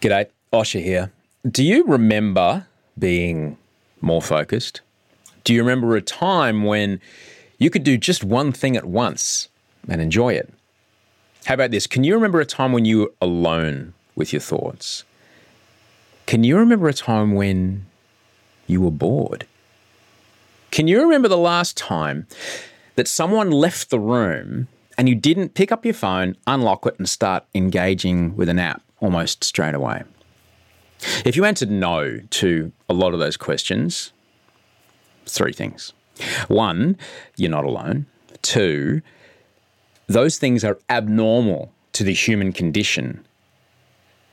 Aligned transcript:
G'day, 0.00 0.26
Osher 0.52 0.82
here. 0.82 1.10
Do 1.50 1.64
you 1.64 1.82
remember 1.84 2.66
being 2.98 3.56
more 4.02 4.20
focused? 4.20 4.82
Do 5.44 5.54
you 5.54 5.62
remember 5.62 5.96
a 5.96 6.02
time 6.02 6.64
when 6.64 7.00
you 7.58 7.70
could 7.70 7.82
do 7.82 7.96
just 7.96 8.22
one 8.22 8.52
thing 8.52 8.76
at 8.76 8.84
once 8.84 9.48
and 9.88 10.02
enjoy 10.02 10.34
it? 10.34 10.52
How 11.46 11.54
about 11.54 11.70
this? 11.70 11.86
Can 11.86 12.04
you 12.04 12.12
remember 12.14 12.40
a 12.40 12.44
time 12.44 12.72
when 12.72 12.84
you 12.84 12.98
were 12.98 13.12
alone 13.22 13.94
with 14.14 14.34
your 14.34 14.40
thoughts? 14.40 15.04
Can 16.26 16.44
you 16.44 16.58
remember 16.58 16.88
a 16.88 16.92
time 16.92 17.34
when 17.34 17.86
you 18.66 18.82
were 18.82 18.90
bored? 18.90 19.46
Can 20.72 20.88
you 20.88 21.00
remember 21.00 21.28
the 21.28 21.38
last 21.38 21.74
time 21.74 22.26
that 22.96 23.08
someone 23.08 23.50
left 23.50 23.88
the 23.88 24.00
room 24.00 24.68
and 24.98 25.08
you 25.08 25.14
didn't 25.14 25.54
pick 25.54 25.72
up 25.72 25.86
your 25.86 25.94
phone, 25.94 26.36
unlock 26.46 26.84
it, 26.84 26.98
and 26.98 27.08
start 27.08 27.44
engaging 27.54 28.36
with 28.36 28.50
an 28.50 28.58
app 28.58 28.82
almost 29.00 29.44
straight 29.44 29.74
away? 29.74 30.02
If 31.24 31.36
you 31.36 31.44
answered 31.44 31.70
no 31.70 32.18
to 32.18 32.72
a 32.88 32.94
lot 32.94 33.12
of 33.12 33.18
those 33.18 33.36
questions, 33.36 34.12
three 35.26 35.52
things. 35.52 35.92
One, 36.48 36.96
you're 37.36 37.50
not 37.50 37.64
alone. 37.64 38.06
Two, 38.42 39.02
those 40.06 40.38
things 40.38 40.64
are 40.64 40.78
abnormal 40.88 41.72
to 41.92 42.04
the 42.04 42.14
human 42.14 42.52
condition 42.52 43.26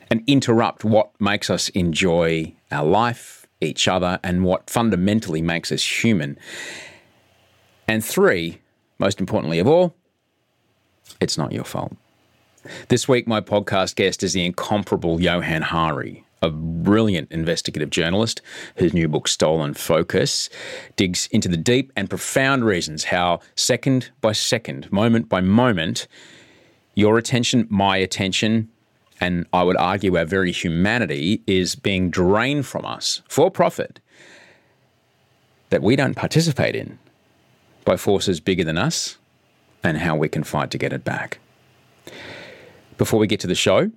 and 0.10 0.24
interrupt 0.28 0.84
what 0.84 1.10
makes 1.20 1.50
us 1.50 1.70
enjoy 1.70 2.54
our 2.72 2.86
life, 2.86 3.48
each 3.62 3.88
other, 3.88 4.20
and 4.24 4.44
what 4.44 4.70
fundamentally 4.70 5.42
makes 5.42 5.72
us 5.72 6.04
human. 6.04 6.38
And 7.88 8.04
three, 8.04 8.60
most 9.00 9.20
importantly 9.20 9.60
of 9.60 9.68
all, 9.68 9.96
it's 11.20 11.38
not 11.38 11.52
your 11.52 11.64
fault. 11.64 11.96
This 12.88 13.10
week, 13.10 13.28
my 13.28 13.42
podcast 13.42 13.96
guest 13.96 14.24
is 14.24 14.34
the 14.34 14.46
incomparable 14.46 15.22
Johann 15.22 15.64
Hari, 15.64 16.24
a 16.42 16.50
brilliant 16.50 17.30
investigative 17.30 17.90
journalist 17.90 18.42
whose 18.78 18.94
new 18.94 19.10
book, 19.10 19.28
Stolen 19.28 19.74
Focus, 19.74 20.50
digs 20.96 21.28
into 21.32 21.50
the 21.50 21.58
deep 21.58 21.92
and 21.98 22.10
profound 22.10 22.64
reasons 22.64 23.06
how, 23.06 23.42
second 23.56 24.12
by 24.22 24.32
second, 24.32 24.90
moment 24.94 25.28
by 25.28 25.42
moment, 25.42 26.08
your 26.96 27.18
attention, 27.18 27.68
my 27.70 27.98
attention, 27.98 28.70
and 29.20 29.46
I 29.52 29.64
would 29.64 29.78
argue 29.78 30.18
our 30.18 30.26
very 30.26 30.54
humanity 30.54 31.42
is 31.46 31.76
being 31.76 32.10
drained 32.10 32.66
from 32.66 32.86
us 32.86 33.22
for 33.28 33.52
profit 33.52 34.00
that 35.70 35.82
we 35.82 35.98
don't 35.98 36.16
participate 36.16 36.76
in 36.76 36.98
by 37.84 37.98
forces 37.98 38.40
bigger 38.40 38.64
than 38.64 38.78
us 38.78 39.18
and 39.84 39.98
how 39.98 40.16
we 40.16 40.30
can 40.30 40.44
fight 40.44 40.72
to 40.72 40.78
get 40.78 40.94
it 40.94 41.04
back. 41.04 41.40
Before 42.98 43.20
we 43.20 43.28
get 43.28 43.40
to 43.42 43.48
the 43.48 43.56
show, 43.56 43.92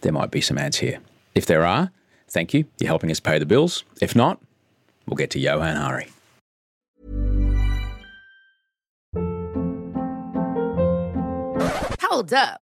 there 0.00 0.12
might 0.12 0.30
be 0.30 0.40
some 0.40 0.58
ads 0.58 0.78
here. 0.78 1.00
If 1.34 1.46
there 1.46 1.64
are, 1.64 1.90
thank 2.28 2.54
you. 2.54 2.64
You're 2.78 2.88
helping 2.88 3.10
us 3.10 3.20
pay 3.20 3.38
the 3.38 3.46
bills. 3.46 3.84
If 4.00 4.14
not, 4.16 4.40
we'll 5.06 5.16
get 5.16 5.30
to 5.30 5.38
Johann 5.38 5.76
Hari. 5.76 6.08
Hold 12.00 12.32
up. 12.32 12.63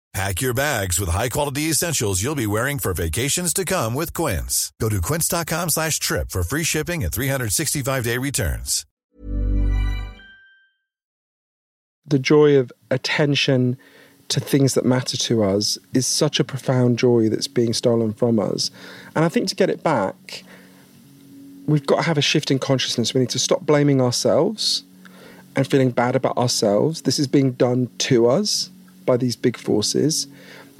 Pack 0.13 0.41
your 0.41 0.53
bags 0.53 0.99
with 0.99 1.07
high-quality 1.07 1.69
essentials 1.69 2.21
you'll 2.21 2.35
be 2.35 2.47
wearing 2.47 2.79
for 2.79 2.93
vacations 2.93 3.53
to 3.53 3.63
come 3.63 3.93
with 3.93 4.13
Quince. 4.13 4.73
Go 4.79 4.89
to 4.89 4.99
quince.com 4.99 5.69
slash 5.69 5.99
trip 5.99 6.31
for 6.31 6.43
free 6.43 6.63
shipping 6.63 7.01
and 7.03 7.13
365-day 7.13 8.17
returns. 8.17 8.85
the 12.11 12.19
joy 12.19 12.57
of 12.57 12.71
attention 12.91 13.77
to 14.27 14.39
things 14.39 14.75
that 14.75 14.85
matter 14.85 15.17
to 15.17 15.43
us 15.43 15.77
is 15.93 16.07
such 16.07 16.39
a 16.39 16.43
profound 16.43 16.97
joy 16.97 17.27
that's 17.29 17.47
being 17.47 17.73
stolen 17.73 18.13
from 18.13 18.39
us. 18.39 18.71
And 19.15 19.25
I 19.25 19.29
think 19.29 19.47
to 19.49 19.55
get 19.55 19.69
it 19.69 19.83
back, 19.83 20.43
we've 21.67 21.85
got 21.85 21.97
to 21.97 22.01
have 22.03 22.17
a 22.17 22.21
shift 22.21 22.51
in 22.51 22.59
consciousness. 22.59 23.13
We 23.13 23.21
need 23.21 23.29
to 23.31 23.39
stop 23.39 23.61
blaming 23.61 24.01
ourselves 24.01 24.83
and 25.55 25.67
feeling 25.67 25.91
bad 25.91 26.15
about 26.15 26.37
ourselves. 26.37 27.01
This 27.01 27.19
is 27.19 27.27
being 27.27 27.51
done 27.53 27.89
to 27.99 28.27
us 28.27 28.69
by 29.05 29.17
these 29.17 29.35
big 29.35 29.57
forces. 29.57 30.27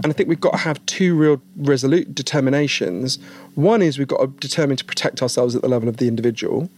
And 0.04 0.12
I 0.12 0.16
think 0.16 0.30
we've 0.30 0.40
got 0.40 0.52
to 0.52 0.58
have 0.58 0.84
two 0.86 1.16
real 1.16 1.42
resolute 1.58 2.16
determinations. 2.16 3.20
One 3.56 3.82
is 3.82 4.00
we've 4.00 4.08
got 4.08 4.22
to 4.22 4.28
determine 4.28 4.78
to 4.78 4.86
protect 4.86 5.22
ourselves 5.22 5.56
at 5.56 5.62
the 5.62 5.68
level 5.68 5.88
of 5.88 5.98
the 5.98 6.08
individual 6.08 6.70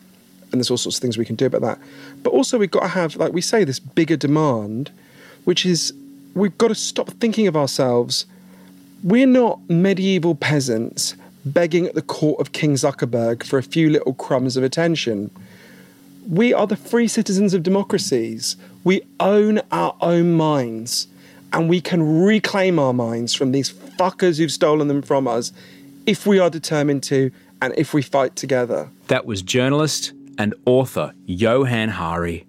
and 0.54 0.60
there's 0.60 0.70
all 0.70 0.78
sorts 0.78 0.98
of 0.98 1.02
things 1.02 1.18
we 1.18 1.26
can 1.26 1.36
do 1.36 1.48
about 1.48 1.62
that. 1.62 1.80
But 2.22 2.30
also, 2.32 2.58
we've 2.58 2.72
got 2.72 2.84
to 2.84 2.88
have, 2.90 3.16
like 3.16 3.34
we 3.34 3.42
say, 3.42 3.64
this 3.64 3.80
bigger 3.80 4.16
demand, 4.16 4.92
which 5.44 5.66
is 5.66 5.94
we've 6.36 6.58
got 6.58 6.68
to 6.70 6.76
stop 6.76 7.10
thinking 7.10 7.48
of 7.48 7.58
ourselves. 7.58 8.28
We're 9.04 9.28
not 9.28 9.60
medieval 9.68 10.36
peasants 10.36 11.16
begging 11.44 11.88
at 11.88 11.96
the 11.96 12.02
court 12.02 12.40
of 12.40 12.54
King 12.54 12.76
Zuckerberg 12.76 13.44
for 13.44 13.58
a 13.58 13.64
few 13.64 13.90
little 13.90 14.14
crumbs 14.14 14.56
of 14.56 14.64
attention. 14.64 15.32
We 16.30 16.54
are 16.54 16.68
the 16.68 16.78
free 16.78 17.10
citizens 17.10 17.54
of 17.54 17.64
democracies. 17.64 18.56
We 18.86 19.02
own 19.20 19.60
our 19.72 19.98
own 20.00 20.36
minds, 20.38 21.08
and 21.54 21.70
we 21.70 21.80
can 21.80 22.24
reclaim 22.24 22.80
our 22.80 22.94
minds 22.94 23.34
from 23.34 23.52
these 23.52 23.72
fuckers 23.72 24.38
who've 24.38 24.52
stolen 24.52 24.88
them 24.88 25.02
from 25.02 25.28
us 25.28 25.54
if 26.06 26.26
we 26.26 26.40
are 26.40 26.50
determined 26.50 27.04
to 27.04 27.32
and 27.62 27.74
if 27.78 27.94
we 27.94 28.02
fight 28.02 28.36
together. 28.36 28.90
That 29.08 29.26
was 29.26 29.42
journalist 29.42 30.12
and 30.38 30.54
author 30.66 31.14
Johann 31.26 31.90
Hari. 31.90 32.46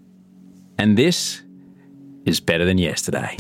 And 0.79 0.97
this 0.97 1.43
is 2.25 2.41
better 2.41 2.65
than 2.65 2.79
yesterday. 2.79 3.37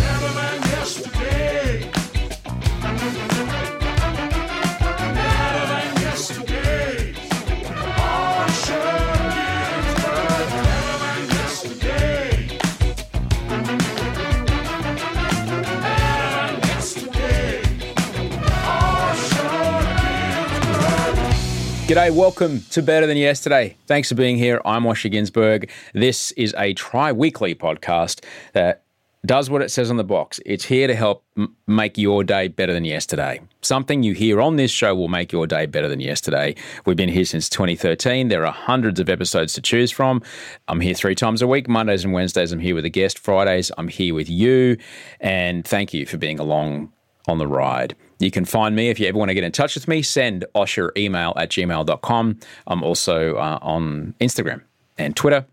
G'day, 21.86 22.10
welcome 22.10 22.62
to 22.70 22.80
Better 22.82 23.06
Than 23.06 23.18
Yesterday. 23.18 23.76
Thanks 23.86 24.08
for 24.08 24.14
being 24.14 24.38
here. 24.38 24.58
I'm 24.64 24.84
Osher 24.84 25.12
Günsberg. 25.12 25.68
This 25.92 26.32
is 26.32 26.54
a 26.56 26.72
tri 26.72 27.12
weekly 27.12 27.54
podcast 27.54 28.24
that 28.54 28.84
does 29.26 29.50
what 29.50 29.60
it 29.60 29.70
says 29.70 29.90
on 29.90 29.98
the 29.98 30.04
box. 30.04 30.40
It's 30.46 30.64
here 30.64 30.86
to 30.86 30.94
help 30.94 31.24
m- 31.36 31.54
make 31.66 31.98
your 31.98 32.24
day 32.24 32.48
better 32.48 32.72
than 32.72 32.86
yesterday. 32.86 33.42
Something 33.60 34.02
you 34.02 34.14
hear 34.14 34.40
on 34.40 34.56
this 34.56 34.70
show 34.70 34.94
will 34.94 35.08
make 35.08 35.30
your 35.30 35.46
day 35.46 35.66
better 35.66 35.88
than 35.88 36.00
yesterday. 36.00 36.54
We've 36.86 36.96
been 36.96 37.10
here 37.10 37.26
since 37.26 37.50
2013. 37.50 38.28
There 38.28 38.46
are 38.46 38.52
hundreds 38.52 38.98
of 38.98 39.10
episodes 39.10 39.52
to 39.52 39.60
choose 39.60 39.90
from. 39.90 40.22
I'm 40.68 40.80
here 40.80 40.94
three 40.94 41.14
times 41.14 41.42
a 41.42 41.46
week 41.46 41.68
Mondays 41.68 42.02
and 42.02 42.14
Wednesdays, 42.14 42.50
I'm 42.50 42.60
here 42.60 42.74
with 42.74 42.86
a 42.86 42.90
guest. 42.90 43.18
Fridays, 43.18 43.70
I'm 43.76 43.88
here 43.88 44.14
with 44.14 44.30
you. 44.30 44.78
And 45.20 45.66
thank 45.66 45.92
you 45.92 46.06
for 46.06 46.16
being 46.16 46.40
along 46.40 46.94
on 47.28 47.36
the 47.36 47.46
ride. 47.46 47.94
You 48.18 48.30
can 48.30 48.44
find 48.44 48.76
me 48.76 48.88
if 48.88 49.00
you 49.00 49.06
ever 49.06 49.18
want 49.18 49.30
to 49.30 49.34
get 49.34 49.44
in 49.44 49.52
touch 49.52 49.74
with 49.74 49.88
me. 49.88 50.02
Send 50.02 50.44
Osher 50.54 50.90
email 50.96 51.32
at 51.36 51.50
gmail.com. 51.50 52.38
I'm 52.66 52.82
also 52.82 53.36
uh, 53.36 53.58
on 53.60 54.14
Instagram 54.20 54.62
and 54.98 55.16
Twitter, 55.16 55.46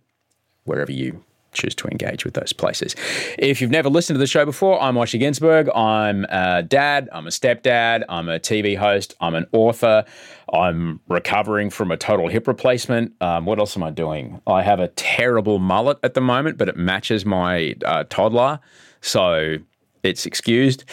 wherever 0.65 0.91
you 0.91 1.23
choose 1.53 1.75
to 1.75 1.87
engage 1.87 2.25
with 2.25 2.33
those 2.33 2.53
places. 2.53 2.95
If 3.37 3.61
you've 3.61 3.71
never 3.71 3.89
listened 3.89 4.15
to 4.15 4.19
the 4.19 4.27
show 4.27 4.45
before, 4.45 4.81
I'm 4.81 4.95
Osher 4.95 5.19
Günsberg. 5.19 5.75
I'm 5.75 6.25
a 6.29 6.63
dad, 6.63 7.09
I'm 7.11 7.27
a 7.27 7.29
stepdad, 7.29 8.03
I'm 8.09 8.29
a 8.29 8.39
TV 8.39 8.77
host, 8.77 9.15
I'm 9.19 9.35
an 9.35 9.45
author, 9.51 10.05
I'm 10.53 10.99
recovering 11.07 11.69
from 11.69 11.91
a 11.91 11.97
total 11.97 12.27
hip 12.27 12.47
replacement. 12.47 13.13
Um, 13.21 13.45
what 13.45 13.59
else 13.59 13.75
am 13.75 13.83
I 13.83 13.91
doing? 13.91 14.41
I 14.47 14.61
have 14.63 14.79
a 14.79 14.87
terrible 14.89 15.59
mullet 15.59 15.97
at 16.03 16.13
the 16.13 16.21
moment, 16.21 16.57
but 16.57 16.69
it 16.69 16.77
matches 16.77 17.25
my 17.25 17.75
uh, 17.85 18.05
toddler. 18.09 18.59
So 19.01 19.57
it's 20.03 20.25
excused. 20.25 20.85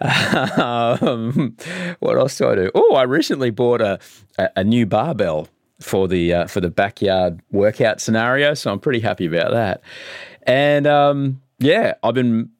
Um, 0.00 1.56
what 1.98 2.16
else 2.16 2.38
do 2.38 2.48
I 2.48 2.54
do? 2.54 2.70
Oh, 2.74 2.94
I 2.94 3.02
recently 3.02 3.50
bought 3.50 3.80
a, 3.82 3.98
a, 4.56 4.64
new 4.64 4.86
barbell 4.86 5.48
for 5.80 6.08
the 6.08 6.32
uh, 6.32 6.46
for 6.46 6.60
the 6.60 6.70
backyard 6.70 7.40
workout 7.50 8.00
scenario, 8.00 8.54
so 8.54 8.72
I'm 8.72 8.80
pretty 8.80 9.00
happy 9.00 9.26
about 9.26 9.52
that. 9.52 9.82
And 10.44 10.86
um, 10.86 11.42
yeah, 11.58 11.94
I've 12.02 12.14
been 12.14 12.50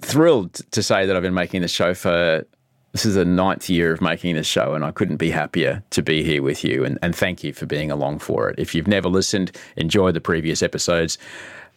thrilled 0.00 0.54
to 0.70 0.82
say 0.82 1.06
that 1.06 1.14
I've 1.14 1.22
been 1.22 1.34
making 1.34 1.62
this 1.62 1.70
show 1.70 1.92
for 1.94 2.44
this 2.92 3.06
is 3.06 3.14
the 3.14 3.24
ninth 3.24 3.70
year 3.70 3.92
of 3.92 4.00
making 4.00 4.34
this 4.34 4.46
show, 4.46 4.74
and 4.74 4.84
I 4.84 4.90
couldn't 4.90 5.18
be 5.18 5.30
happier 5.30 5.82
to 5.90 6.02
be 6.02 6.24
here 6.24 6.42
with 6.42 6.64
you. 6.64 6.84
And, 6.84 6.98
and 7.02 7.14
thank 7.14 7.44
you 7.44 7.52
for 7.52 7.66
being 7.66 7.90
along 7.90 8.18
for 8.18 8.48
it. 8.48 8.58
If 8.58 8.74
you've 8.74 8.88
never 8.88 9.08
listened, 9.08 9.56
enjoy 9.76 10.10
the 10.10 10.20
previous 10.20 10.62
episodes 10.62 11.16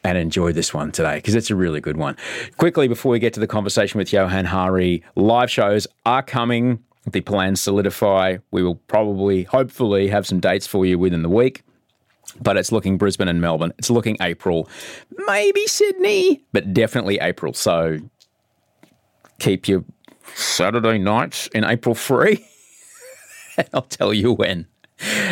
and 0.03 0.17
enjoy 0.17 0.51
this 0.51 0.73
one 0.73 0.91
today 0.91 1.15
because 1.15 1.35
it's 1.35 1.49
a 1.49 1.55
really 1.55 1.81
good 1.81 1.97
one. 1.97 2.17
Quickly, 2.57 2.87
before 2.87 3.11
we 3.11 3.19
get 3.19 3.33
to 3.33 3.39
the 3.39 3.47
conversation 3.47 3.97
with 3.97 4.11
Johann 4.11 4.45
Hari, 4.45 5.03
live 5.15 5.49
shows 5.49 5.87
are 6.05 6.23
coming 6.23 6.83
the 7.11 7.21
plans 7.21 7.61
solidify, 7.61 8.37
we 8.51 8.63
will 8.63 8.75
probably, 8.75 9.43
hopefully, 9.43 10.07
have 10.07 10.25
some 10.25 10.39
dates 10.39 10.65
for 10.67 10.85
you 10.85 10.97
within 10.97 11.21
the 11.21 11.29
week. 11.29 11.63
But 12.41 12.57
it's 12.57 12.71
looking 12.71 12.97
Brisbane 12.97 13.27
and 13.27 13.41
Melbourne. 13.41 13.73
It's 13.77 13.89
looking 13.89 14.17
April, 14.21 14.69
maybe 15.27 15.67
Sydney, 15.67 16.43
but 16.53 16.73
definitely 16.73 17.19
April. 17.19 17.53
So 17.53 17.99
keep 19.39 19.67
your 19.67 19.83
Saturday 20.33 20.97
nights 20.97 21.47
in 21.47 21.63
April 21.65 21.93
free. 21.93 22.45
I'll 23.73 23.81
tell 23.83 24.13
you 24.13 24.33
when. 24.33 24.67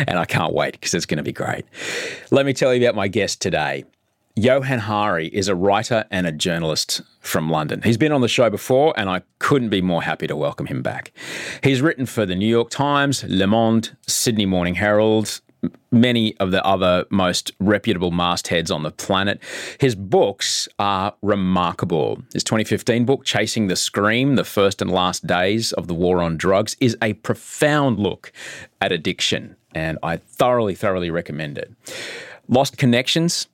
And 0.06 0.18
I 0.18 0.26
can't 0.26 0.52
wait 0.52 0.72
because 0.72 0.92
it's 0.92 1.06
going 1.06 1.16
to 1.16 1.22
be 1.22 1.32
great. 1.32 1.64
Let 2.30 2.44
me 2.44 2.52
tell 2.52 2.74
you 2.74 2.86
about 2.86 2.94
my 2.94 3.08
guest 3.08 3.40
today. 3.40 3.84
Johann 4.34 4.78
Hari 4.78 5.26
is 5.28 5.48
a 5.48 5.54
writer 5.54 6.06
and 6.10 6.26
a 6.26 6.32
journalist 6.32 7.02
from 7.20 7.50
London. 7.50 7.82
He's 7.82 7.98
been 7.98 8.12
on 8.12 8.22
the 8.22 8.28
show 8.28 8.48
before, 8.48 8.94
and 8.96 9.10
I 9.10 9.22
couldn't 9.38 9.68
be 9.68 9.82
more 9.82 10.02
happy 10.02 10.26
to 10.26 10.34
welcome 10.34 10.66
him 10.66 10.80
back. 10.80 11.12
He's 11.62 11.82
written 11.82 12.06
for 12.06 12.24
the 12.24 12.34
New 12.34 12.46
York 12.46 12.70
Times, 12.70 13.24
Le 13.28 13.46
Monde, 13.46 13.94
Sydney 14.06 14.46
Morning 14.46 14.76
Herald, 14.76 15.42
many 15.90 16.34
of 16.38 16.50
the 16.50 16.64
other 16.64 17.04
most 17.10 17.52
reputable 17.60 18.10
mastheads 18.10 18.70
on 18.70 18.82
the 18.82 18.90
planet. 18.90 19.38
His 19.78 19.94
books 19.94 20.66
are 20.78 21.14
remarkable. 21.20 22.22
His 22.32 22.42
2015 22.42 23.04
book, 23.04 23.24
Chasing 23.26 23.66
the 23.66 23.76
Scream 23.76 24.36
The 24.36 24.44
First 24.44 24.80
and 24.80 24.90
Last 24.90 25.26
Days 25.26 25.72
of 25.72 25.88
the 25.88 25.94
War 25.94 26.22
on 26.22 26.38
Drugs, 26.38 26.74
is 26.80 26.96
a 27.02 27.12
profound 27.12 27.98
look 27.98 28.32
at 28.80 28.92
addiction, 28.92 29.56
and 29.74 29.98
I 30.02 30.16
thoroughly, 30.16 30.74
thoroughly 30.74 31.10
recommend 31.10 31.58
it. 31.58 31.70
Lost 32.48 32.76
Connections 32.78 33.46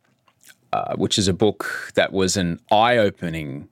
uh, 0.73 0.95
which 0.97 1.19
is 1.19 1.29
a 1.29 1.33
book 1.33 1.93
that 1.95 2.13
was 2.13 2.37
an 2.37 2.61
eye 2.71 2.97
opening 2.97 3.69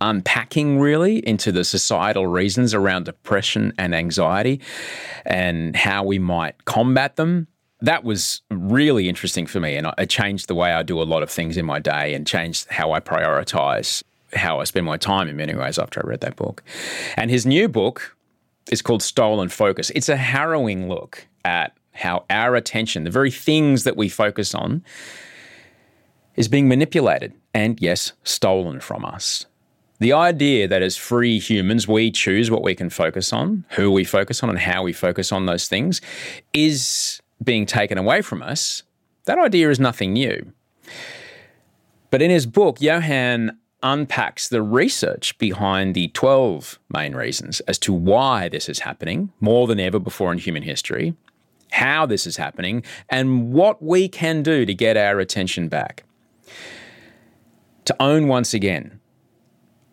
unpacking 0.00 0.78
really 0.78 1.18
into 1.26 1.50
the 1.50 1.64
societal 1.64 2.26
reasons 2.26 2.72
around 2.72 3.04
depression 3.04 3.72
and 3.78 3.94
anxiety 3.94 4.60
and 5.24 5.74
how 5.74 6.04
we 6.04 6.18
might 6.18 6.64
combat 6.64 7.16
them. 7.16 7.48
That 7.80 8.04
was 8.04 8.42
really 8.50 9.08
interesting 9.08 9.46
for 9.46 9.60
me, 9.60 9.76
and 9.76 9.88
it 9.98 10.10
changed 10.10 10.48
the 10.48 10.54
way 10.54 10.72
I 10.72 10.82
do 10.82 11.00
a 11.00 11.04
lot 11.04 11.22
of 11.22 11.30
things 11.30 11.56
in 11.56 11.64
my 11.64 11.78
day 11.78 12.14
and 12.14 12.26
changed 12.26 12.66
how 12.70 12.92
I 12.92 13.00
prioritize 13.00 14.02
how 14.34 14.60
I 14.60 14.64
spend 14.64 14.84
my 14.84 14.96
time 14.96 15.28
in 15.28 15.36
many 15.36 15.54
ways 15.54 15.78
after 15.78 16.04
I 16.04 16.08
read 16.08 16.20
that 16.20 16.36
book. 16.36 16.62
And 17.16 17.30
his 17.30 17.46
new 17.46 17.68
book 17.68 18.16
is 18.70 18.82
called 18.82 19.02
Stolen 19.02 19.48
Focus. 19.48 19.90
It's 19.90 20.08
a 20.08 20.16
harrowing 20.16 20.88
look 20.88 21.26
at 21.44 21.74
how 21.92 22.24
our 22.30 22.54
attention, 22.54 23.04
the 23.04 23.10
very 23.10 23.30
things 23.30 23.84
that 23.84 23.96
we 23.96 24.08
focus 24.08 24.54
on, 24.54 24.84
is 26.38 26.46
being 26.46 26.68
manipulated 26.68 27.34
and, 27.52 27.82
yes, 27.82 28.12
stolen 28.22 28.78
from 28.78 29.04
us. 29.04 29.44
The 29.98 30.12
idea 30.12 30.68
that 30.68 30.82
as 30.82 30.96
free 30.96 31.40
humans, 31.40 31.88
we 31.88 32.12
choose 32.12 32.48
what 32.48 32.62
we 32.62 32.76
can 32.76 32.90
focus 32.90 33.32
on, 33.32 33.64
who 33.70 33.90
we 33.90 34.04
focus 34.04 34.44
on, 34.44 34.48
and 34.48 34.60
how 34.60 34.84
we 34.84 34.92
focus 34.92 35.32
on 35.32 35.46
those 35.46 35.66
things 35.66 36.00
is 36.54 37.20
being 37.42 37.66
taken 37.66 37.98
away 37.98 38.22
from 38.22 38.40
us. 38.40 38.84
That 39.24 39.40
idea 39.40 39.68
is 39.68 39.80
nothing 39.80 40.12
new. 40.12 40.52
But 42.08 42.22
in 42.22 42.30
his 42.30 42.46
book, 42.46 42.80
Johann 42.80 43.58
unpacks 43.82 44.48
the 44.48 44.62
research 44.62 45.36
behind 45.38 45.96
the 45.96 46.06
12 46.08 46.78
main 46.88 47.16
reasons 47.16 47.58
as 47.62 47.80
to 47.80 47.92
why 47.92 48.48
this 48.48 48.68
is 48.68 48.78
happening 48.78 49.32
more 49.40 49.66
than 49.66 49.80
ever 49.80 49.98
before 49.98 50.30
in 50.30 50.38
human 50.38 50.62
history, 50.62 51.16
how 51.72 52.06
this 52.06 52.28
is 52.28 52.36
happening, 52.36 52.84
and 53.08 53.52
what 53.52 53.82
we 53.82 54.08
can 54.08 54.44
do 54.44 54.64
to 54.64 54.72
get 54.72 54.96
our 54.96 55.18
attention 55.18 55.66
back 55.66 56.04
to 57.84 57.96
own 58.00 58.28
once 58.28 58.54
again 58.54 59.00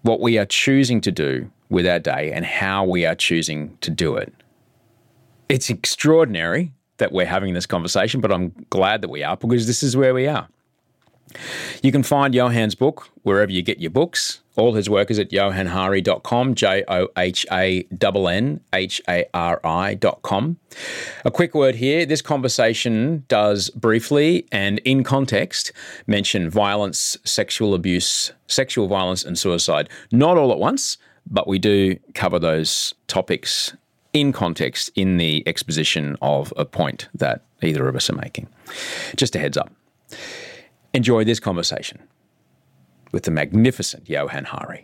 what 0.02 0.20
we 0.20 0.38
are 0.38 0.46
choosing 0.46 1.02
to 1.02 1.12
do 1.12 1.50
with 1.70 1.88
our 1.88 2.00
day 2.00 2.32
and 2.32 2.46
how 2.46 2.86
we 2.86 3.06
are 3.06 3.16
choosing 3.16 3.78
to 3.82 3.90
do 3.90 4.16
it. 4.16 4.34
It's 5.50 5.70
extraordinary 5.70 6.72
that 6.98 7.12
we're 7.12 7.26
having 7.26 7.54
this 7.54 7.66
conversation, 7.66 8.22
but 8.22 8.32
I'm 8.32 8.54
glad 8.70 9.02
that 9.02 9.10
we 9.10 9.24
are 9.24 9.36
because 9.36 9.68
this 9.68 9.84
is 9.84 9.98
where 9.98 10.14
we 10.14 10.28
are. 10.28 10.48
You 11.82 11.92
can 11.92 12.04
find 12.04 12.34
Johann's 12.34 12.76
book 12.76 13.10
wherever 13.24 13.52
you 13.52 13.62
get 13.62 13.80
your 13.80 13.92
books. 13.92 14.42
All 14.58 14.74
his 14.74 14.90
work 14.90 15.12
is 15.12 15.20
at 15.20 15.30
johannhari.com, 15.32 16.56
J 16.56 16.84
O 16.88 17.08
H 17.18 17.46
A 17.52 17.86
N 17.92 18.28
N 18.28 18.62
H 18.74 19.02
A 19.08 19.26
R 19.34 19.60
I.com. 19.64 20.58
A 21.26 21.32
quick 21.32 21.54
word 21.54 21.76
here 21.76 22.06
this 22.06 22.22
conversation 22.22 23.26
does 23.28 23.70
briefly 23.72 24.48
and 24.52 24.80
in 24.80 25.04
context 25.04 25.72
mention 26.08 26.50
violence, 26.50 27.18
sexual 27.24 27.74
abuse, 27.74 28.32
sexual 28.48 28.88
violence, 28.88 29.24
and 29.24 29.38
suicide. 29.38 29.90
Not 30.12 30.38
all 30.38 30.52
at 30.52 30.60
once, 30.60 30.98
but 31.30 31.48
we 31.48 31.60
do 31.60 31.98
cover 32.14 32.40
those 32.40 32.94
topics 33.08 33.76
in 34.14 34.32
context 34.32 34.90
in 34.96 35.18
the 35.18 35.44
exposition 35.46 36.16
of 36.22 36.54
a 36.56 36.64
point 36.64 37.10
that 37.14 37.42
either 37.62 37.88
of 37.90 37.96
us 37.96 38.10
are 38.10 38.16
making. 38.16 38.48
Just 39.18 39.36
a 39.36 39.40
heads 39.40 39.58
up. 39.58 39.72
Enjoy 40.94 41.26
this 41.26 41.42
conversation 41.42 42.00
with 43.12 43.24
the 43.24 43.32
magnificent 43.32 44.10
Johann 44.10 44.46
Hari. 44.46 44.84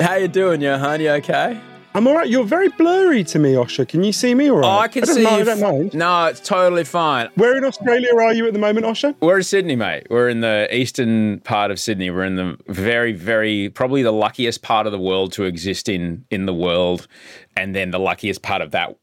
How 0.00 0.14
you 0.14 0.28
doing, 0.28 0.60
Johann? 0.60 1.00
You 1.00 1.10
okay? 1.10 1.60
I'm 1.94 2.06
all 2.06 2.14
right. 2.14 2.28
You're 2.28 2.44
very 2.44 2.68
blurry 2.68 3.24
to 3.24 3.38
me, 3.40 3.54
Osher. 3.54 3.88
Can 3.88 4.04
you 4.04 4.12
see 4.12 4.32
me 4.32 4.48
all 4.48 4.58
right? 4.58 4.66
Oh, 4.66 4.78
I 4.78 4.86
can 4.88 5.02
don't 5.02 5.16
see 5.16 5.24
mind, 5.24 5.46
you. 5.46 5.52
I 5.52 5.56
don't 5.56 5.60
mind. 5.60 5.94
No, 5.94 6.26
it's 6.26 6.38
totally 6.38 6.84
fine. 6.84 7.28
Where 7.34 7.56
in 7.56 7.64
Australia 7.64 8.14
are 8.14 8.32
you 8.32 8.46
at 8.46 8.52
the 8.52 8.58
moment, 8.60 8.86
Osher? 8.86 9.16
We're 9.20 9.38
in 9.38 9.42
Sydney, 9.42 9.74
mate. 9.74 10.06
We're 10.08 10.28
in 10.28 10.40
the 10.40 10.68
eastern 10.72 11.40
part 11.40 11.72
of 11.72 11.80
Sydney. 11.80 12.10
We're 12.10 12.24
in 12.24 12.36
the 12.36 12.56
very, 12.68 13.12
very 13.12 13.70
probably 13.70 14.02
the 14.02 14.12
luckiest 14.12 14.62
part 14.62 14.86
of 14.86 14.92
the 14.92 15.00
world 15.00 15.32
to 15.32 15.44
exist 15.44 15.88
in 15.88 16.24
in 16.30 16.46
the 16.46 16.54
world, 16.54 17.08
and 17.56 17.74
then 17.74 17.90
the 17.90 17.98
luckiest 17.98 18.42
part 18.42 18.62
of 18.62 18.70
that 18.70 18.96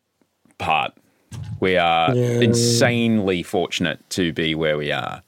part. 0.58 0.94
We 1.60 1.78
are 1.78 2.14
Yeah. 2.16 2.40
insanely 2.42 3.44
fortunate 3.44 4.00
to 4.12 4.34
be 4.34 4.56
where 4.56 4.78
we 4.78 4.92
are. 4.92 5.22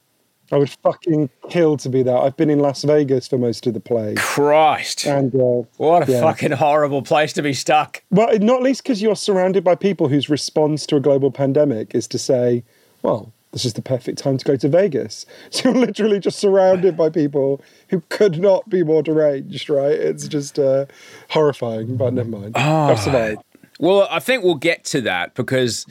I 0.50 0.56
would 0.56 0.70
fucking 0.82 1.28
kill 1.50 1.76
to 1.76 1.90
be 1.90 2.02
that. 2.02 2.16
I've 2.16 2.36
been 2.36 2.48
in 2.48 2.58
Las 2.60 2.82
Vegas 2.82 3.28
for 3.28 3.36
most 3.36 3.66
of 3.66 3.74
the 3.74 3.80
play. 3.80 4.14
Christ. 4.16 5.04
And, 5.06 5.34
uh, 5.34 5.62
What 5.76 6.08
a 6.08 6.12
yeah. 6.12 6.20
fucking 6.22 6.52
horrible 6.52 7.02
place 7.02 7.34
to 7.34 7.42
be 7.42 7.52
stuck. 7.52 8.02
well, 8.10 8.30
not 8.38 8.62
least 8.62 8.82
because 8.82 9.02
you're 9.02 9.16
surrounded 9.16 9.62
by 9.62 9.74
people 9.74 10.08
whose 10.08 10.30
response 10.30 10.86
to 10.86 10.96
a 10.96 11.00
global 11.00 11.30
pandemic 11.30 11.94
is 11.94 12.06
to 12.08 12.18
say, 12.18 12.64
well, 13.02 13.30
this 13.52 13.64
is 13.66 13.74
the 13.74 13.82
perfect 13.82 14.18
time 14.18 14.38
to 14.38 14.44
go 14.44 14.56
to 14.56 14.68
Vegas. 14.68 15.26
So 15.50 15.68
you're 15.70 15.78
literally 15.78 16.18
just 16.18 16.38
surrounded 16.38 16.96
by 16.96 17.10
people 17.10 17.60
who 17.90 18.02
could 18.08 18.38
not 18.38 18.68
be 18.70 18.82
more 18.82 19.02
deranged, 19.02 19.68
right? 19.68 19.92
It's 19.92 20.28
just 20.28 20.58
uh, 20.58 20.86
horrifying, 21.28 21.96
but 21.96 22.14
never 22.14 22.28
mind. 22.30 22.52
Ah. 22.54 22.88
I've 22.88 23.00
survived. 23.00 23.42
Well, 23.78 24.08
I 24.10 24.18
think 24.20 24.42
we'll 24.44 24.54
get 24.56 24.84
to 24.86 25.00
that 25.02 25.34
because 25.34 25.86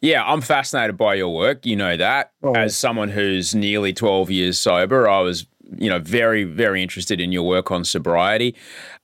Yeah, 0.00 0.22
I'm 0.24 0.40
fascinated 0.40 0.96
by 0.96 1.14
your 1.14 1.34
work. 1.34 1.66
You 1.66 1.76
know 1.76 1.96
that. 1.96 2.30
Oh. 2.42 2.52
As 2.54 2.76
someone 2.76 3.08
who's 3.08 3.54
nearly 3.54 3.92
12 3.92 4.30
years 4.30 4.56
sober, 4.58 5.08
I 5.08 5.20
was, 5.20 5.44
you 5.76 5.90
know, 5.90 5.98
very, 5.98 6.44
very 6.44 6.82
interested 6.84 7.20
in 7.20 7.32
your 7.32 7.42
work 7.42 7.72
on 7.72 7.84
sobriety. 7.84 8.54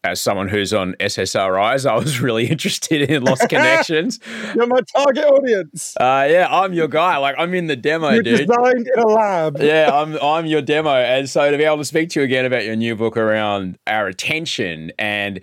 As 0.05 0.21
someone 0.21 0.49
who's 0.49 0.73
on 0.73 0.95
SSRIs, 1.01 1.85
I 1.91 1.97
was 1.97 2.21
really 2.27 2.47
interested 2.47 3.11
in 3.11 3.25
Lost 3.25 3.49
Connections. 3.49 4.21
You're 4.55 4.67
my 4.69 4.81
target 4.95 5.25
audience. 5.25 5.97
Uh, 5.99 6.29
yeah, 6.31 6.47
I'm 6.49 6.73
your 6.75 6.87
guy. 6.89 7.17
Like, 7.17 7.35
I'm 7.39 7.53
in 7.55 7.67
the 7.67 7.75
demo, 7.77 8.11
You're 8.11 8.23
dude. 8.23 8.47
designed 8.47 8.87
in 8.95 9.03
a 9.03 9.07
lab. 9.09 9.57
yeah, 9.61 9.91
I'm 9.93 10.17
I'm 10.23 10.47
your 10.47 10.63
demo, 10.63 10.91
and 10.95 11.29
so 11.29 11.51
to 11.51 11.57
be 11.59 11.65
able 11.65 11.79
to 11.79 11.85
speak 11.85 12.11
to 12.11 12.21
you 12.21 12.25
again 12.25 12.45
about 12.45 12.65
your 12.65 12.77
new 12.77 12.95
book 12.95 13.17
around 13.17 13.79
our 13.89 14.07
attention 14.07 14.93
and 14.99 15.41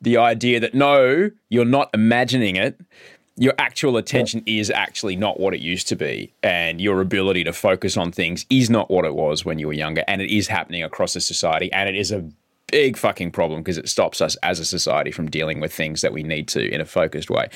the 0.00 0.16
idea 0.16 0.60
that 0.60 0.74
no, 0.74 1.30
you're 1.48 1.64
not 1.64 1.90
imagining 1.94 2.56
it. 2.56 2.80
Your 3.36 3.54
actual 3.58 3.96
attention 3.96 4.42
is 4.44 4.70
actually 4.70 5.16
not 5.16 5.40
what 5.40 5.54
it 5.54 5.60
used 5.60 5.88
to 5.88 5.96
be, 5.96 6.32
and 6.42 6.80
your 6.80 7.00
ability 7.00 7.44
to 7.44 7.52
focus 7.52 7.96
on 7.96 8.12
things 8.12 8.44
is 8.50 8.68
not 8.68 8.90
what 8.90 9.04
it 9.04 9.14
was 9.14 9.44
when 9.44 9.58
you 9.58 9.66
were 9.66 9.72
younger, 9.72 10.04
and 10.06 10.20
it 10.20 10.30
is 10.30 10.48
happening 10.48 10.82
across 10.82 11.14
the 11.14 11.20
society, 11.20 11.72
and 11.72 11.88
it 11.88 11.94
is 11.94 12.12
a 12.12 12.28
big 12.70 12.96
fucking 12.96 13.30
problem 13.30 13.60
because 13.60 13.78
it 13.78 13.88
stops 13.88 14.20
us 14.20 14.36
as 14.42 14.60
a 14.60 14.64
society 14.64 15.10
from 15.10 15.28
dealing 15.28 15.58
with 15.60 15.72
things 15.72 16.02
that 16.02 16.12
we 16.12 16.22
need 16.22 16.48
to 16.48 16.72
in 16.72 16.80
a 16.80 16.84
focused 16.84 17.30
way. 17.30 17.48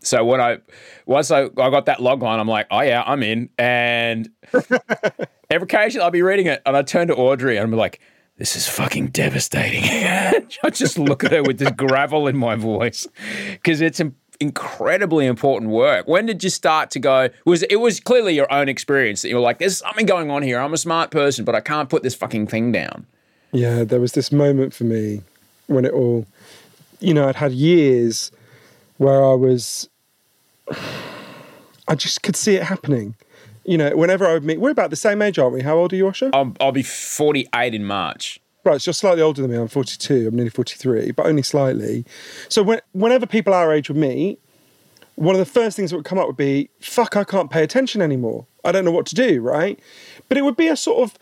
So 0.00 0.24
when 0.24 0.40
I 0.40 0.58
once 1.06 1.30
I, 1.30 1.44
I 1.44 1.70
got 1.70 1.86
that 1.86 2.00
log 2.00 2.22
line, 2.22 2.38
I'm 2.38 2.48
like, 2.48 2.66
oh 2.70 2.82
yeah, 2.82 3.02
I'm 3.06 3.22
in, 3.22 3.48
and 3.58 4.30
every 5.50 5.64
occasion 5.64 6.00
I'll 6.00 6.10
be 6.10 6.22
reading 6.22 6.46
it 6.46 6.62
and 6.64 6.76
I 6.76 6.82
turn 6.82 7.08
to 7.08 7.14
Audrey 7.14 7.56
and 7.56 7.64
I'm 7.64 7.78
like, 7.78 8.00
this 8.40 8.56
is 8.56 8.66
fucking 8.66 9.08
devastating. 9.08 9.84
I 10.64 10.70
just 10.70 10.98
look 10.98 11.24
at 11.24 11.32
her 11.32 11.42
with 11.42 11.58
this 11.58 11.70
gravel 11.72 12.26
in 12.26 12.38
my 12.38 12.56
voice 12.56 13.06
because 13.52 13.82
it's 13.82 14.00
incredibly 14.40 15.26
important 15.26 15.70
work. 15.70 16.08
When 16.08 16.24
did 16.24 16.42
you 16.42 16.48
start 16.48 16.90
to 16.92 16.98
go? 16.98 17.28
Was 17.44 17.64
it 17.64 17.76
was 17.76 18.00
clearly 18.00 18.34
your 18.34 18.50
own 18.50 18.66
experience 18.66 19.20
that 19.20 19.28
you 19.28 19.34
were 19.34 19.42
like, 19.42 19.58
there's 19.58 19.76
something 19.76 20.06
going 20.06 20.30
on 20.30 20.42
here. 20.42 20.58
I'm 20.58 20.72
a 20.72 20.78
smart 20.78 21.10
person, 21.10 21.44
but 21.44 21.54
I 21.54 21.60
can't 21.60 21.90
put 21.90 22.02
this 22.02 22.14
fucking 22.14 22.46
thing 22.46 22.72
down. 22.72 23.06
Yeah, 23.52 23.84
there 23.84 24.00
was 24.00 24.12
this 24.12 24.32
moment 24.32 24.72
for 24.72 24.84
me 24.84 25.20
when 25.66 25.84
it 25.84 25.92
all, 25.92 26.26
you 26.98 27.12
know, 27.12 27.28
I'd 27.28 27.36
had 27.36 27.52
years 27.52 28.32
where 28.96 29.22
I 29.22 29.34
was, 29.34 29.90
I 31.88 31.94
just 31.94 32.22
could 32.22 32.36
see 32.36 32.54
it 32.54 32.62
happening. 32.62 33.16
You 33.70 33.78
know, 33.78 33.96
whenever 33.96 34.26
I 34.26 34.32
would 34.32 34.42
meet, 34.42 34.58
we're 34.58 34.72
about 34.72 34.90
the 34.90 34.96
same 34.96 35.22
age, 35.22 35.38
aren't 35.38 35.54
we? 35.54 35.62
How 35.62 35.76
old 35.76 35.92
are 35.92 35.96
you, 35.96 36.06
Osher? 36.06 36.30
I'll, 36.32 36.52
I'll 36.60 36.72
be 36.72 36.82
48 36.82 37.72
in 37.72 37.84
March. 37.84 38.40
Right, 38.64 38.82
so 38.82 38.88
you're 38.88 38.94
slightly 38.94 39.22
older 39.22 39.42
than 39.42 39.52
me. 39.52 39.56
I'm 39.56 39.68
42. 39.68 40.26
I'm 40.26 40.34
nearly 40.34 40.50
43, 40.50 41.12
but 41.12 41.24
only 41.26 41.42
slightly. 41.42 42.04
So 42.48 42.64
when, 42.64 42.80
whenever 42.94 43.26
people 43.26 43.54
our 43.54 43.72
age 43.72 43.88
would 43.88 43.96
meet, 43.96 44.40
one 45.14 45.36
of 45.36 45.38
the 45.38 45.44
first 45.44 45.76
things 45.76 45.90
that 45.90 45.96
would 45.98 46.04
come 46.04 46.18
up 46.18 46.26
would 46.26 46.36
be, 46.36 46.68
"Fuck, 46.80 47.16
I 47.16 47.22
can't 47.22 47.48
pay 47.48 47.62
attention 47.62 48.02
anymore. 48.02 48.44
I 48.64 48.72
don't 48.72 48.84
know 48.84 48.90
what 48.90 49.06
to 49.06 49.14
do." 49.14 49.40
Right, 49.40 49.78
but 50.28 50.36
it 50.36 50.42
would 50.42 50.56
be 50.56 50.66
a 50.66 50.74
sort 50.74 51.08
of, 51.08 51.16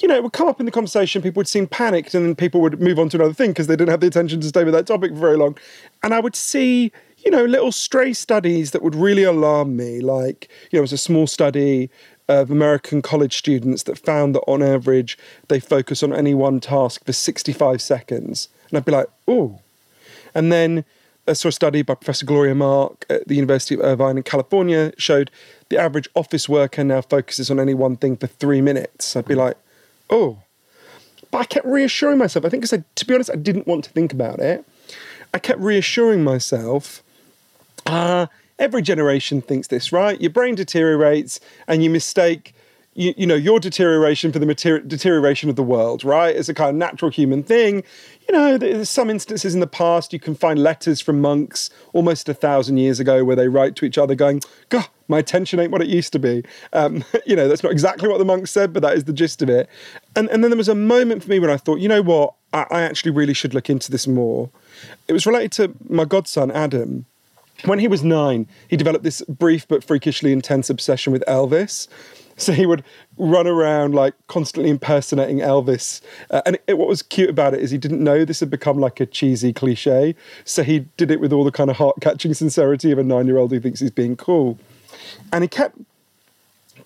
you 0.00 0.08
know, 0.08 0.16
it 0.16 0.24
would 0.24 0.32
come 0.32 0.48
up 0.48 0.58
in 0.58 0.66
the 0.66 0.72
conversation. 0.72 1.22
People 1.22 1.38
would 1.38 1.48
seem 1.48 1.68
panicked, 1.68 2.12
and 2.12 2.26
then 2.26 2.34
people 2.34 2.60
would 2.60 2.80
move 2.80 2.98
on 2.98 3.08
to 3.10 3.18
another 3.18 3.34
thing 3.34 3.50
because 3.50 3.68
they 3.68 3.76
didn't 3.76 3.90
have 3.90 4.00
the 4.00 4.08
attention 4.08 4.40
to 4.40 4.48
stay 4.48 4.64
with 4.64 4.74
that 4.74 4.88
topic 4.88 5.12
for 5.12 5.18
very 5.18 5.36
long. 5.36 5.56
And 6.02 6.12
I 6.12 6.18
would 6.18 6.34
see, 6.34 6.90
you 7.24 7.30
know, 7.30 7.44
little 7.44 7.72
stray 7.72 8.12
studies 8.12 8.70
that 8.72 8.82
would 8.82 8.94
really 8.94 9.22
alarm 9.22 9.76
me. 9.76 10.00
Like, 10.00 10.48
you 10.70 10.76
know, 10.76 10.80
it 10.80 10.82
was 10.82 10.92
a 10.92 10.98
small 10.98 11.26
study 11.26 11.90
of 12.28 12.50
American 12.50 13.02
college 13.02 13.36
students 13.36 13.82
that 13.84 13.98
found 13.98 14.34
that 14.34 14.42
on 14.42 14.62
average 14.62 15.18
they 15.48 15.58
focus 15.58 16.02
on 16.02 16.12
any 16.12 16.32
one 16.32 16.60
task 16.60 17.04
for 17.04 17.12
65 17.12 17.82
seconds. 17.82 18.48
And 18.68 18.78
I'd 18.78 18.84
be 18.84 18.92
like, 18.92 19.08
oh. 19.26 19.60
And 20.34 20.52
then 20.52 20.84
a 21.26 21.34
sort 21.34 21.50
of 21.50 21.54
study 21.54 21.82
by 21.82 21.94
Professor 21.94 22.24
Gloria 22.24 22.54
Mark 22.54 23.04
at 23.10 23.26
the 23.26 23.34
University 23.34 23.74
of 23.74 23.80
Irvine 23.80 24.16
in 24.16 24.22
California 24.22 24.92
showed 24.96 25.30
the 25.68 25.78
average 25.78 26.08
office 26.14 26.48
worker 26.48 26.84
now 26.84 27.00
focuses 27.00 27.50
on 27.50 27.60
any 27.60 27.74
one 27.74 27.96
thing 27.96 28.16
for 28.16 28.26
three 28.26 28.60
minutes. 28.60 29.16
I'd 29.16 29.26
be 29.26 29.34
like, 29.34 29.56
oh. 30.08 30.38
But 31.30 31.38
I 31.38 31.44
kept 31.44 31.66
reassuring 31.66 32.18
myself. 32.18 32.44
I 32.44 32.48
think 32.48 32.62
because, 32.62 32.82
to 32.94 33.06
be 33.06 33.14
honest, 33.14 33.30
I 33.30 33.36
didn't 33.36 33.66
want 33.66 33.84
to 33.84 33.90
think 33.90 34.12
about 34.12 34.40
it. 34.40 34.64
I 35.32 35.38
kept 35.38 35.60
reassuring 35.60 36.24
myself, 36.24 37.02
ah, 37.86 38.28
every 38.58 38.82
generation 38.82 39.40
thinks 39.40 39.68
this, 39.68 39.92
right? 39.92 40.20
Your 40.20 40.30
brain 40.30 40.54
deteriorates 40.54 41.40
and 41.66 41.82
you 41.82 41.90
mistake 41.90 42.54
you, 42.94 43.14
you 43.16 43.26
know 43.26 43.36
your 43.36 43.60
deterioration 43.60 44.32
for 44.32 44.38
the 44.38 44.46
materi- 44.46 44.86
deterioration 44.86 45.48
of 45.48 45.56
the 45.56 45.62
world 45.62 46.04
right? 46.04 46.34
It's 46.34 46.48
a 46.48 46.54
kind 46.54 46.70
of 46.70 46.76
natural 46.76 47.10
human 47.10 47.42
thing. 47.42 47.82
You 48.28 48.34
know 48.34 48.58
there's 48.58 48.90
some 48.90 49.10
instances 49.10 49.54
in 49.54 49.60
the 49.60 49.66
past 49.66 50.12
you 50.12 50.18
can 50.18 50.34
find 50.34 50.62
letters 50.62 51.00
from 51.00 51.20
monks 51.20 51.70
almost 51.92 52.28
a 52.28 52.34
thousand 52.34 52.78
years 52.78 53.00
ago 53.00 53.24
where 53.24 53.36
they 53.36 53.48
write 53.48 53.76
to 53.76 53.84
each 53.84 53.98
other 53.98 54.14
going 54.14 54.40
god 54.68 54.86
my 55.08 55.18
attention 55.18 55.58
ain't 55.58 55.72
what 55.72 55.82
it 55.82 55.88
used 55.88 56.12
to 56.12 56.18
be. 56.18 56.44
Um, 56.72 57.04
you 57.26 57.36
know 57.36 57.48
that's 57.48 57.62
not 57.62 57.72
exactly 57.72 58.08
what 58.08 58.18
the 58.18 58.24
monks 58.24 58.50
said 58.50 58.72
but 58.72 58.82
that 58.82 58.96
is 58.96 59.04
the 59.04 59.12
gist 59.12 59.40
of 59.42 59.48
it. 59.48 59.68
And, 60.16 60.28
and 60.28 60.42
then 60.42 60.50
there 60.50 60.58
was 60.58 60.68
a 60.68 60.74
moment 60.74 61.22
for 61.22 61.30
me 61.30 61.38
when 61.38 61.50
i 61.50 61.56
thought 61.56 61.78
you 61.78 61.88
know 61.88 62.02
what? 62.02 62.34
I, 62.52 62.66
I 62.70 62.82
actually 62.82 63.12
really 63.12 63.34
should 63.34 63.54
look 63.54 63.70
into 63.70 63.92
this 63.92 64.08
more. 64.08 64.50
It 65.06 65.12
was 65.12 65.26
related 65.26 65.52
to 65.52 65.74
my 65.88 66.04
godson 66.04 66.50
adam 66.50 67.06
when 67.64 67.78
he 67.78 67.88
was 67.88 68.02
nine, 68.02 68.46
he 68.68 68.76
developed 68.76 69.04
this 69.04 69.22
brief 69.22 69.66
but 69.68 69.84
freakishly 69.84 70.32
intense 70.32 70.70
obsession 70.70 71.12
with 71.12 71.24
Elvis. 71.26 71.88
So 72.36 72.52
he 72.52 72.64
would 72.64 72.82
run 73.18 73.46
around 73.46 73.94
like 73.94 74.14
constantly 74.26 74.70
impersonating 74.70 75.38
Elvis. 75.38 76.00
Uh, 76.30 76.40
and 76.46 76.58
it, 76.66 76.78
what 76.78 76.88
was 76.88 77.02
cute 77.02 77.28
about 77.28 77.52
it 77.52 77.60
is 77.60 77.70
he 77.70 77.76
didn't 77.76 78.02
know 78.02 78.24
this 78.24 78.40
had 78.40 78.48
become 78.48 78.78
like 78.78 78.98
a 78.98 79.06
cheesy 79.06 79.52
cliche. 79.52 80.14
So 80.44 80.62
he 80.62 80.80
did 80.96 81.10
it 81.10 81.20
with 81.20 81.34
all 81.34 81.44
the 81.44 81.52
kind 81.52 81.68
of 81.68 81.76
heart 81.76 81.96
catching 82.00 82.32
sincerity 82.42 82.92
of 82.92 82.98
a 82.98 83.04
nine 83.04 83.26
year 83.26 83.36
old 83.36 83.50
who 83.52 83.60
thinks 83.60 83.80
he's 83.80 83.90
being 83.90 84.16
cool. 84.16 84.58
And 85.32 85.44
he 85.44 85.48
kept 85.48 85.76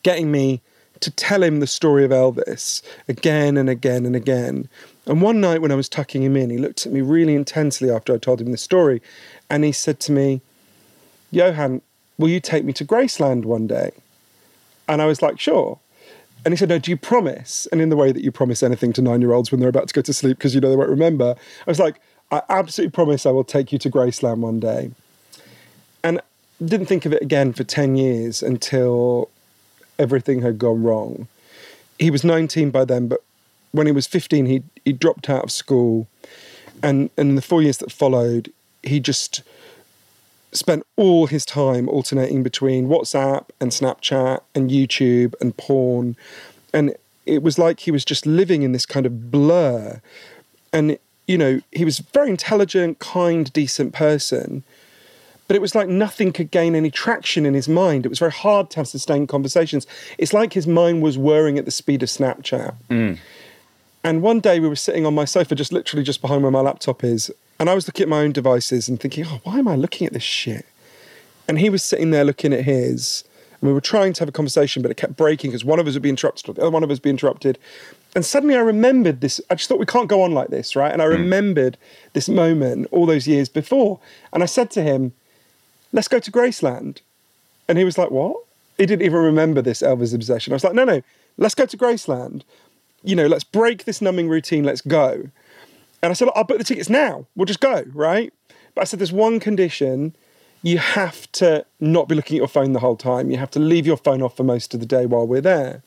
getting 0.03 0.33
me 0.33 0.61
to 1.01 1.11
tell 1.11 1.43
him 1.43 1.61
the 1.61 1.67
story 1.67 2.05
of 2.05 2.11
Elvis 2.11 2.83
again 3.09 3.57
and 3.57 3.71
again 3.71 4.07
and 4.07 4.17
again. 4.17 4.69
And 5.07 5.21
one 5.23 5.41
night 5.41 5.61
when 5.61 5.71
I 5.71 5.77
was 5.77 5.89
tucking 5.89 6.23
him 6.23 6.37
in, 6.37 6.51
he 6.51 6.59
looked 6.59 6.87
at 6.87 6.93
me 6.93 7.01
really 7.01 7.35
intensely 7.35 7.91
after 7.91 8.15
I 8.15 8.19
told 8.19 8.41
him 8.41 8.51
the 8.51 8.57
story. 8.57 9.03
And 9.51 9.63
he 9.63 9.73
said 9.73 10.01
to 10.01 10.13
me, 10.13 10.41
Johann, 11.35 11.83
will 12.19 12.29
you 12.29 12.41
take 12.41 12.65
me 12.65 12.73
to 12.75 12.85
Graceland 12.85 13.45
one 13.45 13.67
day? 13.67 13.91
And 14.89 15.03
I 15.03 15.07
was 15.07 15.21
like, 15.21 15.41
sure. 15.41 15.79
And 16.45 16.53
he 16.53 16.57
said, 16.57 16.69
no, 16.69 16.79
do 16.79 16.91
you 16.91 16.97
promise? 16.97 17.67
And 17.73 17.81
in 17.81 17.89
the 17.89 17.97
way 17.97 18.13
that 18.13 18.23
you 18.23 18.31
promise 18.31 18.63
anything 18.63 18.93
to 18.95 19.03
nine 19.03 19.21
year 19.21 19.33
olds 19.33 19.51
when 19.51 19.61
they're 19.61 19.69
about 19.69 19.89
to 19.89 19.95
go 19.95 20.03
to 20.03 20.13
sleep 20.13 20.39
because 20.39 20.55
you 20.55 20.61
know 20.61 20.71
they 20.71 20.77
won't 20.77 20.91
remember, 20.91 21.35
I 21.67 21.71
was 21.71 21.79
like, 21.79 22.01
I 22.31 22.43
absolutely 22.49 22.93
promise 22.93 23.27
I 23.27 23.31
will 23.31 23.45
take 23.45 23.73
you 23.73 23.79
to 23.79 23.91
Graceland 23.91 24.39
one 24.39 24.61
day. 24.61 24.91
And 26.03 26.21
didn't 26.65 26.87
think 26.87 27.07
of 27.07 27.13
it 27.13 27.23
again 27.23 27.53
for 27.53 27.65
10 27.65 27.97
years 27.97 28.43
until 28.43 29.31
everything 29.99 30.43
had 30.43 30.59
gone 30.59 30.83
wrong. 30.83 31.29
He 31.99 32.11
was 32.11 32.25
19 32.25 32.71
by 32.71 32.85
then, 32.85 33.09
but 33.09 33.21
when 33.73 33.87
he 33.87 33.93
was 33.93 34.07
15, 34.07 34.47
he, 34.47 34.63
he 34.85 34.93
dropped 34.93 35.29
out 35.29 35.45
of 35.45 35.51
school. 35.51 36.07
And, 36.83 37.11
and 37.17 37.31
in 37.31 37.35
the 37.35 37.43
four 37.43 37.63
years 37.63 37.79
that 37.79 37.91
followed, 37.91 38.53
he 38.83 39.01
just 39.01 39.43
spent 40.55 40.85
all 40.97 41.27
his 41.27 41.45
time 41.45 41.89
alternating 41.89 42.43
between 42.43 42.89
WhatsApp 42.89 43.49
and 43.61 43.71
Snapchat 43.71 44.41
and 44.55 44.71
YouTube 44.71 45.35
and 45.41 45.57
porn. 45.57 46.17
And 46.73 46.95
it 47.27 47.43
was 47.43 47.59
like 47.59 47.81
he 47.81 47.91
was 47.91 48.05
just 48.05 48.25
living 48.25 48.63
in 48.63 48.73
this 48.73 48.87
kind 48.87 49.05
of 49.05 49.31
blur. 49.31 50.01
And, 50.73 50.99
you 51.27 51.37
know, 51.37 51.61
he 51.73 51.85
was 51.85 51.99
a 51.99 52.03
very 52.05 52.31
intelligent, 52.31 52.99
kind, 53.01 53.53
decent 53.53 53.93
person. 53.93 54.63
But 55.47 55.57
it 55.57 55.61
was 55.61 55.75
like 55.75 55.89
nothing 55.89 56.33
could 56.33 56.51
gain 56.51 56.75
any 56.75 56.91
traction 56.91 57.45
in 57.45 57.55
his 57.55 57.69
mind. 57.69 58.07
It 58.07 58.09
was 58.09 58.19
very 58.19 58.33
hard 58.33 58.71
to 58.71 58.77
have 58.79 58.89
sustained 58.89 59.29
conversations. 59.29 59.87
It's 60.19 60.33
like 60.33 60.55
his 60.55 60.67
mind 60.67 61.03
was 61.03 61.19
whirring 61.19 61.59
at 61.59 61.65
the 61.65 61.71
speed 61.71 62.03
of 62.03 62.09
Snapchat. 62.09 62.75
Mm. 62.89 63.19
And 64.03 64.23
one 64.23 64.41
day 64.41 64.61
we 64.61 64.69
were 64.69 64.77
sitting 64.77 65.05
on 65.05 65.15
my 65.15 65.25
sofa, 65.25 65.55
just 65.55 65.73
literally 65.73 66.03
just 66.03 66.21
behind 66.21 66.43
where 66.43 66.53
my 66.53 66.61
laptop 66.61 67.05
is. 67.05 67.31
And 67.59 67.71
I 67.71 67.75
was 67.75 67.87
looking 67.87 68.05
at 68.05 68.09
my 68.09 68.21
own 68.21 68.33
devices 68.33 68.89
and 68.89 69.01
thinking, 69.01 69.25
oh, 69.27 69.41
why 69.45 69.59
am 69.59 69.69
I 69.69 69.77
looking 69.77 70.07
at 70.07 70.13
this 70.13 70.23
shit? 70.23 70.67
And 71.47 71.59
he 71.59 71.71
was 71.71 71.83
sitting 71.83 72.11
there 72.11 72.25
looking 72.25 72.53
at 72.53 72.65
his. 72.65 73.25
And 73.61 73.69
we 73.69 73.73
were 73.73 73.81
trying 73.81 74.13
to 74.15 74.21
have 74.21 74.29
a 74.29 74.33
conversation, 74.33 74.83
but 74.83 74.91
it 74.91 74.97
kept 74.97 75.17
breaking 75.17 75.51
because 75.51 75.65
one 75.65 75.79
of 75.79 75.87
us 75.87 75.95
would 75.95 76.03
be 76.03 76.09
interrupted 76.09 76.49
or 76.49 76.53
the 76.55 76.63
other 76.63 76.71
one 76.71 76.83
of 76.83 76.91
us 76.91 76.97
would 76.97 77.03
be 77.03 77.11
interrupted. 77.11 77.59
And 78.15 78.25
suddenly 78.25 78.57
I 78.57 78.61
remembered 78.61 79.21
this. 79.21 79.41
I 79.51 79.55
just 79.55 79.69
thought 79.69 79.79
we 79.79 79.87
can't 79.87 80.09
go 80.09 80.23
on 80.23 80.33
like 80.33 80.49
this, 80.49 80.77
right? 80.77 80.93
And 80.93 81.03
I 81.03 81.07
hmm. 81.07 81.13
remembered 81.13 81.77
this 82.13 82.29
moment 82.29 82.89
all 82.91 83.07
those 83.07 83.27
years 83.27 83.49
before. 83.49 84.01
And 84.33 84.43
I 84.43 84.47
said 84.47 84.71
to 84.73 84.83
him, 84.83 85.13
let's 85.93 86.09
go 86.09 86.19
to 86.19 86.31
Graceland. 86.31 87.01
And 87.69 87.79
he 87.79 87.85
was 87.85 87.99
like, 87.99 88.11
what? 88.11 88.37
He 88.79 88.87
didn't 88.87 89.03
even 89.07 89.21
remember 89.21 89.63
this 89.63 89.83
Elvis 89.83 90.15
obsession. 90.15 90.53
I 90.53 90.57
was 90.57 90.65
like, 90.65 90.75
no, 90.75 90.85
no, 90.85 91.03
let's 91.39 91.55
go 91.55 91.67
to 91.67 91.77
Graceland. 91.77 92.43
You 93.03 93.15
know, 93.15 93.27
let's 93.27 93.45
break 93.45 93.85
this 93.85 94.01
numbing 94.03 94.29
routine. 94.29 94.65
Let's 94.65 94.81
go. 94.81 95.31
And 96.05 96.11
I 96.11 96.13
said, 96.13 96.29
I'll 96.37 96.45
book 96.45 96.59
the 96.59 96.65
tickets 96.65 96.91
now. 96.91 97.27
We'll 97.35 97.47
just 97.47 97.61
go, 97.61 97.83
right? 97.95 98.31
But 98.75 98.83
I 98.83 98.85
said, 98.85 99.01
there's 99.01 99.11
one 99.11 99.41
condition. 99.41 100.15
You 100.63 100.77
have 100.77 101.33
to 101.33 101.65
not 101.81 102.09
be 102.09 102.15
looking 102.15 102.37
at 102.37 102.41
your 102.41 102.49
phone 102.49 102.75
the 102.75 102.81
whole 102.81 102.97
time. 102.97 103.31
You 103.31 103.39
have 103.39 103.51
to 103.53 103.59
leave 103.59 103.87
your 103.87 103.97
phone 103.97 104.21
off 104.21 104.37
for 104.37 104.45
most 104.45 104.75
of 104.75 104.81
the 104.81 104.87
day 104.87 105.07
while 105.07 105.27
we're 105.27 105.41
there. 105.41 105.83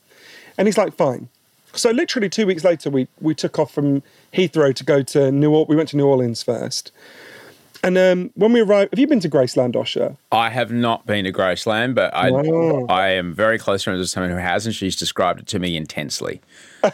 And 0.58 0.66
he's 0.66 0.76
like, 0.76 0.96
fine. 0.96 1.28
So 1.72 1.92
literally 1.92 2.28
two 2.28 2.48
weeks 2.48 2.64
later, 2.64 2.90
we, 2.90 3.06
we 3.20 3.32
took 3.32 3.60
off 3.60 3.72
from 3.72 4.02
Heathrow 4.32 4.74
to 4.74 4.82
go 4.82 5.04
to 5.04 5.30
New 5.30 5.52
Orleans. 5.52 5.68
We 5.68 5.76
went 5.76 5.88
to 5.90 5.96
New 5.96 6.06
Orleans 6.06 6.42
first. 6.42 6.90
And 7.82 7.96
um, 7.96 8.30
when 8.34 8.52
we 8.52 8.60
arrived, 8.60 8.92
have 8.92 8.98
you 8.98 9.06
been 9.06 9.20
to 9.20 9.28
Graceland, 9.28 9.74
Osher? 9.74 10.16
I 10.32 10.50
have 10.50 10.72
not 10.72 11.06
been 11.06 11.24
to 11.24 11.32
Graceland, 11.32 11.94
but 11.94 12.12
I. 12.14 12.28
I 12.92 13.08
am 13.10 13.32
very 13.32 13.58
close 13.58 13.84
friends 13.84 14.00
with 14.00 14.08
someone 14.08 14.30
who 14.30 14.36
has, 14.36 14.66
and 14.66 14.74
she's 14.74 14.96
described 14.96 15.40
it 15.40 15.46
to 15.48 15.58
me 15.58 15.76
intensely. 15.76 16.40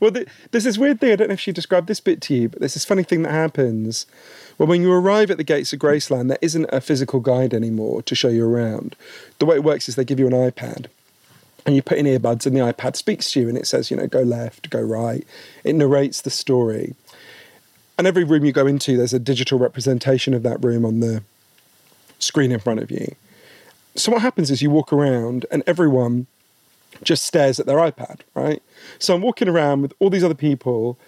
Well, 0.00 0.10
th- 0.10 0.28
there's 0.50 0.64
this 0.64 0.78
weird 0.78 1.00
thing. 1.00 1.12
I 1.12 1.16
don't 1.16 1.28
know 1.28 1.34
if 1.34 1.40
she 1.40 1.52
described 1.52 1.86
this 1.86 2.00
bit 2.00 2.20
to 2.22 2.34
you, 2.34 2.48
but 2.48 2.58
there's 2.58 2.74
this 2.74 2.84
funny 2.84 3.02
thing 3.02 3.22
that 3.22 3.30
happens. 3.32 4.06
Well, 4.58 4.66
when 4.66 4.82
you 4.82 4.92
arrive 4.92 5.30
at 5.30 5.36
the 5.36 5.44
gates 5.44 5.72
of 5.72 5.78
Graceland, 5.78 6.28
there 6.28 6.38
isn't 6.42 6.66
a 6.72 6.80
physical 6.80 7.20
guide 7.20 7.54
anymore 7.54 8.02
to 8.02 8.14
show 8.14 8.28
you 8.28 8.46
around. 8.46 8.96
The 9.38 9.46
way 9.46 9.56
it 9.56 9.64
works 9.64 9.88
is 9.88 9.96
they 9.96 10.04
give 10.04 10.18
you 10.18 10.26
an 10.26 10.32
iPad, 10.32 10.86
and 11.66 11.74
you 11.74 11.82
put 11.82 11.98
in 11.98 12.06
earbuds, 12.06 12.46
and 12.46 12.56
the 12.56 12.60
iPad 12.60 12.96
speaks 12.96 13.32
to 13.32 13.40
you, 13.40 13.48
and 13.48 13.56
it 13.56 13.66
says, 13.66 13.90
you 13.90 13.96
know, 13.96 14.06
go 14.06 14.22
left, 14.22 14.70
go 14.70 14.80
right. 14.80 15.26
It 15.64 15.74
narrates 15.74 16.20
the 16.22 16.30
story. 16.30 16.94
And 17.96 18.06
every 18.06 18.24
room 18.24 18.44
you 18.44 18.52
go 18.52 18.66
into, 18.66 18.96
there's 18.96 19.14
a 19.14 19.18
digital 19.18 19.58
representation 19.58 20.34
of 20.34 20.42
that 20.42 20.62
room 20.64 20.84
on 20.84 21.00
the 21.00 21.22
screen 22.18 22.50
in 22.50 22.60
front 22.60 22.80
of 22.80 22.90
you. 22.90 23.14
So 23.94 24.10
what 24.10 24.22
happens 24.22 24.50
is 24.50 24.62
you 24.62 24.70
walk 24.70 24.92
around, 24.92 25.46
and 25.50 25.62
everyone 25.66 26.26
just 27.02 27.24
stares 27.24 27.60
at 27.60 27.66
their 27.66 27.76
iPad, 27.76 28.20
right? 28.34 28.62
So 28.98 29.14
I'm 29.14 29.22
walking 29.22 29.48
around 29.48 29.82
with 29.82 29.92
all 30.00 30.10
these 30.10 30.24
other 30.24 30.34
people, 30.34 30.98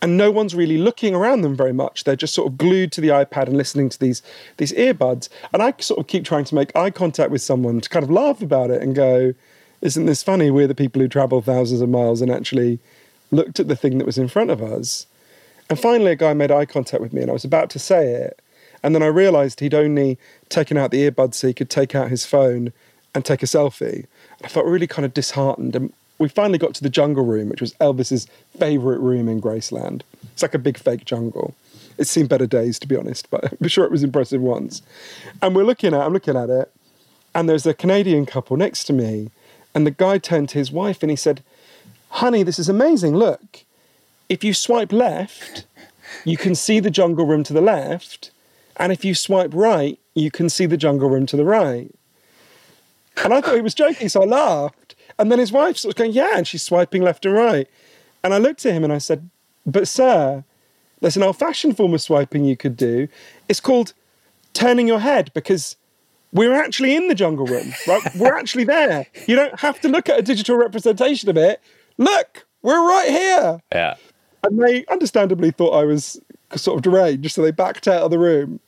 and 0.00 0.16
no 0.16 0.30
one's 0.30 0.54
really 0.54 0.78
looking 0.78 1.14
around 1.14 1.42
them 1.42 1.54
very 1.54 1.74
much. 1.74 2.04
They're 2.04 2.16
just 2.16 2.32
sort 2.32 2.48
of 2.48 2.56
glued 2.56 2.92
to 2.92 3.02
the 3.02 3.08
iPad 3.08 3.46
and 3.46 3.56
listening 3.56 3.90
to 3.90 3.98
these 3.98 4.22
these 4.56 4.72
earbuds. 4.72 5.28
And 5.52 5.62
I 5.62 5.74
sort 5.78 6.00
of 6.00 6.06
keep 6.06 6.24
trying 6.24 6.44
to 6.46 6.54
make 6.54 6.74
eye 6.74 6.90
contact 6.90 7.30
with 7.30 7.42
someone 7.42 7.82
to 7.82 7.88
kind 7.88 8.02
of 8.02 8.10
laugh 8.10 8.40
about 8.40 8.70
it 8.70 8.80
and 8.80 8.94
go, 8.94 9.34
"Isn't 9.82 10.06
this 10.06 10.22
funny? 10.22 10.50
We're 10.50 10.66
the 10.66 10.74
people 10.74 11.02
who 11.02 11.08
travel 11.08 11.42
thousands 11.42 11.82
of 11.82 11.90
miles 11.90 12.22
and 12.22 12.30
actually 12.30 12.78
looked 13.30 13.60
at 13.60 13.68
the 13.68 13.76
thing 13.76 13.98
that 13.98 14.06
was 14.06 14.16
in 14.16 14.28
front 14.28 14.50
of 14.50 14.62
us." 14.62 15.04
And 15.70 15.78
finally, 15.78 16.10
a 16.10 16.16
guy 16.16 16.34
made 16.34 16.50
eye 16.50 16.66
contact 16.66 17.00
with 17.00 17.12
me, 17.12 17.22
and 17.22 17.30
I 17.30 17.32
was 17.32 17.44
about 17.44 17.70
to 17.70 17.78
say 17.78 18.12
it, 18.12 18.42
and 18.82 18.94
then 18.94 19.04
I 19.04 19.06
realised 19.06 19.60
he'd 19.60 19.72
only 19.72 20.18
taken 20.48 20.76
out 20.76 20.90
the 20.90 21.08
earbuds 21.08 21.34
so 21.34 21.46
he 21.46 21.54
could 21.54 21.70
take 21.70 21.94
out 21.94 22.10
his 22.10 22.26
phone 22.26 22.72
and 23.14 23.24
take 23.24 23.42
a 23.42 23.46
selfie. 23.46 24.06
I 24.42 24.48
felt 24.48 24.66
really 24.66 24.88
kind 24.88 25.06
of 25.06 25.14
disheartened. 25.14 25.76
And 25.76 25.92
we 26.18 26.28
finally 26.28 26.58
got 26.58 26.74
to 26.74 26.82
the 26.82 26.90
jungle 26.90 27.24
room, 27.24 27.48
which 27.48 27.60
was 27.60 27.74
Elvis's 27.74 28.26
favourite 28.58 29.00
room 29.00 29.28
in 29.28 29.40
Graceland. 29.40 30.02
It's 30.32 30.42
like 30.42 30.54
a 30.54 30.58
big 30.58 30.76
fake 30.76 31.04
jungle. 31.04 31.54
It's 31.98 32.10
seen 32.10 32.26
better 32.26 32.46
days, 32.46 32.78
to 32.80 32.88
be 32.88 32.96
honest, 32.96 33.30
but 33.30 33.52
I'm 33.60 33.68
sure 33.68 33.84
it 33.84 33.92
was 33.92 34.02
impressive 34.02 34.40
once. 34.40 34.82
And 35.40 35.54
we're 35.54 35.64
looking 35.64 35.94
at, 35.94 36.00
I'm 36.00 36.12
looking 36.12 36.36
at 36.36 36.50
it, 36.50 36.72
and 37.34 37.48
there's 37.48 37.66
a 37.66 37.74
Canadian 37.74 38.26
couple 38.26 38.56
next 38.56 38.84
to 38.84 38.92
me, 38.92 39.30
and 39.72 39.86
the 39.86 39.92
guy 39.92 40.18
turned 40.18 40.48
to 40.48 40.58
his 40.58 40.72
wife 40.72 41.02
and 41.02 41.10
he 41.10 41.16
said, 41.16 41.44
"Honey, 42.08 42.42
this 42.42 42.58
is 42.58 42.68
amazing. 42.68 43.14
Look, 43.14 43.64
if 44.30 44.42
you 44.42 44.54
swipe 44.54 44.92
left, 44.92 45.66
you 46.24 46.38
can 46.38 46.54
see 46.54 46.80
the 46.80 46.90
jungle 46.90 47.26
room 47.26 47.42
to 47.44 47.52
the 47.52 47.60
left, 47.60 48.30
and 48.78 48.90
if 48.90 49.04
you 49.04 49.14
swipe 49.14 49.52
right, 49.52 49.98
you 50.14 50.30
can 50.30 50.48
see 50.48 50.64
the 50.64 50.78
jungle 50.78 51.10
room 51.10 51.26
to 51.26 51.36
the 51.36 51.44
right." 51.44 51.94
And 53.22 53.34
I 53.34 53.40
thought 53.40 53.54
he 53.56 53.60
was 53.60 53.74
joking, 53.74 54.08
so 54.08 54.22
I 54.22 54.26
laughed. 54.26 54.94
And 55.18 55.30
then 55.30 55.38
his 55.38 55.52
wife 55.52 55.84
of 55.84 55.94
going, 55.94 56.12
Yeah, 56.12 56.36
and 56.36 56.46
she's 56.46 56.62
swiping 56.62 57.02
left 57.02 57.26
and 57.26 57.34
right. 57.34 57.68
And 58.24 58.32
I 58.32 58.38
looked 58.38 58.64
at 58.64 58.74
him 58.74 58.84
and 58.84 58.92
I 58.92 58.98
said, 58.98 59.28
But 59.66 59.88
sir, 59.88 60.44
there's 61.00 61.16
an 61.16 61.22
old 61.22 61.36
fashioned 61.36 61.76
form 61.76 61.94
of 61.94 62.00
swiping 62.00 62.44
you 62.44 62.56
could 62.56 62.76
do. 62.76 63.08
It's 63.48 63.60
called 63.60 63.92
turning 64.54 64.88
your 64.88 65.00
head 65.00 65.30
because 65.34 65.76
we're 66.32 66.54
actually 66.54 66.96
in 66.96 67.08
the 67.08 67.14
jungle 67.14 67.46
room, 67.46 67.72
right? 67.86 68.02
we're 68.16 68.36
actually 68.36 68.64
there. 68.64 69.06
You 69.26 69.36
don't 69.36 69.60
have 69.60 69.80
to 69.80 69.88
look 69.88 70.08
at 70.08 70.18
a 70.18 70.22
digital 70.22 70.56
representation 70.56 71.28
of 71.28 71.36
it. 71.36 71.60
Look, 71.98 72.46
we're 72.62 72.86
right 72.88 73.08
here. 73.08 73.60
Yeah. 73.72 73.96
And 74.44 74.58
they 74.62 74.84
understandably 74.86 75.50
thought 75.50 75.72
I 75.72 75.84
was 75.84 76.20
sort 76.56 76.76
of 76.78 76.82
deranged, 76.82 77.32
so 77.32 77.42
they 77.42 77.50
backed 77.50 77.86
out 77.88 78.02
of 78.02 78.10
the 78.10 78.18
room. 78.18 78.60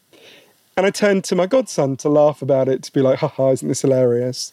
And 0.77 0.87
I 0.87 0.91
turned 0.91 1.25
to 1.25 1.35
my 1.35 1.47
godson 1.47 1.97
to 1.99 2.09
laugh 2.09 2.41
about 2.41 2.69
it, 2.69 2.83
to 2.85 2.93
be 2.93 3.01
like, 3.03 3.19
haha, 3.19 3.51
isn't 3.51 3.69
this 3.69 3.83
hilarious? 3.83 4.53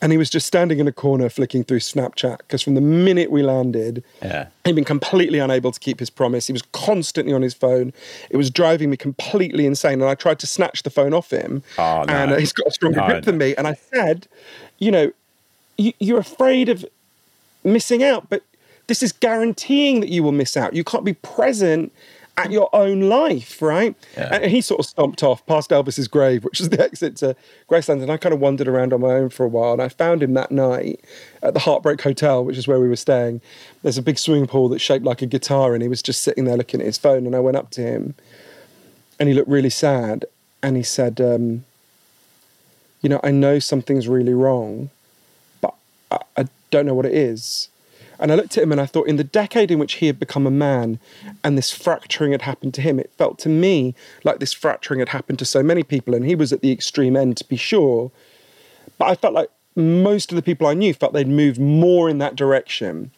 And 0.00 0.10
he 0.10 0.18
was 0.18 0.30
just 0.30 0.46
standing 0.46 0.80
in 0.80 0.88
a 0.88 0.92
corner 0.92 1.28
flicking 1.28 1.62
through 1.62 1.78
Snapchat 1.80 2.38
because 2.38 2.60
from 2.62 2.74
the 2.74 2.80
minute 2.80 3.30
we 3.30 3.42
landed, 3.42 4.02
Yeah. 4.22 4.46
he'd 4.64 4.74
been 4.74 4.84
completely 4.84 5.38
unable 5.38 5.70
to 5.70 5.78
keep 5.78 6.00
his 6.00 6.10
promise. 6.10 6.46
He 6.48 6.52
was 6.52 6.62
constantly 6.72 7.32
on 7.32 7.42
his 7.42 7.54
phone. 7.54 7.92
It 8.30 8.36
was 8.36 8.50
driving 8.50 8.90
me 8.90 8.96
completely 8.96 9.64
insane. 9.64 10.00
And 10.00 10.10
I 10.10 10.14
tried 10.16 10.38
to 10.40 10.46
snatch 10.46 10.82
the 10.82 10.90
phone 10.90 11.14
off 11.14 11.30
him. 11.30 11.62
Oh, 11.78 12.02
no. 12.04 12.12
And 12.14 12.40
he's 12.40 12.52
got 12.52 12.66
a 12.66 12.70
stronger 12.72 13.00
No, 13.00 13.06
grip 13.06 13.24
than 13.26 13.38
me. 13.38 13.54
And 13.54 13.68
I 13.68 13.74
said, 13.92 14.26
you 14.78 14.90
know, 14.90 15.12
you, 15.76 15.92
you're 16.00 16.18
afraid 16.18 16.68
of 16.68 16.84
missing 17.62 18.02
out, 18.02 18.28
but 18.28 18.42
this 18.92 19.02
is 19.02 19.10
guaranteeing 19.10 20.00
that 20.00 20.10
you 20.10 20.22
will 20.22 20.32
miss 20.32 20.54
out. 20.54 20.74
You 20.74 20.84
can't 20.84 21.02
be 21.02 21.14
present 21.14 21.90
at 22.36 22.50
your 22.50 22.68
own 22.74 23.08
life, 23.08 23.62
right? 23.62 23.96
And 24.30 24.50
he 24.50 24.60
sort 24.60 24.80
of 24.80 24.84
stomped 24.84 25.22
off 25.22 25.46
past 25.46 25.70
Elvis's 25.70 26.08
grave, 26.08 26.44
which 26.44 26.60
is 26.60 26.68
the 26.68 26.78
exit 26.84 27.16
to 27.16 27.34
Graceland. 27.70 28.02
And 28.02 28.12
I 28.12 28.18
kind 28.18 28.34
of 28.34 28.40
wandered 28.40 28.68
around 28.68 28.92
on 28.92 29.00
my 29.00 29.12
own 29.12 29.30
for 29.30 29.44
a 29.46 29.48
while. 29.48 29.72
And 29.72 29.80
I 29.80 29.88
found 29.88 30.22
him 30.22 30.34
that 30.34 30.50
night 30.50 31.00
at 31.42 31.54
the 31.54 31.60
Heartbreak 31.60 32.02
Hotel, 32.02 32.44
which 32.44 32.58
is 32.58 32.68
where 32.68 32.78
we 32.78 32.86
were 32.86 32.96
staying. 32.96 33.40
There's 33.82 33.96
a 33.96 34.02
big 34.02 34.18
swimming 34.18 34.46
pool 34.46 34.68
that's 34.68 34.82
shaped 34.82 35.06
like 35.06 35.22
a 35.22 35.26
guitar, 35.26 35.72
and 35.72 35.80
he 35.82 35.88
was 35.88 36.02
just 36.02 36.20
sitting 36.20 36.44
there 36.44 36.58
looking 36.58 36.80
at 36.80 36.86
his 36.86 36.98
phone. 36.98 37.24
And 37.24 37.34
I 37.34 37.40
went 37.40 37.56
up 37.56 37.70
to 37.70 37.80
him, 37.80 38.14
and 39.18 39.26
he 39.26 39.34
looked 39.34 39.48
really 39.48 39.70
sad. 39.70 40.26
And 40.62 40.76
he 40.76 40.82
said, 40.82 41.18
um, 41.18 41.64
You 43.00 43.08
know, 43.08 43.20
I 43.24 43.30
know 43.30 43.58
something's 43.58 44.06
really 44.06 44.34
wrong, 44.34 44.90
but 45.62 45.72
I, 46.10 46.18
I 46.36 46.44
don't 46.70 46.84
know 46.84 46.94
what 46.94 47.06
it 47.06 47.14
is. 47.14 47.70
And 48.22 48.30
I 48.30 48.36
looked 48.36 48.56
at 48.56 48.62
him 48.62 48.70
and 48.70 48.80
I 48.80 48.86
thought, 48.86 49.08
in 49.08 49.16
the 49.16 49.24
decade 49.24 49.72
in 49.72 49.80
which 49.80 49.94
he 49.94 50.06
had 50.06 50.20
become 50.20 50.46
a 50.46 50.50
man 50.50 51.00
and 51.42 51.58
this 51.58 51.72
fracturing 51.72 52.30
had 52.30 52.42
happened 52.42 52.72
to 52.74 52.80
him, 52.80 53.00
it 53.00 53.12
felt 53.18 53.40
to 53.40 53.48
me 53.48 53.96
like 54.22 54.38
this 54.38 54.52
fracturing 54.52 55.00
had 55.00 55.08
happened 55.08 55.40
to 55.40 55.44
so 55.44 55.60
many 55.60 55.82
people. 55.82 56.14
And 56.14 56.24
he 56.24 56.36
was 56.36 56.52
at 56.52 56.60
the 56.60 56.70
extreme 56.70 57.16
end, 57.16 57.36
to 57.38 57.44
be 57.44 57.56
sure. 57.56 58.12
But 58.96 59.08
I 59.08 59.16
felt 59.16 59.34
like 59.34 59.50
most 59.74 60.30
of 60.30 60.36
the 60.36 60.42
people 60.42 60.68
I 60.68 60.74
knew 60.74 60.94
felt 60.94 61.12
they'd 61.12 61.26
moved 61.26 61.60
more 61.60 62.08
in 62.08 62.18
that 62.18 62.36
direction, 62.36 63.10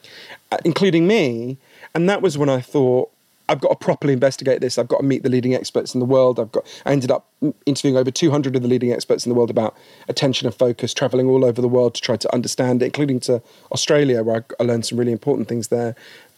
uh, 0.50 0.58
including 0.64 1.06
me. 1.06 1.58
And 1.94 2.08
that 2.08 2.22
was 2.22 2.38
when 2.38 2.48
I 2.48 2.62
thought, 2.62 3.12
I've 3.48 3.60
got 3.60 3.68
to 3.68 3.76
properly 3.76 4.12
investigate 4.12 4.60
this. 4.60 4.78
I've 4.78 4.88
got 4.88 4.98
to 4.98 5.04
meet 5.04 5.22
the 5.22 5.28
leading 5.28 5.54
experts 5.54 5.94
in 5.94 6.00
the 6.00 6.06
world. 6.06 6.40
I've 6.40 6.52
got. 6.52 6.66
I 6.86 6.92
ended 6.92 7.10
up 7.10 7.30
interviewing 7.66 7.96
over 7.96 8.10
200 8.10 8.56
of 8.56 8.62
the 8.62 8.68
leading 8.68 8.92
experts 8.92 9.26
in 9.26 9.30
the 9.30 9.34
world 9.34 9.50
about 9.50 9.76
attention 10.08 10.46
and 10.46 10.54
focus, 10.54 10.94
traveling 10.94 11.28
all 11.28 11.44
over 11.44 11.60
the 11.60 11.68
world 11.68 11.94
to 11.94 12.00
try 12.00 12.16
to 12.16 12.34
understand 12.34 12.82
it, 12.82 12.86
including 12.86 13.20
to 13.20 13.42
Australia, 13.72 14.22
where 14.22 14.36
I, 14.36 14.62
I 14.62 14.66
learned 14.66 14.86
some 14.86 14.98
really 14.98 15.12
important 15.12 15.48
things 15.48 15.68
there. 15.68 15.94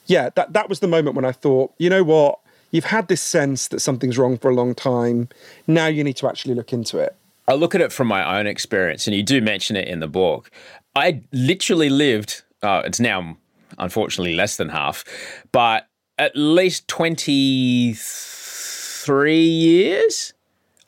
Yeah, 0.06 0.30
that 0.34 0.52
that 0.52 0.68
was 0.68 0.80
the 0.80 0.88
moment 0.88 1.14
when 1.16 1.24
I 1.24 1.32
thought, 1.32 1.72
you 1.78 1.90
know 1.90 2.02
what? 2.02 2.40
You've 2.72 2.86
had 2.86 3.06
this 3.08 3.22
sense 3.22 3.68
that 3.68 3.80
something's 3.80 4.18
wrong 4.18 4.36
for 4.36 4.50
a 4.50 4.54
long 4.54 4.74
time. 4.74 5.28
Now 5.66 5.86
you 5.86 6.02
need 6.02 6.16
to 6.16 6.28
actually 6.28 6.54
look 6.54 6.72
into 6.72 6.98
it. 6.98 7.16
I 7.48 7.54
look 7.54 7.76
at 7.76 7.80
it 7.80 7.92
from 7.92 8.08
my 8.08 8.38
own 8.38 8.46
experience, 8.48 9.06
and 9.06 9.14
you 9.14 9.22
do 9.22 9.40
mention 9.40 9.76
it 9.76 9.86
in 9.86 10.00
the 10.00 10.08
book. 10.08 10.50
I 10.96 11.22
literally 11.32 11.88
lived, 11.88 12.42
uh, 12.62 12.82
it's 12.84 12.98
now 12.98 13.36
unfortunately 13.78 14.34
less 14.34 14.56
than 14.56 14.70
half, 14.70 15.04
but 15.52 15.86
at 16.18 16.32
least 16.34 16.88
23 16.88 19.42
years 19.42 20.32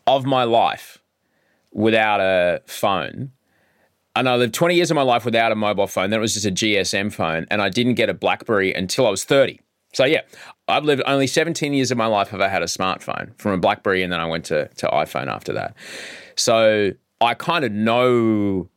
of 0.06 0.24
my 0.24 0.44
life 0.44 0.98
without 1.72 2.20
a 2.20 2.62
phone. 2.66 3.32
And 4.16 4.28
I 4.28 4.36
lived 4.36 4.54
20 4.54 4.74
years 4.74 4.90
of 4.90 4.96
my 4.96 5.02
life 5.02 5.24
without 5.24 5.52
a 5.52 5.54
mobile 5.54 5.86
phone. 5.86 6.10
Then 6.10 6.18
it 6.18 6.22
was 6.22 6.34
just 6.34 6.46
a 6.46 6.50
GSM 6.50 7.12
phone, 7.12 7.46
and 7.50 7.62
I 7.62 7.68
didn't 7.68 7.94
get 7.94 8.08
a 8.08 8.14
Blackberry 8.14 8.72
until 8.72 9.06
I 9.06 9.10
was 9.10 9.24
30. 9.24 9.60
So 9.92 10.04
yeah, 10.04 10.22
I've 10.66 10.84
lived 10.84 11.02
only 11.06 11.26
17 11.26 11.72
years 11.72 11.90
of 11.90 11.98
my 11.98 12.06
life 12.06 12.28
have 12.28 12.40
I 12.40 12.48
had 12.48 12.62
a 12.62 12.66
smartphone 12.66 13.38
from 13.38 13.52
a 13.52 13.58
BlackBerry, 13.58 14.02
and 14.02 14.12
then 14.12 14.20
I 14.20 14.26
went 14.26 14.46
to, 14.46 14.68
to 14.68 14.86
iPhone 14.88 15.28
after 15.28 15.52
that. 15.52 15.74
So 16.36 16.92
I 17.20 17.34
kind 17.34 17.64
of 17.64 17.72
know 17.72 18.68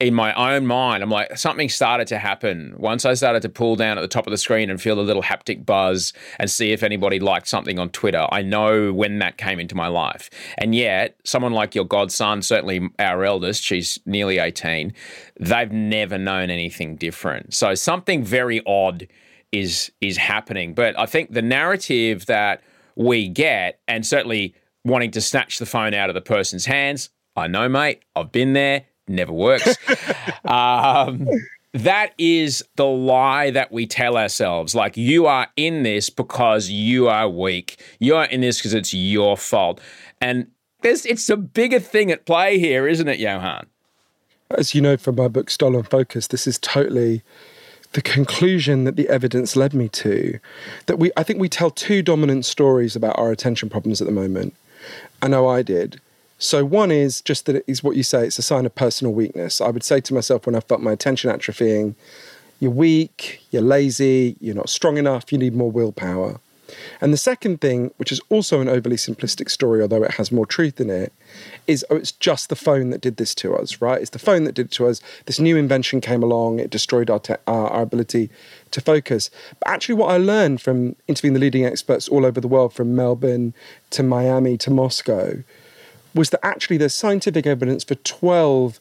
in 0.00 0.14
my 0.14 0.32
own 0.32 0.66
mind, 0.66 1.02
I'm 1.02 1.10
like, 1.10 1.36
something 1.36 1.68
started 1.68 2.08
to 2.08 2.18
happen 2.18 2.74
once 2.78 3.04
I 3.04 3.12
started 3.12 3.42
to 3.42 3.50
pull 3.50 3.76
down 3.76 3.98
at 3.98 4.00
the 4.00 4.08
top 4.08 4.26
of 4.26 4.30
the 4.30 4.38
screen 4.38 4.70
and 4.70 4.80
feel 4.80 4.98
a 4.98 5.02
little 5.02 5.22
haptic 5.22 5.66
buzz 5.66 6.14
and 6.38 6.50
see 6.50 6.72
if 6.72 6.82
anybody 6.82 7.20
liked 7.20 7.46
something 7.46 7.78
on 7.78 7.90
Twitter. 7.90 8.26
I 8.32 8.40
know 8.40 8.94
when 8.94 9.18
that 9.18 9.36
came 9.36 9.60
into 9.60 9.74
my 9.74 9.88
life. 9.88 10.30
And 10.56 10.74
yet, 10.74 11.16
someone 11.24 11.52
like 11.52 11.74
your 11.74 11.84
godson, 11.84 12.40
certainly 12.40 12.88
our 12.98 13.24
eldest, 13.24 13.62
she's 13.62 13.98
nearly 14.06 14.38
18, 14.38 14.94
they've 15.38 15.70
never 15.70 16.16
known 16.16 16.48
anything 16.48 16.96
different. 16.96 17.52
So 17.52 17.74
something 17.74 18.24
very 18.24 18.62
odd 18.66 19.06
is 19.52 19.92
is 20.00 20.16
happening. 20.16 20.72
But 20.72 20.98
I 20.98 21.06
think 21.06 21.32
the 21.32 21.42
narrative 21.42 22.26
that 22.26 22.62
we 22.96 23.28
get, 23.28 23.80
and 23.86 24.06
certainly 24.06 24.54
wanting 24.84 25.10
to 25.10 25.20
snatch 25.20 25.58
the 25.58 25.66
phone 25.66 25.92
out 25.92 26.08
of 26.08 26.14
the 26.14 26.20
person's 26.22 26.64
hands, 26.64 27.10
I 27.36 27.48
know, 27.48 27.68
mate, 27.68 28.02
I've 28.16 28.32
been 28.32 28.54
there, 28.54 28.86
never 29.10 29.32
works. 29.32 29.76
um, 30.44 31.28
that 31.72 32.12
is 32.18 32.64
the 32.76 32.86
lie 32.86 33.50
that 33.50 33.70
we 33.70 33.86
tell 33.86 34.16
ourselves. 34.16 34.74
Like, 34.74 34.96
you 34.96 35.26
are 35.26 35.48
in 35.56 35.82
this 35.82 36.10
because 36.10 36.68
you 36.68 37.08
are 37.08 37.28
weak. 37.28 37.80
You 37.98 38.16
are 38.16 38.24
in 38.24 38.40
this 38.40 38.58
because 38.58 38.74
it's 38.74 38.94
your 38.94 39.36
fault. 39.36 39.80
And 40.20 40.50
there's, 40.82 41.06
it's 41.06 41.28
a 41.28 41.36
bigger 41.36 41.80
thing 41.80 42.10
at 42.10 42.26
play 42.26 42.58
here, 42.58 42.88
isn't 42.88 43.08
it, 43.08 43.18
Johann? 43.18 43.66
As 44.50 44.74
you 44.74 44.80
know 44.80 44.96
from 44.96 45.16
my 45.16 45.28
book 45.28 45.48
Stolen 45.48 45.84
Focus, 45.84 46.26
this 46.26 46.46
is 46.46 46.58
totally 46.58 47.22
the 47.92 48.02
conclusion 48.02 48.84
that 48.84 48.96
the 48.96 49.08
evidence 49.08 49.56
led 49.56 49.74
me 49.74 49.88
to. 49.88 50.40
That 50.86 50.98
we 50.98 51.12
I 51.16 51.22
think 51.22 51.38
we 51.38 51.48
tell 51.48 51.70
two 51.70 52.02
dominant 52.02 52.44
stories 52.44 52.96
about 52.96 53.18
our 53.18 53.30
attention 53.30 53.68
problems 53.68 54.00
at 54.00 54.06
the 54.06 54.12
moment. 54.12 54.54
I 55.22 55.28
know 55.28 55.48
I 55.48 55.62
did. 55.62 56.00
So 56.42 56.64
one 56.64 56.90
is 56.90 57.20
just 57.20 57.44
that 57.44 57.56
it 57.56 57.64
is 57.66 57.84
what 57.84 57.96
you 57.96 58.02
say, 58.02 58.26
it's 58.26 58.38
a 58.38 58.42
sign 58.42 58.64
of 58.64 58.74
personal 58.74 59.12
weakness. 59.12 59.60
I 59.60 59.68
would 59.68 59.84
say 59.84 60.00
to 60.00 60.14
myself 60.14 60.46
when 60.46 60.54
I 60.54 60.60
felt 60.60 60.80
my 60.80 60.92
attention 60.92 61.30
atrophying, 61.30 61.94
you're 62.60 62.70
weak, 62.70 63.42
you're 63.50 63.60
lazy, 63.60 64.36
you're 64.40 64.54
not 64.54 64.70
strong 64.70 64.96
enough, 64.96 65.32
you 65.32 65.38
need 65.38 65.54
more 65.54 65.70
willpower. 65.70 66.40
And 67.02 67.12
the 67.12 67.18
second 67.18 67.60
thing, 67.60 67.92
which 67.98 68.10
is 68.10 68.22
also 68.30 68.62
an 68.62 68.70
overly 68.70 68.96
simplistic 68.96 69.50
story, 69.50 69.82
although 69.82 70.02
it 70.02 70.12
has 70.12 70.32
more 70.32 70.46
truth 70.46 70.80
in 70.80 70.88
it, 70.88 71.12
is 71.66 71.84
oh, 71.90 71.96
it's 71.96 72.12
just 72.12 72.48
the 72.48 72.56
phone 72.56 72.88
that 72.88 73.02
did 73.02 73.18
this 73.18 73.34
to 73.34 73.54
us, 73.54 73.82
right? 73.82 74.00
It's 74.00 74.10
the 74.10 74.18
phone 74.18 74.44
that 74.44 74.54
did 74.54 74.66
it 74.66 74.72
to 74.72 74.86
us. 74.86 75.02
This 75.26 75.38
new 75.38 75.58
invention 75.58 76.00
came 76.00 76.22
along, 76.22 76.58
it 76.58 76.70
destroyed 76.70 77.10
our, 77.10 77.18
te- 77.18 77.34
our, 77.46 77.68
our 77.68 77.82
ability 77.82 78.30
to 78.70 78.80
focus. 78.80 79.30
But 79.58 79.68
actually, 79.68 79.96
what 79.96 80.10
I 80.10 80.16
learned 80.16 80.62
from 80.62 80.96
interviewing 81.06 81.34
the 81.34 81.40
leading 81.40 81.66
experts 81.66 82.08
all 82.08 82.24
over 82.24 82.40
the 82.40 82.48
world, 82.48 82.72
from 82.72 82.96
Melbourne 82.96 83.52
to 83.90 84.02
Miami 84.02 84.56
to 84.58 84.70
Moscow, 84.70 85.42
was 86.14 86.30
that 86.30 86.44
actually 86.44 86.76
there's 86.76 86.94
scientific 86.94 87.46
evidence 87.46 87.84
for 87.84 87.94
12 87.96 88.80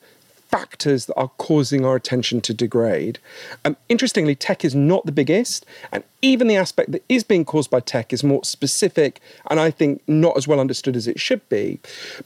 factors 0.49 1.05
that 1.05 1.13
are 1.15 1.29
causing 1.37 1.85
our 1.85 1.95
attention 1.95 2.41
to 2.41 2.53
degrade. 2.53 3.19
Um, 3.63 3.77
interestingly, 3.87 4.33
tech 4.33 4.65
is 4.65 4.73
not 4.73 5.05
the 5.05 5.11
biggest, 5.11 5.63
and 5.91 6.03
even 6.23 6.47
the 6.47 6.55
aspect 6.55 6.91
that 6.91 7.03
is 7.07 7.23
being 7.23 7.45
caused 7.45 7.69
by 7.69 7.81
tech 7.81 8.11
is 8.11 8.23
more 8.23 8.43
specific 8.43 9.21
and 9.49 9.59
I 9.59 9.69
think 9.69 10.01
not 10.07 10.35
as 10.37 10.47
well 10.47 10.59
understood 10.59 10.95
as 10.95 11.07
it 11.07 11.19
should 11.19 11.47
be. 11.49 11.79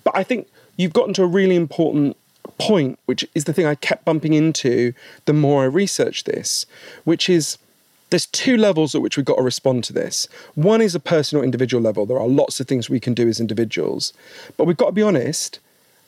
But 0.06 0.16
I 0.16 0.24
think 0.24 0.48
you've 0.78 0.94
gotten 0.94 1.14
to 1.16 1.24
a 1.24 1.28
really 1.28 1.56
important 1.56 2.16
point, 2.58 2.98
which 3.06 3.28
is 3.36 3.44
the 3.44 3.54
thing 3.54 3.66
I 3.66 3.76
kept 3.76 4.06
bumping 4.06 4.34
into 4.34 4.94
the 5.26 5.34
more 5.34 5.64
I 5.64 5.66
researched 5.66 6.26
this, 6.26 6.66
which 7.04 7.30
is 7.30 7.58
there's 8.10 8.26
two 8.28 8.58
levels 8.58 8.94
at 8.94 9.02
which 9.02 9.18
we've 9.18 9.26
got 9.26 9.38
to 9.38 9.44
respond 9.44 9.84
to 9.86 9.94
this. 9.94 10.28
One 10.56 10.82
is 10.82 10.94
a 10.94 11.00
personal 11.00 11.44
individual 11.44 11.82
level. 11.82 12.06
There 12.06 12.20
are 12.20 12.28
lots 12.28 12.60
of 12.60 12.68
things 12.68 12.90
we 12.90 13.00
can 13.00 13.14
do 13.14 13.28
as 13.28 13.40
individuals. 13.40 14.14
But 14.56 14.66
we've 14.66 14.78
got 14.78 14.88
to 14.88 14.92
be 14.92 15.02
honest, 15.02 15.60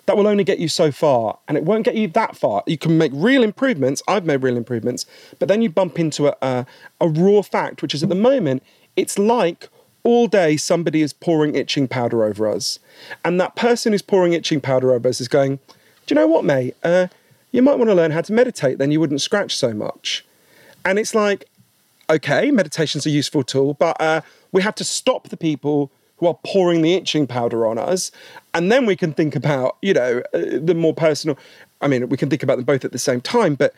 that 0.06 0.16
will 0.16 0.28
only 0.28 0.44
get 0.44 0.60
you 0.60 0.68
so 0.68 0.92
far 0.92 1.40
and 1.48 1.58
it 1.58 1.64
won't 1.64 1.86
get 1.86 1.96
you 1.96 2.08
that 2.10 2.36
far. 2.36 2.64
You 2.68 2.78
can 2.78 2.98
make 2.98 3.12
real 3.14 3.44
improvements. 3.44 4.04
I've 4.08 4.26
made 4.26 4.44
real 4.44 4.58
improvements, 4.58 5.06
but 5.40 5.48
then 5.48 5.62
you 5.62 5.70
bump 5.70 6.00
into 6.00 6.28
a, 6.28 6.36
a, 6.42 6.66
a 7.02 7.08
raw 7.08 7.42
fact, 7.42 7.82
which 7.82 7.96
is 7.96 8.04
at 8.04 8.10
the 8.10 8.16
moment, 8.16 8.62
it's 8.96 9.18
like 9.18 9.70
all 10.04 10.28
day 10.28 10.56
somebody 10.58 11.02
is 11.02 11.12
pouring 11.12 11.56
itching 11.56 11.88
powder 11.88 12.24
over 12.24 12.48
us. 12.48 12.80
And 13.24 13.42
that 13.42 13.56
person 13.56 13.92
who's 13.92 14.04
pouring 14.04 14.34
itching 14.34 14.62
powder 14.62 14.92
over 14.92 15.10
us 15.10 15.20
is 15.20 15.28
going, 15.28 15.60
Do 16.06 16.14
you 16.14 16.16
know 16.16 16.28
what, 16.28 16.46
mate? 16.46 16.76
Uh, 16.84 17.08
you 17.52 17.62
might 17.62 17.78
want 17.78 17.90
to 17.90 17.96
learn 17.96 18.12
how 18.12 18.22
to 18.22 18.34
meditate, 18.34 18.78
then 18.78 18.92
you 18.92 19.00
wouldn't 19.00 19.22
scratch 19.22 19.56
so 19.56 19.74
much. 19.74 20.24
And 20.84 21.00
it's 21.00 21.16
like, 21.16 21.46
okay, 22.10 22.52
meditation's 22.52 23.06
a 23.06 23.10
useful 23.10 23.44
tool, 23.44 23.74
but 23.74 24.00
uh, 24.00 24.22
we 24.52 24.62
have 24.62 24.76
to 24.76 24.84
stop 24.84 25.30
the 25.30 25.38
people 25.38 25.92
who 26.18 26.28
are 26.28 26.38
pouring 26.46 26.82
the 26.82 26.94
itching 26.94 27.28
powder 27.28 27.68
on 27.68 27.78
us. 27.78 28.12
And 28.54 28.72
then 28.72 28.86
we 28.86 28.96
can 28.96 29.14
think 29.14 29.36
about, 29.36 29.78
you 29.82 29.94
know, 29.94 30.22
uh, 30.34 30.60
the 30.62 30.74
more 30.74 30.94
personal. 30.94 31.38
I 31.82 31.88
mean, 31.88 32.08
we 32.08 32.18
can 32.18 32.30
think 32.30 32.42
about 32.42 32.56
them 32.56 32.66
both 32.66 32.86
at 32.86 32.94
the 32.94 33.00
same 33.00 33.20
time, 33.20 33.56
but 33.56 33.74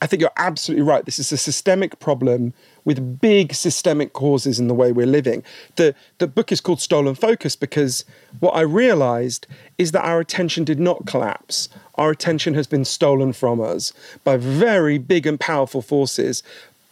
I 0.00 0.06
think 0.06 0.20
you're 0.20 0.30
absolutely 0.36 0.82
right. 0.82 1.04
This 1.04 1.18
is 1.18 1.32
a 1.32 1.36
systemic 1.36 1.98
problem 1.98 2.52
with 2.84 3.20
big 3.20 3.54
systemic 3.54 4.12
causes 4.12 4.58
in 4.58 4.68
the 4.68 4.74
way 4.74 4.92
we're 4.92 5.06
living. 5.06 5.42
The, 5.76 5.94
the 6.18 6.26
book 6.26 6.52
is 6.52 6.60
called 6.60 6.80
Stolen 6.80 7.14
Focus 7.14 7.56
because 7.56 8.04
what 8.40 8.52
I 8.52 8.62
realized 8.62 9.46
is 9.78 9.92
that 9.92 10.04
our 10.04 10.20
attention 10.20 10.64
did 10.64 10.80
not 10.80 11.06
collapse. 11.06 11.68
Our 11.94 12.10
attention 12.10 12.54
has 12.54 12.66
been 12.66 12.84
stolen 12.84 13.32
from 13.32 13.60
us 13.60 13.92
by 14.24 14.36
very 14.36 14.98
big 14.98 15.26
and 15.26 15.38
powerful 15.38 15.80
forces. 15.80 16.42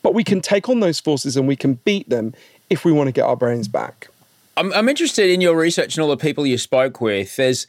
But 0.02 0.14
we 0.14 0.24
can 0.24 0.40
take 0.40 0.68
on 0.68 0.80
those 0.80 1.00
forces 1.00 1.36
and 1.36 1.48
we 1.48 1.56
can 1.56 1.74
beat 1.84 2.08
them 2.08 2.34
if 2.68 2.84
we 2.84 2.92
want 2.92 3.08
to 3.08 3.12
get 3.12 3.22
our 3.22 3.36
brains 3.36 3.68
back. 3.68 4.08
I'm, 4.56 4.72
I'm 4.72 4.88
interested 4.88 5.30
in 5.30 5.40
your 5.40 5.56
research 5.56 5.96
and 5.96 6.02
all 6.02 6.10
the 6.10 6.16
people 6.16 6.46
you 6.46 6.58
spoke 6.58 7.00
with. 7.00 7.36
There's, 7.36 7.66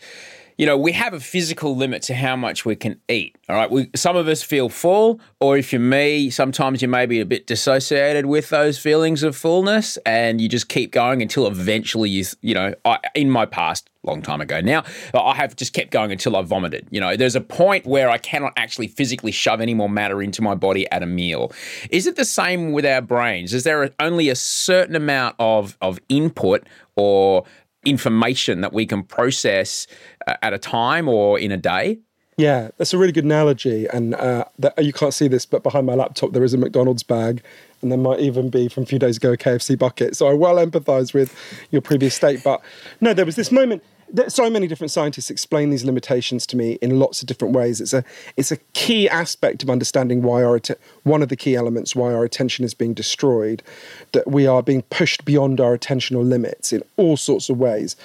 you 0.58 0.66
know, 0.66 0.78
we 0.78 0.92
have 0.92 1.14
a 1.14 1.20
physical 1.20 1.76
limit 1.76 2.02
to 2.04 2.14
how 2.14 2.36
much 2.36 2.66
we 2.66 2.76
can 2.76 3.00
eat. 3.08 3.36
All 3.48 3.56
right. 3.56 3.72
We, 3.72 3.90
some 3.96 4.16
of 4.16 4.28
us 4.28 4.44
feel 4.44 4.70
full, 4.70 5.20
or 5.40 5.58
if 5.58 5.72
you're 5.72 5.80
me, 5.80 6.30
sometimes 6.30 6.82
you 6.82 6.88
may 6.88 7.06
be 7.06 7.20
a 7.20 7.26
bit 7.26 7.48
dissociated 7.48 8.26
with 8.26 8.50
those 8.50 8.78
feelings 8.78 9.24
of 9.24 9.36
fullness 9.36 9.98
and 10.06 10.42
you 10.42 10.50
just 10.50 10.68
keep 10.68 10.92
going 10.92 11.22
until 11.22 11.48
eventually 11.48 12.10
you, 12.10 12.26
you 12.42 12.54
know, 12.54 12.74
I, 12.84 13.00
in 13.16 13.30
my 13.30 13.46
past, 13.46 13.90
long 14.04 14.22
time 14.22 14.42
ago 14.42 14.60
now, 14.62 14.84
I 15.14 15.36
have 15.36 15.56
just 15.56 15.74
kept 15.74 15.92
going 15.92 16.12
until 16.12 16.36
I 16.36 16.42
vomited. 16.42 16.88
You 16.92 17.00
know, 17.00 17.16
there's 17.16 17.36
a 17.36 17.42
point 17.42 17.86
where 17.86 18.10
I 18.10 18.18
cannot 18.18 18.54
actually 18.58 18.88
physically 18.88 19.32
shove 19.32 19.62
any 19.62 19.74
more 19.74 19.90
matter 19.90 20.22
into 20.22 20.42
my 20.42 20.56
body 20.56 20.90
at 20.92 21.04
a 21.04 21.06
meal. 21.06 21.52
Is 21.90 22.08
it 22.08 22.16
the 22.16 22.26
same 22.26 22.72
with 22.72 22.86
our 22.86 23.02
brains? 23.02 23.54
Is 23.54 23.64
there 23.64 23.90
only 24.00 24.30
a 24.30 24.36
certain 24.36 24.96
amount 24.96 25.36
of, 25.40 25.78
of 25.82 26.00
input 26.10 26.68
or 26.96 27.46
information 27.86 28.62
that 28.62 28.74
we 28.74 28.86
can 28.86 29.04
process 29.04 29.88
uh, 30.28 30.36
at 30.42 30.54
a 30.54 30.58
time 30.58 31.08
or 31.08 31.40
in 31.40 31.52
a 31.52 31.58
day? 31.58 32.00
Yeah, 32.38 32.70
that's 32.78 32.94
a 32.94 32.98
really 32.98 33.12
good 33.12 33.26
analogy. 33.26 33.86
And 33.88 34.16
uh, 34.16 34.46
that, 34.60 34.84
you 34.84 34.92
can't 34.92 35.14
see 35.14 35.28
this, 35.28 35.46
but 35.46 35.62
behind 35.62 35.86
my 35.86 35.94
laptop 35.94 36.32
there 36.34 36.44
is 36.44 36.54
a 36.54 36.58
McDonald's 36.58 37.04
bag, 37.04 37.44
and 37.82 37.92
there 37.92 38.00
might 38.00 38.20
even 38.20 38.50
be 38.50 38.68
from 38.70 38.84
a 38.84 38.86
few 38.86 38.98
days 38.98 39.18
ago 39.18 39.34
a 39.34 39.38
KFC 39.38 39.78
bucket. 39.78 40.16
So 40.16 40.28
I 40.28 40.34
well 40.34 40.56
empathise 40.56 41.14
with 41.14 41.36
your 41.70 41.82
previous 41.82 42.16
state. 42.16 42.44
But 42.44 42.62
no, 43.02 43.14
there 43.14 43.26
was 43.26 43.36
this 43.36 43.52
moment 43.52 43.84
so 44.28 44.50
many 44.50 44.68
different 44.68 44.92
scientists 44.92 45.30
explain 45.30 45.70
these 45.70 45.84
limitations 45.84 46.46
to 46.48 46.58
me 46.58 46.74
in 46.82 47.00
lots 47.00 47.22
of 47.22 47.28
different 47.28 47.54
ways. 47.54 47.82
It's 47.82 47.94
a 47.94 48.04
it's 48.38 48.52
a 48.52 48.58
key 48.74 49.10
aspect 49.10 49.64
of 49.64 49.70
understanding 49.70 50.22
why 50.22 50.44
our 50.44 50.60
one 51.04 51.22
of 51.22 51.30
the 51.30 51.36
key 51.36 51.56
elements 51.56 51.96
why 51.96 52.14
our 52.14 52.24
attention 52.24 52.64
is 52.64 52.74
being 52.74 52.94
destroyed, 52.94 53.64
that 54.12 54.30
we 54.30 54.46
are 54.48 54.62
being 54.62 54.84
pushed 54.84 55.26
beyond 55.26 55.60
our 55.60 55.78
attentional 55.78 56.24
limits 56.28 56.72
in 56.72 56.84
all 56.98 57.18
sorts 57.18 57.50
of 57.50 57.58
ways. 57.58 57.96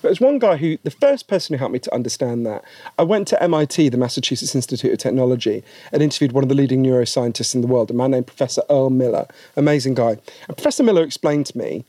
But 0.00 0.08
there's 0.08 0.20
one 0.20 0.38
guy 0.38 0.56
who, 0.56 0.78
the 0.82 0.90
first 0.90 1.28
person 1.28 1.52
who 1.52 1.58
helped 1.58 1.74
me 1.74 1.78
to 1.80 1.94
understand 1.94 2.46
that, 2.46 2.64
I 2.98 3.02
went 3.02 3.28
to 3.28 3.42
MIT, 3.42 3.90
the 3.90 3.98
Massachusetts 3.98 4.54
Institute 4.54 4.92
of 4.92 4.98
Technology, 4.98 5.62
and 5.92 6.02
interviewed 6.02 6.32
one 6.32 6.42
of 6.42 6.48
the 6.48 6.54
leading 6.54 6.82
neuroscientists 6.82 7.54
in 7.54 7.60
the 7.60 7.66
world, 7.66 7.90
a 7.90 7.94
man 7.94 8.12
named 8.12 8.26
Professor 8.26 8.62
Earl 8.70 8.88
Miller, 8.88 9.26
amazing 9.56 9.94
guy. 9.94 10.12
And 10.48 10.56
Professor 10.56 10.82
Miller 10.82 11.02
explained 11.02 11.44
to 11.46 11.58
me 11.58 11.84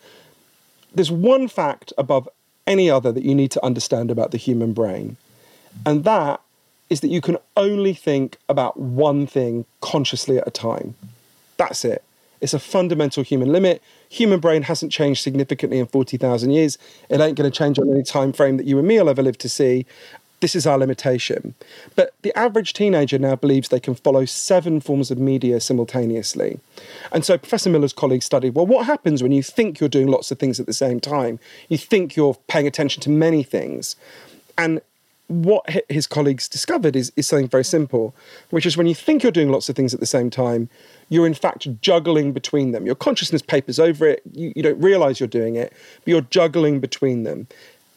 there's 0.94 1.12
one 1.12 1.48
fact 1.48 1.94
above 1.98 2.28
any 2.68 2.90
other 2.90 3.12
that 3.12 3.24
you 3.24 3.36
need 3.36 3.52
to 3.52 3.66
understand 3.66 4.12
about 4.12 4.32
the 4.32 4.38
human 4.38 4.74
brain. 4.74 5.18
And 5.86 6.04
that 6.04 6.42
is 6.90 7.00
that 7.02 7.08
you 7.08 7.22
can 7.22 7.38
only 7.56 7.94
think 7.94 8.38
about 8.50 8.78
one 8.78 9.26
thing 9.26 9.66
consciously 9.80 10.38
at 10.38 10.48
a 10.48 10.52
time. 10.52 10.96
That's 11.58 11.86
it. 11.86 12.04
It's 12.42 12.54
a 12.54 12.60
fundamental 12.60 13.24
human 13.24 13.52
limit. 13.52 13.82
Human 14.10 14.40
brain 14.40 14.64
hasn't 14.64 14.92
changed 14.92 15.22
significantly 15.22 15.80
in 15.80 15.86
40,000 15.86 16.52
years. 16.52 16.78
It 17.08 17.22
ain't 17.22 17.38
going 17.38 17.50
to 17.50 17.56
change 17.56 17.78
on 17.78 17.90
any 17.90 18.04
time 18.04 18.34
frame 18.34 18.58
that 18.58 18.66
you 18.66 18.80
and 18.80 18.88
me 18.88 19.00
will 19.00 19.10
ever 19.10 19.22
live 19.22 19.38
to 19.38 19.50
see. 19.50 19.86
This 20.42 20.56
is 20.56 20.68
our 20.68 20.78
limitation. 20.78 21.54
But 21.96 22.14
the 22.24 22.38
average 22.38 22.74
teenager 22.74 23.18
now 23.18 23.36
believes 23.36 23.70
they 23.70 23.80
can 23.80 23.96
follow 23.96 24.26
seven 24.26 24.82
forms 24.82 25.12
of 25.12 25.18
media 25.18 25.60
simultaneously. 25.62 26.60
And 27.12 27.24
so 27.24 27.38
Professor 27.38 27.70
Miller's 27.70 27.94
colleagues 27.94 28.26
studied 28.26 28.56
well, 28.56 28.66
what 28.66 28.86
happens 28.86 29.24
when 29.24 29.32
you 29.32 29.44
think 29.44 29.80
you're 29.80 29.90
doing 29.90 30.08
lots 30.08 30.32
of 30.32 30.40
things 30.40 30.60
at 30.60 30.66
the 30.66 30.74
same 30.74 31.00
time? 31.00 31.40
You 31.70 31.78
think 31.78 32.16
you're 32.16 32.38
paying 32.48 32.68
attention 32.68 33.02
to 33.04 33.10
many 33.10 33.44
things. 33.44 33.96
And 34.58 34.82
what 35.28 35.66
his 35.88 36.08
colleagues 36.08 36.50
discovered 36.50 36.96
is, 36.96 37.12
is 37.16 37.28
something 37.28 37.48
very 37.48 37.64
simple, 37.64 38.14
which 38.50 38.66
is 38.66 38.76
when 38.76 38.88
you 38.88 38.96
think 38.96 39.24
you're 39.24 39.32
doing 39.32 39.50
lots 39.50 39.70
of 39.70 39.76
things 39.76 39.94
at 39.94 40.00
the 40.00 40.06
same 40.06 40.30
time, 40.30 40.70
you're 41.08 41.28
in 41.28 41.34
fact 41.34 41.68
juggling 41.82 42.34
between 42.34 42.72
them. 42.72 42.86
Your 42.86 42.96
consciousness 42.96 43.42
papers 43.42 43.80
over 43.80 44.08
it, 44.08 44.22
you, 44.34 44.52
you 44.56 44.64
don't 44.64 44.82
realize 44.82 45.20
you're 45.20 45.28
doing 45.28 45.56
it, 45.56 45.72
but 46.00 46.08
you're 46.08 46.22
juggling 46.22 46.80
between 46.80 47.24
them. 47.24 47.48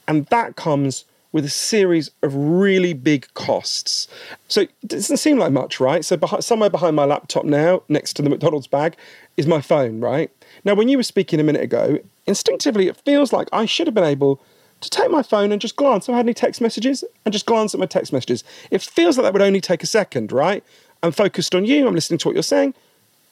And 0.07 0.27
that 0.27 0.57
comes 0.57 1.07
with 1.35 1.45
a 1.45 1.51
series 1.51 2.13
of 2.23 2.33
really 2.33 2.93
big 2.93 3.27
costs. 3.35 4.07
So 4.47 4.61
it 4.61 4.71
doesn't 4.87 5.17
seem 5.17 5.37
like 5.37 5.51
much, 5.51 5.81
right? 5.81 6.05
So 6.05 6.17
behind, 6.17 6.45
somewhere 6.45 6.71
behind 6.71 6.95
my 6.95 7.05
laptop 7.05 7.45
now, 7.45 7.83
next 7.89 8.13
to 8.15 8.23
the 8.23 8.31
McDonald's 8.31 8.69
bag, 8.69 8.97
is 9.37 9.45
my 9.45 9.61
phone, 9.61 10.01
right? 10.01 10.31
Now, 10.65 10.75
when 10.75 10.89
you 10.89 10.97
were 10.97 11.03
speaking 11.03 11.41
a 11.41 11.43
minute 11.43 11.63
ago, 11.63 11.99
instinctively 12.27 12.87
it 12.87 12.97
feels 12.99 13.33
like 13.33 13.49
I 13.53 13.67
should 13.67 13.89
have 13.89 13.95
been 13.95 14.05
able 14.05 14.41
to 14.81 14.89
take 14.89 15.11
my 15.11 15.25
phone 15.25 15.51
and 15.51 15.61
just 15.61 15.75
glance. 15.75 16.07
Have 16.07 16.15
I 16.15 16.19
had 16.19 16.27
any 16.27 16.35
text 16.35 16.61
messages? 16.61 17.03
And 17.25 17.33
just 17.33 17.47
glance 17.47 17.75
at 17.75 17.81
my 17.81 17.87
text 17.87 18.13
messages. 18.13 18.45
It 18.71 18.81
feels 18.81 19.19
like 19.19 19.25
that 19.25 19.33
would 19.33 19.43
only 19.43 19.61
take 19.61 19.83
a 19.83 19.89
second, 19.89 20.31
right? 20.31 20.63
I'm 21.03 21.11
focused 21.11 21.53
on 21.57 21.65
you. 21.65 21.89
I'm 21.89 21.97
listening 21.97 22.19
to 22.19 22.29
what 22.29 22.35
you're 22.35 22.45
saying. 22.45 22.75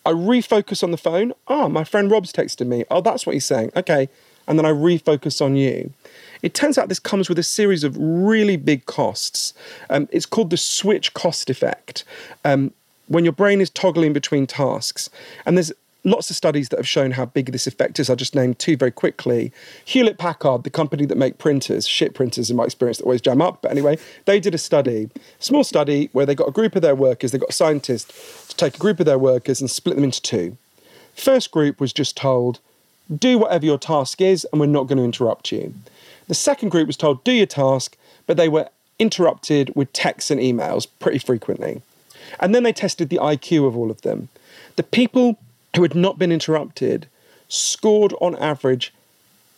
I 0.05 0.11
refocus 0.11 0.83
on 0.83 0.91
the 0.91 0.97
phone. 0.97 1.35
Oh, 1.47 1.69
my 1.69 1.85
friend 1.85 2.11
Rob's 2.11 2.33
texted 2.33 2.67
me. 2.67 2.85
Oh, 2.91 3.01
that's 3.01 3.27
what 3.27 3.35
he's 3.35 3.47
saying. 3.47 3.71
Okay. 3.77 4.09
And 4.49 4.59
then 4.59 4.67
I 4.67 4.73
refocus 4.73 5.41
on 5.41 5.55
you. 5.55 5.93
It 6.43 6.55
turns 6.55 6.77
out 6.77 6.89
this 6.89 6.99
comes 6.99 7.29
with 7.29 7.39
a 7.39 7.43
series 7.43 7.85
of 7.85 7.97
really 7.99 8.57
big 8.57 8.87
costs. 8.87 9.55
Um, 9.89 10.09
it's 10.13 10.27
called 10.27 10.51
the 10.51 10.57
switch 10.57 11.15
cost 11.15 11.49
effect. 11.49 12.05
Um, 12.45 12.73
when 13.09 13.25
your 13.25 13.33
brain 13.33 13.61
is 13.61 13.71
toggling 13.71 14.13
between 14.13 14.47
tasks, 14.47 15.11
and 15.45 15.57
there's 15.57 15.73
lots 16.05 16.31
of 16.31 16.37
studies 16.37 16.69
that 16.71 16.79
have 16.79 16.89
shown 16.89 17.13
how 17.13 17.27
big 17.27 17.53
this 17.53 17.67
effect 17.67 18.01
is. 18.01 18.11
I'll 18.11 18.17
just 18.17 18.35
name 18.35 18.55
two 18.55 18.77
very 18.77 18.91
quickly. 18.91 19.53
Hewlett 19.85 20.19
Packard, 20.19 20.65
the 20.65 20.71
company 20.71 21.07
that 21.07 21.17
make 21.17 21.39
printers, 21.39 21.87
shit 21.87 22.15
printers 22.15 22.51
in 22.51 22.57
my 22.57 22.65
experience 22.65 22.99
that 22.99 23.05
always 23.05 23.21
jam 23.21 23.41
up. 23.41 23.63
But 23.63 23.71
anyway, 23.71 23.99
they 24.25 24.41
did 24.41 24.55
a 24.55 24.59
study, 24.59 25.11
small 25.39 25.65
study, 25.65 26.09
where 26.13 26.27
they 26.27 26.35
got 26.35 26.49
a 26.49 26.53
group 26.53 26.75
of 26.75 26.83
their 26.83 26.95
workers, 26.95 27.33
they 27.33 27.39
got 27.39 27.51
a 27.51 27.55
scientist 27.55 28.13
to 28.51 28.57
take 28.57 28.75
a 28.77 28.79
group 28.79 29.01
of 29.01 29.07
their 29.07 29.19
workers 29.19 29.61
and 29.61 29.71
split 29.71 29.97
them 29.97 30.05
into 30.05 30.21
two. 30.21 30.57
First 31.15 31.51
group 31.51 31.81
was 31.81 31.93
just 31.93 32.17
told, 32.17 32.59
do 33.15 33.39
whatever 33.39 33.67
your 33.67 33.79
task 33.79 34.21
is, 34.21 34.47
and 34.51 34.61
we're 34.61 34.67
not 34.67 34.87
going 34.87 34.99
to 34.99 35.05
interrupt 35.05 35.53
you. 35.53 35.75
The 36.29 36.35
second 36.35 36.71
group 36.71 36.87
was 36.87 36.97
told, 36.97 37.25
do 37.25 37.33
your 37.33 37.47
task, 37.47 37.97
but 38.27 38.37
they 38.37 38.49
were 38.49 38.69
interrupted 38.99 39.73
with 39.75 39.93
texts 39.93 40.31
and 40.31 40.41
emails 40.41 40.87
pretty 41.01 41.19
frequently. 41.19 41.83
And 42.41 42.55
then 42.55 42.63
they 42.63 42.73
tested 42.73 43.09
the 43.09 43.19
IQ 43.19 43.67
of 43.67 43.77
all 43.77 43.91
of 43.91 44.03
them. 44.03 44.29
The 44.77 44.83
people 44.83 45.39
who 45.75 45.83
had 45.83 45.95
not 45.95 46.19
been 46.19 46.33
interrupted 46.33 47.09
scored 47.49 48.15
on 48.21 48.37
average 48.37 48.93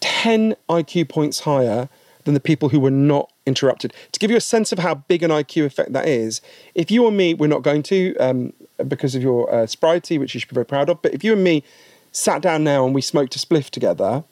10 0.01 0.57
IQ 0.69 1.09
points 1.09 1.41
higher 1.41 1.89
than 2.25 2.35
the 2.35 2.41
people 2.41 2.71
who 2.71 2.81
were 2.81 2.91
not 2.91 3.31
interrupted. 3.47 3.93
To 4.13 4.19
give 4.19 4.31
you 4.31 4.37
a 4.37 4.41
sense 4.41 4.73
of 4.73 4.79
how 4.79 4.95
big 4.95 5.23
an 5.23 5.31
IQ 5.31 5.67
effect 5.67 5.93
that 5.93 6.09
is, 6.09 6.41
if 6.75 6.91
you 6.91 7.07
and 7.07 7.17
me, 7.17 7.35
we're 7.35 7.47
not 7.47 7.63
going 7.63 7.83
to 7.85 8.17
um, 8.17 8.53
because 8.89 9.15
of 9.15 9.23
your 9.23 9.53
uh, 9.55 9.67
sobriety, 9.67 10.19
which 10.19 10.35
you 10.35 10.41
should 10.41 10.49
be 10.49 10.55
very 10.55 10.67
proud 10.67 10.89
of, 10.89 11.01
but 11.03 11.15
if 11.15 11.23
you 11.23 11.33
and 11.33 11.45
me 11.45 11.63
sat 12.13 12.43
down 12.43 12.65
now 12.65 12.85
and 12.87 12.95
we 12.95 13.01
smoked 13.01 13.37
a 13.37 13.39
spliff 13.39 13.71
together, 13.71 14.25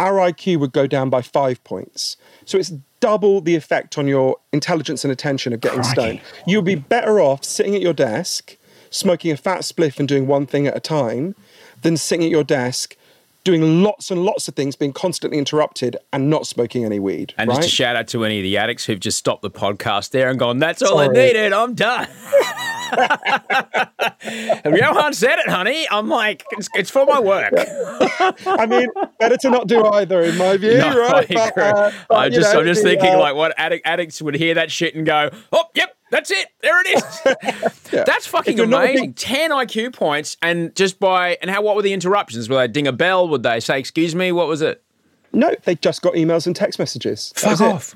our 0.00 0.14
IQ 0.14 0.58
would 0.60 0.72
go 0.72 0.86
down 0.86 1.10
by 1.10 1.20
five 1.20 1.62
points. 1.62 2.16
So 2.46 2.56
it's 2.56 2.72
double 3.00 3.42
the 3.42 3.54
effect 3.54 3.98
on 3.98 4.08
your 4.08 4.36
intelligence 4.50 5.04
and 5.04 5.12
attention 5.12 5.52
of 5.52 5.60
getting 5.60 5.82
Crikey. 5.82 6.00
stoned. 6.00 6.20
You'll 6.46 6.62
be 6.62 6.74
better 6.74 7.20
off 7.20 7.44
sitting 7.44 7.76
at 7.76 7.82
your 7.82 7.92
desk, 7.92 8.56
smoking 8.88 9.30
a 9.30 9.36
fat 9.36 9.60
spliff 9.60 9.98
and 9.98 10.08
doing 10.08 10.26
one 10.26 10.46
thing 10.46 10.66
at 10.66 10.74
a 10.74 10.80
time, 10.80 11.34
than 11.82 11.98
sitting 11.98 12.24
at 12.24 12.30
your 12.30 12.44
desk 12.44 12.96
doing 13.44 13.82
lots 13.82 14.10
and 14.10 14.24
lots 14.24 14.48
of 14.48 14.54
things, 14.54 14.76
being 14.76 14.92
constantly 14.92 15.38
interrupted 15.38 15.96
and 16.12 16.28
not 16.28 16.46
smoking 16.46 16.84
any 16.84 16.98
weed. 16.98 17.34
And 17.38 17.48
right? 17.48 17.56
just 17.56 17.68
a 17.68 17.70
shout 17.70 17.96
out 17.96 18.08
to 18.08 18.24
any 18.24 18.38
of 18.38 18.42
the 18.42 18.56
addicts 18.56 18.84
who've 18.84 19.00
just 19.00 19.18
stopped 19.18 19.42
the 19.42 19.50
podcast 19.50 20.10
there 20.10 20.28
and 20.28 20.38
gone, 20.38 20.58
that's 20.58 20.82
all 20.82 20.98
I 20.98 21.08
needed, 21.08 21.52
I'm 21.52 21.74
done. 21.74 22.08
Johann 24.64 25.12
said 25.12 25.38
it, 25.38 25.48
honey. 25.48 25.86
I'm 25.90 26.08
like, 26.08 26.44
it's, 26.52 26.68
it's 26.74 26.90
for 26.90 27.06
my 27.06 27.20
work. 27.20 27.52
I 28.46 28.66
mean, 28.66 28.88
better 29.18 29.36
to 29.38 29.50
not 29.50 29.66
do 29.66 29.84
either, 29.86 30.22
in 30.22 30.36
my 30.36 30.56
view, 30.56 30.74
No, 30.78 30.98
right? 30.98 31.28
But, 31.28 31.58
uh, 31.58 31.90
but, 32.08 32.14
I'm 32.14 32.32
just, 32.32 32.52
know, 32.52 32.60
I'm 32.60 32.66
just 32.66 32.82
the, 32.82 32.90
thinking 32.90 33.14
uh, 33.14 33.18
like 33.18 33.36
what 33.36 33.54
addict, 33.56 33.86
addicts 33.86 34.20
would 34.20 34.34
hear 34.34 34.54
that 34.54 34.70
shit 34.70 34.94
and 34.94 35.06
go, 35.06 35.30
oh, 35.52 35.64
yep, 35.74 35.96
that's 36.10 36.30
it. 36.30 36.48
There 36.62 36.80
it 36.84 36.86
is. 36.96 37.80
That's 37.90 38.26
fucking 38.26 38.52
If 38.54 38.58
you're 38.58 38.66
not 38.66 38.82
a 38.84 38.90
amazing. 38.90 39.06
big- 39.10 39.16
10 39.16 39.50
IQ 39.50 39.92
points 39.94 40.36
and 40.42 40.74
just 40.76 41.00
by, 41.00 41.36
and 41.42 41.50
how, 41.50 41.60
what 41.62 41.74
were 41.76 41.82
the 41.82 41.92
interruptions? 41.92 42.48
Would 42.48 42.56
they 42.56 42.68
ding 42.68 42.86
a 42.86 42.92
bell? 42.92 43.28
Would 43.28 43.42
they 43.42 43.58
say, 43.60 43.78
excuse 43.80 44.14
me? 44.14 44.30
What 44.32 44.46
was 44.46 44.62
it? 44.62 44.82
No, 45.32 45.54
they 45.64 45.74
just 45.76 46.02
got 46.02 46.14
emails 46.14 46.46
and 46.46 46.54
text 46.54 46.78
messages. 46.78 47.32
That 47.42 47.58
Fuck 47.58 47.60
it. 47.60 47.72
off. 47.74 47.94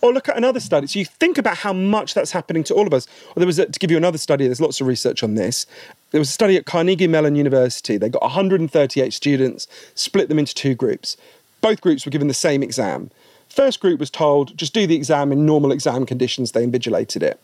Or 0.00 0.12
look 0.12 0.28
at 0.28 0.36
another 0.36 0.58
study. 0.60 0.86
So 0.88 0.98
you 0.98 1.04
think 1.04 1.38
about 1.38 1.56
how 1.58 1.72
much 1.72 2.14
that's 2.14 2.32
happening 2.32 2.64
to 2.64 2.74
all 2.74 2.86
of 2.86 2.92
us. 2.94 3.06
Or 3.30 3.40
there 3.40 3.46
was, 3.46 3.58
a, 3.58 3.66
to 3.66 3.78
give 3.78 3.90
you 3.90 3.96
another 3.96 4.18
study, 4.18 4.46
there's 4.46 4.60
lots 4.60 4.80
of 4.80 4.86
research 4.86 5.22
on 5.22 5.34
this. 5.36 5.66
There 6.10 6.20
was 6.20 6.28
a 6.28 6.32
study 6.32 6.56
at 6.56 6.66
Carnegie 6.66 7.06
Mellon 7.06 7.36
University. 7.36 7.96
They 7.98 8.08
got 8.08 8.22
138 8.22 9.12
students, 9.12 9.66
split 9.94 10.28
them 10.28 10.38
into 10.40 10.54
two 10.54 10.74
groups. 10.74 11.16
Both 11.60 11.80
groups 11.80 12.04
were 12.04 12.10
given 12.10 12.26
the 12.28 12.34
same 12.34 12.62
exam. 12.64 13.10
First 13.52 13.80
group 13.80 14.00
was 14.00 14.08
told, 14.08 14.56
just 14.56 14.72
do 14.72 14.86
the 14.86 14.96
exam 14.96 15.30
in 15.30 15.44
normal 15.44 15.72
exam 15.72 16.06
conditions. 16.06 16.52
They 16.52 16.66
invigilated 16.66 17.22
it. 17.22 17.38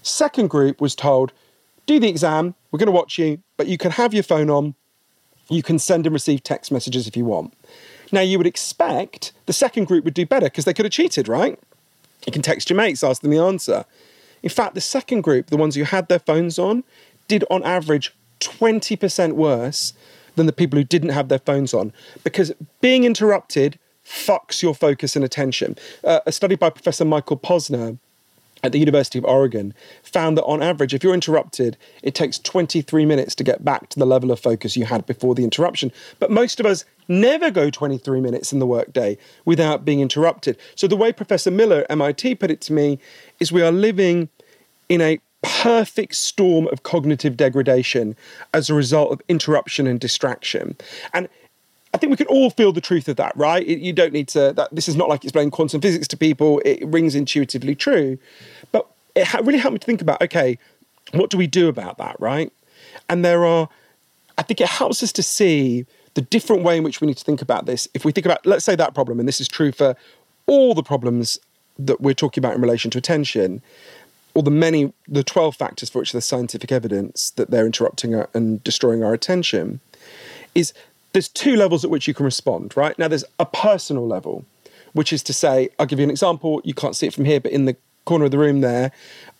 Second 0.00 0.48
group 0.48 0.80
was 0.80 0.94
told, 0.94 1.32
do 1.84 2.00
the 2.00 2.08
exam, 2.08 2.54
we're 2.70 2.78
going 2.78 2.86
to 2.86 2.92
watch 2.92 3.18
you, 3.18 3.42
but 3.58 3.66
you 3.66 3.76
can 3.76 3.90
have 3.90 4.14
your 4.14 4.22
phone 4.22 4.48
on, 4.48 4.74
you 5.50 5.62
can 5.62 5.78
send 5.78 6.06
and 6.06 6.14
receive 6.14 6.42
text 6.42 6.72
messages 6.72 7.06
if 7.06 7.14
you 7.14 7.26
want. 7.26 7.52
Now, 8.10 8.22
you 8.22 8.38
would 8.38 8.46
expect 8.46 9.32
the 9.44 9.52
second 9.52 9.84
group 9.84 10.02
would 10.06 10.14
do 10.14 10.24
better 10.24 10.46
because 10.46 10.64
they 10.64 10.72
could 10.72 10.86
have 10.86 10.92
cheated, 10.92 11.28
right? 11.28 11.58
You 12.24 12.32
can 12.32 12.40
text 12.40 12.70
your 12.70 12.78
mates, 12.78 13.04
ask 13.04 13.20
them 13.20 13.30
the 13.30 13.38
answer. 13.38 13.84
In 14.42 14.48
fact, 14.48 14.74
the 14.74 14.80
second 14.80 15.20
group, 15.20 15.48
the 15.48 15.58
ones 15.58 15.74
who 15.74 15.82
had 15.82 16.08
their 16.08 16.20
phones 16.20 16.58
on, 16.58 16.84
did 17.28 17.44
on 17.50 17.62
average 17.64 18.14
20% 18.40 19.32
worse 19.32 19.92
than 20.36 20.46
the 20.46 20.52
people 20.54 20.78
who 20.78 20.84
didn't 20.84 21.10
have 21.10 21.28
their 21.28 21.38
phones 21.38 21.74
on 21.74 21.92
because 22.24 22.50
being 22.80 23.04
interrupted 23.04 23.78
fucks 24.10 24.62
your 24.62 24.74
focus 24.74 25.14
and 25.14 25.24
attention. 25.24 25.76
Uh, 26.02 26.20
a 26.26 26.32
study 26.32 26.56
by 26.56 26.68
Professor 26.68 27.04
Michael 27.04 27.36
Posner 27.36 27.98
at 28.62 28.72
the 28.72 28.78
University 28.78 29.18
of 29.18 29.24
Oregon 29.24 29.72
found 30.02 30.36
that 30.36 30.44
on 30.44 30.62
average, 30.62 30.92
if 30.92 31.02
you're 31.02 31.14
interrupted, 31.14 31.76
it 32.02 32.14
takes 32.14 32.38
23 32.38 33.06
minutes 33.06 33.34
to 33.36 33.44
get 33.44 33.64
back 33.64 33.88
to 33.90 33.98
the 33.98 34.04
level 34.04 34.30
of 34.30 34.40
focus 34.40 34.76
you 34.76 34.84
had 34.84 35.06
before 35.06 35.34
the 35.34 35.44
interruption. 35.44 35.92
But 36.18 36.30
most 36.30 36.60
of 36.60 36.66
us 36.66 36.84
never 37.08 37.50
go 37.50 37.70
23 37.70 38.20
minutes 38.20 38.52
in 38.52 38.58
the 38.58 38.66
workday 38.66 39.16
without 39.44 39.84
being 39.84 40.00
interrupted. 40.00 40.58
So 40.74 40.86
the 40.86 40.96
way 40.96 41.12
Professor 41.12 41.50
Miller 41.50 41.82
at 41.82 41.90
MIT 41.90 42.34
put 42.34 42.50
it 42.50 42.60
to 42.62 42.72
me 42.72 42.98
is 43.38 43.50
we 43.50 43.62
are 43.62 43.72
living 43.72 44.28
in 44.88 45.00
a 45.00 45.20
perfect 45.42 46.14
storm 46.14 46.68
of 46.68 46.82
cognitive 46.82 47.36
degradation 47.36 48.14
as 48.52 48.68
a 48.68 48.74
result 48.74 49.10
of 49.10 49.22
interruption 49.28 49.86
and 49.86 49.98
distraction. 49.98 50.76
And 51.14 51.28
I 51.92 51.98
think 51.98 52.10
we 52.10 52.16
can 52.16 52.28
all 52.28 52.50
feel 52.50 52.72
the 52.72 52.80
truth 52.80 53.08
of 53.08 53.16
that, 53.16 53.36
right? 53.36 53.66
It- 53.66 53.80
you 53.80 53.92
don't 53.92 54.12
need 54.12 54.28
to. 54.28 54.52
That 54.52 54.68
this 54.72 54.88
is 54.88 54.96
not 54.96 55.08
like 55.08 55.24
explaining 55.24 55.50
quantum 55.50 55.80
physics 55.80 56.06
to 56.08 56.16
people. 56.16 56.60
It 56.64 56.84
rings 56.86 57.14
intuitively 57.14 57.74
true, 57.74 58.18
but 58.72 58.86
it 59.14 59.26
ha- 59.26 59.40
really 59.42 59.58
helped 59.58 59.72
me 59.74 59.78
to 59.80 59.86
think 59.86 60.02
about 60.02 60.22
okay, 60.22 60.58
what 61.12 61.30
do 61.30 61.36
we 61.36 61.46
do 61.46 61.68
about 61.68 61.98
that, 61.98 62.16
right? 62.20 62.52
And 63.08 63.24
there 63.24 63.44
are, 63.44 63.68
I 64.38 64.42
think 64.42 64.60
it 64.60 64.68
helps 64.68 65.02
us 65.02 65.12
to 65.12 65.22
see 65.22 65.86
the 66.14 66.22
different 66.22 66.62
way 66.62 66.76
in 66.76 66.82
which 66.82 67.00
we 67.00 67.06
need 67.06 67.16
to 67.16 67.24
think 67.24 67.42
about 67.42 67.66
this. 67.66 67.88
If 67.94 68.04
we 68.04 68.12
think 68.12 68.26
about, 68.26 68.44
let's 68.46 68.64
say 68.64 68.76
that 68.76 68.94
problem, 68.94 69.18
and 69.18 69.28
this 69.28 69.40
is 69.40 69.48
true 69.48 69.72
for 69.72 69.96
all 70.46 70.74
the 70.74 70.82
problems 70.82 71.38
that 71.78 72.00
we're 72.00 72.14
talking 72.14 72.40
about 72.40 72.54
in 72.54 72.60
relation 72.60 72.90
to 72.92 72.98
attention, 72.98 73.62
or 74.34 74.42
the 74.42 74.50
many, 74.50 74.92
the 75.08 75.24
12 75.24 75.56
factors 75.56 75.90
for 75.90 76.00
which 76.00 76.12
there's 76.12 76.24
scientific 76.24 76.70
evidence 76.70 77.30
that 77.30 77.50
they're 77.50 77.66
interrupting 77.66 78.14
our, 78.14 78.28
and 78.34 78.62
destroying 78.62 79.02
our 79.02 79.12
attention, 79.12 79.80
is 80.54 80.72
there's 81.12 81.28
two 81.28 81.56
levels 81.56 81.84
at 81.84 81.90
which 81.90 82.06
you 82.06 82.14
can 82.14 82.24
respond, 82.24 82.76
right? 82.76 82.98
Now, 82.98 83.08
there's 83.08 83.24
a 83.38 83.46
personal 83.46 84.06
level, 84.06 84.44
which 84.92 85.12
is 85.12 85.22
to 85.24 85.32
say, 85.32 85.70
I'll 85.78 85.86
give 85.86 85.98
you 85.98 86.04
an 86.04 86.10
example. 86.10 86.60
You 86.64 86.74
can't 86.74 86.96
see 86.96 87.06
it 87.06 87.14
from 87.14 87.24
here, 87.24 87.40
but 87.40 87.52
in 87.52 87.64
the 87.64 87.76
corner 88.04 88.24
of 88.24 88.30
the 88.30 88.38
room 88.38 88.60
there, 88.60 88.92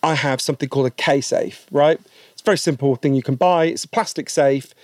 I 0.03 0.15
have 0.15 0.41
something 0.41 0.69
called 0.69 0.87
a 0.87 0.91
kSafe, 0.91 1.67
right? 1.71 2.01
It's 2.33 2.43
a 2.43 2.45
very 2.45 2.59
simple 2.59 2.97
thing 2.97 3.15
you 3.15 3.23
can 3.23 3.37
buy. 3.37 3.67
It's 3.67 3.85
a 3.85 3.89
plastic 3.89 4.31
safe. 4.31 4.75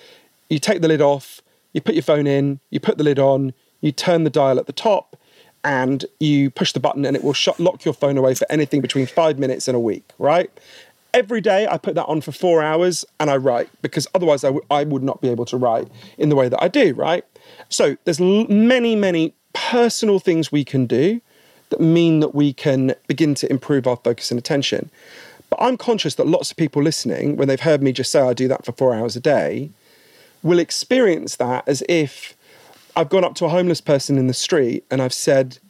You 0.49 0.59
take 0.59 0.81
the 0.81 0.89
lid 0.89 1.01
off, 1.01 1.41
you 1.73 1.81
put 1.81 1.95
your 1.95 2.03
phone 2.03 2.27
in, 2.27 2.61
you 2.71 2.81
put 2.81 2.99
the 2.99 3.05
lid 3.05 3.19
on, 3.19 3.53
you 3.81 3.93
turn 3.93 4.25
the 4.25 4.31
dial 4.31 4.59
at 4.59 4.67
the 4.67 4.73
top, 4.73 5.17
and 5.65 6.05
you 6.21 6.51
push 6.51 6.73
the 6.73 6.81
button, 6.81 7.05
and 7.05 7.17
it 7.17 7.25
will 7.25 7.33
shut, 7.33 7.59
lock 7.59 7.85
your 7.85 7.95
phone 7.95 8.17
away 8.17 8.35
for 8.35 8.47
anything 8.51 8.81
between 8.81 9.07
five 9.07 9.39
minutes 9.39 9.67
and 9.67 9.75
a 9.75 9.81
week, 9.81 10.05
right? 10.19 10.51
Every 11.17 11.41
day 11.41 11.67
I 11.67 11.79
put 11.79 11.95
that 11.95 12.05
on 12.05 12.21
for 12.21 12.31
four 12.31 12.63
hours 12.63 13.03
and 13.19 13.31
I 13.31 13.39
write 13.39 13.71
because 13.81 14.07
otherwise 14.15 14.45
I, 14.45 14.49
w- 14.49 14.67
I 14.71 14.85
would 14.85 15.03
not 15.03 15.23
be 15.23 15.31
able 15.31 15.47
to 15.47 15.57
write 15.57 15.89
in 16.19 16.29
the 16.29 16.37
way 16.37 16.51
that 16.51 16.63
I 16.63 16.69
do, 16.69 16.93
right? 16.93 17.25
So 17.71 17.97
there's 18.05 18.21
l- 18.21 18.47
many, 18.49 18.95
many 18.95 19.33
personal 19.55 20.19
things 20.19 20.53
we 20.53 20.63
can 20.63 20.85
do 20.85 21.23
that 21.71 21.81
mean 21.81 22.21
that 22.21 22.35
we 22.35 22.53
can 22.53 22.95
begin 23.07 23.35
to 23.37 23.51
improve 23.51 23.87
our 23.87 23.97
focus 23.97 24.31
and 24.31 24.37
attention. 24.39 24.91
But 25.49 25.59
I'm 25.63 25.79
conscious 25.79 26.17
that 26.17 26.27
lots 26.27 26.51
of 26.51 26.59
people 26.59 26.83
listening, 26.83 27.37
when 27.37 27.49
they've 27.49 27.59
heard 27.59 27.83
me 27.83 27.93
just 27.93 28.13
say 28.13 28.21
I 28.21 28.35
do 28.35 28.47
that 28.49 28.67
for 28.67 28.73
four 28.73 28.95
hours 28.95 29.17
a 29.17 29.21
day, 29.21 29.71
will 30.43 30.59
experience 30.59 31.37
that 31.37 31.67
as 31.67 31.83
if 31.89 32.37
I've 32.95 33.09
gone 33.09 33.25
up 33.25 33.37
to 33.37 33.47
a 33.47 33.49
homeless 33.49 33.81
person 33.81 34.19
in 34.19 34.27
the 34.27 34.35
street 34.35 34.85
and 34.91 35.01
I've 35.01 35.15
said, 35.15 35.61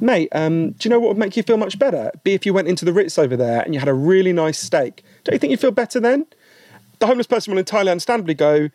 mate, 0.00 0.28
um, 0.32 0.70
do 0.72 0.88
you 0.88 0.90
know 0.90 1.00
what 1.00 1.08
would 1.08 1.18
make 1.18 1.36
you 1.36 1.42
feel 1.42 1.56
much 1.56 1.78
better? 1.78 2.10
Be 2.24 2.34
if 2.34 2.46
you 2.46 2.52
went 2.52 2.68
into 2.68 2.84
the 2.84 2.92
Ritz 2.92 3.18
over 3.18 3.36
there 3.36 3.62
and 3.62 3.74
you 3.74 3.80
had 3.80 3.88
a 3.88 3.94
really 3.94 4.32
nice 4.32 4.58
steak. 4.58 5.04
Don't 5.24 5.34
you 5.34 5.38
think 5.38 5.50
you'd 5.50 5.60
feel 5.60 5.70
better 5.70 6.00
then? 6.00 6.26
The 6.98 7.06
homeless 7.06 7.26
person 7.26 7.52
will 7.52 7.58
entirely 7.58 7.90
understandably 7.90 8.34
go, 8.34 8.70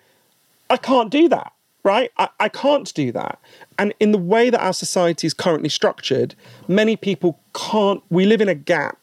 I 0.70 0.78
can't 0.78 1.10
do 1.10 1.28
that, 1.30 1.54
right? 1.84 2.12
I, 2.18 2.30
I 2.40 2.50
can't 2.50 2.92
do 2.94 3.12
that. 3.12 3.40
And 3.78 3.94
in 4.00 4.12
the 4.12 4.18
way 4.18 4.50
that 4.50 4.64
our 4.64 4.74
society 4.74 5.28
is 5.28 5.34
currently 5.34 5.70
structured, 5.70 6.36
many 6.68 6.96
people 6.96 7.40
can't, 7.54 8.04
we 8.10 8.26
live 8.26 8.42
in 8.42 8.50
a 8.50 8.56
gap 8.56 9.01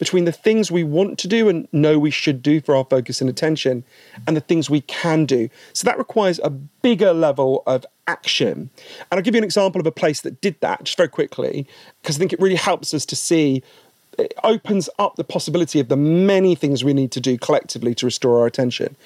between 0.00 0.24
the 0.24 0.32
things 0.32 0.70
we 0.70 0.82
want 0.82 1.18
to 1.18 1.28
do 1.28 1.48
and 1.50 1.68
know 1.72 1.98
we 1.98 2.10
should 2.10 2.42
do 2.42 2.60
for 2.62 2.74
our 2.74 2.84
focus 2.84 3.20
and 3.20 3.28
attention 3.28 3.84
and 4.26 4.34
the 4.34 4.40
things 4.40 4.70
we 4.70 4.80
can 4.80 5.26
do. 5.26 5.48
So 5.74 5.84
that 5.84 5.98
requires 5.98 6.40
a 6.42 6.48
bigger 6.48 7.12
level 7.12 7.62
of 7.66 7.84
action. 8.08 8.70
And 8.98 9.18
I'll 9.18 9.20
give 9.20 9.34
you 9.34 9.38
an 9.38 9.44
example 9.44 9.78
of 9.78 9.86
a 9.86 9.92
place 9.92 10.22
that 10.22 10.40
did 10.40 10.58
that 10.62 10.84
just 10.84 10.96
very 10.96 11.10
quickly, 11.10 11.66
because 12.00 12.16
I 12.16 12.18
think 12.18 12.32
it 12.32 12.40
really 12.40 12.56
helps 12.56 12.94
us 12.94 13.04
to 13.06 13.14
see 13.14 13.62
it 14.18 14.32
opens 14.42 14.88
up 14.98 15.16
the 15.16 15.24
possibility 15.24 15.80
of 15.80 15.88
the 15.88 15.96
many 15.96 16.54
things 16.54 16.82
we 16.82 16.94
need 16.94 17.12
to 17.12 17.20
do 17.20 17.36
collectively 17.36 17.94
to 17.96 18.06
restore 18.06 18.40
our 18.40 18.46
attention. 18.46 18.96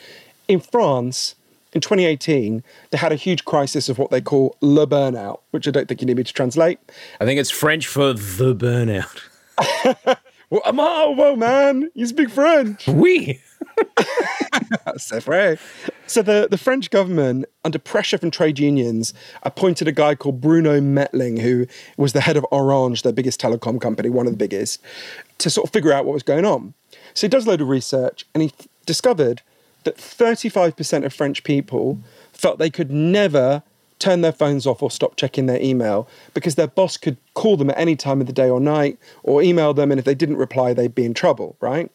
In 0.47 0.61
France, 0.61 1.35
in 1.73 1.81
2018, 1.81 2.63
they 2.91 2.99
had 2.99 3.11
a 3.11 3.17
huge 3.17 3.45
crisis 3.45 3.89
of 3.89 3.99
what 3.99 4.13
they 4.13 4.21
call 4.21 4.57
le 4.61 4.87
burnout, 4.87 5.41
which 5.51 5.67
I 5.67 5.73
don't 5.73 5.89
think 5.89 6.01
you 6.01 6.07
need 6.07 6.17
me 6.17 6.25
to 6.25 6.33
translate. 6.33 6.79
I 7.21 7.25
think 7.25 7.41
it's 7.41 7.51
French 7.51 7.89
for 7.89 8.13
the 8.13 8.55
burnout. 8.55 9.23
Well, 10.55 10.63
I'm 10.65 10.79
oh, 10.79 11.11
whoa, 11.11 11.35
man, 11.35 11.91
you 11.95 12.07
speak 12.07 12.31
French. 12.31 12.87
Oui. 12.87 13.41
C'est 14.97 15.19
vrai. 15.25 15.59
So 16.07 16.23
the, 16.23 16.47
the 16.49 16.57
French 16.57 16.91
government, 16.91 17.47
under 17.65 17.81
pressure 17.81 18.19
from 18.19 18.31
trade 18.31 18.61
unions, 18.61 19.13
appointed 19.43 19.89
a 19.89 19.93
guy 19.93 20.15
called 20.15 20.41
Bruno 20.41 20.81
Mettling, 20.81 21.39
who 21.39 21.67
was 21.97 22.13
the 22.13 22.21
head 22.21 22.37
of 22.37 22.47
Orange, 22.53 23.03
their 23.03 23.13
biggest 23.13 23.41
telecom 23.41 23.81
company, 23.81 24.09
one 24.09 24.29
of 24.29 24.33
the 24.33 24.37
biggest, 24.37 24.81
to 25.39 25.51
sort 25.51 25.67
of 25.67 25.73
figure 25.73 25.93
out 25.93 26.05
what 26.05 26.15
was 26.15 26.23
going 26.23 26.45
on. 26.45 26.73
So 27.15 27.27
he 27.27 27.29
does 27.29 27.47
a 27.47 27.51
load 27.51 27.61
of 27.61 27.67
research 27.67 28.25
and 28.33 28.41
he 28.41 28.53
discovered 28.87 29.43
that 29.83 29.97
35% 29.97 31.05
of 31.05 31.13
French 31.13 31.43
people 31.43 31.99
felt 32.33 32.61
they 32.61 32.71
could 32.71 32.93
never 32.93 33.65
turn 34.05 34.21
their 34.21 34.33
phones 34.33 34.67
off 34.67 34.83
or 34.83 34.91
stop 34.91 35.17
checking 35.17 35.47
their 35.47 35.61
email 35.63 36.07
because 36.35 36.57
their 36.57 36.67
boss 36.67 36.99
could 36.99 37.17
call 37.33 37.57
them 37.57 37.71
at 37.71 37.79
any 37.79 37.97
time 37.97 38.21
of 38.21 38.27
the 38.27 38.35
day 38.35 38.51
or 38.51 38.61
night 38.61 38.99
or 39.23 39.43
email 39.43 39.73
them. 39.73 39.91
And 39.91 39.99
if 39.99 40.05
they 40.05 40.15
didn't 40.15 40.37
reply, 40.37 40.75
they'd 40.75 40.95
be 40.95 41.07
in 41.07 41.15
trouble, 41.15 41.57
right? 41.61 41.91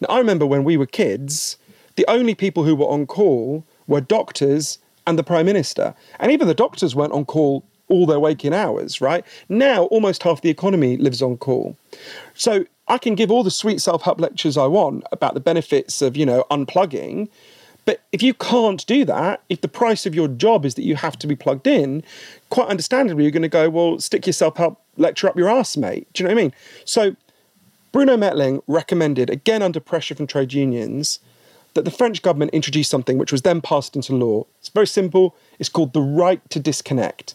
Now, 0.00 0.08
I 0.08 0.18
remember 0.18 0.46
when 0.46 0.64
we 0.64 0.78
were 0.78 0.86
kids, 0.86 1.58
the 1.96 2.06
only 2.08 2.34
people 2.34 2.64
who 2.64 2.74
were 2.74 2.86
on 2.88 3.06
call 3.06 3.66
were 3.86 4.00
doctors 4.00 4.78
and 5.06 5.18
the 5.18 5.22
Prime 5.22 5.44
Minister. 5.44 5.94
And 6.18 6.32
even 6.32 6.48
the 6.48 6.54
doctors 6.54 6.96
weren't 6.96 7.12
on 7.12 7.26
call 7.26 7.62
all 7.88 8.06
their 8.06 8.20
waking 8.20 8.54
hours, 8.54 9.02
right? 9.02 9.22
Now, 9.50 9.84
almost 9.84 10.22
half 10.22 10.40
the 10.40 10.48
economy 10.48 10.96
lives 10.96 11.20
on 11.20 11.36
call. 11.36 11.76
So 12.34 12.64
I 12.88 12.96
can 12.96 13.14
give 13.14 13.30
all 13.30 13.42
the 13.42 13.50
sweet 13.50 13.82
self 13.82 14.00
help 14.02 14.18
lectures 14.18 14.56
I 14.56 14.66
want 14.66 15.04
about 15.12 15.34
the 15.34 15.40
benefits 15.40 16.00
of, 16.00 16.16
you 16.16 16.24
know, 16.24 16.46
unplugging. 16.50 17.28
But 17.90 18.02
if 18.12 18.22
you 18.22 18.34
can't 18.34 18.86
do 18.86 19.04
that, 19.06 19.42
if 19.48 19.62
the 19.62 19.66
price 19.66 20.06
of 20.06 20.14
your 20.14 20.28
job 20.28 20.64
is 20.64 20.76
that 20.76 20.84
you 20.84 20.94
have 20.94 21.18
to 21.18 21.26
be 21.26 21.34
plugged 21.34 21.66
in, 21.66 22.04
quite 22.48 22.68
understandably, 22.68 23.24
you're 23.24 23.32
going 23.32 23.42
to 23.42 23.48
go, 23.48 23.68
well, 23.68 23.98
stick 23.98 24.28
yourself 24.28 24.60
up, 24.60 24.80
lecture 24.96 25.28
up 25.28 25.36
your 25.36 25.48
ass, 25.48 25.76
mate. 25.76 26.06
Do 26.12 26.22
you 26.22 26.28
know 26.28 26.32
what 26.36 26.40
I 26.40 26.44
mean? 26.44 26.54
So 26.84 27.16
Bruno 27.90 28.16
Mettling 28.16 28.62
recommended, 28.68 29.28
again 29.28 29.60
under 29.60 29.80
pressure 29.80 30.14
from 30.14 30.28
trade 30.28 30.52
unions, 30.52 31.18
that 31.74 31.84
the 31.84 31.90
French 31.90 32.22
government 32.22 32.52
introduce 32.52 32.88
something 32.88 33.18
which 33.18 33.32
was 33.32 33.42
then 33.42 33.60
passed 33.60 33.96
into 33.96 34.14
law. 34.14 34.46
It's 34.60 34.68
very 34.68 34.86
simple. 34.86 35.34
It's 35.58 35.68
called 35.68 35.92
the 35.92 36.00
right 36.00 36.48
to 36.50 36.60
disconnect. 36.60 37.34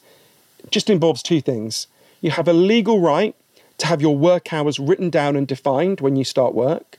It 0.63 0.72
just 0.72 0.89
involves 0.89 1.22
two 1.22 1.41
things. 1.41 1.88
You 2.22 2.32
have 2.32 2.48
a 2.48 2.54
legal 2.54 3.02
right 3.02 3.36
to 3.80 3.88
have 3.88 4.02
your 4.02 4.15
work 4.15 4.54
hours 4.54 4.80
written 4.80 5.10
down 5.10 5.36
and 5.36 5.46
defined 5.46 6.00
when 6.00 6.15
you 6.15 6.24
start 6.24 6.56
work, 6.56 6.98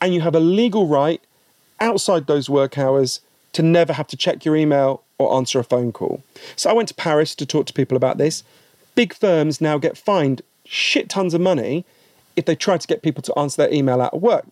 and 0.00 0.14
you 0.14 0.20
have 0.20 0.36
a 0.36 0.40
legal 0.40 0.86
right 0.86 1.20
outside 1.80 2.26
those 2.26 2.48
work 2.48 2.78
hours 2.78 3.20
to 3.52 3.62
never 3.62 3.92
have 3.92 4.06
to 4.08 4.16
check 4.16 4.44
your 4.44 4.56
email 4.56 5.02
or 5.18 5.34
answer 5.34 5.58
a 5.58 5.64
phone 5.64 5.92
call. 5.92 6.22
So 6.56 6.68
I 6.70 6.72
went 6.72 6.88
to 6.88 6.94
Paris 6.94 7.34
to 7.36 7.46
talk 7.46 7.66
to 7.66 7.72
people 7.72 7.96
about 7.96 8.18
this. 8.18 8.44
Big 8.94 9.14
firms 9.14 9.60
now 9.60 9.78
get 9.78 9.96
fined 9.96 10.42
shit 10.64 11.08
tons 11.08 11.32
of 11.34 11.40
money 11.40 11.84
if 12.34 12.44
they 12.44 12.54
try 12.54 12.76
to 12.76 12.86
get 12.86 13.02
people 13.02 13.22
to 13.22 13.38
answer 13.38 13.62
their 13.62 13.72
email 13.72 14.00
out 14.00 14.12
of 14.12 14.20
work. 14.20 14.46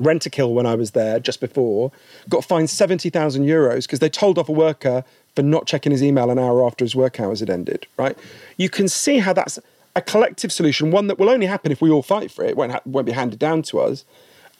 Rentokil 0.00 0.52
when 0.52 0.66
I 0.66 0.74
was 0.74 0.90
there 0.92 1.18
just 1.20 1.40
before, 1.40 1.90
got 2.28 2.44
fined 2.44 2.70
70,000 2.70 3.44
euros 3.44 3.82
because 3.82 3.98
they 3.98 4.08
told 4.08 4.38
off 4.38 4.48
a 4.48 4.52
worker 4.52 5.04
for 5.34 5.42
not 5.42 5.66
checking 5.66 5.92
his 5.92 6.02
email 6.02 6.30
an 6.30 6.38
hour 6.38 6.66
after 6.66 6.84
his 6.84 6.94
work 6.94 7.20
hours 7.20 7.40
had 7.40 7.50
ended, 7.50 7.86
right? 7.96 8.16
You 8.56 8.68
can 8.68 8.88
see 8.88 9.18
how 9.18 9.32
that's 9.32 9.58
a 9.94 10.02
collective 10.02 10.52
solution, 10.52 10.90
one 10.90 11.06
that 11.06 11.18
will 11.18 11.30
only 11.30 11.46
happen 11.46 11.72
if 11.72 11.80
we 11.80 11.90
all 11.90 12.02
fight 12.02 12.30
for 12.30 12.44
it, 12.44 12.50
it 12.50 12.56
won't, 12.56 12.72
ha- 12.72 12.82
won't 12.84 13.06
be 13.06 13.12
handed 13.12 13.38
down 13.38 13.62
to 13.62 13.80
us. 13.80 14.04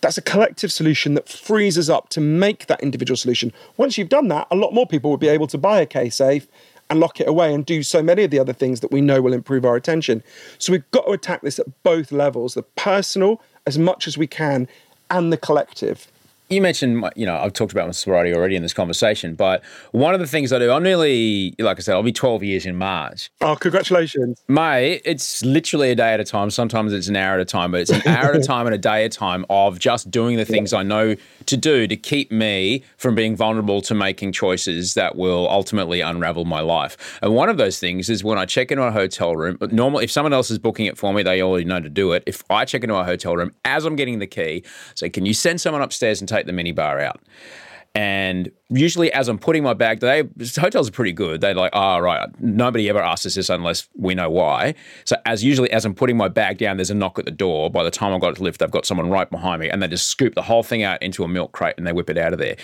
That's 0.01 0.19
a 0.19 0.23
collective 0.23 0.71
solution 0.71 1.15
that 1.15 1.29
frees 1.29 1.79
us 1.79 1.89
up 1.89 2.11
to 2.11 2.21
make 2.21 2.67
that 2.67 2.83
individual 2.83 3.17
solution. 3.17 3.53
Once 3.77 3.97
you've 3.97 4.09
done 4.09 4.29
that, 4.29 4.47
a 4.51 4.57
lot 4.57 4.75
more 4.75 4.87
people 4.87 5.11
will 5.11 5.17
be 5.17 5.29
able 5.29 5.47
to 5.49 5.59
buy 5.59 5.81
a 5.81 5.87
kSafe 5.87 6.47
and 6.89 7.01
lock 7.01 7.21
it 7.21 7.29
away 7.29 7.53
and 7.53 7.67
do 7.67 7.83
so 7.83 8.03
many 8.03 8.23
of 8.23 8.31
the 8.31 8.39
other 8.39 8.53
things 8.53 8.81
that 8.81 8.93
we 8.93 9.01
know 9.01 9.21
will 9.21 9.33
improve 9.33 9.65
our 9.65 9.75
attention. 9.75 10.23
So 10.59 10.73
we've 10.73 10.89
got 10.91 11.07
to 11.07 11.13
attack 11.13 11.43
this 11.43 11.59
at 11.59 11.83
both 11.83 12.13
levels 12.13 12.55
the 12.55 12.63
personal 12.63 13.41
as 13.67 13.79
much 13.79 14.07
as 14.07 14.17
we 14.17 14.27
can 14.27 14.69
and 15.11 15.33
the 15.33 15.37
collective. 15.37 16.09
You 16.49 16.61
mentioned, 16.61 17.05
you 17.17 17.27
know, 17.27 17.37
I've 17.37 17.53
talked 17.53 17.73
about 17.73 17.87
my 17.87 17.93
sobriety 17.93 18.33
already 18.33 18.55
in 18.55 18.63
this 18.63 18.73
conversation, 18.73 19.35
but 19.35 19.65
one 19.91 20.15
of 20.15 20.21
the 20.21 20.29
things 20.29 20.53
I 20.53 20.61
do, 20.61 20.71
I'm 20.71 20.85
nearly, 20.85 21.55
like 21.59 21.79
I 21.79 21.81
said, 21.81 21.95
I'll 21.95 22.05
be 22.05 22.13
12 22.13 22.45
years 22.45 22.67
in 22.67 22.77
March. 22.77 23.31
Oh, 23.41 23.57
congratulations. 23.57 24.41
Mate, 24.47 25.03
it's 25.05 25.45
literally 25.45 25.91
a 25.91 25.97
day 25.97 26.15
at 26.15 26.21
a 26.21 26.25
time. 26.25 26.51
Sometimes 26.51 26.93
it's 26.93 27.09
an 27.09 27.17
hour 27.17 27.35
at 27.35 27.41
a 27.41 27.45
time, 27.45 27.73
but 27.73 27.81
it's 27.81 27.91
an 27.91 28.03
hour 28.07 28.31
at 28.31 28.37
a 28.37 28.43
time 28.47 28.67
and 28.67 28.75
a 28.75 28.79
day 28.79 29.05
at 29.05 29.15
a 29.15 29.19
time 29.19 29.45
of 29.51 29.81
just 29.81 30.09
doing 30.09 30.37
the 30.37 30.45
things 30.45 30.73
I 30.73 30.85
know 30.85 31.17
to 31.47 31.57
do 31.57 31.89
to 31.89 31.97
keep 31.97 32.31
me 32.31 32.85
from 32.97 33.17
being 33.17 33.35
vulnerable 33.35 33.81
to 33.83 33.95
making 33.95 34.31
choices 34.31 34.95
that 34.95 35.17
will 35.17 35.49
ultimately 35.49 36.01
unravel 36.01 36.45
my 36.45 36.61
life. 36.61 37.19
And 37.23 37.35
one 37.35 37.49
of 37.49 37.57
those 37.57 37.81
things 37.81 38.09
is 38.09 38.23
when 38.23 38.39
I 38.39 38.45
check 38.45 38.71
into 38.71 38.85
a 38.85 38.93
hotel 38.93 39.35
room, 39.35 39.59
normally, 39.73 40.05
if 40.05 40.13
someone 40.13 40.33
else 40.33 40.53
is 40.53 40.59
booking 40.59 40.87
it 40.87 40.97
for 40.97 41.13
me, 41.13 41.25
they 41.25 41.43
already 41.43 41.65
know 41.65 41.81
to 41.81 41.89
do 41.89 42.13
it. 42.13 42.23
If 42.25 42.45
I 42.51 42.65
check 42.65 42.85
into 42.85 42.95
a 42.95 43.05
hotel 43.05 43.37
room 43.37 43.53
as 43.65 43.85
I'm 43.85 43.97
getting 43.97 44.21
the 44.21 44.29
key, 44.29 44.63
say, 44.95 45.11
can 45.11 45.27
you 45.27 45.35
send 45.35 45.61
someone 45.61 45.83
upstairs 45.83 46.21
and 46.21 46.29
take 46.29 46.36
the 46.45 46.53
minibar 46.53 47.03
out? 47.03 47.21
And 47.97 48.51
usually, 48.69 49.11
as 49.11 49.27
I'm 49.27 49.39
putting 49.39 49.63
my 49.63 49.73
bag, 49.73 50.01
they 50.01 50.25
hotels 50.59 50.87
are 50.87 50.93
pretty 50.93 51.13
good. 51.13 51.41
They're 51.41 51.55
like, 51.55 51.71
"Oh, 51.73 51.99
right, 51.99 52.29
nobody 52.39 52.91
ever 52.91 53.01
asks 53.01 53.25
us 53.25 53.37
this 53.37 53.49
unless 53.49 53.89
we 53.97 54.15
know 54.15 54.29
why." 54.29 54.75
So, 55.07 55.17
as 55.25 55.43
usually 55.43 55.71
as 55.71 55.87
I'm 55.87 55.95
putting 55.95 56.15
my 56.19 56.29
bag 56.29 56.59
down, 56.59 56.77
there's 56.77 56.91
a 56.91 56.95
knock 56.95 57.19
at 57.19 57.25
the 57.25 57.31
door. 57.31 57.71
By 57.71 57.85
the 57.85 57.91
time 57.91 58.13
I've 58.13 58.21
got 58.21 58.33
it 58.33 58.37
to 58.37 58.43
lift, 58.43 58.61
they've 58.61 58.71
got 58.71 58.85
someone 58.85 59.09
right 59.09 59.31
behind 59.31 59.61
me, 59.61 59.71
and 59.71 59.83
they 59.83 59.89
just 59.89 60.09
scoop 60.09 60.35
the 60.35 60.43
whole 60.43 60.63
thing 60.63 60.83
out 60.83 61.03
into 61.03 61.25
a 61.25 61.29
milk 61.29 61.53
crate 61.53 61.77
and 61.79 61.87
they 61.87 61.93
whip 61.93 62.11
it 62.11 62.19
out 62.19 62.35
of 62.35 62.39
there. 62.39 62.57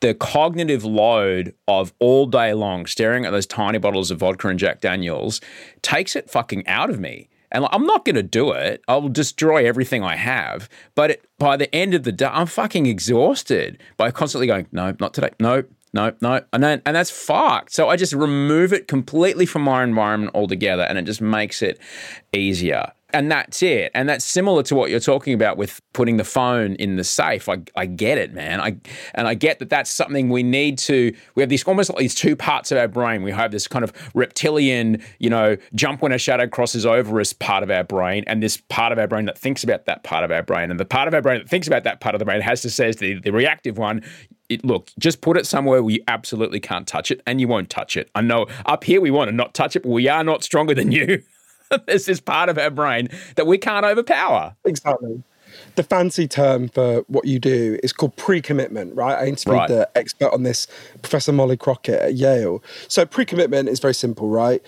The 0.00 0.12
cognitive 0.12 0.84
load 0.84 1.54
of 1.66 1.94
all 1.98 2.26
day 2.26 2.52
long 2.52 2.84
staring 2.84 3.24
at 3.24 3.30
those 3.30 3.46
tiny 3.46 3.78
bottles 3.78 4.10
of 4.10 4.18
vodka 4.18 4.48
and 4.48 4.58
Jack 4.58 4.82
Daniels 4.82 5.40
takes 5.80 6.14
it 6.14 6.28
fucking 6.28 6.66
out 6.66 6.90
of 6.90 7.00
me. 7.00 7.30
And 7.50 7.62
like, 7.62 7.74
I'm 7.74 7.86
not 7.86 8.04
going 8.04 8.16
to 8.16 8.22
do 8.22 8.52
it. 8.52 8.82
I'll 8.88 9.08
destroy 9.08 9.66
everything 9.66 10.02
I 10.02 10.16
have. 10.16 10.68
But 10.94 11.10
it, 11.12 11.24
by 11.38 11.56
the 11.56 11.74
end 11.74 11.94
of 11.94 12.02
the 12.02 12.12
day, 12.12 12.26
I'm 12.26 12.46
fucking 12.46 12.86
exhausted 12.86 13.80
by 13.96 14.10
constantly 14.10 14.46
going, 14.46 14.66
no, 14.72 14.94
not 15.00 15.14
today. 15.14 15.30
No, 15.40 15.64
no, 15.92 16.12
no. 16.20 16.42
And 16.52 16.62
then, 16.62 16.82
and 16.84 16.94
that's 16.94 17.10
fucked. 17.10 17.72
So 17.72 17.88
I 17.88 17.96
just 17.96 18.12
remove 18.12 18.72
it 18.72 18.88
completely 18.88 19.46
from 19.46 19.62
my 19.62 19.82
environment 19.82 20.34
altogether 20.34 20.82
and 20.82 20.98
it 20.98 21.02
just 21.02 21.20
makes 21.20 21.62
it 21.62 21.78
easier. 22.32 22.92
And 23.14 23.32
that's 23.32 23.62
it. 23.62 23.90
And 23.94 24.06
that's 24.06 24.22
similar 24.22 24.62
to 24.64 24.74
what 24.74 24.90
you're 24.90 25.00
talking 25.00 25.32
about 25.32 25.56
with 25.56 25.80
putting 25.94 26.18
the 26.18 26.24
phone 26.24 26.74
in 26.74 26.96
the 26.96 27.04
safe. 27.04 27.48
I, 27.48 27.62
I 27.74 27.86
get 27.86 28.18
it, 28.18 28.34
man. 28.34 28.60
I 28.60 28.76
and 29.14 29.26
I 29.26 29.32
get 29.32 29.60
that 29.60 29.70
that's 29.70 29.90
something 29.90 30.28
we 30.28 30.42
need 30.42 30.76
to. 30.80 31.16
We 31.34 31.42
have 31.42 31.48
these 31.48 31.64
almost 31.64 31.88
like 31.88 32.00
these 32.00 32.14
two 32.14 32.36
parts 32.36 32.70
of 32.70 32.76
our 32.76 32.86
brain. 32.86 33.22
We 33.22 33.30
have 33.30 33.50
this 33.50 33.66
kind 33.66 33.82
of 33.82 33.94
reptilian, 34.12 35.02
you 35.18 35.30
know, 35.30 35.56
jump 35.74 36.02
when 36.02 36.12
a 36.12 36.18
shadow 36.18 36.46
crosses 36.46 36.84
over 36.84 37.18
us 37.18 37.32
part 37.32 37.62
of 37.62 37.70
our 37.70 37.82
brain, 37.82 38.24
and 38.26 38.42
this 38.42 38.58
part 38.68 38.92
of 38.92 38.98
our 38.98 39.08
brain 39.08 39.24
that 39.24 39.38
thinks 39.38 39.64
about 39.64 39.86
that 39.86 40.04
part 40.04 40.22
of 40.22 40.30
our 40.30 40.42
brain. 40.42 40.70
And 40.70 40.78
the 40.78 40.84
part 40.84 41.08
of 41.08 41.14
our 41.14 41.22
brain 41.22 41.38
that 41.38 41.48
thinks 41.48 41.66
about 41.66 41.84
that 41.84 42.00
part 42.00 42.14
of 42.14 42.18
the 42.18 42.26
brain 42.26 42.42
has 42.42 42.60
to 42.60 42.68
say 42.68 42.92
to 42.92 42.98
the, 42.98 43.20
the 43.20 43.32
reactive 43.32 43.78
one, 43.78 44.04
it, 44.48 44.64
look, 44.64 44.90
just 44.98 45.20
put 45.20 45.36
it 45.36 45.46
somewhere 45.46 45.82
where 45.82 45.92
you 45.92 46.02
absolutely 46.08 46.60
can't 46.60 46.86
touch 46.86 47.10
it, 47.10 47.20
and 47.26 47.40
you 47.40 47.48
won't 47.48 47.70
touch 47.70 47.96
it. 47.96 48.10
I 48.14 48.20
know 48.22 48.46
up 48.66 48.84
here 48.84 49.00
we 49.00 49.10
want 49.10 49.28
to 49.28 49.34
not 49.36 49.54
touch 49.54 49.76
it, 49.76 49.82
but 49.82 49.90
we 49.90 50.08
are 50.08 50.24
not 50.24 50.42
stronger 50.42 50.74
than 50.74 50.92
you. 50.92 51.22
this 51.86 52.08
is 52.08 52.20
part 52.20 52.48
of 52.48 52.56
our 52.58 52.70
brain 52.70 53.08
that 53.36 53.46
we 53.46 53.58
can't 53.58 53.84
overpower. 53.84 54.54
Exactly. 54.64 55.22
The 55.74 55.82
fancy 55.82 56.28
term 56.28 56.68
for 56.68 57.00
what 57.08 57.24
you 57.24 57.38
do 57.38 57.78
is 57.82 57.92
called 57.92 58.16
pre 58.16 58.40
commitment, 58.40 58.94
right? 58.94 59.18
I 59.18 59.26
interviewed 59.26 59.56
Right. 59.56 59.68
the 59.68 59.88
expert 59.94 60.32
on 60.32 60.42
this, 60.42 60.66
Professor 61.02 61.32
Molly 61.32 61.56
Crockett 61.56 62.00
at 62.00 62.14
Yale. 62.14 62.62
So, 62.86 63.04
pre 63.04 63.24
commitment 63.24 63.68
is 63.68 63.80
very 63.80 63.94
simple, 63.94 64.28
right? 64.28 64.62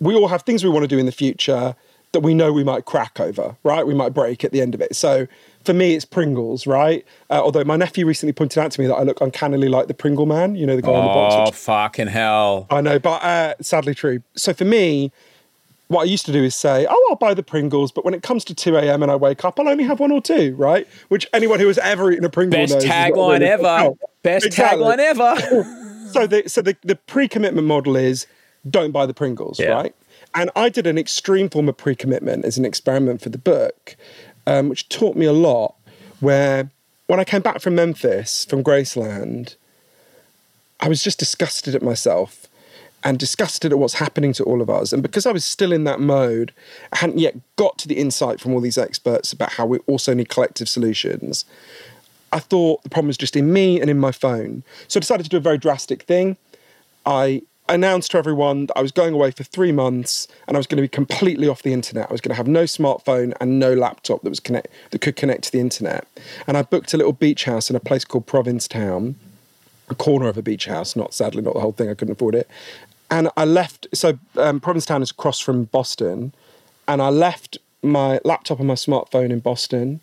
We 0.00 0.14
all 0.14 0.28
have 0.28 0.42
things 0.42 0.62
we 0.62 0.70
want 0.70 0.84
to 0.84 0.88
do 0.88 0.98
in 0.98 1.06
the 1.06 1.12
future 1.12 1.74
that 2.12 2.20
we 2.20 2.34
know 2.34 2.52
we 2.52 2.64
might 2.64 2.84
crack 2.84 3.18
over, 3.18 3.56
right? 3.62 3.86
We 3.86 3.94
might 3.94 4.14
break 4.14 4.44
at 4.44 4.52
the 4.52 4.60
end 4.60 4.74
of 4.74 4.80
it. 4.80 4.94
So, 4.96 5.26
for 5.66 5.74
me, 5.74 5.94
it's 5.94 6.04
Pringles, 6.04 6.66
right? 6.66 7.04
Uh, 7.28 7.42
although 7.42 7.64
my 7.64 7.76
nephew 7.76 8.06
recently 8.06 8.32
pointed 8.32 8.58
out 8.58 8.70
to 8.72 8.80
me 8.80 8.86
that 8.86 8.94
I 8.94 9.02
look 9.02 9.20
uncannily 9.20 9.68
like 9.68 9.88
the 9.88 9.94
Pringle 9.94 10.24
man, 10.26 10.54
you 10.54 10.64
know, 10.64 10.76
the 10.76 10.82
guy 10.82 10.92
on 10.92 11.02
the 11.06 11.12
box. 11.12 11.48
Oh, 11.50 11.52
fucking 11.52 12.06
hell. 12.06 12.66
I 12.70 12.80
know, 12.80 12.98
but 12.98 13.22
uh, 13.22 13.54
sadly 13.60 13.94
true. 13.94 14.22
So 14.36 14.54
for 14.54 14.64
me, 14.64 15.12
what 15.88 16.02
I 16.02 16.04
used 16.04 16.24
to 16.26 16.32
do 16.32 16.42
is 16.42 16.54
say, 16.54 16.86
"Oh, 16.88 17.06
I'll 17.10 17.16
buy 17.16 17.34
the 17.34 17.42
Pringles," 17.42 17.92
but 17.92 18.04
when 18.04 18.14
it 18.14 18.22
comes 18.22 18.44
to 18.46 18.54
two 18.54 18.76
a.m. 18.76 19.02
and 19.02 19.12
I 19.12 19.16
wake 19.16 19.44
up, 19.44 19.60
I'll 19.60 19.68
only 19.68 19.84
have 19.84 20.00
one 20.00 20.10
or 20.10 20.20
two, 20.22 20.54
right? 20.56 20.86
Which 21.08 21.26
anyone 21.32 21.60
who 21.60 21.66
has 21.68 21.78
ever 21.78 22.10
eaten 22.10 22.24
a 22.24 22.30
Pringle 22.30 22.58
Best 22.60 22.74
knows 22.74 22.84
tagline 22.84 23.40
really- 23.40 23.46
ever. 23.46 23.62
Oh, 23.66 23.98
Best 24.22 24.46
exactly. 24.46 24.82
tagline 24.84 24.98
ever. 24.98 25.82
So 26.12 26.24
the 26.26 26.48
so 26.48 26.62
the, 26.62 26.76
the 26.82 26.94
pre-commitment 26.94 27.66
model 27.66 27.96
is 27.96 28.28
don't 28.70 28.92
buy 28.92 29.06
the 29.06 29.12
Pringles, 29.12 29.58
Yeah. 29.58 29.70
right? 29.70 29.94
And 30.36 30.50
I 30.54 30.68
did 30.68 30.86
an 30.86 30.98
extreme 30.98 31.50
form 31.50 31.68
of 31.68 31.76
pre-commitment 31.76 32.44
as 32.44 32.56
an 32.56 32.64
experiment 32.64 33.20
for 33.20 33.28
the 33.28 33.38
book, 33.38 33.96
um, 34.46 34.68
which 34.68 34.88
taught 34.88 35.16
me 35.16 35.26
a 35.26 35.32
lot. 35.32 35.74
Where 36.20 36.70
when 37.06 37.20
I 37.20 37.24
came 37.24 37.42
back 37.42 37.60
from 37.60 37.74
Memphis 37.74 38.44
from 38.44 38.64
Graceland, 38.64 39.56
I 40.80 40.88
was 40.88 41.02
just 41.02 41.18
disgusted 41.18 41.74
at 41.74 41.82
myself 41.82 42.46
and 43.04 43.18
disgusted 43.18 43.72
at 43.72 43.78
what's 43.78 43.94
happening 43.94 44.32
to 44.32 44.44
all 44.44 44.60
of 44.60 44.68
us. 44.68 44.92
And 44.92 45.02
because 45.02 45.26
I 45.26 45.32
was 45.32 45.44
still 45.44 45.72
in 45.72 45.84
that 45.84 46.00
mode, 46.00 46.52
I 46.92 46.98
hadn't 46.98 47.18
yet 47.18 47.36
got 47.56 47.78
to 47.78 47.88
the 47.88 47.98
insight 47.98 48.40
from 48.40 48.52
all 48.52 48.60
these 48.60 48.78
experts 48.78 49.32
about 49.32 49.52
how 49.52 49.66
we 49.66 49.78
also 49.86 50.12
need 50.12 50.28
collective 50.28 50.68
solutions. 50.68 51.44
I 52.32 52.40
thought 52.40 52.82
the 52.82 52.90
problem 52.90 53.06
was 53.06 53.16
just 53.16 53.36
in 53.36 53.52
me 53.52 53.80
and 53.80 53.88
in 53.88 53.98
my 53.98 54.10
phone. 54.10 54.64
So 54.88 54.98
I 54.98 55.00
decided 55.00 55.24
to 55.24 55.30
do 55.30 55.36
a 55.36 55.40
very 55.40 55.58
drastic 55.58 56.02
thing. 56.02 56.36
I 57.04 57.42
announced 57.68 58.12
to 58.12 58.18
everyone 58.18 58.66
that 58.66 58.78
I 58.78 58.82
was 58.82 58.92
going 58.92 59.14
away 59.14 59.30
for 59.30 59.44
three 59.44 59.72
months 59.72 60.28
and 60.46 60.56
I 60.56 60.58
was 60.58 60.66
going 60.66 60.76
to 60.76 60.82
be 60.82 60.88
completely 60.88 61.48
off 61.48 61.62
the 61.62 61.72
internet. 61.72 62.08
I 62.08 62.12
was 62.12 62.20
going 62.20 62.30
to 62.30 62.36
have 62.36 62.46
no 62.46 62.64
smartphone 62.64 63.34
and 63.40 63.58
no 63.58 63.74
laptop 63.74 64.22
that 64.22 64.28
was 64.28 64.40
connect 64.40 64.68
that 64.90 65.00
could 65.00 65.16
connect 65.16 65.44
to 65.44 65.52
the 65.52 65.60
internet. 65.60 66.06
And 66.46 66.56
I 66.56 66.62
booked 66.62 66.94
a 66.94 66.96
little 66.96 67.12
beach 67.12 67.44
house 67.44 67.70
in 67.70 67.76
a 67.76 67.80
place 67.80 68.04
called 68.04 68.26
Provincetown, 68.26 69.16
a 69.88 69.94
corner 69.94 70.28
of 70.28 70.36
a 70.36 70.42
beach 70.42 70.66
house, 70.66 70.96
not 70.96 71.14
sadly 71.14 71.42
not 71.42 71.54
the 71.54 71.60
whole 71.60 71.72
thing. 71.72 71.90
I 71.90 71.94
couldn't 71.94 72.12
afford 72.12 72.34
it. 72.34 72.48
And 73.10 73.30
I 73.36 73.44
left. 73.44 73.86
So 73.94 74.18
um, 74.36 74.60
Provincetown 74.60 75.02
is 75.02 75.10
across 75.10 75.40
from 75.40 75.64
Boston, 75.64 76.32
and 76.88 77.00
I 77.00 77.08
left 77.08 77.58
my 77.82 78.20
laptop 78.24 78.58
and 78.58 78.68
my 78.68 78.74
smartphone 78.74 79.30
in 79.30 79.40
Boston. 79.40 80.00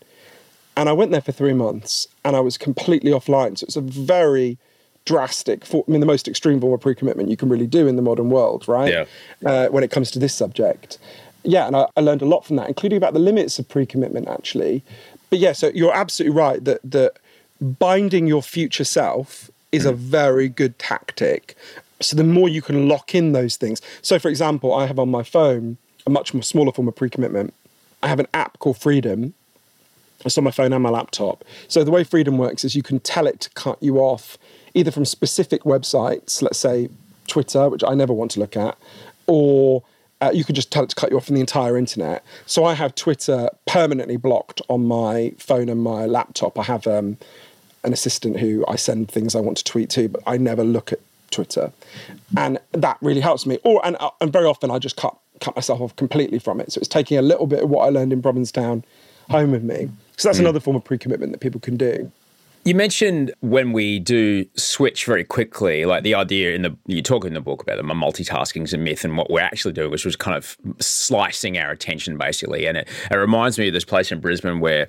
And 0.76 0.90
I 0.90 0.94
went 0.94 1.12
there 1.12 1.22
for 1.22 1.32
three 1.32 1.54
months 1.54 2.08
and 2.26 2.36
I 2.36 2.40
was 2.40 2.58
completely 2.58 3.12
offline. 3.12 3.58
So 3.58 3.66
it's 3.66 3.76
a 3.76 3.82
very 3.82 4.58
drastic, 5.06 5.66
for, 5.66 5.84
I 5.88 5.91
mean, 5.91 5.99
the 5.99 6.06
most 6.06 6.28
extreme 6.28 6.60
form 6.62 6.74
of 6.74 6.82
pre 6.82 6.95
commitment 6.95 7.30
you 7.30 7.38
can 7.38 7.49
really 7.49 7.68
do 7.68 7.88
in 7.88 7.95
the 7.95 8.01
modern 8.01 8.30
world, 8.30 8.68
right? 8.68 8.91
Yeah. 8.91 9.06
Uh, 9.45 9.68
when 9.68 9.84
it 9.84 9.91
comes 9.91 10.12
to 10.12 10.20
this 10.20 10.34
subject. 10.34 10.97
Yeah, 11.43 11.68
and 11.68 11.76
I, 11.76 11.88
I 11.97 12.01
learned 12.01 12.22
a 12.22 12.26
lot 12.26 12.45
from 12.45 12.56
that, 12.56 12.68
including 12.68 12.97
about 12.97 13.14
the 13.14 13.20
limits 13.20 13.60
of 13.60 13.68
pre 13.68 13.86
commitment, 13.86 14.28
actually. 14.28 14.84
But 15.30 15.39
yeah, 15.39 15.54
so 15.54 15.72
you're 15.74 15.93
absolutely 15.93 16.38
right 16.38 16.64
that, 16.64 16.80
that 16.84 17.18
binding 17.60 18.28
your 18.28 18.41
future 18.41 18.84
self 18.84 19.49
is 19.72 19.86
a 19.86 19.91
very 19.91 20.47
good 20.47 20.78
tactic. 20.78 21.58
So 21.99 22.16
the 22.16 22.24
more 22.24 22.47
you 22.47 22.62
can 22.62 22.88
lock 22.88 23.16
in 23.16 23.32
those 23.32 23.56
things. 23.58 23.82
So, 24.01 24.20
for 24.20 24.30
example, 24.30 24.74
I 24.74 24.86
have 24.86 24.99
on 24.99 25.10
my 25.10 25.24
phone 25.24 25.78
a 26.06 26.10
much 26.10 26.34
more 26.34 26.43
smaller 26.43 26.72
form 26.72 26.88
of 26.88 26.95
pre 26.95 27.10
commitment. 27.10 27.54
I 28.01 28.08
have 28.08 28.20
an 28.20 28.28
app 28.34 28.60
called 28.60 28.78
Freedom. 28.78 29.34
It's 30.26 30.38
on 30.38 30.43
my 30.43 30.51
phone 30.51 30.72
and 30.72 30.84
my 30.84 30.89
laptop. 30.89 31.43
So 31.68 31.84
the 31.84 31.91
way 31.91 32.04
Freedom 32.04 32.38
works 32.38 32.64
is 32.64 32.76
you 32.76 32.84
can 32.84 32.99
tell 32.99 33.28
it 33.28 33.39
to 33.41 33.49
cut 33.51 33.82
you 33.82 33.97
off 33.97 34.38
either 34.74 34.92
from 34.92 35.06
specific 35.06 35.64
websites, 35.64 36.42
let's 36.42 36.58
say 36.58 36.90
Twitter, 37.28 37.70
which 37.70 37.84
I 37.84 37.94
never 37.94 38.14
want 38.14 38.32
to 38.32 38.40
look 38.40 38.58
at, 38.58 38.78
or 39.28 39.84
uh, 40.22 40.32
you 40.34 40.44
can 40.44 40.56
just 40.56 40.72
tell 40.72 40.84
it 40.84 40.90
to 40.90 40.96
cut 40.96 41.12
you 41.12 41.18
off 41.18 41.26
from 41.26 41.36
the 41.36 41.42
entire 41.42 41.78
internet. 41.78 42.24
So 42.46 42.64
I 42.66 42.74
have 42.74 42.96
Twitter 42.96 43.50
permanently 43.66 44.18
blocked 44.18 44.62
on 44.70 44.86
my 44.86 45.34
phone 45.38 45.70
and 45.70 45.82
my 45.82 46.06
laptop. 46.06 46.58
I 46.58 46.64
have 46.64 46.88
um, 46.88 47.18
an 47.84 47.94
assistant 47.94 48.40
who 48.40 48.64
I 48.68 48.76
send 48.76 49.10
things 49.10 49.36
I 49.36 49.40
want 49.42 49.58
to 49.58 49.64
tweet 49.64 49.90
to, 49.92 50.10
but 50.10 50.22
I 50.26 50.38
never 50.38 50.64
look 50.64 50.94
at 50.94 51.00
Twitter, 51.32 51.72
and 52.38 52.60
that 52.72 52.98
really 53.02 53.22
helps 53.22 53.46
me. 53.46 53.58
Or 53.64 53.86
and, 53.86 53.98
uh, 54.00 54.12
and 54.22 54.32
very 54.32 54.46
often 54.46 54.72
I 54.72 54.80
just 54.80 54.96
cut 54.96 55.18
cut 55.42 55.56
myself 55.56 55.82
off 55.82 55.96
completely 55.96 56.40
from 56.40 56.62
it. 56.62 56.72
So 56.72 56.80
it's 56.80 56.88
taking 56.88 57.18
a 57.18 57.22
little 57.22 57.48
bit 57.48 57.64
of 57.64 57.70
what 57.70 57.86
I 57.86 57.90
learned 57.90 58.14
in 58.14 58.22
Provincetown 58.22 58.84
home 59.30 59.52
with 59.52 59.64
me. 59.64 59.90
So 60.16 60.30
that's 60.30 60.40
another 60.40 60.60
form 60.60 60.76
of 60.76 60.84
pre-commitment 60.84 61.32
that 61.32 61.40
people 61.40 61.60
can 61.60 61.76
do. 61.76 62.12
You 62.66 62.76
mentioned 62.76 63.34
when 63.41 63.74
we 63.74 63.99
do 63.99 64.45
switch 64.55 65.05
very 65.05 65.26
quickly, 65.26 65.84
like 65.84 66.03
the 66.03 66.16
idea 66.16 66.55
in 66.55 66.61
the 66.61 66.78
you 66.86 67.01
talk 67.01 67.26
in 67.26 67.34
the 67.34 67.41
book 67.41 67.61
about 67.61 67.76
the 67.76 67.84
multitasking 67.84 68.64
is 68.64 68.74
a 68.74 68.78
myth, 68.78 69.03
and 69.03 69.18
what 69.18 69.30
we're 69.30 69.41
actually 69.41 69.74
doing, 69.74 69.91
which 69.91 70.05
was 70.05 70.16
kind 70.16 70.38
of 70.38 70.57
slicing 70.80 71.57
our 71.57 71.72
attention 71.72 72.18
basically. 72.18 72.66
And 72.66 72.78
it, 72.78 72.88
it 73.11 73.16
reminds 73.16 73.59
me 73.59 73.68
of 73.68 73.74
this 73.74 73.84
place 73.84 74.14
in 74.14 74.22
Brisbane 74.22 74.61
where 74.61 74.88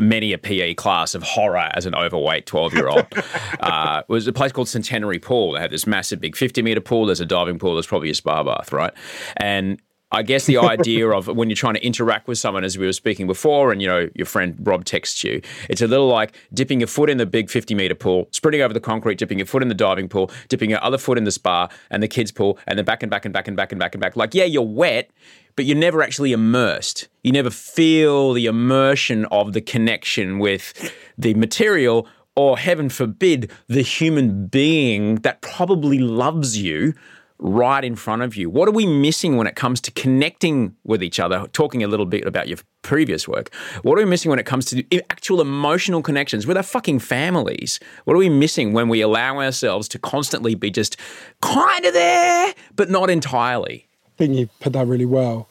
many 0.00 0.32
a 0.32 0.38
PE 0.38 0.74
class 0.74 1.14
of 1.14 1.22
horror 1.22 1.68
as 1.74 1.84
an 1.84 1.94
overweight 1.94 2.46
twelve 2.46 2.72
year 2.72 2.88
old 2.88 3.06
uh, 3.60 4.02
was 4.08 4.26
a 4.26 4.32
place 4.32 4.52
called 4.52 4.68
Centenary 4.68 5.18
Pool. 5.18 5.52
They 5.52 5.60
had 5.60 5.70
this 5.70 5.86
massive 5.86 6.20
big 6.20 6.36
fifty 6.36 6.62
meter 6.62 6.80
pool. 6.80 7.04
There's 7.04 7.20
a 7.20 7.26
diving 7.26 7.58
pool. 7.58 7.74
There's 7.74 7.86
probably 7.86 8.10
a 8.10 8.14
spa 8.14 8.42
bath, 8.42 8.72
right? 8.72 8.94
And 9.36 9.78
I 10.12 10.22
guess 10.22 10.46
the 10.46 10.58
idea 10.58 11.08
of 11.08 11.28
when 11.28 11.48
you're 11.48 11.56
trying 11.56 11.74
to 11.74 11.84
interact 11.86 12.26
with 12.26 12.38
someone, 12.38 12.64
as 12.64 12.76
we 12.76 12.84
were 12.84 12.92
speaking 12.92 13.28
before, 13.28 13.70
and 13.70 13.80
you 13.80 13.86
know 13.86 14.08
your 14.14 14.26
friend 14.26 14.56
Rob 14.60 14.84
texts 14.84 15.22
you, 15.22 15.40
it's 15.68 15.82
a 15.82 15.86
little 15.86 16.08
like 16.08 16.34
dipping 16.52 16.80
your 16.80 16.88
foot 16.88 17.08
in 17.08 17.18
the 17.18 17.26
big 17.26 17.48
50 17.48 17.74
meter 17.74 17.94
pool, 17.94 18.28
sprinting 18.32 18.62
over 18.62 18.74
the 18.74 18.80
concrete, 18.80 19.18
dipping 19.18 19.38
your 19.38 19.46
foot 19.46 19.62
in 19.62 19.68
the 19.68 19.74
diving 19.74 20.08
pool, 20.08 20.30
dipping 20.48 20.70
your 20.70 20.82
other 20.82 20.98
foot 20.98 21.16
in 21.16 21.24
the 21.24 21.30
spa 21.30 21.68
and 21.90 22.02
the 22.02 22.08
kids 22.08 22.32
pool, 22.32 22.58
and 22.66 22.76
then 22.76 22.84
back 22.84 23.02
and 23.02 23.10
back 23.10 23.24
and 23.24 23.32
back 23.32 23.46
and 23.46 23.56
back 23.56 23.72
and 23.72 23.78
back 23.78 23.94
and 23.94 24.00
back. 24.00 24.16
Like, 24.16 24.34
yeah, 24.34 24.44
you're 24.44 24.62
wet, 24.62 25.10
but 25.54 25.64
you're 25.64 25.76
never 25.76 26.02
actually 26.02 26.32
immersed. 26.32 27.08
You 27.22 27.30
never 27.30 27.50
feel 27.50 28.32
the 28.32 28.46
immersion 28.46 29.26
of 29.26 29.52
the 29.52 29.60
connection 29.60 30.40
with 30.40 30.92
the 31.16 31.34
material, 31.34 32.08
or 32.34 32.58
heaven 32.58 32.88
forbid, 32.88 33.50
the 33.68 33.82
human 33.82 34.46
being 34.46 35.16
that 35.16 35.40
probably 35.40 35.98
loves 35.98 36.58
you 36.58 36.94
right 37.40 37.84
in 37.84 37.96
front 37.96 38.22
of 38.22 38.36
you. 38.36 38.50
What 38.50 38.68
are 38.68 38.72
we 38.72 38.86
missing 38.86 39.36
when 39.36 39.46
it 39.46 39.56
comes 39.56 39.80
to 39.82 39.90
connecting 39.90 40.76
with 40.84 41.02
each 41.02 41.18
other? 41.18 41.46
Talking 41.52 41.82
a 41.82 41.88
little 41.88 42.06
bit 42.06 42.26
about 42.26 42.48
your 42.48 42.58
previous 42.82 43.26
work. 43.26 43.52
What 43.82 43.98
are 43.98 44.02
we 44.02 44.08
missing 44.08 44.30
when 44.30 44.38
it 44.38 44.46
comes 44.46 44.66
to 44.66 44.84
actual 45.10 45.40
emotional 45.40 46.02
connections 46.02 46.46
with 46.46 46.56
our 46.56 46.62
fucking 46.62 46.98
families? 47.00 47.80
What 48.04 48.14
are 48.14 48.18
we 48.18 48.28
missing 48.28 48.72
when 48.72 48.88
we 48.88 49.00
allow 49.00 49.38
ourselves 49.38 49.88
to 49.88 49.98
constantly 49.98 50.54
be 50.54 50.70
just 50.70 50.96
kind 51.40 51.84
of 51.84 51.94
there, 51.94 52.54
but 52.76 52.90
not 52.90 53.10
entirely? 53.10 53.86
I 54.06 54.10
think 54.18 54.36
you 54.36 54.48
put 54.60 54.74
that 54.74 54.86
really 54.86 55.06
well. 55.06 55.48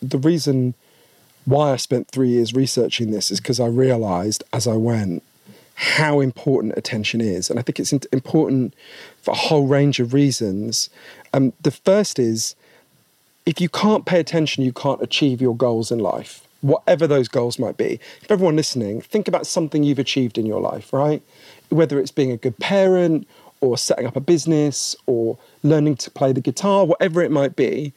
The 0.00 0.18
reason 0.18 0.74
why 1.44 1.72
I 1.72 1.76
spent 1.76 2.08
three 2.08 2.30
years 2.30 2.54
researching 2.54 3.10
this 3.10 3.30
is 3.30 3.40
because 3.40 3.60
I 3.60 3.66
realized 3.66 4.44
as 4.52 4.66
I 4.66 4.74
went 4.74 5.22
how 5.74 6.20
important 6.20 6.74
attention 6.76 7.20
is. 7.20 7.50
And 7.50 7.58
I 7.58 7.62
think 7.62 7.80
it's 7.80 7.92
important 7.92 8.74
for 9.22 9.32
a 9.32 9.36
whole 9.36 9.66
range 9.66 9.98
of 10.00 10.14
reasons. 10.14 10.88
Um, 11.34 11.52
the 11.60 11.72
first 11.72 12.20
is 12.20 12.54
if 13.44 13.60
you 13.60 13.68
can't 13.68 14.06
pay 14.06 14.20
attention, 14.20 14.64
you 14.64 14.72
can't 14.72 15.02
achieve 15.02 15.42
your 15.42 15.56
goals 15.56 15.90
in 15.90 15.98
life, 15.98 16.46
whatever 16.60 17.08
those 17.08 17.26
goals 17.26 17.58
might 17.58 17.76
be. 17.76 17.98
If 18.22 18.30
everyone 18.30 18.54
listening, 18.54 19.00
think 19.00 19.26
about 19.26 19.44
something 19.46 19.82
you've 19.82 19.98
achieved 19.98 20.38
in 20.38 20.46
your 20.46 20.60
life, 20.60 20.92
right? 20.92 21.20
Whether 21.70 21.98
it's 21.98 22.12
being 22.12 22.30
a 22.30 22.36
good 22.36 22.56
parent 22.60 23.26
or 23.60 23.76
setting 23.76 24.06
up 24.06 24.14
a 24.14 24.20
business 24.20 24.94
or 25.06 25.36
learning 25.64 25.96
to 25.96 26.10
play 26.10 26.32
the 26.32 26.40
guitar, 26.40 26.84
whatever 26.84 27.20
it 27.20 27.32
might 27.32 27.56
be, 27.56 27.92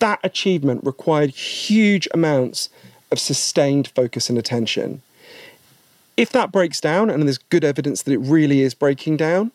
that 0.00 0.18
achievement 0.24 0.84
required 0.84 1.30
huge 1.30 2.08
amounts 2.12 2.68
of 3.12 3.20
sustained 3.20 3.92
focus 3.94 4.28
and 4.28 4.36
attention. 4.36 5.02
If 6.16 6.30
that 6.30 6.50
breaks 6.50 6.80
down, 6.80 7.10
and 7.10 7.22
there's 7.22 7.38
good 7.38 7.62
evidence 7.64 8.02
that 8.02 8.12
it 8.12 8.18
really 8.18 8.60
is 8.60 8.74
breaking 8.74 9.18
down, 9.18 9.52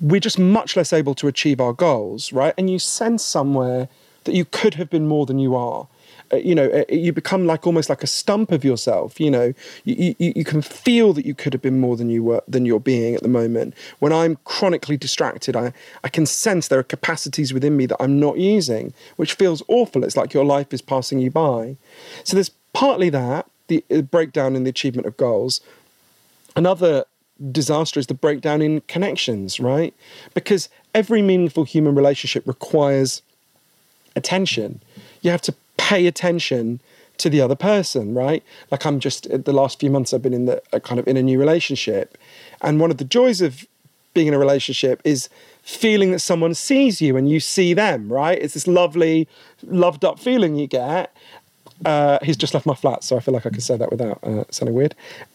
we're 0.00 0.20
just 0.20 0.38
much 0.38 0.76
less 0.76 0.92
able 0.92 1.14
to 1.14 1.28
achieve 1.28 1.60
our 1.60 1.72
goals, 1.72 2.32
right? 2.32 2.54
And 2.56 2.70
you 2.70 2.78
sense 2.78 3.24
somewhere 3.24 3.88
that 4.24 4.34
you 4.34 4.44
could 4.44 4.74
have 4.74 4.90
been 4.90 5.06
more 5.06 5.26
than 5.26 5.38
you 5.38 5.54
are. 5.54 5.88
Uh, 6.32 6.36
you 6.36 6.54
know, 6.54 6.68
uh, 6.70 6.84
you 6.88 7.12
become 7.12 7.46
like 7.46 7.66
almost 7.66 7.88
like 7.88 8.02
a 8.02 8.06
stump 8.06 8.52
of 8.52 8.64
yourself. 8.64 9.18
You 9.18 9.30
know, 9.30 9.54
you, 9.84 10.14
you, 10.18 10.32
you 10.36 10.44
can 10.44 10.62
feel 10.62 11.12
that 11.14 11.26
you 11.26 11.34
could 11.34 11.52
have 11.52 11.62
been 11.62 11.80
more 11.80 11.96
than 11.96 12.08
you 12.08 12.22
were 12.22 12.42
than 12.46 12.64
you're 12.64 12.80
being 12.80 13.14
at 13.14 13.22
the 13.22 13.28
moment. 13.28 13.74
When 13.98 14.12
I'm 14.12 14.38
chronically 14.44 14.96
distracted, 14.96 15.56
I 15.56 15.72
I 16.04 16.08
can 16.08 16.26
sense 16.26 16.68
there 16.68 16.78
are 16.78 16.84
capacities 16.84 17.52
within 17.52 17.76
me 17.76 17.86
that 17.86 18.00
I'm 18.00 18.20
not 18.20 18.38
using, 18.38 18.94
which 19.16 19.34
feels 19.34 19.62
awful. 19.66 20.04
It's 20.04 20.16
like 20.16 20.32
your 20.32 20.44
life 20.44 20.72
is 20.72 20.82
passing 20.82 21.18
you 21.18 21.30
by. 21.30 21.76
So 22.22 22.36
there's 22.36 22.50
partly 22.72 23.10
that 23.10 23.46
the 23.66 23.84
uh, 23.90 24.02
breakdown 24.02 24.54
in 24.54 24.64
the 24.64 24.70
achievement 24.70 25.06
of 25.06 25.16
goals. 25.16 25.60
Another 26.54 27.04
disaster 27.52 27.98
is 27.98 28.06
the 28.06 28.14
breakdown 28.14 28.60
in 28.60 28.80
connections, 28.82 29.60
right? 29.60 29.94
Because 30.34 30.68
every 30.94 31.22
meaningful 31.22 31.64
human 31.64 31.94
relationship 31.94 32.46
requires 32.46 33.22
attention. 34.16 34.82
You 35.22 35.30
have 35.30 35.42
to 35.42 35.54
pay 35.76 36.06
attention 36.06 36.80
to 37.18 37.30
the 37.30 37.40
other 37.40 37.54
person, 37.54 38.14
right? 38.14 38.42
Like 38.70 38.84
I'm 38.86 39.00
just 39.00 39.28
the 39.44 39.52
last 39.52 39.80
few 39.80 39.90
months 39.90 40.12
I've 40.12 40.22
been 40.22 40.34
in 40.34 40.46
the 40.46 40.62
kind 40.82 40.98
of 40.98 41.06
in 41.06 41.16
a 41.16 41.22
new 41.22 41.38
relationship, 41.38 42.16
and 42.62 42.80
one 42.80 42.90
of 42.90 42.98
the 42.98 43.04
joys 43.04 43.40
of 43.40 43.66
being 44.14 44.26
in 44.26 44.34
a 44.34 44.38
relationship 44.38 45.00
is 45.04 45.28
feeling 45.62 46.10
that 46.10 46.18
someone 46.20 46.54
sees 46.54 47.00
you 47.00 47.16
and 47.16 47.28
you 47.28 47.38
see 47.38 47.74
them, 47.74 48.12
right? 48.12 48.38
It's 48.38 48.54
this 48.54 48.66
lovely, 48.66 49.28
loved 49.66 50.04
up 50.04 50.18
feeling 50.18 50.56
you 50.56 50.66
get. 50.66 51.14
Uh, 51.84 52.18
he's 52.22 52.36
just 52.36 52.52
left 52.52 52.66
my 52.66 52.74
flat, 52.74 53.04
so 53.04 53.16
I 53.16 53.20
feel 53.20 53.32
like 53.32 53.46
I 53.46 53.50
can 53.50 53.60
say 53.60 53.76
that 53.76 53.90
without 53.90 54.18
uh, 54.22 54.44
sounding 54.50 54.74
weird. 54.74 54.94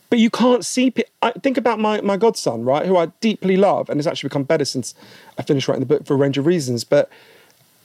But 0.10 0.20
you 0.20 0.30
can't 0.30 0.64
see. 0.64 0.94
I 1.22 1.32
think 1.32 1.58
about 1.58 1.80
my, 1.80 2.02
my 2.02 2.18
godson, 2.18 2.64
right, 2.64 2.86
who 2.86 2.98
I 2.98 3.08
deeply 3.22 3.58
love, 3.58 3.90
and 3.90 3.98
has 3.98 4.08
actually 4.08 4.30
become 4.30 4.44
better 4.44 4.66
since 4.66 4.94
I 5.38 5.42
finished 5.42 5.68
writing 5.68 5.82
the 5.82 5.88
book 5.88 6.06
for 6.06 6.14
a 6.14 6.18
range 6.18 6.38
of 6.38 6.46
reasons. 6.46 6.84
But 6.84 7.10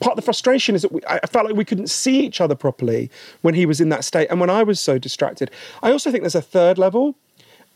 part 0.00 0.12
of 0.12 0.16
the 0.16 0.22
frustration 0.22 0.74
is 0.74 0.82
that 0.82 0.92
we, 0.92 1.00
I 1.08 1.26
felt 1.26 1.46
like 1.46 1.56
we 1.56 1.64
couldn't 1.64 1.90
see 1.90 2.20
each 2.20 2.40
other 2.40 2.54
properly 2.54 3.10
when 3.42 3.54
he 3.54 3.66
was 3.66 3.80
in 3.80 3.88
that 3.90 4.04
state, 4.04 4.28
and 4.30 4.40
when 4.40 4.50
I 4.50 4.62
was 4.62 4.80
so 4.80 4.98
distracted. 4.98 5.50
I 5.82 5.90
also 5.92 6.10
think 6.10 6.22
there's 6.22 6.34
a 6.34 6.42
third 6.42 6.78
level, 6.78 7.14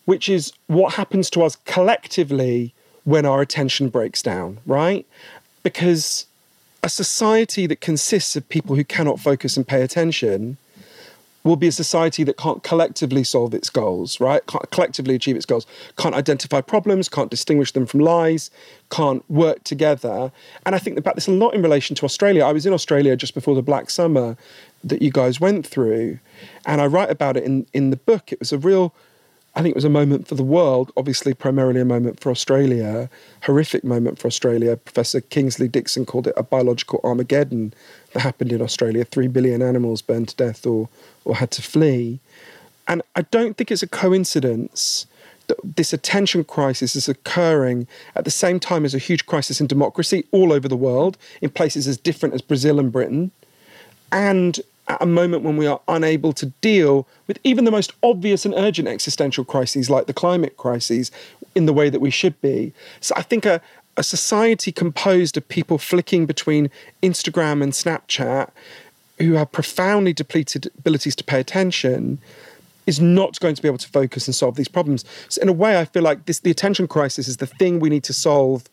which 0.05 0.29
is 0.29 0.53
what 0.67 0.95
happens 0.95 1.31
to 1.31 1.43
us 1.43 1.57
collectively 1.65 2.75
when 3.05 3.27
our 3.27 3.41
attention 3.41 3.89
breaks 3.89 4.23
down, 4.23 4.59
right? 4.67 5.07
Because 5.63 6.27
a 6.83 6.89
society 6.89 7.67
that 7.67 7.81
consists 7.81 8.37
of 8.37 8.49
people 8.49 8.77
who 8.77 8.85
cannot 8.85 9.21
focus 9.21 9.57
and 9.57 9.67
pay 9.67 9.83
attention 9.83 10.59
will 11.45 11.57
be 11.57 11.69
a 11.69 11.73
society 11.73 12.25
that 12.25 12.39
can't 12.39 12.63
collectively 12.63 13.23
solve 13.23 13.53
its 13.53 13.69
goals, 13.69 14.19
right? 14.19 14.45
Can't 14.47 14.71
collectively 14.71 15.15
achieve 15.15 15.37
its 15.37 15.45
goals, 15.45 15.67
can't 15.97 16.15
identify 16.15 16.63
problems, 16.63 17.09
can't 17.09 17.31
distinguish 17.31 17.73
them 17.73 17.85
from 17.85 18.01
lies, 18.01 18.51
can't 18.91 19.29
work 19.31 19.63
together. 19.63 20.33
And 20.65 20.75
I 20.75 20.79
think 20.79 20.99
about 20.99 21.15
this 21.15 21.29
a 21.29 21.33
lot 21.33 21.55
in 21.55 21.63
relation 21.63 21.95
to 21.97 22.07
Australia. 22.07 22.45
I 22.45 22.53
was 22.53 22.65
in 22.65 22.73
Australia 22.73 23.15
just 23.15 23.35
before 23.35 23.55
the 23.55 23.63
Black 23.63 23.91
Summer 23.91 24.37
that 24.83 25.03
you 25.03 25.11
guys 25.11 25.39
went 25.39 25.67
through, 25.67 26.19
and 26.67 26.81
I 26.81 26.87
write 26.87 27.11
about 27.11 27.37
it 27.37 27.45
in, 27.45 27.67
in 27.75 27.91
the 27.91 27.97
book. 27.97 28.33
It 28.33 28.41
was 28.41 28.53
a 28.53 28.59
real 28.59 28.95
I 29.57 29.63
think 29.63 29.73
it 29.73 29.77
was 29.77 29.85
a 29.85 29.91
moment 29.91 30.27
for 30.27 30.35
the 30.35 30.43
world, 30.43 30.91
obviously, 30.97 31.33
primarily 31.33 31.81
a 31.81 31.85
moment 31.85 32.19
for 32.19 32.31
Australia, 32.31 33.09
horrific 33.43 33.85
moment 33.85 34.19
for 34.19 34.27
Australia. 34.27 34.77
Professor 34.77 35.21
Kingsley 35.21 35.69
Dixon 35.69 36.05
called 36.05 36.27
it 36.27 36.35
a 36.37 36.43
biological 36.43 37.01
Armageddon 37.05 37.73
that 38.13 38.21
happened 38.21 38.51
in 38.51 38.61
Australia. 38.61 39.05
Three 39.05 39.29
billion 39.29 39.63
animals 39.63 40.03
burned 40.03 40.29
to 40.31 40.37
death 40.37 40.67
or, 40.67 40.89
or 41.25 41.37
had 41.37 41.53
to 41.53 41.63
flee. 41.63 42.19
And 42.89 43.03
I 43.15 43.23
don't 43.23 43.57
think 43.57 43.71
it's 43.71 43.83
a 43.83 43.89
coincidence 43.89 45.07
that 45.47 45.59
this 45.77 45.93
attention 45.93 46.43
crisis 46.43 46.97
is 46.97 47.09
occurring 47.09 47.87
at 48.17 48.25
the 48.25 48.31
same 48.31 48.59
time 48.59 48.85
as 48.85 48.95
a 48.95 48.99
huge 48.99 49.27
crisis 49.27 49.61
in 49.61 49.67
democracy 49.67 50.27
all 50.33 50.53
over 50.53 50.67
the 50.67 50.77
world, 50.77 51.17
in 51.41 51.51
places 51.51 51.87
as 51.87 51.97
different 51.97 52.35
as 52.35 52.43
Brazil 52.43 52.81
and 52.81 52.91
Britain. 52.91 53.31
And 54.11 54.61
at 54.89 55.01
a 55.01 55.07
moment 55.07 55.43
when 55.43 55.57
we 55.57 55.67
are 55.67 55.81
unable 55.89 56.33
to 56.35 56.47
deal 56.61 57.07
with 57.27 57.39
even 57.45 57.65
the 57.65 57.71
most 57.71 57.93
obvious 58.03 58.45
and 58.45 58.55
urgent 58.55 58.89
existential 58.89 59.45
crises 59.45 59.89
like 59.89 60.07
the 60.07 60.13
climate 60.13 60.57
crises 60.57 61.11
in 61.55 61.67
the 61.67 61.73
way 61.73 61.89
that 61.89 62.01
we 62.01 62.11
should 62.11 62.39
be. 62.41 62.73
So 63.01 63.15
I 63.17 63.23
think 63.23 63.47
a, 63.47 63.61
a 63.97 64.03
society 64.03 64.73
composed 64.73 65.37
of 65.37 65.49
people 65.49 65.79
flicking 65.79 66.27
between 66.27 66.71
Instagram 67.03 67.63
and 67.63 67.73
Snapchat 67.73 68.51
who 69.19 69.35
have 69.35 69.53
profoundly 69.53 70.13
depleted 70.13 70.69
abilities 70.79 71.15
to 71.17 71.25
pay 71.25 71.41
attention 71.41 72.19
is 72.87 73.01
not 73.01 73.41
going 73.41 73.55
to 73.55 73.63
be 73.63 73.69
able 73.69 73.79
to 73.79 73.89
focus 73.89 74.27
and 74.27 74.35
solve 74.35 74.57
these 74.57 74.69
problems. 74.69 75.05
So 75.29 75.41
in 75.41 75.49
a 75.49 75.53
way, 75.53 75.79
I 75.79 75.85
feel 75.85 76.03
like 76.03 76.27
this 76.27 76.41
the 76.41 76.51
attention 76.51 76.87
crisis 76.89 77.29
is 77.29 77.39
the 77.39 77.47
thing 77.47 77.81
we 77.81 77.89
need 77.89 78.05
to 78.05 78.13
solve 78.13 78.65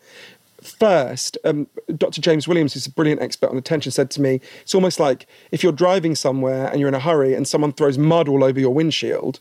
first. 0.61 1.37
Um, 1.43 1.67
Dr. 1.97 2.21
James 2.21 2.47
Williams, 2.47 2.73
who's 2.73 2.85
a 2.85 2.91
brilliant 2.91 3.21
expert 3.21 3.49
on 3.49 3.57
attention, 3.57 3.91
said 3.91 4.09
to 4.11 4.21
me, 4.21 4.41
it's 4.61 4.75
almost 4.75 4.99
like 4.99 5.27
if 5.51 5.63
you're 5.63 5.71
driving 5.71 6.15
somewhere 6.15 6.67
and 6.67 6.79
you're 6.79 6.89
in 6.89 6.95
a 6.95 6.99
hurry 6.99 7.33
and 7.33 7.47
someone 7.47 7.73
throws 7.73 7.97
mud 7.97 8.27
all 8.27 8.43
over 8.43 8.59
your 8.59 8.73
windshield, 8.73 9.39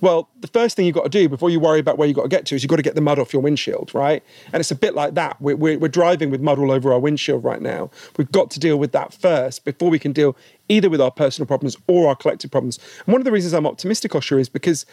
well, 0.00 0.28
the 0.40 0.48
first 0.48 0.76
thing 0.76 0.86
you've 0.86 0.94
got 0.94 1.04
to 1.04 1.08
do 1.08 1.28
before 1.28 1.50
you 1.50 1.60
worry 1.60 1.78
about 1.78 1.96
where 1.96 2.08
you've 2.08 2.16
got 2.16 2.24
to 2.24 2.28
get 2.28 2.44
to 2.46 2.56
is 2.56 2.62
you've 2.62 2.70
got 2.70 2.76
to 2.76 2.82
get 2.82 2.94
the 2.94 3.00
mud 3.00 3.18
off 3.18 3.32
your 3.32 3.42
windshield, 3.42 3.94
right? 3.94 4.22
And 4.52 4.60
it's 4.60 4.70
a 4.70 4.76
bit 4.76 4.94
like 4.94 5.14
that. 5.14 5.40
We're, 5.40 5.56
we're, 5.56 5.78
we're 5.78 5.88
driving 5.88 6.30
with 6.30 6.40
mud 6.40 6.58
all 6.58 6.72
over 6.72 6.92
our 6.92 6.98
windshield 6.98 7.44
right 7.44 7.62
now. 7.62 7.90
We've 8.16 8.32
got 8.32 8.50
to 8.52 8.60
deal 8.60 8.78
with 8.78 8.92
that 8.92 9.14
first 9.14 9.64
before 9.64 9.90
we 9.90 9.98
can 9.98 10.12
deal 10.12 10.36
either 10.68 10.90
with 10.90 11.00
our 11.00 11.10
personal 11.10 11.46
problems 11.46 11.76
or 11.86 12.08
our 12.08 12.16
collective 12.16 12.50
problems. 12.50 12.78
And 13.06 13.12
one 13.12 13.20
of 13.20 13.24
the 13.24 13.32
reasons 13.32 13.52
I'm 13.52 13.66
optimistic, 13.66 14.12
Osher, 14.12 14.40
is 14.40 14.48
because 14.48 14.86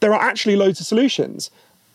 there 0.00 0.14
are 0.14 0.20
actually 0.20 0.56
loads 0.56 0.80
of 0.80 0.86
solutions. 0.86 1.50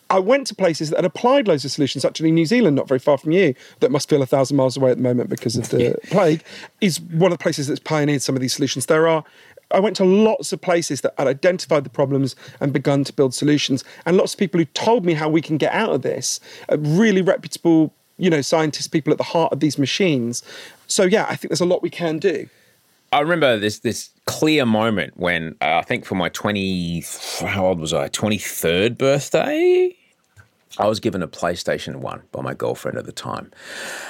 I 0.09 0.19
went 0.19 0.47
to 0.47 0.55
places 0.55 0.89
that 0.89 0.97
had 0.97 1.05
applied 1.05 1.47
loads 1.47 1.63
of 1.65 1.71
solutions. 1.71 2.03
Actually, 2.03 2.31
New 2.31 2.45
Zealand, 2.45 2.75
not 2.75 2.87
very 2.87 2.99
far 2.99 3.17
from 3.17 3.31
you, 3.31 3.53
that 3.79 3.91
must 3.91 4.09
feel 4.09 4.21
a 4.21 4.25
thousand 4.25 4.57
miles 4.57 4.75
away 4.75 4.91
at 4.91 4.97
the 4.97 5.03
moment 5.03 5.29
because 5.29 5.55
of 5.55 5.69
the 5.69 5.95
plague, 6.05 6.43
is 6.81 6.99
one 6.99 7.31
of 7.31 7.37
the 7.37 7.41
places 7.41 7.67
that's 7.67 7.79
pioneered 7.79 8.21
some 8.21 8.35
of 8.35 8.41
these 8.41 8.53
solutions. 8.53 8.87
There 8.87 9.07
are 9.07 9.23
I 9.71 9.79
went 9.79 9.95
to 9.97 10.03
lots 10.05 10.51
of 10.51 10.61
places 10.61 11.01
that 11.01 11.13
had 11.17 11.27
identified 11.27 11.83
the 11.83 11.91
problems 11.91 12.35
and 12.59 12.73
begun 12.73 13.03
to 13.03 13.13
build 13.13 13.35
solutions, 13.35 13.83
and 14.05 14.17
lots 14.17 14.33
of 14.33 14.39
people 14.39 14.59
who 14.59 14.65
told 14.65 15.05
me 15.05 15.13
how 15.13 15.29
we 15.29 15.41
can 15.41 15.57
get 15.57 15.73
out 15.73 15.91
of 15.91 16.01
this. 16.01 16.39
Really 16.75 17.21
reputable, 17.21 17.93
you 18.17 18.31
know, 18.31 18.41
scientists, 18.41 18.87
people 18.87 19.11
at 19.11 19.19
the 19.19 19.23
heart 19.23 19.53
of 19.53 19.59
these 19.59 19.77
machines. 19.77 20.41
So 20.87 21.03
yeah, 21.03 21.27
I 21.29 21.35
think 21.35 21.51
there's 21.51 21.61
a 21.61 21.65
lot 21.65 21.83
we 21.83 21.91
can 21.91 22.17
do. 22.17 22.49
I 23.11 23.19
remember 23.21 23.57
this 23.57 23.79
this 23.79 24.09
clear 24.25 24.65
moment 24.65 25.17
when 25.17 25.55
uh, 25.61 25.77
I 25.77 25.81
think 25.83 26.05
for 26.05 26.15
my 26.15 26.29
twenty 26.29 27.03
how 27.41 27.67
old 27.67 27.79
was 27.79 27.93
I 27.93 28.07
twenty 28.07 28.37
third 28.37 28.97
birthday 28.97 29.95
I 30.77 30.87
was 30.87 30.99
given 30.99 31.23
a 31.23 31.27
PlayStation 31.27 31.95
1 31.97 32.21
by 32.31 32.41
my 32.41 32.53
girlfriend 32.53 32.97
at 32.97 33.05
the 33.05 33.11
time. 33.11 33.51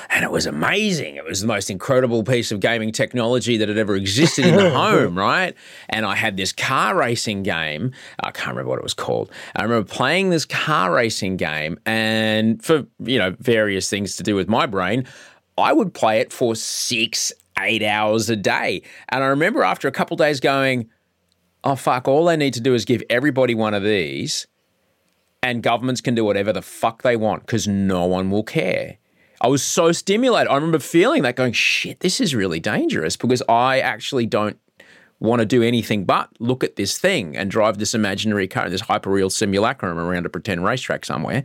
And 0.09 0.25
it 0.25 0.31
was 0.31 0.45
amazing. 0.45 1.15
It 1.15 1.23
was 1.23 1.39
the 1.39 1.47
most 1.47 1.69
incredible 1.69 2.23
piece 2.23 2.51
of 2.51 2.59
gaming 2.59 2.91
technology 2.91 3.55
that 3.57 3.69
had 3.69 3.77
ever 3.77 3.95
existed 3.95 4.45
in 4.45 4.55
the 4.55 4.69
home, 4.75 5.17
right? 5.17 5.55
And 5.87 6.05
I 6.05 6.15
had 6.15 6.35
this 6.35 6.51
car 6.51 6.95
racing 6.95 7.43
game. 7.43 7.93
I 8.19 8.31
can't 8.31 8.49
remember 8.49 8.69
what 8.69 8.79
it 8.79 8.83
was 8.83 8.93
called. 8.93 9.31
I 9.55 9.63
remember 9.63 9.87
playing 9.87 10.31
this 10.31 10.45
car 10.45 10.91
racing 10.91 11.37
game, 11.37 11.79
and 11.85 12.61
for, 12.61 12.85
you 12.99 13.17
know, 13.17 13.35
various 13.39 13.89
things 13.89 14.17
to 14.17 14.23
do 14.23 14.35
with 14.35 14.49
my 14.49 14.65
brain, 14.65 15.07
I 15.57 15.71
would 15.71 15.93
play 15.93 16.19
it 16.19 16.33
for 16.33 16.55
six, 16.55 17.31
eight 17.57 17.83
hours 17.83 18.29
a 18.29 18.35
day. 18.35 18.81
And 19.09 19.23
I 19.23 19.27
remember 19.27 19.63
after 19.63 19.87
a 19.87 19.91
couple 19.91 20.17
days 20.17 20.41
going, 20.41 20.89
oh, 21.63 21.75
fuck, 21.75 22.07
all 22.07 22.27
I 22.27 22.35
need 22.35 22.53
to 22.55 22.61
do 22.61 22.73
is 22.73 22.83
give 22.83 23.01
everybody 23.09 23.55
one 23.55 23.73
of 23.73 23.83
these 23.83 24.45
and 25.41 25.63
governments 25.63 26.01
can 26.01 26.15
do 26.15 26.25
whatever 26.25 26.51
the 26.51 26.61
fuck 26.61 27.01
they 27.01 27.15
want 27.15 27.45
because 27.45 27.67
no 27.67 28.05
one 28.05 28.29
will 28.29 28.43
care. 28.43 28.97
I 29.41 29.47
was 29.47 29.63
so 29.63 29.91
stimulated. 29.91 30.49
I 30.51 30.55
remember 30.55 30.79
feeling 30.79 31.23
that 31.23 31.35
going, 31.35 31.53
shit, 31.53 32.01
this 32.01 32.19
is 32.19 32.35
really 32.35 32.59
dangerous 32.59 33.15
because 33.15 33.41
I 33.47 33.79
actually 33.79 34.25
don't 34.25 34.59
want 35.21 35.41
to 35.41 35.45
do 35.45 35.61
anything 35.61 36.05
but 36.05 36.29
look 36.39 36.63
at 36.63 36.77
this 36.77 36.97
thing 36.97 37.35
and 37.35 37.51
drive 37.51 37.77
this 37.77 37.93
imaginary 37.93 38.47
car, 38.47 38.65
in 38.65 38.71
this 38.71 38.81
hyperreal 38.81 39.31
simulacrum 39.31 39.97
around 39.97 40.25
a 40.25 40.29
pretend 40.29 40.63
racetrack 40.63 41.05
somewhere. 41.05 41.43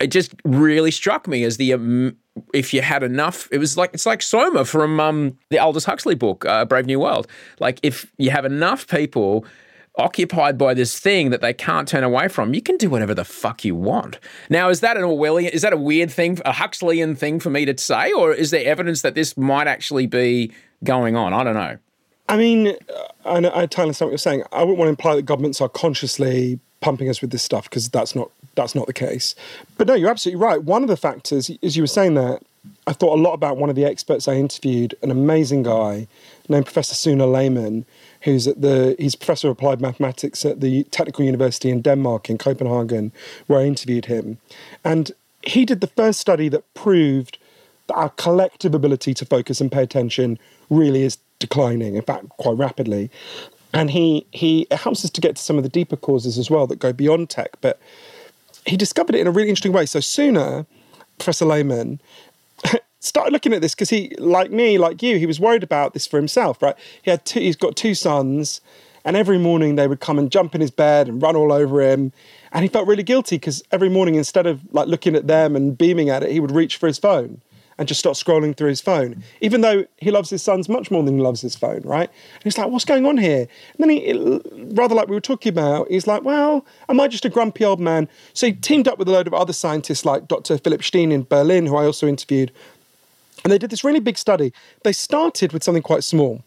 It 0.00 0.08
just 0.08 0.34
really 0.44 0.90
struck 0.90 1.28
me 1.28 1.44
as 1.44 1.56
the 1.56 1.74
um, 1.74 2.16
if 2.52 2.74
you 2.74 2.82
had 2.82 3.02
enough, 3.02 3.48
it 3.52 3.58
was 3.58 3.76
like 3.76 3.94
it's 3.94 4.06
like 4.06 4.22
Soma 4.22 4.64
from 4.64 4.98
um, 4.98 5.38
the 5.50 5.58
Aldous 5.58 5.84
Huxley 5.84 6.16
book, 6.16 6.44
uh, 6.44 6.64
Brave 6.64 6.86
New 6.86 7.00
World. 7.00 7.28
Like 7.60 7.78
if 7.82 8.10
you 8.18 8.30
have 8.30 8.44
enough 8.44 8.88
people 8.88 9.44
occupied 9.96 10.58
by 10.58 10.74
this 10.74 10.98
thing 10.98 11.30
that 11.30 11.40
they 11.40 11.52
can't 11.52 11.86
turn 11.86 12.02
away 12.02 12.28
from, 12.28 12.54
you 12.54 12.62
can 12.62 12.76
do 12.76 12.90
whatever 12.90 13.14
the 13.14 13.24
fuck 13.24 13.64
you 13.64 13.74
want. 13.74 14.18
Now, 14.50 14.68
is 14.68 14.80
that 14.80 14.96
an 14.96 15.04
Orwellian? 15.04 15.50
Is 15.50 15.62
that 15.62 15.72
a 15.72 15.76
weird 15.76 16.10
thing, 16.10 16.40
a 16.44 16.52
Huxleyan 16.52 17.14
thing 17.14 17.40
for 17.40 17.50
me 17.50 17.64
to 17.64 17.78
say, 17.78 18.12
or 18.12 18.32
is 18.32 18.50
there 18.50 18.64
evidence 18.64 19.02
that 19.02 19.14
this 19.14 19.36
might 19.36 19.66
actually 19.66 20.06
be 20.06 20.52
going 20.82 21.16
on? 21.16 21.32
I 21.32 21.44
don't 21.44 21.54
know. 21.54 21.78
I 22.28 22.36
mean, 22.36 22.68
uh, 22.68 22.74
I, 23.24 23.40
know, 23.40 23.50
I 23.50 23.66
totally 23.66 23.84
understand 23.84 24.08
what 24.08 24.12
you're 24.12 24.18
saying. 24.18 24.44
I 24.50 24.60
wouldn't 24.60 24.78
want 24.78 24.86
to 24.86 24.90
imply 24.90 25.14
that 25.16 25.22
governments 25.22 25.60
are 25.60 25.68
consciously 25.68 26.58
pumping 26.80 27.08
us 27.08 27.20
with 27.20 27.30
this 27.30 27.42
stuff 27.42 27.64
because 27.64 27.88
that's 27.88 28.14
not 28.14 28.30
that's 28.56 28.74
not 28.74 28.86
the 28.86 28.92
case. 28.92 29.34
But 29.78 29.88
no, 29.88 29.94
you're 29.94 30.10
absolutely 30.10 30.40
right. 30.40 30.62
One 30.62 30.82
of 30.82 30.88
the 30.88 30.96
factors, 30.96 31.50
as 31.62 31.76
you 31.76 31.82
were 31.82 31.88
saying 31.88 32.14
that, 32.14 32.40
I 32.86 32.92
thought 32.92 33.18
a 33.18 33.20
lot 33.20 33.32
about 33.32 33.56
one 33.56 33.68
of 33.68 33.76
the 33.76 33.84
experts 33.84 34.28
I 34.28 34.34
interviewed, 34.34 34.94
an 35.02 35.10
amazing 35.10 35.64
guy 35.64 36.06
named 36.48 36.66
Professor 36.66 36.94
Sune 36.94 37.32
Lehmann, 37.32 37.84
who's 38.24 38.48
at 38.48 38.60
the 38.60 38.96
he's 38.98 39.14
professor 39.14 39.48
of 39.48 39.52
applied 39.52 39.80
mathematics 39.80 40.44
at 40.44 40.60
the 40.60 40.84
Technical 40.84 41.24
University 41.24 41.70
in 41.70 41.80
Denmark 41.82 42.28
in 42.28 42.38
Copenhagen, 42.38 43.12
where 43.46 43.60
I 43.60 43.64
interviewed 43.64 44.06
him, 44.06 44.38
and 44.84 45.12
he 45.42 45.64
did 45.64 45.80
the 45.80 45.86
first 45.88 46.20
study 46.20 46.48
that 46.48 46.64
proved 46.74 47.38
that 47.86 47.94
our 47.94 48.08
collective 48.10 48.74
ability 48.74 49.12
to 49.14 49.26
focus 49.26 49.60
and 49.60 49.70
pay 49.70 49.82
attention 49.82 50.38
really 50.70 51.02
is 51.02 51.18
declining, 51.38 51.96
in 51.96 52.02
fact, 52.02 52.28
quite 52.30 52.56
rapidly. 52.56 53.10
And 53.72 53.90
he 53.90 54.26
he 54.30 54.66
helps 54.70 55.04
us 55.04 55.10
to 55.10 55.20
get 55.20 55.36
to 55.36 55.42
some 55.42 55.56
of 55.56 55.62
the 55.62 55.68
deeper 55.68 55.96
causes 55.96 56.38
as 56.38 56.50
well 56.50 56.66
that 56.68 56.78
go 56.78 56.92
beyond 56.92 57.28
tech. 57.28 57.56
But 57.60 57.78
he 58.64 58.76
discovered 58.76 59.14
it 59.14 59.20
in 59.20 59.26
a 59.26 59.30
really 59.30 59.48
interesting 59.48 59.72
way. 59.72 59.86
So 59.86 60.00
Sune, 60.00 60.66
Professor 61.18 61.44
Lehmann 61.44 62.00
started 63.04 63.32
looking 63.32 63.52
at 63.52 63.60
this 63.60 63.74
because 63.74 63.90
he, 63.90 64.14
like 64.18 64.50
me, 64.50 64.78
like 64.78 65.02
you, 65.02 65.18
he 65.18 65.26
was 65.26 65.38
worried 65.38 65.62
about 65.62 65.94
this 65.94 66.06
for 66.06 66.16
himself, 66.16 66.62
right? 66.62 66.76
He 67.02 67.10
had 67.10 67.24
two, 67.24 67.40
he's 67.40 67.56
got 67.56 67.76
two 67.76 67.94
sons, 67.94 68.60
and 69.04 69.16
every 69.16 69.38
morning 69.38 69.76
they 69.76 69.86
would 69.86 70.00
come 70.00 70.18
and 70.18 70.30
jump 70.30 70.54
in 70.54 70.60
his 70.60 70.70
bed 70.70 71.08
and 71.08 71.20
run 71.20 71.36
all 71.36 71.52
over 71.52 71.80
him, 71.80 72.12
and 72.52 72.62
he 72.62 72.68
felt 72.68 72.86
really 72.86 73.02
guilty 73.02 73.36
because 73.36 73.62
every 73.70 73.88
morning 73.88 74.14
instead 74.14 74.46
of 74.46 74.60
like 74.72 74.88
looking 74.88 75.14
at 75.14 75.26
them 75.26 75.54
and 75.56 75.76
beaming 75.76 76.08
at 76.08 76.22
it, 76.22 76.30
he 76.30 76.40
would 76.40 76.52
reach 76.52 76.76
for 76.76 76.86
his 76.86 76.98
phone 76.98 77.40
and 77.78 77.88
just 77.88 78.00
start 78.00 78.16
scrolling 78.16 78.56
through 78.56 78.68
his 78.68 78.80
phone, 78.80 79.22
even 79.40 79.60
though 79.60 79.84
he 79.96 80.10
loves 80.10 80.30
his 80.30 80.42
sons 80.42 80.68
much 80.68 80.90
more 80.90 81.02
than 81.02 81.16
he 81.16 81.22
loves 81.22 81.40
his 81.40 81.56
phone, 81.56 81.80
right? 81.84 82.08
And 82.08 82.44
he's 82.44 82.56
like, 82.56 82.68
what's 82.68 82.84
going 82.84 83.06
on 83.06 83.16
here? 83.16 83.40
And 83.48 83.78
then 83.78 83.90
he, 83.90 84.40
rather 84.74 84.94
like 84.94 85.08
we 85.08 85.14
were 85.14 85.20
talking 85.20 85.50
about, 85.50 85.90
he's 85.90 86.06
like, 86.06 86.22
well, 86.22 86.64
am 86.88 87.00
I 87.00 87.08
just 87.08 87.24
a 87.24 87.28
grumpy 87.28 87.64
old 87.64 87.80
man? 87.80 88.08
So 88.32 88.46
he 88.46 88.52
teamed 88.52 88.88
up 88.88 88.98
with 88.98 89.08
a 89.08 89.12
load 89.12 89.26
of 89.26 89.34
other 89.34 89.52
scientists 89.52 90.04
like 90.04 90.28
Dr. 90.28 90.58
Philip 90.58 90.84
Steen 90.84 91.10
in 91.10 91.24
Berlin, 91.24 91.66
who 91.66 91.76
I 91.76 91.84
also 91.84 92.06
interviewed, 92.06 92.52
and 93.44 93.52
they 93.52 93.58
did 93.58 93.70
this 93.70 93.84
really 93.84 94.00
big 94.00 94.18
study. 94.18 94.52
They 94.82 94.92
started 94.92 95.52
with 95.52 95.62
something 95.62 95.82
quite 95.82 96.02
small 96.02 96.42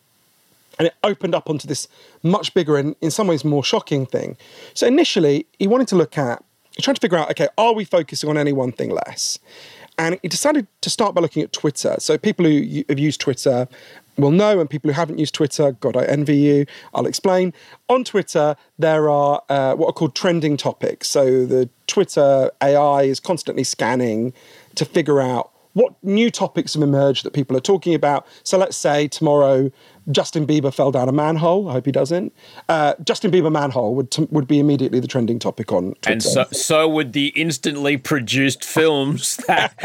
and 0.80 0.88
it 0.88 0.96
opened 1.04 1.36
up 1.36 1.50
onto 1.50 1.68
this 1.68 1.88
much 2.24 2.54
bigger 2.54 2.78
and 2.78 2.96
in 3.02 3.12
some 3.12 3.28
ways 3.28 3.46
more 3.46 3.64
shocking 3.64 4.06
thing. 4.06 4.38
So 4.74 4.88
initially, 4.88 5.46
he 5.60 5.68
wanted 5.68 5.88
to 5.90 5.96
look 5.96 6.18
at, 6.18 6.44
tried 6.82 6.96
to 6.96 7.00
figure 7.00 7.18
out, 7.18 7.30
okay, 7.32 7.48
are 7.58 7.74
we 7.74 7.86
focusing 7.86 8.30
on 8.30 8.38
any 8.38 8.54
one 8.54 8.72
thing 8.72 8.90
less? 8.90 9.40
And 9.98 10.20
he 10.22 10.28
decided 10.28 10.68
to 10.82 10.90
start 10.90 11.16
by 11.16 11.22
looking 11.22 11.42
at 11.42 11.52
Twitter. 11.52 11.96
So 12.00 12.18
people 12.18 12.46
who 12.46 12.84
have 12.88 13.00
used 13.00 13.20
Twitter 13.20 13.68
will 14.16 14.32
know, 14.32 14.60
and 14.60 14.70
people 14.70 14.90
who 14.90 14.94
haven't 14.94 15.18
used 15.18 15.34
Twitter, 15.34 15.72
God, 15.72 15.96
I 15.96 16.06
envy 16.06 16.38
you. 16.38 16.66
I'll 16.94 17.08
explain. 17.08 17.54
On 17.90 18.04
Twitter, 18.04 18.56
there 18.78 19.10
are 19.10 19.42
uh, 19.50 19.74
what 19.74 19.88
are 19.88 19.94
called 19.94 20.16
trending 20.16 20.56
topics. 20.56 21.10
So 21.10 21.46
the 21.48 21.68
Twitter 21.88 22.52
AI 22.62 23.04
is 23.04 23.20
constantly 23.20 23.64
scanning 23.64 24.34
to 24.76 24.86
figure 24.86 25.20
out 25.20 25.52
what 25.78 25.94
new 26.04 26.32
topics 26.32 26.74
have 26.74 26.82
emerged 26.82 27.24
that 27.24 27.34
people 27.34 27.56
are 27.56 27.62
talking 27.62 27.94
about. 27.94 28.26
So 28.42 28.58
let's 28.58 28.76
say 28.76 29.08
tomorrow 29.08 29.72
Justin 30.10 30.48
Bieber 30.48 30.74
fell 30.74 30.92
down 30.92 31.08
a 31.08 31.12
manhole. 31.12 31.70
I 31.70 31.74
hope 31.74 31.86
he 31.86 31.92
doesn't. 31.92 32.34
Uh, 32.68 32.96
Justin 33.04 33.30
Bieber 33.30 33.52
manhole 33.52 33.94
would 33.94 34.10
t- 34.10 34.28
would 34.32 34.48
be 34.48 34.60
immediately 34.60 35.00
the 35.00 35.08
trending 35.08 35.38
topic 35.38 35.72
on 35.72 35.94
Twitter. 36.02 36.12
And 36.12 36.24
so, 36.24 36.46
so 36.52 36.90
would 36.90 37.14
the 37.14 37.28
instantly 37.36 37.96
produced 37.96 38.66
films 38.66 39.38
that 39.48 39.76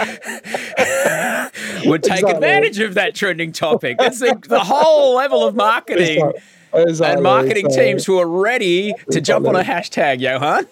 would 1.85 2.03
take 2.03 2.21
exactly. 2.21 2.33
advantage 2.33 2.79
of 2.79 2.95
that 2.95 3.15
trending 3.15 3.53
topic. 3.53 3.99
It's 4.01 4.21
the, 4.21 4.41
the 4.49 4.61
whole 4.61 5.15
level 5.15 5.47
of 5.47 5.55
marketing 5.55 6.33
exactly. 6.73 7.15
and 7.15 7.23
marketing 7.23 7.71
so, 7.71 7.77
teams 7.77 8.07
who 8.07 8.19
are 8.19 8.27
ready 8.27 8.93
to 8.93 8.95
exactly. 8.95 9.21
jump 9.21 9.47
on 9.47 9.57
a 9.57 9.63
hashtag, 9.63 10.21
Johann 10.21 10.67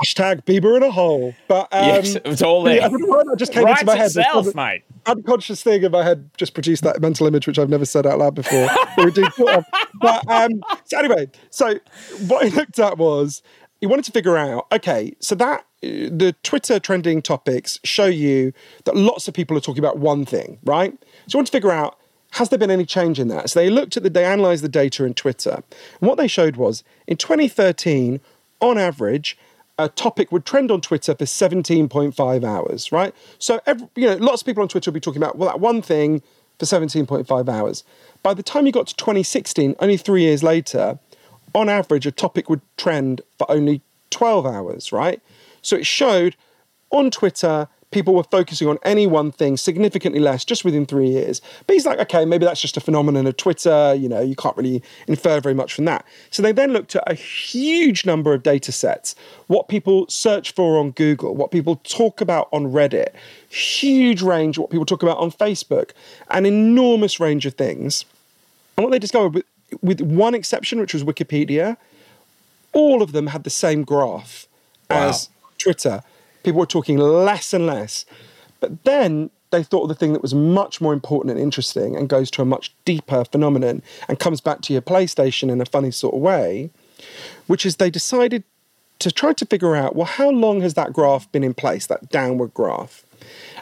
hashtag 0.00 0.44
Bieber 0.44 0.76
in 0.76 0.82
a 0.82 0.90
hole. 0.90 1.34
But 1.48 1.68
um, 1.72 1.86
yes, 1.86 2.16
it's 2.24 2.42
all 2.42 2.62
there. 2.62 2.76
Yeah, 2.76 2.88
that 2.88 3.36
just 3.38 3.52
came 3.52 3.66
into 3.66 3.84
my 3.84 3.96
head. 3.96 4.06
Itself, 4.06 4.54
mate. 4.54 4.82
Unconscious 5.06 5.62
thing 5.62 5.82
in 5.82 5.92
my 5.92 6.04
head 6.04 6.30
just 6.36 6.54
produced 6.54 6.82
that 6.84 7.00
mental 7.00 7.26
image, 7.26 7.46
which 7.46 7.58
I've 7.58 7.70
never 7.70 7.84
said 7.84 8.06
out 8.06 8.18
loud 8.18 8.34
before. 8.34 8.68
but 10.00 10.30
um, 10.30 10.62
so 10.84 10.98
anyway, 10.98 11.28
so 11.50 11.78
what 12.26 12.44
he 12.44 12.50
looked 12.50 12.78
at 12.78 12.98
was 12.98 13.42
he 13.80 13.86
wanted 13.86 14.04
to 14.06 14.12
figure 14.12 14.36
out. 14.36 14.66
Okay, 14.72 15.14
so 15.20 15.34
that 15.36 15.64
the 15.80 16.34
Twitter 16.42 16.78
trending 16.78 17.22
topics 17.22 17.80
show 17.84 18.06
you 18.06 18.52
that 18.84 18.94
lots 18.94 19.28
of 19.28 19.34
people 19.34 19.56
are 19.56 19.60
talking 19.60 19.82
about 19.82 19.98
one 19.98 20.24
thing, 20.24 20.58
right? 20.64 20.92
So 21.26 21.36
I 21.36 21.38
want 21.38 21.46
to 21.46 21.52
figure 21.52 21.72
out 21.72 21.96
has 22.32 22.48
there 22.48 22.58
been 22.58 22.70
any 22.70 22.84
change 22.84 23.18
in 23.18 23.28
that? 23.28 23.50
So 23.50 23.60
they 23.60 23.70
looked 23.70 23.96
at 23.96 24.02
the, 24.02 24.10
they 24.10 24.24
analyzed 24.24 24.62
the 24.62 24.68
data 24.68 25.04
in 25.04 25.14
Twitter. 25.14 25.62
And 26.00 26.08
what 26.08 26.16
they 26.16 26.28
showed 26.28 26.56
was 26.56 26.84
in 27.08 27.16
2013, 27.16 28.20
on 28.60 28.78
average, 28.78 29.36
a 29.84 29.88
topic 29.88 30.30
would 30.32 30.44
trend 30.44 30.70
on 30.70 30.80
Twitter 30.80 31.14
for 31.14 31.24
17.5 31.24 32.44
hours, 32.44 32.92
right? 32.92 33.14
So, 33.38 33.60
every, 33.66 33.88
you 33.96 34.06
know, 34.06 34.16
lots 34.16 34.42
of 34.42 34.46
people 34.46 34.62
on 34.62 34.68
Twitter 34.68 34.90
will 34.90 34.94
be 34.94 35.00
talking 35.00 35.22
about, 35.22 35.38
well, 35.38 35.48
that 35.48 35.60
one 35.60 35.82
thing 35.82 36.22
for 36.58 36.66
17.5 36.66 37.48
hours. 37.48 37.84
By 38.22 38.34
the 38.34 38.42
time 38.42 38.66
you 38.66 38.72
got 38.72 38.86
to 38.88 38.96
2016, 38.96 39.76
only 39.80 39.96
three 39.96 40.22
years 40.22 40.42
later, 40.42 40.98
on 41.54 41.68
average, 41.68 42.06
a 42.06 42.12
topic 42.12 42.48
would 42.48 42.60
trend 42.76 43.22
for 43.38 43.50
only 43.50 43.82
12 44.10 44.46
hours, 44.46 44.92
right? 44.92 45.20
So 45.62 45.76
it 45.76 45.86
showed 45.86 46.36
on 46.90 47.10
Twitter, 47.10 47.68
people 47.90 48.14
were 48.14 48.24
focusing 48.24 48.68
on 48.68 48.78
any 48.84 49.06
one 49.06 49.32
thing 49.32 49.56
significantly 49.56 50.20
less 50.20 50.44
just 50.44 50.64
within 50.64 50.86
three 50.86 51.08
years. 51.08 51.40
But 51.66 51.74
he's 51.74 51.86
like, 51.86 51.98
okay, 51.98 52.24
maybe 52.24 52.44
that's 52.44 52.60
just 52.60 52.76
a 52.76 52.80
phenomenon 52.80 53.26
of 53.26 53.36
Twitter. 53.36 53.94
You 53.94 54.08
know, 54.08 54.20
you 54.20 54.36
can't 54.36 54.56
really 54.56 54.82
infer 55.08 55.40
very 55.40 55.54
much 55.54 55.74
from 55.74 55.86
that. 55.86 56.04
So 56.30 56.42
they 56.42 56.52
then 56.52 56.72
looked 56.72 56.94
at 56.94 57.02
a 57.10 57.14
huge 57.14 58.06
number 58.06 58.32
of 58.32 58.42
data 58.42 58.70
sets, 58.70 59.14
what 59.48 59.68
people 59.68 60.06
search 60.08 60.52
for 60.52 60.78
on 60.78 60.92
Google, 60.92 61.34
what 61.34 61.50
people 61.50 61.76
talk 61.84 62.20
about 62.20 62.48
on 62.52 62.66
Reddit, 62.66 63.08
huge 63.48 64.22
range, 64.22 64.56
what 64.58 64.70
people 64.70 64.86
talk 64.86 65.02
about 65.02 65.18
on 65.18 65.32
Facebook, 65.32 65.90
an 66.30 66.46
enormous 66.46 67.18
range 67.18 67.44
of 67.46 67.54
things. 67.54 68.04
And 68.76 68.84
what 68.84 68.92
they 68.92 68.98
discovered, 69.00 69.34
with, 69.34 69.44
with 69.82 70.00
one 70.00 70.34
exception, 70.34 70.78
which 70.78 70.94
was 70.94 71.02
Wikipedia, 71.02 71.76
all 72.72 73.02
of 73.02 73.10
them 73.12 73.28
had 73.28 73.42
the 73.44 73.50
same 73.50 73.82
graph 73.82 74.46
Wow. 74.88 75.08
as 75.08 75.28
Twitter. 75.58 76.02
People 76.42 76.60
were 76.60 76.66
talking 76.66 76.96
less 76.98 77.52
and 77.52 77.66
less. 77.66 78.04
But 78.60 78.84
then 78.84 79.30
they 79.50 79.62
thought 79.62 79.82
of 79.82 79.88
the 79.88 79.94
thing 79.94 80.12
that 80.12 80.22
was 80.22 80.34
much 80.34 80.80
more 80.80 80.92
important 80.92 81.32
and 81.32 81.40
interesting 81.40 81.96
and 81.96 82.08
goes 82.08 82.30
to 82.32 82.42
a 82.42 82.44
much 82.44 82.72
deeper 82.84 83.24
phenomenon 83.24 83.82
and 84.08 84.18
comes 84.18 84.40
back 84.40 84.60
to 84.62 84.72
your 84.72 84.82
PlayStation 84.82 85.50
in 85.50 85.60
a 85.60 85.66
funny 85.66 85.90
sort 85.90 86.14
of 86.14 86.20
way, 86.20 86.70
which 87.46 87.66
is 87.66 87.76
they 87.76 87.90
decided 87.90 88.44
to 89.00 89.10
try 89.10 89.32
to 89.32 89.46
figure 89.46 89.74
out 89.74 89.96
well, 89.96 90.06
how 90.06 90.30
long 90.30 90.60
has 90.60 90.74
that 90.74 90.92
graph 90.92 91.30
been 91.32 91.42
in 91.42 91.54
place, 91.54 91.86
that 91.86 92.10
downward 92.10 92.54
graph? 92.54 93.04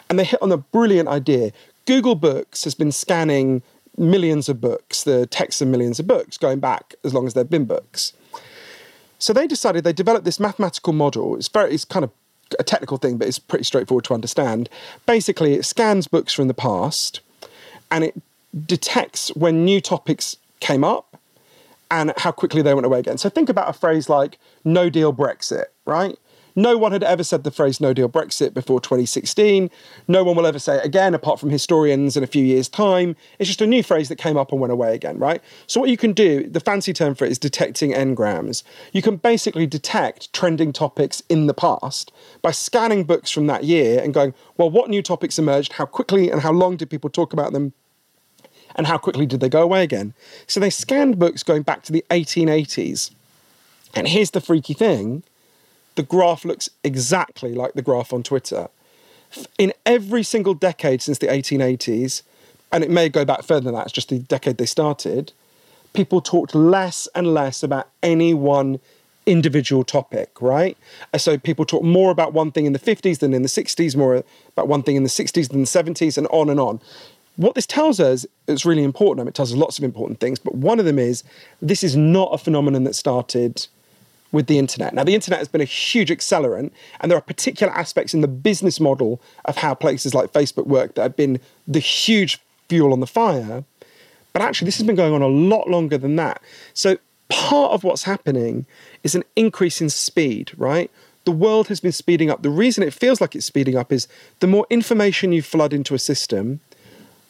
And 0.09 0.19
they 0.19 0.23
hit 0.23 0.41
on 0.41 0.51
a 0.51 0.57
brilliant 0.57 1.09
idea. 1.09 1.51
Google 1.85 2.15
Books 2.15 2.63
has 2.65 2.75
been 2.75 2.91
scanning 2.91 3.61
millions 3.97 4.47
of 4.47 4.61
books, 4.61 5.03
the 5.03 5.25
text 5.25 5.61
of 5.61 5.67
millions 5.67 5.99
of 5.99 6.07
books, 6.07 6.37
going 6.37 6.59
back 6.59 6.95
as 7.03 7.13
long 7.13 7.25
as 7.27 7.33
there 7.33 7.43
have 7.43 7.49
been 7.49 7.65
books. 7.65 8.13
So 9.17 9.33
they 9.33 9.47
decided 9.47 9.83
they 9.83 9.93
developed 9.93 10.23
this 10.23 10.39
mathematical 10.39 10.93
model. 10.93 11.35
It's 11.35 11.49
very, 11.49 11.73
it's 11.73 11.83
kind 11.83 12.05
of 12.05 12.11
a 12.57 12.63
technical 12.63 12.97
thing, 12.97 13.17
but 13.17 13.27
it's 13.27 13.39
pretty 13.39 13.63
straightforward 13.63 14.05
to 14.05 14.13
understand. 14.13 14.69
Basically, 15.05 15.53
it 15.53 15.65
scans 15.65 16.07
books 16.07 16.33
from 16.33 16.47
the 16.47 16.53
past, 16.53 17.21
and 17.91 18.03
it 18.03 18.21
detects 18.65 19.29
when 19.35 19.65
new 19.65 19.81
topics 19.81 20.37
came 20.59 20.83
up 20.83 21.17
and 21.91 22.13
how 22.17 22.31
quickly 22.31 22.61
they 22.61 22.73
went 22.73 22.85
away 22.85 22.99
again. 22.99 23.17
So 23.17 23.29
think 23.29 23.49
about 23.49 23.69
a 23.69 23.73
phrase 23.73 24.09
like 24.09 24.37
"no 24.63 24.89
deal 24.89 25.13
Brexit," 25.13 25.65
right? 25.85 26.17
No 26.59 26.77
one 26.77 26.91
had 26.91 27.03
ever 27.03 27.23
said 27.23 27.45
the 27.45 27.51
phrase 27.51 27.79
no 27.79 27.93
deal 27.93 28.09
Brexit 28.09 28.53
before 28.53 28.81
2016. 28.81 29.71
No 30.09 30.25
one 30.25 30.35
will 30.35 30.45
ever 30.45 30.59
say 30.59 30.75
it 30.75 30.83
again, 30.83 31.13
apart 31.13 31.39
from 31.39 31.49
historians 31.49 32.17
in 32.17 32.23
a 32.23 32.27
few 32.27 32.43
years' 32.43 32.67
time. 32.67 33.15
It's 33.39 33.47
just 33.47 33.61
a 33.61 33.65
new 33.65 33.81
phrase 33.81 34.09
that 34.09 34.17
came 34.17 34.35
up 34.35 34.51
and 34.51 34.59
went 34.59 34.73
away 34.73 34.93
again, 34.93 35.17
right? 35.19 35.41
So, 35.67 35.79
what 35.79 35.89
you 35.89 35.95
can 35.95 36.11
do, 36.11 36.49
the 36.49 36.59
fancy 36.59 36.91
term 36.91 37.15
for 37.15 37.23
it 37.23 37.31
is 37.31 37.39
detecting 37.39 37.93
n-grams. 37.93 38.65
You 38.91 39.01
can 39.01 39.15
basically 39.15 39.67
detect 39.67 40.33
trending 40.33 40.73
topics 40.73 41.23
in 41.29 41.47
the 41.47 41.53
past 41.53 42.11
by 42.41 42.51
scanning 42.51 43.05
books 43.05 43.31
from 43.31 43.47
that 43.47 43.63
year 43.63 44.01
and 44.03 44.13
going, 44.13 44.33
well, 44.57 44.69
what 44.69 44.89
new 44.89 45.01
topics 45.01 45.39
emerged? 45.39 45.71
How 45.71 45.85
quickly 45.85 46.29
and 46.29 46.41
how 46.41 46.51
long 46.51 46.75
did 46.75 46.89
people 46.89 47.09
talk 47.09 47.31
about 47.31 47.53
them? 47.53 47.71
And 48.75 48.85
how 48.85 48.97
quickly 48.97 49.25
did 49.25 49.39
they 49.39 49.47
go 49.47 49.61
away 49.61 49.81
again? 49.81 50.13
So, 50.45 50.59
they 50.59 50.71
scanned 50.71 51.19
books 51.19 51.41
going 51.41 51.61
back 51.61 51.83
to 51.83 51.93
the 51.93 52.03
1880s. 52.09 53.11
And 53.93 54.09
here's 54.09 54.31
the 54.31 54.41
freaky 54.41 54.73
thing 54.73 55.23
the 55.99 56.03
graph 56.03 56.45
looks 56.45 56.69
exactly 56.81 57.53
like 57.53 57.73
the 57.73 57.81
graph 57.81 58.13
on 58.13 58.23
Twitter. 58.23 58.69
In 59.57 59.73
every 59.85 60.23
single 60.23 60.53
decade 60.53 61.01
since 61.01 61.17
the 61.17 61.27
1880s, 61.27 62.21
and 62.71 62.85
it 62.85 62.89
may 62.89 63.09
go 63.09 63.25
back 63.25 63.43
further 63.43 63.65
than 63.65 63.73
that, 63.73 63.87
it's 63.87 63.91
just 63.91 64.07
the 64.07 64.19
decade 64.19 64.59
they 64.59 64.65
started, 64.65 65.33
people 65.91 66.21
talked 66.21 66.55
less 66.55 67.09
and 67.15 67.33
less 67.33 67.63
about 67.63 67.89
any 68.01 68.33
one 68.33 68.79
individual 69.25 69.83
topic, 69.83 70.41
right? 70.41 70.77
So 71.17 71.37
people 71.37 71.65
talk 71.65 71.83
more 71.83 72.11
about 72.11 72.31
one 72.31 72.53
thing 72.53 72.65
in 72.65 72.71
the 72.71 72.79
50s 72.79 73.19
than 73.19 73.33
in 73.33 73.41
the 73.41 73.49
60s, 73.49 73.93
more 73.93 74.23
about 74.47 74.69
one 74.69 74.81
thing 74.81 74.95
in 74.95 75.03
the 75.03 75.09
60s 75.09 75.49
than 75.49 75.59
the 75.59 75.67
70s, 75.67 76.17
and 76.17 76.27
on 76.27 76.49
and 76.49 76.61
on. 76.61 76.79
What 77.35 77.55
this 77.55 77.67
tells 77.67 77.99
us 77.99 78.25
is 78.47 78.65
really 78.65 78.85
important. 78.85 79.19
I 79.19 79.23
mean, 79.23 79.29
it 79.31 79.35
tells 79.35 79.51
us 79.51 79.57
lots 79.57 79.77
of 79.77 79.83
important 79.83 80.21
things, 80.21 80.39
but 80.39 80.55
one 80.55 80.79
of 80.79 80.85
them 80.85 80.97
is 80.97 81.25
this 81.61 81.83
is 81.83 81.97
not 81.97 82.29
a 82.31 82.37
phenomenon 82.37 82.85
that 82.85 82.95
started 82.95 83.67
with 84.31 84.47
the 84.47 84.59
internet. 84.59 84.93
Now, 84.93 85.03
the 85.03 85.15
internet 85.15 85.39
has 85.39 85.47
been 85.47 85.61
a 85.61 85.65
huge 85.65 86.09
accelerant, 86.09 86.71
and 86.99 87.09
there 87.09 87.17
are 87.17 87.21
particular 87.21 87.73
aspects 87.73 88.13
in 88.13 88.21
the 88.21 88.27
business 88.27 88.79
model 88.79 89.21
of 89.45 89.57
how 89.57 89.73
places 89.73 90.13
like 90.13 90.31
Facebook 90.31 90.67
work 90.67 90.95
that 90.95 91.01
have 91.01 91.15
been 91.15 91.39
the 91.67 91.79
huge 91.79 92.39
fuel 92.67 92.93
on 92.93 92.99
the 92.99 93.07
fire. 93.07 93.63
But 94.33 94.41
actually, 94.41 94.65
this 94.67 94.77
has 94.77 94.85
been 94.85 94.95
going 94.95 95.13
on 95.13 95.21
a 95.21 95.27
lot 95.27 95.67
longer 95.67 95.97
than 95.97 96.15
that. 96.17 96.41
So, 96.73 96.97
part 97.29 97.71
of 97.71 97.83
what's 97.83 98.03
happening 98.03 98.65
is 99.03 99.15
an 99.15 99.23
increase 99.35 99.81
in 99.81 99.89
speed, 99.89 100.51
right? 100.57 100.91
The 101.25 101.31
world 101.31 101.67
has 101.67 101.79
been 101.79 101.91
speeding 101.91 102.29
up. 102.29 102.43
The 102.43 102.49
reason 102.49 102.83
it 102.83 102.93
feels 102.93 103.21
like 103.21 103.35
it's 103.35 103.45
speeding 103.45 103.75
up 103.75 103.91
is 103.91 104.07
the 104.39 104.47
more 104.47 104.65
information 104.69 105.31
you 105.31 105.41
flood 105.41 105.73
into 105.73 105.93
a 105.93 105.99
system, 105.99 106.59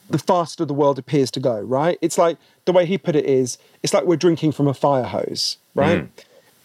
the 0.10 0.18
faster 0.18 0.66
the 0.66 0.74
world 0.74 1.00
appears 1.00 1.32
to 1.32 1.40
go, 1.40 1.60
right? 1.60 1.98
It's 2.02 2.18
like 2.18 2.38
the 2.66 2.72
way 2.72 2.86
he 2.86 2.98
put 2.98 3.16
it 3.16 3.26
is 3.26 3.58
it's 3.84 3.94
like 3.94 4.06
we're 4.06 4.16
drinking 4.16 4.54
from 4.54 4.68
a 4.68 4.74
fire 4.74 5.04
hose, 5.04 5.58
right? 5.76 6.02
Hmm. 6.02 6.06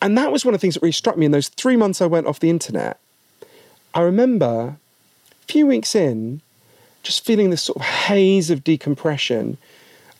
And 0.04 0.18
that 0.18 0.30
was 0.30 0.44
one 0.44 0.52
of 0.52 0.60
the 0.60 0.62
things 0.62 0.74
that 0.74 0.82
really 0.82 0.92
struck 0.92 1.16
me 1.16 1.24
in 1.24 1.32
those 1.32 1.48
three 1.48 1.76
months 1.76 2.02
I 2.02 2.06
went 2.06 2.26
off 2.26 2.38
the 2.38 2.50
internet. 2.50 3.00
I 3.94 4.02
remember 4.02 4.76
a 5.32 5.46
few 5.50 5.66
weeks 5.66 5.94
in, 5.94 6.42
just 7.02 7.24
feeling 7.24 7.48
this 7.48 7.62
sort 7.62 7.76
of 7.76 7.82
haze 7.86 8.50
of 8.50 8.62
decompression. 8.62 9.56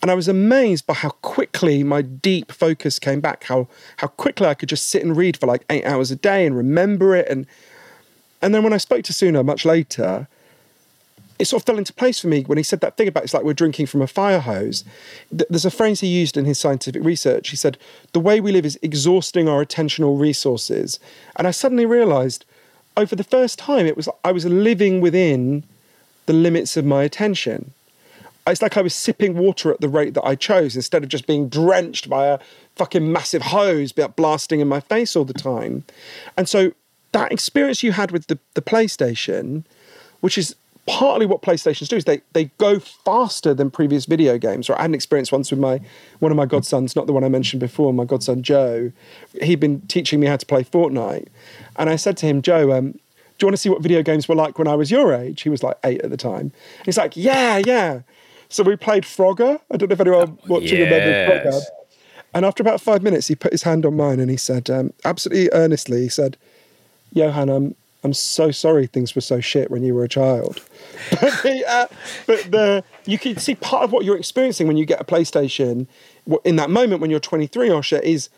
And 0.01 0.11
I 0.11 0.15
was 0.15 0.27
amazed 0.27 0.87
by 0.87 0.95
how 0.95 1.11
quickly 1.11 1.85
my 1.85 2.01
deep 2.01 2.51
focus 2.51 2.99
came 2.99 3.21
back, 3.21 3.45
how 3.45 3.69
how 3.99 4.07
quickly 4.07 4.47
I 4.47 4.55
could 4.55 4.71
just 4.71 4.89
sit 4.89 5.03
and 5.03 5.15
read 5.15 5.37
for 5.37 5.47
like 5.47 5.67
eight 5.69 5.85
hours 5.85 6.11
a 6.11 6.17
day 6.17 6.47
and 6.47 6.57
remember 6.57 7.15
it. 7.15 7.29
And 7.29 7.47
and 8.41 8.55
then 8.55 8.63
when 8.63 8.73
I 8.73 8.79
spoke 8.79 9.05
to 9.05 9.13
Sune 9.13 9.45
much 9.45 9.67
later, 9.67 10.29
it 11.39 11.47
sort 11.47 11.63
of 11.63 11.67
fell 11.67 11.79
into 11.79 11.93
place 11.93 12.21
for 12.21 12.29
me 12.29 12.43
when 12.43 12.59
he 12.59 12.65
said 12.65 12.81
that 12.81 12.97
thing 12.97 13.09
about 13.09 13.25
it's 13.25 13.35
like 13.35 13.43
we're 13.43 13.55
drinking 13.55 13.87
from 13.87 14.03
a 14.03 14.07
fire 14.07 14.41
hose. 14.41 14.85
There's 15.31 15.65
a 15.65 15.71
phrase 15.71 16.01
he 16.01 16.07
used 16.07 16.37
in 16.37 16.45
his 16.45 16.59
scientific 16.59 17.03
research. 17.03 17.51
He 17.51 17.57
said, 17.57 17.77
The 18.13 18.21
way 18.21 18.41
we 18.41 18.53
live 18.53 18.65
is 18.65 18.79
exhausting 18.83 19.49
our 19.49 19.65
attentional 19.65 20.19
resources. 20.19 21.01
And 21.37 21.47
I 21.47 21.51
suddenly 21.51 21.87
realized 21.87 22.45
over 22.97 23.17
the 23.17 23.25
first 23.25 23.59
time 23.59 23.87
it 23.87 23.97
was 23.97 24.09
I 24.23 24.33
was 24.33 24.45
living 24.45 25.01
within 25.01 25.65
the 26.27 26.33
limits 26.33 26.77
of 26.77 26.85
my 26.85 27.03
attention. 27.03 27.73
It's 28.47 28.63
like 28.63 28.77
I 28.77 28.83
was 28.83 28.95
sipping 28.95 29.37
water 29.37 29.73
at 29.73 29.81
the 29.81 29.89
rate 29.89 30.15
that 30.15 30.25
I 30.25 30.35
chose 30.35 30.77
instead 30.77 31.03
of 31.03 31.09
just 31.09 31.27
being 31.27 31.49
drenched 31.49 32.11
by 32.11 32.27
a 32.27 32.39
fucking 32.77 33.11
massive 33.11 33.43
hose 33.43 33.93
blasting 33.93 34.61
in 34.61 34.69
my 34.69 34.81
face 34.81 35.17
all 35.17 35.25
the 35.25 35.33
time. 35.33 35.85
And 36.37 36.49
so 36.49 36.73
that 37.13 37.33
experience 37.33 37.83
you 37.83 37.93
had 37.93 38.11
with 38.11 38.27
the, 38.27 38.39
the 38.53 38.61
PlayStation, 38.61 39.65
which 40.21 40.37
is 40.37 40.55
partly 40.87 41.27
what 41.27 41.43
PlayStations 41.43 41.89
do, 41.89 41.97
is 41.97 42.05
they, 42.05 42.21
they 42.33 42.47
go 42.59 42.79
faster 42.79 43.55
than 43.55 43.71
previous 43.71 44.05
video 44.07 44.39
games. 44.39 44.69
Right? 44.69 44.79
I 44.79 44.83
had 44.83 44.91
an 44.91 44.95
experience 44.95 45.33
once 45.33 45.51
with 45.51 45.61
my 45.61 45.81
one 46.19 46.31
of 46.31 46.37
my 46.37 46.47
godsons, 46.47 46.95
not 46.95 47.07
the 47.07 47.13
one 47.13 47.25
I 47.25 47.29
mentioned 47.29 47.61
before, 47.61 47.93
my 47.93 48.05
godson 48.05 48.43
Joe. 48.43 48.93
He'd 49.43 49.61
been 49.61 49.81
teaching 49.83 50.21
me 50.21 50.27
how 50.27 50.37
to 50.37 50.47
play 50.47 50.65
Fortnite. 50.65 51.29
And 51.77 51.91
I 51.91 51.97
said 51.97 52.17
to 52.19 52.27
him, 52.27 52.43
Joe, 52.43 52.73
um, 52.73 52.93
do 52.93 52.99
you 53.41 53.47
want 53.47 53.55
to 53.55 53.61
see 53.61 53.69
what 53.69 53.83
video 53.83 54.03
games 54.03 54.29
were 54.29 54.35
like 54.35 54.59
when 54.59 54.69
I 54.69 54.75
was 54.75 54.91
your 54.91 55.13
age? 55.13 55.43
He 55.43 55.49
was 55.49 55.63
like 55.63 55.77
eight 55.85 56.01
at 56.03 56.11
the 56.11 56.17
time. 56.17 56.53
He's 56.85 56.97
like, 56.97 57.17
yeah, 57.17 57.61
yeah. 57.65 58.03
So 58.49 58.63
we 58.63 58.77
played 58.77 59.03
Frogger. 59.03 59.61
I 59.71 59.77
don't 59.77 59.89
know 59.89 59.95
if 59.95 60.01
anyone 60.01 60.39
watching 60.47 60.81
remembers 60.81 61.45
Frogger. 61.45 61.61
And 62.33 62.45
after 62.45 62.63
about 62.63 62.81
five 62.81 63.03
minutes, 63.03 63.29
he 63.29 63.35
put 63.35 63.53
his 63.53 63.63
hand 63.63 63.87
on 63.87 63.97
mine 63.97 64.21
and 64.21 64.31
he 64.31 64.37
said, 64.37 64.69
um, 64.71 64.93
absolutely 65.05 65.51
earnestly, 65.53 66.03
he 66.03 66.09
said, 66.09 66.37
Johann, 67.13 67.49
I'm, 67.49 67.75
I'm 68.05 68.13
so 68.13 68.51
sorry 68.51 68.87
things 68.87 69.15
were 69.15 69.23
so 69.23 69.41
shit 69.41 69.71
when 69.71 69.83
you 69.83 69.95
were 69.95 70.05
a 70.05 70.09
child. 70.09 70.63
but 71.11 71.43
the, 71.43 71.65
uh, 71.67 71.87
but 72.27 72.51
the, 72.51 72.85
you 73.07 73.19
can 73.19 73.39
see 73.39 73.55
part 73.55 73.83
of 73.83 73.93
what 73.93 74.05
you're 74.05 74.19
experiencing 74.19 74.67
when 74.67 74.77
you 74.77 74.85
get 74.85 75.01
a 75.01 75.05
PlayStation 75.05 75.87
in 76.45 76.57
that 76.57 76.71
moment 76.71 77.01
when 77.01 77.11
you're 77.11 77.21
23 77.21 77.71
or 77.71 77.83
shit 77.83 78.05
is 78.05 78.29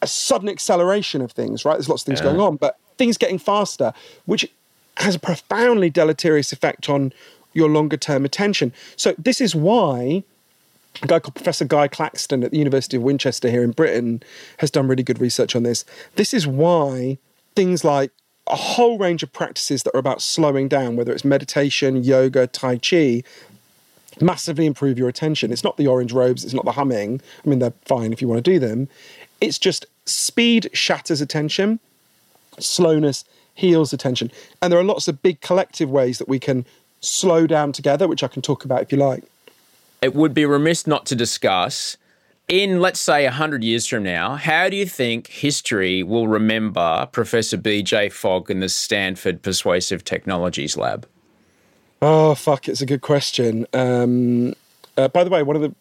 a 0.00 0.06
sudden 0.06 0.48
acceleration 0.48 1.20
of 1.20 1.32
things, 1.32 1.64
right? 1.64 1.74
There's 1.74 1.88
lots 1.88 2.02
of 2.02 2.06
things 2.06 2.20
going 2.20 2.40
on, 2.40 2.56
but 2.56 2.78
things 2.96 3.18
getting 3.18 3.38
faster, 3.38 3.92
which 4.24 4.50
has 4.96 5.14
a 5.14 5.20
profoundly 5.20 5.90
deleterious 5.90 6.52
effect 6.52 6.88
on 6.88 7.12
your 7.52 7.68
longer 7.68 7.96
term 7.96 8.24
attention. 8.24 8.72
So 8.96 9.14
this 9.18 9.40
is 9.40 9.54
why 9.54 10.24
a 11.02 11.06
guy 11.06 11.20
called 11.20 11.34
Professor 11.34 11.64
Guy 11.64 11.88
Claxton 11.88 12.44
at 12.44 12.50
the 12.50 12.58
University 12.58 12.96
of 12.96 13.02
Winchester 13.02 13.50
here 13.50 13.62
in 13.62 13.70
Britain 13.70 14.22
has 14.58 14.70
done 14.70 14.88
really 14.88 15.02
good 15.02 15.20
research 15.20 15.56
on 15.56 15.62
this. 15.62 15.84
This 16.16 16.34
is 16.34 16.46
why 16.46 17.18
things 17.54 17.84
like 17.84 18.10
a 18.48 18.56
whole 18.56 18.98
range 18.98 19.22
of 19.22 19.32
practices 19.32 19.82
that 19.84 19.94
are 19.94 20.00
about 20.00 20.20
slowing 20.20 20.68
down, 20.68 20.96
whether 20.96 21.12
it's 21.12 21.24
meditation, 21.24 22.02
yoga, 22.02 22.46
Tai 22.46 22.78
Chi, 22.78 23.22
massively 24.20 24.66
improve 24.66 24.98
your 24.98 25.08
attention. 25.08 25.52
It's 25.52 25.64
not 25.64 25.76
the 25.76 25.86
orange 25.86 26.12
robes, 26.12 26.44
it's 26.44 26.54
not 26.54 26.64
the 26.64 26.72
humming. 26.72 27.20
I 27.44 27.48
mean, 27.48 27.60
they're 27.60 27.72
fine 27.84 28.12
if 28.12 28.20
you 28.20 28.28
want 28.28 28.44
to 28.44 28.50
do 28.50 28.58
them. 28.58 28.88
It's 29.40 29.58
just 29.58 29.86
speed 30.06 30.70
shatters 30.72 31.20
attention. 31.20 31.80
slowness 32.58 33.24
heals 33.54 33.92
attention. 33.92 34.30
And 34.60 34.72
there 34.72 34.78
are 34.78 34.84
lots 34.84 35.08
of 35.08 35.22
big 35.22 35.40
collective 35.40 35.90
ways 35.90 36.18
that 36.18 36.28
we 36.28 36.38
can 36.38 36.64
slow 37.00 37.46
down 37.46 37.72
together, 37.72 38.06
which 38.08 38.22
I 38.22 38.28
can 38.28 38.42
talk 38.42 38.64
about 38.64 38.82
if 38.82 38.92
you 38.92 38.98
like. 38.98 39.24
It 40.00 40.14
would 40.14 40.34
be 40.34 40.44
remiss 40.46 40.86
not 40.86 41.06
to 41.06 41.14
discuss 41.14 41.96
in, 42.48 42.80
let's 42.80 43.00
say, 43.00 43.24
100 43.24 43.64
years 43.64 43.86
from 43.86 44.02
now, 44.02 44.36
how 44.36 44.68
do 44.68 44.76
you 44.76 44.86
think 44.86 45.28
history 45.28 46.02
will 46.02 46.28
remember 46.28 47.08
Professor 47.12 47.56
BJ 47.56 48.12
Fogg 48.12 48.50
in 48.50 48.60
the 48.60 48.68
Stanford 48.68 49.42
Persuasive 49.42 50.04
Technologies 50.04 50.76
Lab? 50.76 51.06
Oh, 52.00 52.34
fuck, 52.34 52.68
it's 52.68 52.80
a 52.80 52.86
good 52.86 53.00
question. 53.00 53.66
Um, 53.72 54.54
uh, 54.96 55.08
by 55.08 55.24
the 55.24 55.30
way, 55.30 55.42
one 55.42 55.56
of 55.56 55.62
the 55.62 55.74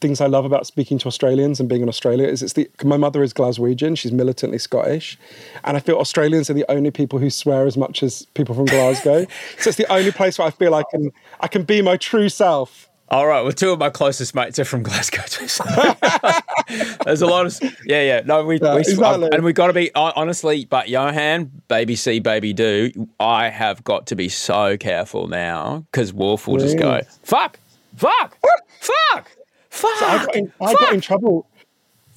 things 0.00 0.20
I 0.20 0.26
love 0.26 0.44
about 0.44 0.66
speaking 0.66 0.98
to 0.98 1.06
Australians 1.06 1.60
and 1.60 1.68
being 1.68 1.82
in 1.82 1.88
Australia 1.88 2.26
is 2.26 2.42
it's 2.42 2.52
the 2.52 2.68
my 2.84 2.96
mother 2.96 3.22
is 3.22 3.32
Glaswegian, 3.32 3.96
she's 3.96 4.12
militantly 4.12 4.58
Scottish, 4.58 5.18
and 5.64 5.76
I 5.76 5.80
feel 5.80 5.96
Australians 5.96 6.50
are 6.50 6.54
the 6.54 6.66
only 6.68 6.90
people 6.90 7.18
who 7.18 7.30
swear 7.30 7.66
as 7.66 7.76
much 7.76 8.02
as 8.02 8.26
people 8.34 8.54
from 8.54 8.66
Glasgow. 8.66 9.24
so 9.58 9.68
it's 9.68 9.78
the 9.78 9.90
only 9.90 10.12
place 10.12 10.38
where 10.38 10.48
I 10.48 10.50
feel 10.50 10.74
I 10.74 10.82
can 10.90 11.10
I 11.40 11.48
can 11.48 11.62
be 11.62 11.80
my 11.80 11.96
true 11.96 12.28
self 12.28 12.88
all 13.10 13.26
right. 13.26 13.42
Well, 13.42 13.52
two 13.52 13.70
of 13.70 13.78
my 13.78 13.90
closest 13.90 14.34
mates 14.34 14.58
are 14.58 14.64
from 14.64 14.82
Glasgow. 14.82 15.22
There's 17.04 17.22
a 17.22 17.26
lot 17.26 17.46
of 17.46 17.58
yeah, 17.84 18.02
yeah. 18.02 18.22
No, 18.24 18.44
we, 18.44 18.60
yeah, 18.60 18.74
we 18.74 18.80
exactly. 18.80 19.26
Um, 19.26 19.32
and 19.32 19.44
we 19.44 19.52
got 19.52 19.68
to 19.68 19.72
be 19.72 19.90
honestly. 19.94 20.66
But 20.66 20.88
Johann, 20.88 21.50
baby 21.68 21.96
see, 21.96 22.20
baby 22.20 22.52
do. 22.52 23.08
I 23.18 23.48
have 23.48 23.82
got 23.84 24.06
to 24.08 24.16
be 24.16 24.28
so 24.28 24.76
careful 24.76 25.26
now 25.26 25.86
because 25.90 26.12
Wolf 26.12 26.46
will 26.46 26.58
just 26.58 26.78
go 26.78 27.00
fuck, 27.22 27.58
fuck, 27.96 28.36
fuck, 28.40 28.66
fuck. 28.80 29.30
So 29.70 29.88
I, 29.88 30.24
got 30.24 30.36
in, 30.36 30.52
I 30.60 30.74
got 30.74 30.92
in 30.92 31.00
trouble. 31.00 31.46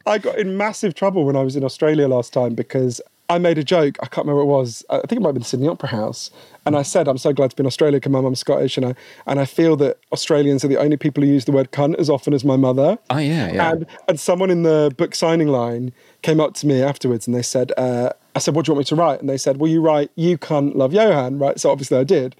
I 0.05 0.17
got 0.17 0.37
in 0.37 0.57
massive 0.57 0.93
trouble 0.93 1.25
when 1.25 1.35
I 1.35 1.41
was 1.41 1.55
in 1.55 1.63
Australia 1.63 2.07
last 2.07 2.33
time 2.33 2.53
because 2.53 3.01
I 3.29 3.39
made 3.39 3.57
a 3.57 3.63
joke. 3.63 3.97
I 4.01 4.05
can't 4.05 4.25
remember 4.25 4.45
what 4.45 4.53
it 4.53 4.57
was. 4.57 4.85
I 4.89 4.99
think 4.99 5.13
it 5.13 5.19
might 5.19 5.29
have 5.29 5.35
been 5.35 5.41
the 5.41 5.47
Sydney 5.47 5.67
Opera 5.67 5.89
House. 5.89 6.31
And 6.65 6.77
I 6.77 6.81
said, 6.81 7.07
I'm 7.07 7.17
so 7.17 7.33
glad 7.33 7.49
to 7.49 7.55
be 7.55 7.61
in 7.61 7.67
Australia 7.67 7.97
because 7.97 8.11
my 8.11 8.21
mum's 8.21 8.39
Scottish. 8.39 8.77
And 8.77 8.85
I, 8.85 8.95
and 9.25 9.39
I 9.39 9.45
feel 9.45 9.75
that 9.77 9.99
Australians 10.11 10.63
are 10.63 10.69
the 10.69 10.77
only 10.77 10.97
people 10.97 11.23
who 11.23 11.29
use 11.29 11.45
the 11.45 11.51
word 11.51 11.71
cunt 11.71 11.95
as 11.95 12.09
often 12.09 12.33
as 12.33 12.45
my 12.45 12.55
mother. 12.55 12.97
Oh, 13.09 13.17
yeah, 13.17 13.51
yeah. 13.51 13.71
And, 13.71 13.85
and 14.07 14.19
someone 14.19 14.49
in 14.49 14.63
the 14.63 14.93
book 14.97 15.13
signing 15.13 15.47
line 15.49 15.91
came 16.21 16.39
up 16.39 16.53
to 16.55 16.67
me 16.67 16.81
afterwards 16.81 17.27
and 17.27 17.35
they 17.35 17.41
said, 17.41 17.73
uh, 17.77 18.13
I 18.37 18.39
said, 18.39 18.53
what 18.53 18.65
do 18.65 18.69
you 18.69 18.75
want 18.75 18.81
me 18.81 18.89
to 18.89 18.95
write? 18.95 19.19
And 19.19 19.27
they 19.27 19.37
said, 19.37 19.57
well, 19.57 19.69
you 19.69 19.81
write, 19.81 20.11
you 20.15 20.37
can't 20.37 20.75
love 20.75 20.93
Johann, 20.93 21.39
right? 21.39 21.59
So 21.59 21.71
obviously 21.71 21.97
I 21.97 22.03
did. 22.03 22.35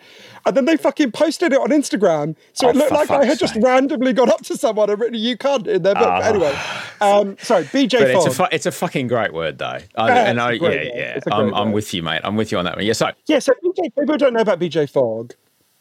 And 0.45 0.55
then 0.55 0.65
they 0.65 0.77
fucking 0.77 1.11
posted 1.11 1.53
it 1.53 1.59
on 1.59 1.69
Instagram. 1.69 2.35
So 2.53 2.67
oh, 2.67 2.69
it 2.69 2.75
looked 2.75 2.91
like 2.91 3.09
I 3.09 3.25
had 3.25 3.39
just 3.39 3.55
randomly 3.55 4.13
gone 4.13 4.29
up 4.29 4.43
to 4.43 4.55
someone 4.55 4.91
and 4.91 5.01
written, 5.01 5.19
you 5.19 5.35
can't 5.35 5.65
in 5.65 5.81
their 5.81 5.95
book. 5.95 6.07
Oh. 6.07 6.21
Anyway, 6.21 6.55
um, 7.01 7.35
sorry, 7.39 7.63
BJ 7.63 7.99
but 7.99 8.11
It's 8.11 8.25
a, 8.27 8.31
fu- 8.31 8.51
it's 8.51 8.65
a 8.67 8.71
fucking 8.71 9.07
great 9.07 9.33
word, 9.33 9.57
though. 9.57 9.79
I, 9.95 10.07
yeah, 10.07 10.29
and 10.29 10.39
I, 10.39 10.51
yeah, 10.51 10.61
word. 10.61 10.91
yeah. 10.93 11.19
I'm, 11.31 11.51
I'm, 11.55 11.71
with 11.71 11.91
you, 11.95 12.03
mate. 12.03 12.21
I'm 12.23 12.35
with 12.35 12.51
you 12.51 12.59
on 12.59 12.65
that 12.65 12.75
one. 12.75 12.85
Yeah, 12.85 12.93
so. 12.93 13.09
Yeah, 13.25 13.39
so 13.39 13.53
BJ, 13.63 13.95
people 13.95 14.17
don't 14.17 14.33
know 14.33 14.41
about 14.41 14.59
BJ 14.59 14.87
Fogg. 14.87 15.33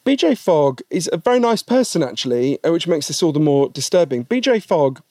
BJ 0.06 0.38
Fogg 0.38 0.80
is 0.88 1.10
a 1.12 1.18
very 1.18 1.40
nice 1.40 1.62
person, 1.62 2.02
actually, 2.02 2.58
uh, 2.64 2.72
which 2.72 2.88
makes 2.88 3.08
this 3.08 3.22
all 3.22 3.32
the 3.32 3.40
more 3.40 3.68
disturbing. 3.68 4.24
BJ 4.24 4.62
Fogg 4.62 5.02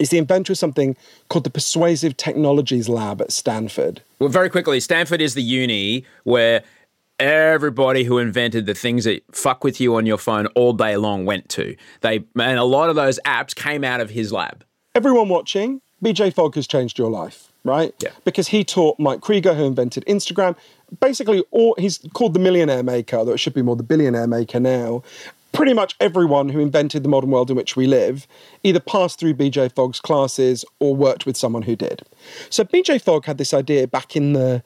is 0.00 0.08
the 0.08 0.18
inventor 0.18 0.54
of 0.54 0.58
something 0.58 0.96
called 1.28 1.44
the 1.44 1.50
Persuasive 1.50 2.16
Technologies 2.16 2.88
Lab 2.88 3.20
at 3.20 3.30
Stanford. 3.30 4.02
Well, 4.18 4.30
very 4.30 4.50
quickly, 4.50 4.80
Stanford 4.80 5.20
is 5.20 5.34
the 5.34 5.42
uni 5.42 6.04
where 6.24 6.64
everybody 7.20 8.04
who 8.04 8.18
invented 8.18 8.64
the 8.64 8.74
things 8.74 9.04
that 9.04 9.22
fuck 9.30 9.62
with 9.62 9.78
you 9.80 9.94
on 9.94 10.06
your 10.06 10.16
phone 10.16 10.46
all 10.48 10.72
day 10.72 10.96
long 10.96 11.26
went 11.26 11.50
to. 11.50 11.76
They 12.00 12.24
and 12.34 12.58
a 12.58 12.64
lot 12.64 12.88
of 12.88 12.96
those 12.96 13.20
apps 13.24 13.54
came 13.54 13.84
out 13.84 14.00
of 14.00 14.10
his 14.10 14.32
lab. 14.32 14.64
Everyone 14.94 15.28
watching, 15.28 15.82
BJ 16.02 16.32
Fogg 16.32 16.54
has 16.54 16.66
changed 16.66 16.98
your 16.98 17.10
life, 17.10 17.52
right? 17.62 17.94
Yeah. 18.00 18.10
Because 18.24 18.48
he 18.48 18.64
taught 18.64 18.98
Mike 18.98 19.20
Krieger, 19.20 19.54
who 19.54 19.64
invented 19.64 20.04
Instagram, 20.06 20.56
basically 20.98 21.44
all 21.50 21.74
he's 21.78 21.98
called 22.14 22.32
the 22.32 22.40
millionaire 22.40 22.82
maker, 22.82 23.22
though 23.22 23.32
it 23.32 23.38
should 23.38 23.54
be 23.54 23.62
more 23.62 23.76
the 23.76 23.82
billionaire 23.82 24.26
maker 24.26 24.58
now 24.58 25.02
pretty 25.52 25.74
much 25.74 25.96
everyone 26.00 26.48
who 26.48 26.60
invented 26.60 27.02
the 27.02 27.08
modern 27.08 27.30
world 27.30 27.50
in 27.50 27.56
which 27.56 27.76
we 27.76 27.86
live 27.86 28.26
either 28.62 28.80
passed 28.80 29.18
through 29.18 29.34
BJ 29.34 29.72
Fogg's 29.74 30.00
classes 30.00 30.64
or 30.78 30.94
worked 30.94 31.26
with 31.26 31.36
someone 31.36 31.62
who 31.62 31.76
did. 31.76 32.02
So 32.50 32.64
BJ 32.64 33.00
Fogg 33.00 33.24
had 33.26 33.38
this 33.38 33.52
idea 33.52 33.86
back 33.86 34.16
in 34.16 34.32
the 34.32 34.62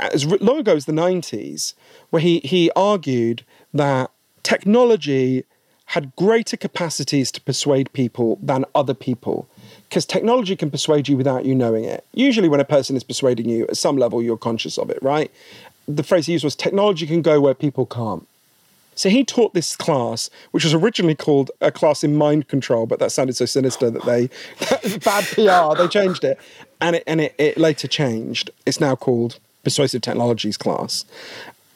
as 0.00 0.26
long 0.26 0.58
ago 0.58 0.74
as 0.74 0.86
the 0.86 0.92
90s 0.92 1.74
where 2.10 2.20
he 2.20 2.40
he 2.40 2.70
argued 2.74 3.44
that 3.72 4.10
technology 4.42 5.44
had 5.86 6.14
greater 6.16 6.56
capacities 6.56 7.30
to 7.30 7.40
persuade 7.40 7.92
people 7.92 8.38
than 8.42 8.64
other 8.74 8.94
people 8.94 9.48
because 9.88 10.04
technology 10.04 10.56
can 10.56 10.70
persuade 10.70 11.08
you 11.08 11.16
without 11.16 11.44
you 11.44 11.54
knowing 11.54 11.84
it. 11.84 12.04
Usually 12.12 12.48
when 12.48 12.58
a 12.58 12.64
person 12.64 12.96
is 12.96 13.04
persuading 13.04 13.48
you 13.48 13.64
at 13.68 13.76
some 13.76 13.96
level 13.96 14.22
you're 14.22 14.36
conscious 14.36 14.78
of 14.78 14.90
it, 14.90 14.98
right? 15.02 15.30
The 15.86 16.02
phrase 16.02 16.26
he 16.26 16.32
used 16.32 16.44
was 16.44 16.56
technology 16.56 17.06
can 17.06 17.22
go 17.22 17.40
where 17.40 17.54
people 17.54 17.86
can't. 17.86 18.26
So 18.94 19.08
he 19.08 19.24
taught 19.24 19.54
this 19.54 19.76
class, 19.76 20.30
which 20.52 20.64
was 20.64 20.74
originally 20.74 21.14
called 21.14 21.50
a 21.60 21.70
class 21.70 22.04
in 22.04 22.16
mind 22.16 22.48
control, 22.48 22.86
but 22.86 22.98
that 22.98 23.12
sounded 23.12 23.36
so 23.36 23.46
sinister 23.46 23.90
that 23.90 24.04
they 24.04 24.28
bad 24.98 25.24
PR. 25.24 25.76
They 25.80 25.88
changed 25.88 26.24
it, 26.24 26.38
and 26.80 26.96
it 26.96 27.04
and 27.06 27.20
it, 27.20 27.34
it 27.38 27.58
later 27.58 27.88
changed. 27.88 28.50
It's 28.66 28.80
now 28.80 28.96
called 28.96 29.38
Persuasive 29.62 30.02
Technologies 30.02 30.56
class. 30.56 31.04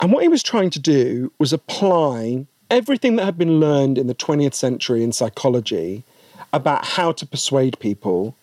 And 0.00 0.12
what 0.12 0.22
he 0.22 0.28
was 0.28 0.42
trying 0.42 0.70
to 0.70 0.78
do 0.78 1.32
was 1.38 1.52
apply 1.52 2.46
everything 2.70 3.16
that 3.16 3.24
had 3.24 3.38
been 3.38 3.58
learned 3.58 3.98
in 3.98 4.06
the 4.06 4.14
20th 4.14 4.54
century 4.54 5.02
in 5.02 5.12
psychology 5.12 6.04
about 6.52 6.84
how 6.84 7.12
to 7.12 7.26
persuade 7.26 7.78
people 7.80 8.36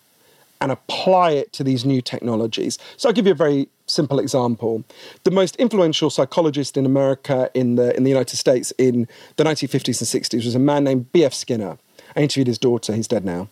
and 0.60 0.72
apply 0.72 1.32
it 1.32 1.52
to 1.54 1.64
these 1.64 1.84
new 1.84 2.00
technologies. 2.00 2.78
So 2.96 3.08
I'll 3.08 3.12
give 3.12 3.26
you 3.26 3.32
a 3.32 3.36
very 3.36 3.68
simple 3.86 4.18
example. 4.18 4.84
The 5.24 5.30
most 5.30 5.56
influential 5.56 6.10
psychologist 6.10 6.76
in 6.76 6.86
America 6.86 7.50
in 7.54 7.76
the 7.76 7.96
in 7.96 8.04
the 8.04 8.10
United 8.10 8.36
States 8.36 8.72
in 8.78 9.08
the 9.36 9.44
1950s 9.44 10.00
and 10.00 10.24
60s 10.24 10.44
was 10.44 10.54
a 10.54 10.58
man 10.58 10.84
named 10.84 11.12
B.F. 11.12 11.34
Skinner. 11.34 11.78
I 12.14 12.20
interviewed 12.20 12.46
his 12.46 12.58
daughter, 12.58 12.94
he's 12.94 13.08
dead 13.08 13.24
now. 13.24 13.48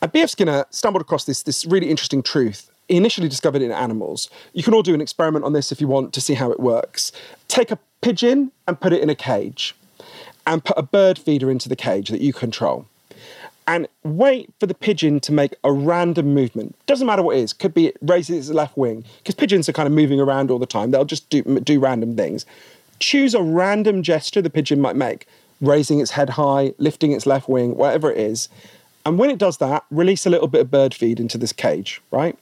And 0.00 0.10
B.F. 0.10 0.30
Skinner 0.30 0.64
stumbled 0.70 1.02
across 1.02 1.24
this, 1.24 1.42
this 1.42 1.66
really 1.66 1.90
interesting 1.90 2.22
truth. 2.22 2.70
He 2.88 2.96
initially 2.96 3.28
discovered 3.28 3.62
it 3.62 3.66
in 3.66 3.72
animals. 3.72 4.30
You 4.54 4.62
can 4.62 4.72
all 4.72 4.82
do 4.82 4.94
an 4.94 5.00
experiment 5.00 5.44
on 5.44 5.52
this 5.52 5.70
if 5.70 5.80
you 5.80 5.88
want 5.88 6.14
to 6.14 6.20
see 6.20 6.34
how 6.34 6.50
it 6.50 6.60
works. 6.60 7.12
Take 7.48 7.70
a 7.70 7.78
pigeon 8.00 8.52
and 8.66 8.80
put 8.80 8.92
it 8.92 9.02
in 9.02 9.10
a 9.10 9.14
cage, 9.14 9.74
and 10.46 10.64
put 10.64 10.78
a 10.78 10.82
bird 10.82 11.18
feeder 11.18 11.50
into 11.50 11.68
the 11.68 11.76
cage 11.76 12.08
that 12.08 12.20
you 12.20 12.32
control 12.32 12.86
and 13.66 13.88
wait 14.04 14.52
for 14.60 14.66
the 14.66 14.74
pigeon 14.74 15.20
to 15.20 15.32
make 15.32 15.54
a 15.64 15.72
random 15.72 16.32
movement. 16.32 16.76
Doesn't 16.86 17.06
matter 17.06 17.22
what 17.22 17.36
it 17.36 17.40
is. 17.40 17.52
Could 17.52 17.74
be 17.74 17.88
it 17.88 17.96
raises 18.00 18.48
its 18.48 18.54
left 18.54 18.76
wing 18.76 19.04
because 19.18 19.34
pigeons 19.34 19.68
are 19.68 19.72
kind 19.72 19.86
of 19.86 19.92
moving 19.92 20.20
around 20.20 20.50
all 20.50 20.58
the 20.58 20.66
time. 20.66 20.90
They'll 20.90 21.04
just 21.04 21.28
do 21.30 21.42
do 21.42 21.80
random 21.80 22.16
things. 22.16 22.46
Choose 22.98 23.34
a 23.34 23.42
random 23.42 24.02
gesture 24.02 24.40
the 24.40 24.50
pigeon 24.50 24.80
might 24.80 24.96
make, 24.96 25.26
raising 25.60 26.00
its 26.00 26.12
head 26.12 26.30
high, 26.30 26.72
lifting 26.78 27.12
its 27.12 27.26
left 27.26 27.48
wing, 27.48 27.76
whatever 27.76 28.10
it 28.10 28.18
is. 28.18 28.48
And 29.04 29.18
when 29.18 29.30
it 29.30 29.38
does 29.38 29.58
that, 29.58 29.84
release 29.90 30.26
a 30.26 30.30
little 30.30 30.48
bit 30.48 30.62
of 30.62 30.70
bird 30.70 30.94
feed 30.94 31.20
into 31.20 31.38
this 31.38 31.52
cage, 31.52 32.00
right? 32.10 32.36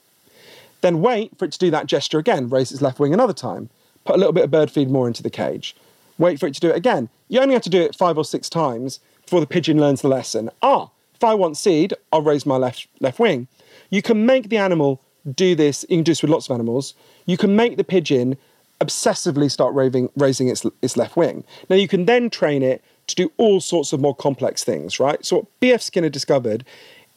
Then 0.81 1.01
wait 1.01 1.37
for 1.37 1.45
it 1.45 1.51
to 1.51 1.59
do 1.59 1.71
that 1.71 1.87
gesture 1.87 2.19
again, 2.19 2.49
raise 2.49 2.71
its 2.71 2.81
left 2.81 2.99
wing 2.99 3.13
another 3.13 3.33
time, 3.33 3.69
put 4.05 4.15
a 4.15 4.17
little 4.17 4.33
bit 4.33 4.45
of 4.45 4.51
bird 4.51 4.71
feed 4.71 4.89
more 4.89 5.07
into 5.07 5.23
the 5.23 5.29
cage. 5.29 5.75
Wait 6.17 6.39
for 6.39 6.47
it 6.47 6.53
to 6.53 6.59
do 6.61 6.69
it 6.69 6.75
again. 6.75 7.09
You 7.27 7.41
only 7.41 7.53
have 7.53 7.63
to 7.63 7.69
do 7.69 7.81
it 7.81 7.95
five 7.95 8.17
or 8.17 8.23
six 8.23 8.49
times 8.49 8.99
before 9.23 9.41
the 9.41 9.47
pigeon 9.47 9.79
learns 9.79 10.01
the 10.01 10.07
lesson. 10.07 10.49
Ah, 10.61 10.89
if 11.15 11.23
I 11.23 11.33
want 11.33 11.57
seed, 11.57 11.93
I'll 12.11 12.21
raise 12.21 12.45
my 12.45 12.57
left 12.57 12.87
left 12.99 13.19
wing. 13.19 13.47
You 13.89 14.01
can 14.01 14.25
make 14.25 14.49
the 14.49 14.57
animal 14.57 15.01
do 15.33 15.55
this. 15.55 15.85
You 15.89 15.97
can 15.97 16.03
do 16.03 16.11
this 16.11 16.21
with 16.21 16.31
lots 16.31 16.47
of 16.49 16.53
animals. 16.53 16.93
You 17.25 17.37
can 17.37 17.55
make 17.55 17.77
the 17.77 17.83
pigeon 17.83 18.37
obsessively 18.81 19.49
start 19.49 19.73
raving, 19.73 20.09
raising 20.17 20.49
its, 20.49 20.65
its 20.81 20.97
left 20.97 21.15
wing. 21.15 21.43
Now 21.69 21.77
you 21.77 21.87
can 21.87 22.05
then 22.05 22.29
train 22.29 22.61
it 22.61 22.83
to 23.07 23.15
do 23.15 23.31
all 23.37 23.61
sorts 23.61 23.93
of 23.93 24.01
more 24.01 24.15
complex 24.15 24.63
things, 24.63 24.99
right? 24.99 25.25
So 25.25 25.37
what 25.37 25.59
B.F. 25.59 25.81
Skinner 25.81 26.09
discovered 26.09 26.65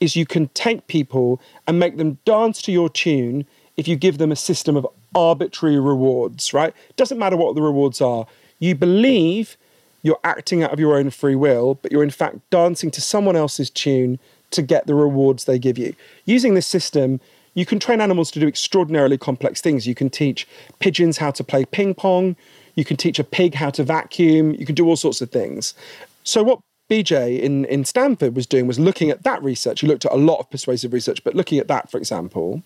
is 0.01 0.15
you 0.15 0.27
can 0.27 0.49
take 0.49 0.87
people 0.87 1.41
and 1.67 1.81
make 1.81 1.97
them 1.97 2.19
dance 2.25 2.63
to 2.63 2.73
your 2.73 2.89
tune 2.89 3.45
if 3.77 3.89
you 3.89 3.97
give 3.97 4.19
them 4.19 4.31
a 4.31 4.37
system 4.37 4.77
of 4.77 4.87
arbitrary 5.15 5.81
rewards, 5.81 6.53
right? 6.55 6.73
Doesn't 6.97 7.19
matter 7.19 7.37
what 7.37 7.57
the 7.57 7.63
rewards 7.63 8.01
are. 8.01 8.27
You 8.61 8.75
believe 8.75 9.57
you're 10.03 10.21
acting 10.25 10.63
out 10.63 10.73
of 10.73 10.81
your 10.81 10.97
own 10.97 11.11
free 11.11 11.35
will, 11.35 11.75
but 11.83 11.93
you're 11.93 12.03
in 12.03 12.11
fact 12.11 12.39
dancing 12.51 12.91
to 12.93 13.01
someone 13.01 13.37
else's 13.37 13.71
tune 13.71 14.19
to 14.51 14.63
get 14.63 14.87
the 14.87 14.95
rewards 14.95 15.45
they 15.45 15.59
give 15.59 15.79
you. 15.79 15.95
Using 16.25 16.55
this 16.55 16.67
system, 16.67 17.21
you 17.55 17.67
can 17.67 17.79
train 17.79 18.01
animals 18.01 18.31
to 18.33 18.41
do 18.41 18.47
extraordinarily 18.47 19.19
complex 19.19 19.61
things. 19.61 19.87
You 19.87 19.95
can 19.95 20.11
teach 20.11 20.47
pigeons 20.79 21.19
how 21.19 21.31
to 21.33 21.45
play 21.45 21.65
ping 21.65 21.95
pong, 21.95 22.37
you 22.77 22.85
can 22.85 22.97
teach 22.97 23.19
a 23.19 23.25
pig 23.25 23.55
how 23.55 23.71
to 23.71 23.83
vacuum, 23.83 24.55
you 24.55 24.65
can 24.65 24.75
do 24.75 24.87
all 24.87 24.97
sorts 24.97 25.21
of 25.21 25.31
things. 25.31 25.75
So, 26.23 26.43
what 26.43 26.61
BJ 26.89 27.41
in, 27.41 27.65
in 27.67 27.85
Stanford 27.85 28.35
was 28.35 28.47
doing 28.47 28.67
was 28.67 28.79
looking 28.79 29.11
at 29.11 29.25
that 29.25 29.43
research. 29.43 29.81
He 29.81 29.87
looked 29.87 30.07
at 30.07 30.13
a 30.13 30.17
lot 30.17 30.39
of 30.39 30.51
persuasive 30.51 30.93
research, 30.93 31.23
but 31.23 31.35
looking 31.35 31.59
at 31.59 31.69
that, 31.69 31.91
for 31.91 31.99
example, 31.99 32.63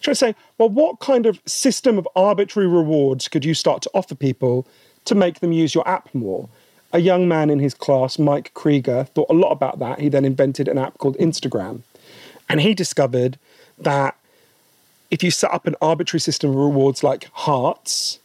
trying 0.00 0.12
to 0.12 0.16
say, 0.16 0.34
well, 0.58 0.68
what 0.68 0.98
kind 1.00 1.26
of 1.26 1.40
system 1.46 1.98
of 1.98 2.08
arbitrary 2.16 2.68
rewards 2.68 3.28
could 3.28 3.44
you 3.44 3.54
start 3.54 3.82
to 3.82 3.90
offer 3.94 4.14
people 4.14 4.66
to 5.04 5.14
make 5.14 5.40
them 5.40 5.52
use 5.52 5.74
your 5.74 5.86
app 5.88 6.12
more? 6.14 6.48
A 6.92 6.98
young 6.98 7.28
man 7.28 7.50
in 7.50 7.60
his 7.60 7.74
class, 7.74 8.18
Mike 8.18 8.52
Krieger, 8.54 9.04
thought 9.04 9.30
a 9.30 9.34
lot 9.34 9.50
about 9.50 9.78
that. 9.78 10.00
He 10.00 10.08
then 10.08 10.24
invented 10.24 10.68
an 10.68 10.78
app 10.78 10.98
called 10.98 11.16
Instagram. 11.18 11.82
And 12.48 12.60
he 12.60 12.74
discovered 12.74 13.38
that 13.78 14.16
if 15.10 15.22
you 15.22 15.30
set 15.30 15.52
up 15.52 15.66
an 15.66 15.76
arbitrary 15.80 16.20
system 16.20 16.50
of 16.50 16.56
rewards 16.56 17.02
like 17.02 17.28
hearts, 17.32 18.18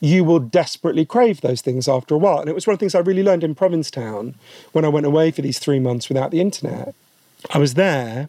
you 0.00 0.24
will 0.24 0.40
desperately 0.40 1.04
crave 1.04 1.40
those 1.40 1.60
things 1.60 1.88
after 1.88 2.14
a 2.14 2.18
while. 2.18 2.40
And 2.40 2.48
it 2.48 2.54
was 2.54 2.66
one 2.66 2.74
of 2.74 2.78
the 2.78 2.82
things 2.82 2.94
I 2.94 3.00
really 3.00 3.22
learned 3.22 3.44
in 3.44 3.54
Provincetown 3.54 4.34
when 4.72 4.84
I 4.84 4.88
went 4.88 5.06
away 5.06 5.30
for 5.30 5.42
these 5.42 5.58
three 5.58 5.80
months 5.80 6.08
without 6.08 6.30
the 6.30 6.40
internet. 6.40 6.94
I 7.50 7.58
was 7.58 7.74
there, 7.74 8.28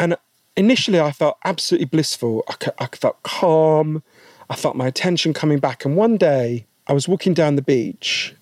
and 0.00 0.16
initially 0.56 1.00
I 1.00 1.12
felt 1.12 1.38
absolutely 1.44 1.86
blissful. 1.86 2.44
I, 2.48 2.70
I 2.78 2.86
felt 2.86 3.22
calm. 3.22 4.02
I 4.50 4.56
felt 4.56 4.76
my 4.76 4.86
attention 4.86 5.32
coming 5.32 5.58
back. 5.58 5.84
And 5.84 5.96
one 5.96 6.16
day 6.16 6.66
I 6.86 6.92
was 6.92 7.08
walking 7.08 7.34
down 7.34 7.56
the 7.56 7.62
beach. 7.62 8.34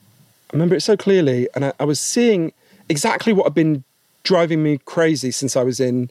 I 0.50 0.56
remember 0.56 0.74
it 0.74 0.80
so 0.82 0.96
clearly, 0.96 1.48
and 1.54 1.64
I, 1.64 1.72
I 1.80 1.84
was 1.84 2.00
seeing 2.00 2.52
exactly 2.88 3.32
what 3.32 3.44
had 3.44 3.54
been 3.54 3.84
driving 4.22 4.62
me 4.62 4.78
crazy 4.84 5.30
since 5.30 5.56
I 5.56 5.62
was 5.62 5.80
in 5.80 6.10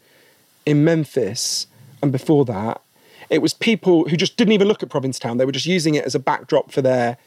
in 0.65 0.83
Memphis 0.83 1.67
and 2.01 2.11
before 2.11 2.45
that 2.45 2.81
it 3.29 3.41
was 3.41 3.53
people 3.53 4.07
who 4.09 4.17
just 4.17 4.37
didn't 4.37 4.53
even 4.53 4.67
look 4.67 4.83
at 4.83 4.89
Provincetown. 4.89 5.37
They 5.37 5.45
were 5.45 5.51
just 5.51 5.65
using 5.65 5.95
it 5.95 6.05
as 6.05 6.15
a 6.15 6.19
backdrop 6.19 6.71
for 6.71 6.81
their 6.81 7.17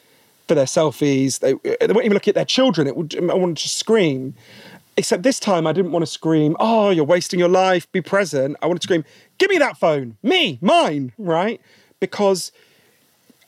for 0.48 0.54
their 0.54 0.66
selfies. 0.66 1.38
They, 1.38 1.52
they 1.52 1.92
weren't 1.92 2.04
even 2.04 2.14
looking 2.14 2.32
at 2.32 2.34
their 2.34 2.44
children. 2.44 2.86
It 2.86 2.96
would, 2.96 3.14
I 3.16 3.34
wanted 3.34 3.58
to 3.58 3.68
scream. 3.68 4.34
Except 4.96 5.22
this 5.22 5.40
time, 5.40 5.66
I 5.66 5.72
didn't 5.72 5.92
want 5.92 6.02
to 6.02 6.10
scream, 6.10 6.54
oh, 6.60 6.90
you're 6.90 7.04
wasting 7.04 7.38
your 7.38 7.48
life, 7.48 7.90
be 7.92 8.02
present. 8.02 8.56
I 8.60 8.66
wanted 8.66 8.80
to 8.80 8.86
scream, 8.86 9.04
give 9.38 9.48
me 9.48 9.56
that 9.56 9.78
phone, 9.78 10.18
me, 10.22 10.58
mine, 10.60 11.12
right? 11.16 11.62
Because 11.98 12.52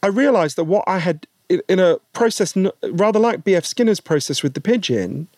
I 0.02 0.06
realized 0.06 0.56
that 0.56 0.64
what 0.64 0.84
I 0.86 1.00
had 1.00 1.26
in 1.48 1.78
a 1.78 1.98
process 2.12 2.56
rather 2.82 3.18
like 3.18 3.44
B.F. 3.44 3.64
Skinner's 3.64 4.00
process 4.00 4.42
with 4.42 4.54
the 4.54 4.60
pigeon, 4.60 5.28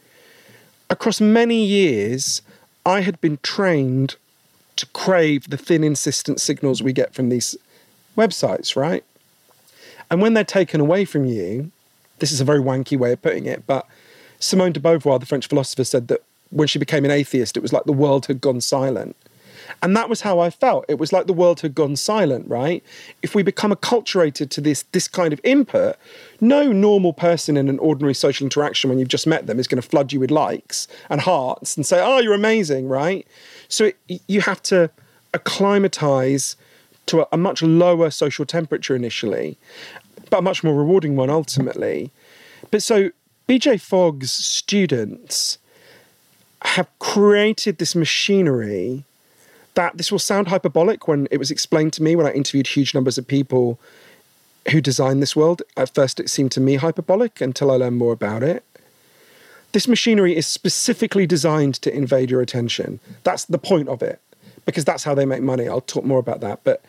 across 0.88 1.20
many 1.20 1.64
years, 1.64 2.42
I 2.84 3.00
had 3.00 3.20
been 3.20 3.38
trained 3.42 4.16
to 4.76 4.86
crave 4.86 5.50
the 5.50 5.56
thin, 5.56 5.82
insistent 5.82 6.40
signals 6.40 6.82
we 6.82 6.92
get 6.92 7.14
from 7.14 7.28
these 7.28 7.56
websites, 8.16 8.76
right? 8.76 9.04
And 10.10 10.20
when 10.20 10.34
they're 10.34 10.44
taken 10.44 10.80
away 10.80 11.04
from 11.04 11.24
you, 11.24 11.70
this 12.18 12.30
is 12.30 12.40
a 12.40 12.44
very 12.44 12.60
wanky 12.60 12.96
way 12.96 13.12
of 13.12 13.22
putting 13.22 13.46
it, 13.46 13.66
but 13.66 13.86
Simone 14.38 14.72
de 14.72 14.80
Beauvoir, 14.80 15.18
the 15.18 15.26
French 15.26 15.48
philosopher, 15.48 15.84
said 15.84 16.08
that 16.08 16.22
when 16.50 16.68
she 16.68 16.78
became 16.78 17.04
an 17.04 17.10
atheist, 17.10 17.56
it 17.56 17.60
was 17.60 17.72
like 17.72 17.84
the 17.84 17.92
world 17.92 18.26
had 18.26 18.40
gone 18.40 18.60
silent. 18.60 19.16
And 19.82 19.96
that 19.96 20.08
was 20.08 20.22
how 20.22 20.40
I 20.40 20.50
felt. 20.50 20.84
It 20.88 20.98
was 20.98 21.12
like 21.12 21.26
the 21.26 21.32
world 21.32 21.60
had 21.60 21.74
gone 21.74 21.96
silent, 21.96 22.48
right? 22.48 22.82
If 23.22 23.34
we 23.34 23.42
become 23.42 23.72
acculturated 23.72 24.50
to 24.50 24.60
this 24.60 24.84
this 24.92 25.06
kind 25.06 25.32
of 25.32 25.40
input, 25.44 25.96
no 26.40 26.72
normal 26.72 27.12
person 27.12 27.56
in 27.56 27.68
an 27.68 27.78
ordinary 27.78 28.14
social 28.14 28.44
interaction 28.44 28.90
when 28.90 28.98
you've 28.98 29.08
just 29.08 29.26
met 29.26 29.46
them 29.46 29.58
is 29.58 29.68
going 29.68 29.80
to 29.80 29.88
flood 29.88 30.12
you 30.12 30.20
with 30.20 30.30
likes 30.30 30.88
and 31.10 31.20
hearts 31.20 31.76
and 31.76 31.84
say, 31.84 32.00
"Oh, 32.02 32.18
you're 32.18 32.34
amazing," 32.34 32.88
right? 32.88 33.26
So 33.68 33.86
it, 33.86 34.22
you 34.26 34.40
have 34.40 34.62
to 34.64 34.90
acclimatize 35.34 36.56
to 37.06 37.20
a, 37.22 37.28
a 37.32 37.36
much 37.36 37.62
lower 37.62 38.10
social 38.10 38.46
temperature 38.46 38.96
initially, 38.96 39.58
but 40.30 40.38
a 40.38 40.42
much 40.42 40.64
more 40.64 40.74
rewarding 40.74 41.16
one 41.16 41.30
ultimately. 41.30 42.10
But 42.70 42.82
so 42.82 43.10
BJ 43.48 43.80
Fogg's 43.80 44.32
students 44.32 45.58
have 46.62 46.88
created 46.98 47.78
this 47.78 47.94
machinery 47.94 49.04
that 49.76 49.96
this 49.96 50.10
will 50.10 50.18
sound 50.18 50.48
hyperbolic 50.48 51.06
when 51.06 51.28
it 51.30 51.38
was 51.38 51.50
explained 51.50 51.92
to 51.94 52.02
me 52.02 52.16
when 52.16 52.26
I 52.26 52.32
interviewed 52.32 52.66
huge 52.66 52.94
numbers 52.94 53.16
of 53.16 53.26
people 53.26 53.78
who 54.72 54.80
designed 54.80 55.22
this 55.22 55.36
world. 55.36 55.62
At 55.76 55.94
first, 55.94 56.18
it 56.18 56.28
seemed 56.28 56.50
to 56.52 56.60
me 56.60 56.74
hyperbolic 56.74 57.40
until 57.40 57.70
I 57.70 57.76
learned 57.76 57.96
more 57.96 58.12
about 58.12 58.42
it. 58.42 58.64
This 59.72 59.86
machinery 59.86 60.34
is 60.36 60.46
specifically 60.46 61.26
designed 61.26 61.74
to 61.82 61.94
invade 61.94 62.30
your 62.30 62.40
attention. 62.40 62.98
That's 63.22 63.44
the 63.44 63.58
point 63.58 63.88
of 63.88 64.02
it, 64.02 64.20
because 64.64 64.84
that's 64.84 65.04
how 65.04 65.14
they 65.14 65.26
make 65.26 65.42
money. 65.42 65.68
I'll 65.68 65.82
talk 65.82 66.04
more 66.04 66.18
about 66.18 66.40
that. 66.40 66.60
But 66.64 66.82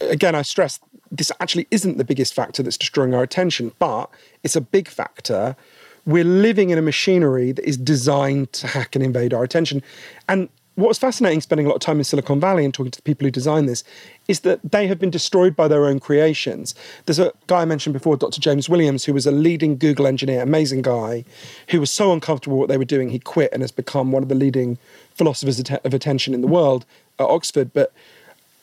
again, 0.00 0.34
I 0.34 0.42
stress 0.42 0.80
this 1.10 1.32
actually 1.40 1.66
isn't 1.70 1.96
the 1.96 2.04
biggest 2.04 2.34
factor 2.34 2.62
that's 2.62 2.76
destroying 2.76 3.14
our 3.14 3.22
attention, 3.22 3.72
but 3.78 4.10
it's 4.42 4.56
a 4.56 4.60
big 4.60 4.88
factor. 4.88 5.56
We're 6.04 6.24
living 6.24 6.70
in 6.70 6.78
a 6.78 6.82
machinery 6.82 7.52
that 7.52 7.66
is 7.66 7.76
designed 7.76 8.52
to 8.54 8.66
hack 8.66 8.94
and 8.94 9.04
invade 9.04 9.32
our 9.32 9.44
attention. 9.44 9.82
And 10.28 10.48
what 10.78 10.86
was 10.86 10.98
fascinating 10.98 11.40
spending 11.40 11.66
a 11.66 11.68
lot 11.68 11.74
of 11.74 11.80
time 11.80 11.98
in 11.98 12.04
Silicon 12.04 12.38
Valley 12.38 12.64
and 12.64 12.72
talking 12.72 12.92
to 12.92 12.98
the 12.98 13.02
people 13.02 13.24
who 13.26 13.32
designed 13.32 13.68
this 13.68 13.82
is 14.28 14.40
that 14.40 14.60
they 14.62 14.86
have 14.86 15.00
been 15.00 15.10
destroyed 15.10 15.56
by 15.56 15.66
their 15.66 15.86
own 15.86 15.98
creations. 15.98 16.72
There's 17.04 17.18
a 17.18 17.32
guy 17.48 17.62
I 17.62 17.64
mentioned 17.64 17.94
before, 17.94 18.16
Dr. 18.16 18.40
James 18.40 18.68
Williams, 18.68 19.04
who 19.04 19.12
was 19.12 19.26
a 19.26 19.32
leading 19.32 19.76
Google 19.76 20.06
engineer, 20.06 20.40
amazing 20.40 20.82
guy, 20.82 21.24
who 21.70 21.80
was 21.80 21.90
so 21.90 22.12
uncomfortable 22.12 22.58
with 22.58 22.60
what 22.60 22.68
they 22.68 22.78
were 22.78 22.84
doing, 22.84 23.08
he 23.08 23.18
quit 23.18 23.52
and 23.52 23.60
has 23.60 23.72
become 23.72 24.12
one 24.12 24.22
of 24.22 24.28
the 24.28 24.36
leading 24.36 24.78
philosophers 25.16 25.58
of 25.58 25.92
attention 25.92 26.32
in 26.32 26.42
the 26.42 26.46
world 26.46 26.86
at 27.18 27.26
Oxford. 27.26 27.72
But 27.72 27.92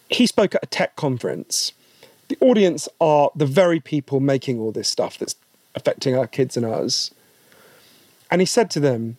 he 0.09 0.25
spoke 0.25 0.55
at 0.55 0.63
a 0.63 0.67
tech 0.67 0.95
conference. 0.95 1.73
The 2.29 2.37
audience 2.39 2.87
are 3.01 3.29
the 3.35 3.45
very 3.45 3.81
people 3.81 4.21
making 4.21 4.57
all 4.57 4.71
this 4.71 4.87
stuff 4.87 5.17
that's 5.17 5.35
affecting 5.75 6.15
our 6.17 6.27
kids 6.27 6.55
and 6.55 6.65
us. 6.65 7.11
And 8.31 8.41
he 8.41 8.45
said 8.45 8.71
to 8.71 8.79
them, 8.79 9.17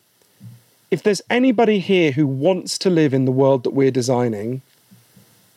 if 0.90 1.02
there's 1.02 1.22
anybody 1.30 1.78
here 1.78 2.12
who 2.12 2.26
wants 2.26 2.78
to 2.78 2.90
live 2.90 3.12
in 3.12 3.24
the 3.24 3.32
world 3.32 3.64
that 3.64 3.70
we're 3.70 3.90
designing, 3.90 4.62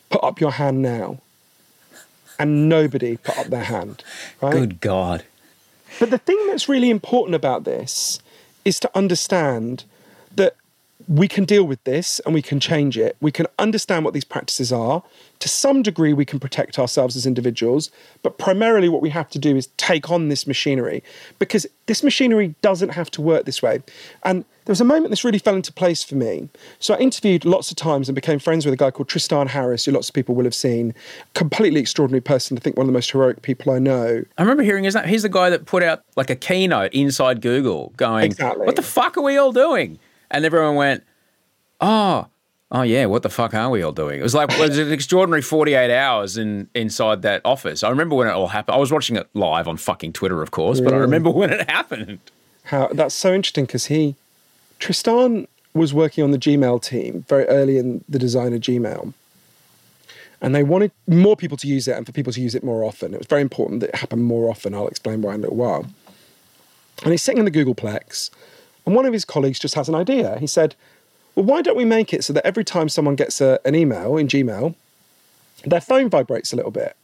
put 0.08 0.22
up 0.24 0.40
your 0.40 0.52
hand 0.52 0.82
now. 0.82 1.18
And 2.38 2.68
nobody 2.68 3.18
put 3.18 3.38
up 3.38 3.46
their 3.48 3.64
hand. 3.64 4.02
Right? 4.40 4.52
Good 4.52 4.80
God. 4.80 5.24
But 5.98 6.10
the 6.10 6.18
thing 6.18 6.38
that's 6.46 6.68
really 6.68 6.88
important 6.88 7.34
about 7.34 7.64
this 7.64 8.18
is 8.64 8.80
to 8.80 8.90
understand 8.96 9.84
that 10.36 10.56
we 11.08 11.26
can 11.26 11.44
deal 11.44 11.64
with 11.64 11.82
this 11.84 12.20
and 12.20 12.32
we 12.32 12.40
can 12.40 12.60
change 12.60 12.96
it. 12.96 13.16
We 13.20 13.32
can 13.32 13.46
understand 13.58 14.04
what 14.04 14.14
these 14.14 14.24
practices 14.24 14.72
are. 14.72 15.02
To 15.40 15.48
some 15.48 15.82
degree, 15.82 16.12
we 16.12 16.24
can 16.24 16.38
protect 16.38 16.78
ourselves 16.78 17.16
as 17.16 17.26
individuals, 17.26 17.90
but 18.22 18.38
primarily 18.38 18.88
what 18.88 19.02
we 19.02 19.10
have 19.10 19.28
to 19.30 19.38
do 19.38 19.56
is 19.56 19.68
take 19.76 20.10
on 20.10 20.28
this 20.28 20.46
machinery 20.46 21.02
because 21.38 21.66
this 21.86 22.02
machinery 22.02 22.54
doesn't 22.62 22.90
have 22.90 23.10
to 23.12 23.22
work 23.22 23.44
this 23.44 23.60
way. 23.62 23.82
And 24.22 24.44
there 24.70 24.74
was 24.74 24.80
a 24.80 24.84
moment 24.84 25.10
this 25.10 25.24
really 25.24 25.40
fell 25.40 25.56
into 25.56 25.72
place 25.72 26.04
for 26.04 26.14
me. 26.14 26.48
So 26.78 26.94
I 26.94 26.98
interviewed 26.98 27.44
lots 27.44 27.72
of 27.72 27.76
times 27.76 28.08
and 28.08 28.14
became 28.14 28.38
friends 28.38 28.64
with 28.64 28.72
a 28.72 28.76
guy 28.76 28.92
called 28.92 29.08
Tristan 29.08 29.48
Harris, 29.48 29.84
who 29.84 29.90
lots 29.90 30.08
of 30.08 30.14
people 30.14 30.36
will 30.36 30.44
have 30.44 30.54
seen. 30.54 30.94
Completely 31.34 31.80
extraordinary 31.80 32.20
person. 32.20 32.56
I 32.56 32.60
think 32.60 32.76
one 32.76 32.84
of 32.84 32.86
the 32.86 32.92
most 32.92 33.10
heroic 33.10 33.42
people 33.42 33.72
I 33.72 33.80
know. 33.80 34.22
I 34.38 34.42
remember 34.42 34.62
hearing 34.62 34.84
is 34.84 34.94
that 34.94 35.08
he's 35.08 35.22
the 35.24 35.28
guy 35.28 35.50
that 35.50 35.66
put 35.66 35.82
out 35.82 36.04
like 36.14 36.30
a 36.30 36.36
keynote 36.36 36.92
inside 36.92 37.40
Google, 37.40 37.92
going, 37.96 38.26
exactly. 38.26 38.64
"What 38.64 38.76
the 38.76 38.82
fuck 38.82 39.16
are 39.18 39.22
we 39.22 39.36
all 39.36 39.50
doing?" 39.50 39.98
And 40.30 40.44
everyone 40.44 40.76
went, 40.76 41.02
"Oh." 41.80 42.28
Oh 42.70 42.82
yeah, 42.82 43.06
what 43.06 43.24
the 43.24 43.28
fuck 43.28 43.52
are 43.52 43.70
we 43.70 43.82
all 43.82 43.90
doing? 43.90 44.20
It 44.20 44.22
was 44.22 44.36
like 44.36 44.52
it 44.52 44.60
was 44.60 44.78
an 44.78 44.92
extraordinary 44.92 45.42
forty-eight 45.42 45.92
hours 45.92 46.36
in 46.36 46.68
inside 46.76 47.22
that 47.22 47.40
office. 47.44 47.82
I 47.82 47.90
remember 47.90 48.14
when 48.14 48.28
it 48.28 48.34
all 48.34 48.46
happened. 48.46 48.76
I 48.76 48.78
was 48.78 48.92
watching 48.92 49.16
it 49.16 49.28
live 49.34 49.66
on 49.66 49.78
fucking 49.78 50.12
Twitter, 50.12 50.40
of 50.40 50.52
course, 50.52 50.80
but 50.80 50.94
I 50.94 50.98
remember 50.98 51.30
when 51.40 51.50
it 51.50 51.68
happened. 51.68 52.20
How 52.62 52.86
that's 52.92 53.16
so 53.16 53.34
interesting 53.34 53.64
because 53.64 53.86
he 53.86 54.14
Tristan 54.80 55.46
was 55.72 55.94
working 55.94 56.24
on 56.24 56.32
the 56.32 56.38
Gmail 56.38 56.82
team 56.82 57.24
very 57.28 57.44
early 57.46 57.78
in 57.78 58.04
the 58.08 58.18
design 58.18 58.52
of 58.52 58.60
Gmail. 58.60 59.12
And 60.42 60.54
they 60.54 60.64
wanted 60.64 60.90
more 61.06 61.36
people 61.36 61.58
to 61.58 61.68
use 61.68 61.86
it 61.86 61.96
and 61.96 62.06
for 62.06 62.12
people 62.12 62.32
to 62.32 62.40
use 62.40 62.54
it 62.54 62.64
more 62.64 62.82
often. 62.82 63.14
It 63.14 63.18
was 63.18 63.26
very 63.26 63.42
important 63.42 63.80
that 63.80 63.90
it 63.90 63.96
happened 63.96 64.24
more 64.24 64.50
often. 64.50 64.74
I'll 64.74 64.88
explain 64.88 65.22
why 65.22 65.34
in 65.34 65.40
a 65.40 65.42
little 65.42 65.56
while. 65.56 65.86
And 67.02 67.12
he's 67.12 67.22
sitting 67.22 67.38
in 67.38 67.44
the 67.44 67.50
Googleplex, 67.50 68.30
and 68.84 68.94
one 68.94 69.06
of 69.06 69.12
his 69.12 69.24
colleagues 69.24 69.58
just 69.58 69.74
has 69.74 69.88
an 69.88 69.94
idea. 69.94 70.38
He 70.38 70.46
said, 70.46 70.74
Well, 71.34 71.44
why 71.44 71.62
don't 71.62 71.76
we 71.76 71.84
make 71.84 72.12
it 72.12 72.24
so 72.24 72.32
that 72.32 72.46
every 72.46 72.64
time 72.64 72.88
someone 72.88 73.16
gets 73.16 73.40
a, 73.40 73.58
an 73.64 73.74
email 73.74 74.16
in 74.16 74.28
Gmail, 74.28 74.74
their 75.64 75.80
phone 75.80 76.08
vibrates 76.08 76.52
a 76.52 76.56
little 76.56 76.70
bit? 76.70 76.96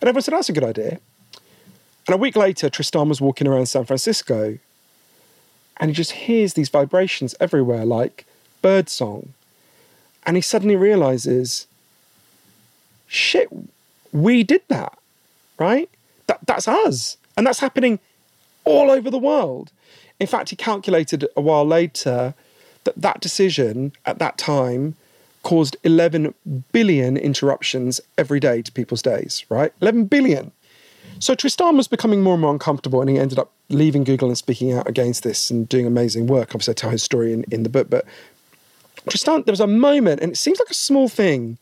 And 0.00 0.08
everyone 0.08 0.22
said, 0.22 0.34
That's 0.34 0.48
a 0.48 0.52
good 0.52 0.64
idea. 0.64 1.00
And 2.06 2.14
a 2.14 2.18
week 2.18 2.36
later, 2.36 2.68
Tristan 2.68 3.08
was 3.08 3.20
walking 3.20 3.46
around 3.46 3.66
San 3.66 3.84
Francisco 3.84 4.58
and 5.82 5.90
he 5.90 5.94
just 5.96 6.12
hears 6.12 6.54
these 6.54 6.68
vibrations 6.68 7.34
everywhere, 7.40 7.84
like 7.84 8.24
bird 8.62 8.88
song. 8.88 9.34
And 10.24 10.36
he 10.36 10.40
suddenly 10.40 10.76
realizes, 10.76 11.66
shit, 13.08 13.48
we 14.12 14.44
did 14.44 14.62
that, 14.68 14.96
right? 15.58 15.90
That, 16.28 16.38
that's 16.46 16.68
us. 16.68 17.16
And 17.36 17.44
that's 17.44 17.58
happening 17.58 17.98
all 18.64 18.92
over 18.92 19.10
the 19.10 19.18
world. 19.18 19.72
In 20.20 20.28
fact, 20.28 20.50
he 20.50 20.56
calculated 20.56 21.26
a 21.36 21.40
while 21.40 21.66
later 21.66 22.34
that 22.84 23.02
that 23.02 23.20
decision 23.20 23.92
at 24.06 24.20
that 24.20 24.38
time 24.38 24.94
caused 25.42 25.76
11 25.82 26.32
billion 26.70 27.16
interruptions 27.16 28.00
every 28.16 28.38
day 28.38 28.62
to 28.62 28.70
people's 28.70 29.02
days, 29.02 29.44
right? 29.48 29.72
11 29.80 30.04
billion. 30.04 30.52
So 31.22 31.36
Tristan 31.36 31.76
was 31.76 31.86
becoming 31.86 32.20
more 32.20 32.34
and 32.34 32.40
more 32.40 32.50
uncomfortable, 32.50 33.00
and 33.00 33.08
he 33.08 33.16
ended 33.16 33.38
up 33.38 33.52
leaving 33.68 34.02
Google 34.02 34.26
and 34.26 34.36
speaking 34.36 34.72
out 34.72 34.88
against 34.88 35.22
this 35.22 35.52
and 35.52 35.68
doing 35.68 35.86
amazing 35.86 36.26
work. 36.26 36.48
Obviously, 36.48 36.72
I 36.72 36.74
tell 36.74 36.90
his 36.90 37.04
story 37.04 37.32
in, 37.32 37.44
in 37.52 37.62
the 37.62 37.68
book, 37.68 37.88
but 37.88 38.04
Tristan, 39.08 39.44
there 39.46 39.52
was 39.52 39.60
a 39.60 39.68
moment, 39.68 40.20
and 40.20 40.32
it 40.32 40.34
seems 40.34 40.58
like 40.58 40.68
a 40.68 40.74
small 40.74 41.08
thing 41.08 41.58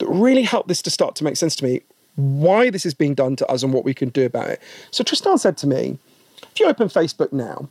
that 0.00 0.06
really 0.08 0.42
helped 0.42 0.68
this 0.68 0.82
to 0.82 0.90
start 0.90 1.16
to 1.16 1.24
make 1.24 1.38
sense 1.38 1.56
to 1.56 1.64
me 1.64 1.80
why 2.16 2.68
this 2.68 2.84
is 2.84 2.92
being 2.92 3.14
done 3.14 3.36
to 3.36 3.46
us 3.46 3.62
and 3.62 3.72
what 3.72 3.86
we 3.86 3.94
can 3.94 4.10
do 4.10 4.26
about 4.26 4.50
it. 4.50 4.60
So 4.90 5.02
Tristan 5.02 5.38
said 5.38 5.56
to 5.58 5.66
me, 5.66 5.96
if 6.42 6.60
you 6.60 6.66
open 6.66 6.88
Facebook 6.88 7.32
now 7.32 7.70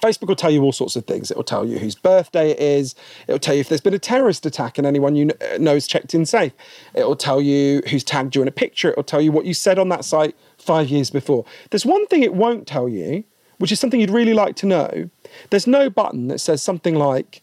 Facebook 0.00 0.28
will 0.28 0.36
tell 0.36 0.50
you 0.50 0.62
all 0.62 0.72
sorts 0.72 0.96
of 0.96 1.04
things. 1.04 1.30
It 1.30 1.36
will 1.36 1.44
tell 1.44 1.66
you 1.66 1.78
whose 1.78 1.94
birthday 1.94 2.50
it 2.50 2.58
is. 2.58 2.94
It 3.26 3.32
will 3.32 3.38
tell 3.38 3.54
you 3.54 3.60
if 3.60 3.68
there's 3.68 3.80
been 3.80 3.94
a 3.94 3.98
terrorist 3.98 4.46
attack 4.46 4.78
and 4.78 4.86
anyone 4.86 5.16
you 5.16 5.30
uh, 5.40 5.58
know 5.58 5.74
is 5.74 5.86
checked 5.86 6.14
in 6.14 6.26
safe. 6.26 6.52
It 6.94 7.04
will 7.04 7.16
tell 7.16 7.40
you 7.40 7.82
who's 7.88 8.04
tagged 8.04 8.34
you 8.34 8.42
in 8.42 8.48
a 8.48 8.52
picture. 8.52 8.90
It 8.90 8.96
will 8.96 9.04
tell 9.04 9.20
you 9.20 9.32
what 9.32 9.44
you 9.44 9.54
said 9.54 9.78
on 9.78 9.88
that 9.90 10.04
site 10.04 10.34
five 10.58 10.88
years 10.88 11.10
before. 11.10 11.44
There's 11.70 11.86
one 11.86 12.06
thing 12.06 12.22
it 12.22 12.34
won't 12.34 12.66
tell 12.66 12.88
you, 12.88 13.24
which 13.58 13.72
is 13.72 13.80
something 13.80 14.00
you'd 14.00 14.10
really 14.10 14.34
like 14.34 14.56
to 14.56 14.66
know. 14.66 15.10
There's 15.50 15.66
no 15.66 15.90
button 15.90 16.28
that 16.28 16.40
says 16.40 16.62
something 16.62 16.94
like, 16.94 17.42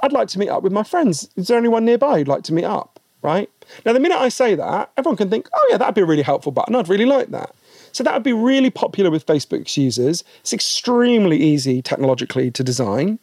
I'd 0.00 0.12
like 0.12 0.28
to 0.28 0.38
meet 0.38 0.48
up 0.48 0.62
with 0.62 0.72
my 0.72 0.82
friends. 0.82 1.28
Is 1.36 1.48
there 1.48 1.58
anyone 1.58 1.84
nearby 1.84 2.18
who'd 2.18 2.28
like 2.28 2.44
to 2.44 2.54
meet 2.54 2.64
up? 2.64 3.00
Right? 3.20 3.50
Now, 3.84 3.92
the 3.92 4.00
minute 4.00 4.18
I 4.18 4.28
say 4.28 4.54
that, 4.54 4.92
everyone 4.96 5.16
can 5.16 5.28
think, 5.28 5.48
oh, 5.52 5.68
yeah, 5.70 5.76
that'd 5.76 5.94
be 5.94 6.00
a 6.00 6.06
really 6.06 6.22
helpful 6.22 6.52
button. 6.52 6.76
I'd 6.76 6.88
really 6.88 7.04
like 7.04 7.28
that. 7.28 7.54
So 7.98 8.04
that 8.04 8.14
would 8.14 8.22
be 8.22 8.32
really 8.32 8.70
popular 8.70 9.10
with 9.10 9.26
Facebook's 9.26 9.76
users. 9.76 10.22
It's 10.42 10.52
extremely 10.52 11.36
easy 11.36 11.82
technologically 11.82 12.48
to 12.52 12.62
design. 12.62 13.18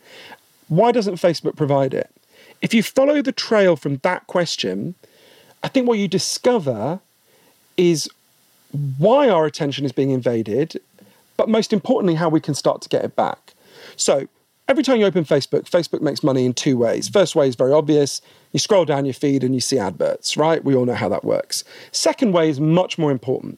Why 0.67 0.91
doesn't 0.91 1.15
Facebook 1.15 1.55
provide 1.55 1.93
it? 1.93 2.11
If 2.61 2.73
you 2.73 2.83
follow 2.83 3.21
the 3.21 3.31
trail 3.31 3.77
from 3.77 4.01
that 4.03 4.27
question, 4.27 4.93
I 5.63 5.69
think 5.69 5.87
what 5.87 5.97
you 5.97 6.09
discover 6.09 6.99
is 7.77 8.09
why 8.97 9.29
our 9.29 9.45
attention 9.45 9.85
is 9.85 9.93
being 9.93 10.09
invaded, 10.09 10.81
but 11.37 11.47
most 11.47 11.71
importantly, 11.71 12.15
how 12.15 12.27
we 12.27 12.41
can 12.41 12.53
start 12.53 12.81
to 12.81 12.89
get 12.89 13.05
it 13.05 13.15
back. 13.15 13.53
So, 13.95 14.27
every 14.67 14.83
time 14.83 14.99
you 14.99 15.05
open 15.05 15.23
Facebook, 15.23 15.69
Facebook 15.69 16.01
makes 16.01 16.21
money 16.21 16.45
in 16.45 16.53
two 16.53 16.77
ways. 16.77 17.07
First 17.07 17.33
way 17.33 17.47
is 17.47 17.55
very 17.55 17.71
obvious. 17.71 18.21
You 18.51 18.59
scroll 18.59 18.83
down 18.83 19.05
your 19.05 19.13
feed 19.13 19.41
and 19.41 19.55
you 19.55 19.61
see 19.61 19.79
adverts, 19.79 20.35
right? 20.35 20.65
We 20.65 20.75
all 20.75 20.83
know 20.83 20.95
how 20.95 21.07
that 21.07 21.23
works. 21.23 21.63
Second 21.93 22.33
way 22.33 22.49
is 22.49 22.59
much 22.59 22.97
more 22.97 23.11
important. 23.11 23.57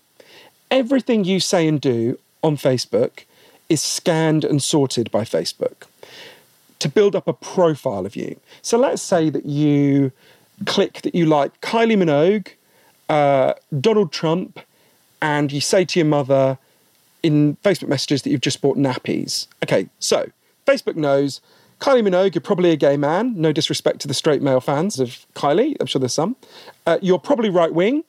Everything 0.69 1.23
you 1.23 1.39
say 1.39 1.67
and 1.67 1.79
do 1.79 2.19
on 2.43 2.57
Facebook 2.57 3.23
is 3.69 3.81
scanned 3.81 4.43
and 4.43 4.61
sorted 4.61 5.11
by 5.11 5.23
Facebook 5.23 5.87
to 6.79 6.89
build 6.89 7.15
up 7.15 7.27
a 7.27 7.33
profile 7.33 8.05
of 8.05 8.15
you. 8.15 8.39
So 8.61 8.77
let's 8.77 9.01
say 9.01 9.29
that 9.29 9.45
you 9.45 10.11
click 10.65 11.01
that 11.01 11.15
you 11.15 11.25
like 11.25 11.59
Kylie 11.61 11.97
Minogue, 11.97 12.49
uh, 13.09 13.53
Donald 13.79 14.11
Trump, 14.11 14.59
and 15.21 15.51
you 15.51 15.61
say 15.61 15.85
to 15.85 15.99
your 15.99 16.05
mother 16.07 16.57
in 17.23 17.57
Facebook 17.63 17.87
messages 17.87 18.21
that 18.21 18.29
you've 18.29 18.41
just 18.41 18.61
bought 18.61 18.77
nappies. 18.77 19.47
Okay, 19.63 19.89
so 19.99 20.29
Facebook 20.65 20.95
knows 20.95 21.41
Kylie 21.79 22.07
Minogue, 22.07 22.35
you're 22.35 22.41
probably 22.41 22.71
a 22.71 22.75
gay 22.75 22.97
man. 22.97 23.33
No 23.39 23.51
disrespect 23.51 23.99
to 24.01 24.07
the 24.07 24.13
straight 24.13 24.41
male 24.41 24.61
fans 24.61 24.99
of 24.99 25.25
Kylie, 25.35 25.75
I'm 25.79 25.87
sure 25.87 25.99
there's 25.99 26.13
some. 26.13 26.35
Uh, 26.85 26.97
you're 27.01 27.19
probably 27.19 27.49
right 27.49 27.73
wing 27.73 28.03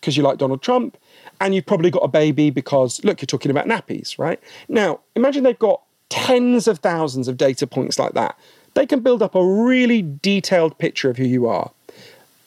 because 0.00 0.16
you 0.16 0.22
like 0.22 0.38
Donald 0.38 0.62
Trump, 0.62 0.96
and 1.42 1.56
you've 1.56 1.66
probably 1.66 1.90
got 1.90 2.04
a 2.04 2.08
baby 2.08 2.50
because, 2.50 3.02
look, 3.04 3.20
you're 3.20 3.26
talking 3.26 3.50
about 3.50 3.66
nappies, 3.66 4.16
right? 4.16 4.40
Now, 4.68 5.00
imagine 5.16 5.42
they've 5.42 5.58
got 5.58 5.82
tens 6.08 6.68
of 6.68 6.78
thousands 6.78 7.26
of 7.26 7.36
data 7.36 7.66
points 7.66 7.98
like 7.98 8.12
that. 8.12 8.38
They 8.74 8.86
can 8.86 9.00
build 9.00 9.22
up 9.22 9.34
a 9.34 9.44
really 9.44 10.02
detailed 10.02 10.78
picture 10.78 11.10
of 11.10 11.16
who 11.16 11.24
you 11.24 11.48
are. 11.48 11.72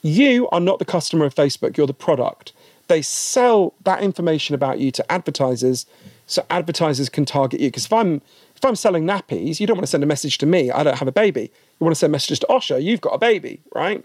You 0.02 0.48
are 0.50 0.62
not 0.62 0.80
the 0.80 0.86
customer 0.86 1.26
of 1.26 1.36
Facebook, 1.36 1.76
you're 1.76 1.88
the 1.88 1.94
product. 1.94 2.54
They 2.88 3.02
sell 3.02 3.74
that 3.84 4.02
information 4.02 4.56
about 4.56 4.80
you 4.80 4.92
to 4.92 5.12
advertisers 5.12 5.86
so 6.28 6.46
advertisers 6.50 7.10
can 7.10 7.26
target 7.26 7.60
you. 7.60 7.68
Because 7.68 7.86
if 7.86 7.94
I'm 7.94 8.22
if 8.56 8.64
I'm 8.64 8.76
selling 8.76 9.06
nappies, 9.06 9.60
you 9.60 9.68
don't 9.68 9.76
want 9.76 9.84
to 9.84 9.92
send 9.92 10.04
a 10.04 10.08
message 10.08 10.38
to 10.40 10.46
me, 10.46 10.72
I 10.72 10.84
don't 10.84 10.98
have 10.98 11.08
a 11.08 11.12
baby. 11.12 11.52
You 11.80 11.84
want 11.86 11.96
to 11.96 12.00
send 12.00 12.12
messages 12.12 12.40
to 12.40 12.48
Osher, 12.48 12.82
you've 12.82 13.02
got 13.02 13.10
a 13.10 13.18
baby, 13.18 13.60
right? 13.74 14.04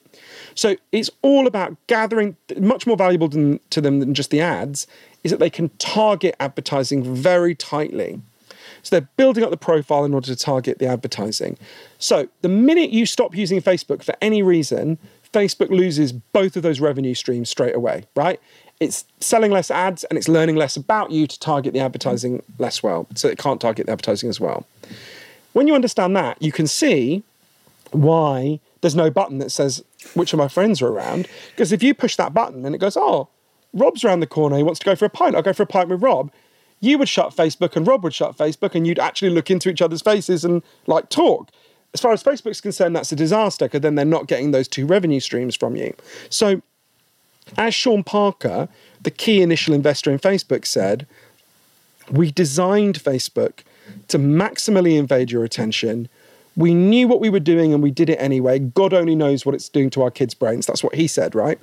So 0.54 0.76
it's 0.90 1.10
all 1.22 1.46
about 1.46 1.76
gathering, 1.86 2.36
much 2.58 2.86
more 2.86 2.96
valuable 2.96 3.28
than, 3.28 3.60
to 3.70 3.80
them 3.80 4.00
than 4.00 4.12
just 4.12 4.30
the 4.30 4.40
ads, 4.40 4.88
is 5.22 5.30
that 5.30 5.38
they 5.38 5.50
can 5.50 5.68
target 5.78 6.34
advertising 6.40 7.14
very 7.14 7.54
tightly. 7.54 8.20
So 8.82 8.96
they're 8.96 9.08
building 9.16 9.44
up 9.44 9.50
the 9.50 9.56
profile 9.56 10.04
in 10.04 10.14
order 10.14 10.26
to 10.26 10.36
target 10.36 10.78
the 10.78 10.86
advertising. 10.86 11.58
So 11.98 12.28
the 12.40 12.48
minute 12.48 12.90
you 12.90 13.06
stop 13.06 13.36
using 13.36 13.60
Facebook 13.60 14.02
for 14.02 14.14
any 14.20 14.42
reason, 14.42 14.98
Facebook 15.32 15.70
loses 15.70 16.12
both 16.12 16.56
of 16.56 16.62
those 16.62 16.80
revenue 16.80 17.14
streams 17.14 17.50
straight 17.50 17.74
away, 17.74 18.04
right? 18.16 18.40
It's 18.80 19.04
selling 19.20 19.52
less 19.52 19.70
ads 19.70 20.04
and 20.04 20.16
it's 20.16 20.28
learning 20.28 20.56
less 20.56 20.76
about 20.76 21.10
you 21.10 21.26
to 21.26 21.38
target 21.38 21.72
the 21.74 21.80
advertising 21.80 22.42
less 22.58 22.82
well. 22.82 23.06
So 23.14 23.28
it 23.28 23.38
can't 23.38 23.60
target 23.60 23.86
the 23.86 23.92
advertising 23.92 24.28
as 24.28 24.40
well. 24.40 24.66
When 25.52 25.66
you 25.66 25.74
understand 25.74 26.16
that, 26.16 26.40
you 26.40 26.50
can 26.50 26.66
see 26.66 27.22
why 27.92 28.60
there's 28.80 28.96
no 28.96 29.10
button 29.10 29.38
that 29.38 29.50
says 29.50 29.84
which 30.14 30.32
of 30.32 30.38
my 30.38 30.48
friends 30.48 30.80
are 30.80 30.88
around. 30.88 31.28
Because 31.50 31.72
if 31.72 31.82
you 31.82 31.94
push 31.94 32.16
that 32.16 32.34
button 32.34 32.64
and 32.64 32.74
it 32.74 32.78
goes, 32.78 32.96
oh, 32.96 33.28
Rob's 33.72 34.04
around 34.04 34.20
the 34.20 34.26
corner, 34.26 34.56
he 34.56 34.62
wants 34.62 34.80
to 34.80 34.86
go 34.86 34.96
for 34.96 35.04
a 35.04 35.10
pint, 35.10 35.34
I'll 35.34 35.42
go 35.42 35.52
for 35.52 35.62
a 35.62 35.66
pint 35.66 35.88
with 35.88 36.02
Rob. 36.02 36.30
You 36.80 36.98
would 36.98 37.08
shut 37.08 37.36
Facebook 37.36 37.76
and 37.76 37.86
Rob 37.86 38.02
would 38.04 38.14
shut 38.14 38.36
Facebook 38.36 38.74
and 38.74 38.86
you'd 38.86 38.98
actually 38.98 39.30
look 39.30 39.50
into 39.50 39.68
each 39.68 39.82
other's 39.82 40.02
faces 40.02 40.44
and 40.44 40.62
like 40.86 41.08
talk. 41.10 41.50
As 41.92 42.00
far 42.00 42.12
as 42.12 42.22
Facebook's 42.22 42.60
concerned, 42.60 42.94
that's 42.94 43.12
a 43.12 43.16
disaster 43.16 43.66
because 43.66 43.80
then 43.80 43.96
they're 43.96 44.04
not 44.04 44.28
getting 44.28 44.52
those 44.52 44.68
two 44.68 44.86
revenue 44.86 45.20
streams 45.20 45.56
from 45.56 45.76
you. 45.76 45.94
So, 46.28 46.62
as 47.58 47.74
Sean 47.74 48.04
Parker, 48.04 48.68
the 49.02 49.10
key 49.10 49.42
initial 49.42 49.74
investor 49.74 50.12
in 50.12 50.20
Facebook, 50.20 50.64
said, 50.64 51.06
we 52.10 52.30
designed 52.30 53.02
Facebook 53.02 53.60
to 54.08 54.18
maximally 54.18 54.96
invade 54.96 55.30
your 55.30 55.44
attention 55.44 56.08
we 56.56 56.74
knew 56.74 57.08
what 57.08 57.20
we 57.20 57.30
were 57.30 57.40
doing 57.40 57.72
and 57.72 57.82
we 57.82 57.90
did 57.90 58.10
it 58.10 58.16
anyway. 58.16 58.58
God 58.58 58.92
only 58.92 59.14
knows 59.14 59.46
what 59.46 59.54
it's 59.54 59.68
doing 59.68 59.90
to 59.90 60.02
our 60.02 60.10
kids' 60.10 60.34
brains. 60.34 60.66
That's 60.66 60.82
what 60.82 60.94
he 60.94 61.06
said, 61.06 61.34
right? 61.34 61.58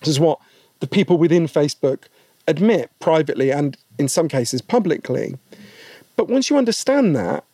This 0.00 0.08
is 0.08 0.20
what 0.20 0.38
the 0.80 0.86
people 0.86 1.18
within 1.18 1.46
Facebook 1.46 2.04
admit 2.46 2.90
privately 3.00 3.50
and 3.50 3.76
in 3.98 4.08
some 4.08 4.28
cases 4.28 4.62
publicly. 4.62 5.36
But 6.16 6.28
once 6.28 6.48
you 6.48 6.56
understand 6.56 7.16
that, 7.16 7.44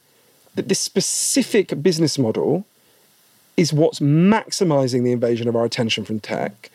that 0.55 0.69
this 0.69 0.81
specific 0.81 1.83
business 1.83 2.19
model 2.19 2.67
is 3.57 3.73
what's 3.73 4.01
maximizing 4.01 5.05
the 5.05 5.13
invasion 5.13 5.49
of 5.49 5.57
our 5.57 5.65
attention 5.65 6.05
from 6.05 6.21
tech, 6.21 6.71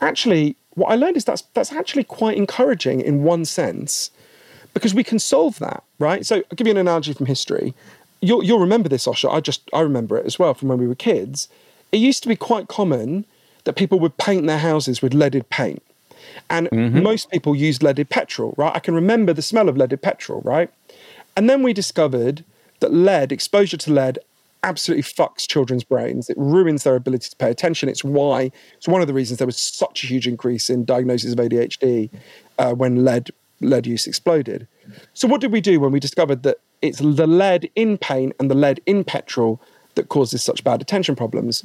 actually, 0.00 0.56
what 0.74 0.90
I 0.90 0.94
learned 0.94 1.16
is 1.16 1.24
that's 1.24 1.42
that's 1.54 1.72
actually 1.72 2.04
quite 2.04 2.36
encouraging 2.36 3.00
in 3.00 3.22
one 3.22 3.44
sense, 3.44 4.10
because 4.72 4.94
we 4.94 5.04
can 5.04 5.18
solve 5.18 5.58
that, 5.58 5.82
right? 5.98 6.24
So 6.24 6.36
I'll 6.36 6.56
give 6.56 6.66
you 6.66 6.72
an 6.72 6.76
analogy 6.76 7.12
from 7.12 7.26
history 7.26 7.74
you'll, 8.20 8.44
you'll 8.44 8.60
remember 8.60 8.88
this, 8.88 9.06
Osher. 9.06 9.32
I 9.32 9.40
just 9.40 9.68
I 9.72 9.80
remember 9.80 10.16
it 10.16 10.26
as 10.26 10.38
well 10.38 10.54
from 10.54 10.68
when 10.68 10.78
we 10.78 10.86
were 10.86 10.94
kids. 10.94 11.48
It 11.92 11.98
used 11.98 12.22
to 12.22 12.28
be 12.28 12.36
quite 12.36 12.68
common 12.68 13.24
that 13.64 13.74
people 13.74 13.98
would 14.00 14.16
paint 14.16 14.46
their 14.46 14.58
houses 14.58 15.02
with 15.02 15.14
leaded 15.14 15.48
paint. 15.50 15.82
And 16.48 16.68
mm-hmm. 16.70 17.02
most 17.02 17.30
people 17.30 17.54
used 17.54 17.82
leaded 17.82 18.08
petrol, 18.08 18.54
right? 18.56 18.74
I 18.74 18.78
can 18.78 18.94
remember 18.94 19.32
the 19.32 19.42
smell 19.42 19.68
of 19.68 19.76
leaded 19.76 20.02
petrol, 20.02 20.40
right? 20.42 20.70
And 21.36 21.48
then 21.48 21.62
we 21.62 21.72
discovered 21.72 22.44
that 22.80 22.92
lead, 22.92 23.32
exposure 23.32 23.76
to 23.76 23.92
lead, 23.92 24.18
absolutely 24.62 25.02
fucks 25.02 25.48
children's 25.48 25.84
brains. 25.84 26.28
It 26.28 26.36
ruins 26.38 26.84
their 26.84 26.96
ability 26.96 27.30
to 27.30 27.36
pay 27.36 27.50
attention. 27.50 27.88
It's 27.88 28.04
why, 28.04 28.50
it's 28.76 28.88
one 28.88 29.00
of 29.00 29.06
the 29.06 29.14
reasons 29.14 29.38
there 29.38 29.46
was 29.46 29.58
such 29.58 30.04
a 30.04 30.06
huge 30.06 30.26
increase 30.26 30.68
in 30.68 30.84
diagnosis 30.84 31.32
of 31.32 31.38
ADHD 31.38 32.10
uh, 32.58 32.72
when 32.74 33.04
lead 33.04 33.30
lead 33.62 33.86
use 33.86 34.06
exploded. 34.06 34.66
So 35.14 35.28
what 35.28 35.40
did 35.40 35.52
we 35.52 35.60
do 35.60 35.80
when 35.80 35.92
we 35.92 36.00
discovered 36.00 36.42
that 36.42 36.58
it's 36.82 36.98
the 36.98 37.26
lead 37.26 37.70
in 37.74 37.98
paint 37.98 38.34
and 38.38 38.50
the 38.50 38.54
lead 38.54 38.80
in 38.86 39.04
petrol 39.04 39.60
that 39.94 40.08
causes 40.08 40.42
such 40.42 40.64
bad 40.64 40.80
attention 40.80 41.16
problems. 41.16 41.64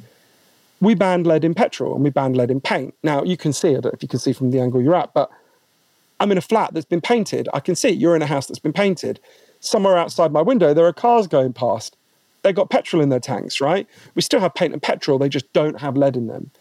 We 0.81 0.95
banned 0.95 1.25
lead 1.25 1.45
in 1.45 1.53
petrol 1.53 1.95
and 1.95 2.03
we 2.03 2.09
banned 2.09 2.35
lead 2.35 2.51
in 2.51 2.59
paint. 2.59 2.93
Now 3.03 3.23
you 3.23 3.37
can 3.37 3.53
see, 3.53 3.69
I 3.69 3.73
don't 3.73 3.85
know 3.85 3.91
if 3.93 4.03
you 4.03 4.09
can 4.09 4.19
see 4.19 4.33
from 4.33 4.51
the 4.51 4.59
angle 4.59 4.81
you're 4.81 4.95
at, 4.95 5.13
but 5.13 5.29
I'm 6.19 6.31
in 6.31 6.37
a 6.37 6.41
flat 6.41 6.73
that's 6.73 6.85
been 6.85 7.01
painted. 7.01 7.47
I 7.53 7.59
can 7.59 7.75
see 7.75 7.89
you're 7.89 8.15
in 8.15 8.21
a 8.21 8.27
house 8.27 8.47
that's 8.47 8.59
been 8.59 8.73
painted. 8.73 9.19
Somewhere 9.59 9.97
outside 9.97 10.31
my 10.31 10.41
window, 10.41 10.73
there 10.73 10.85
are 10.85 10.93
cars 10.93 11.27
going 11.27 11.53
past. 11.53 11.95
They've 12.41 12.55
got 12.55 12.69
petrol 12.69 13.01
in 13.01 13.09
their 13.09 13.19
tanks, 13.19 13.59
right? 13.59 13.87
We 14.13 14.21
still 14.21 14.39
have 14.39 14.53
paint 14.53 14.73
and 14.73 14.81
petrol, 14.81 15.17
they 15.17 15.29
just 15.29 15.51
don't 15.53 15.79
have 15.79 15.97
lead 15.97 16.15
in 16.15 16.27
them. 16.27 16.51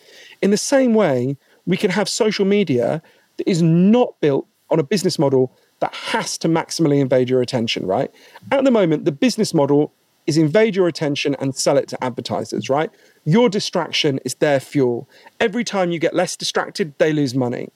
In 0.40 0.50
the 0.50 0.56
same 0.56 0.94
way, 0.94 1.36
we 1.66 1.76
can 1.76 1.90
have 1.90 2.08
social 2.08 2.44
media 2.44 3.02
that 3.36 3.48
is 3.48 3.62
not 3.62 4.18
built 4.20 4.46
on 4.70 4.78
a 4.78 4.84
business 4.84 5.18
model 5.18 5.54
that 5.80 5.94
has 5.94 6.38
to 6.38 6.48
maximally 6.48 7.00
invade 7.00 7.28
your 7.28 7.42
attention, 7.42 7.86
right? 7.86 8.10
At 8.50 8.64
the 8.64 8.70
moment, 8.70 9.04
the 9.04 9.12
business 9.12 9.52
model 9.52 9.92
is 10.26 10.36
invade 10.36 10.74
your 10.74 10.88
attention 10.88 11.34
and 11.38 11.54
sell 11.54 11.76
it 11.76 11.88
to 11.88 12.02
advertisers, 12.02 12.70
right? 12.70 12.90
Your 13.24 13.48
distraction 13.48 14.18
is 14.24 14.34
their 14.36 14.60
fuel. 14.60 15.08
Every 15.40 15.64
time 15.64 15.90
you 15.90 15.98
get 15.98 16.14
less 16.14 16.36
distracted, 16.36 16.94
they 16.98 17.12
lose 17.12 17.34
money. 17.34 17.68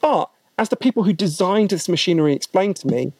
But 0.00 0.30
as 0.58 0.68
the 0.68 0.76
people 0.76 1.02
who 1.02 1.12
designed 1.12 1.70
this 1.70 1.88
machinery 1.88 2.34
explained 2.34 2.76
to 2.76 2.86
me, 2.86 3.12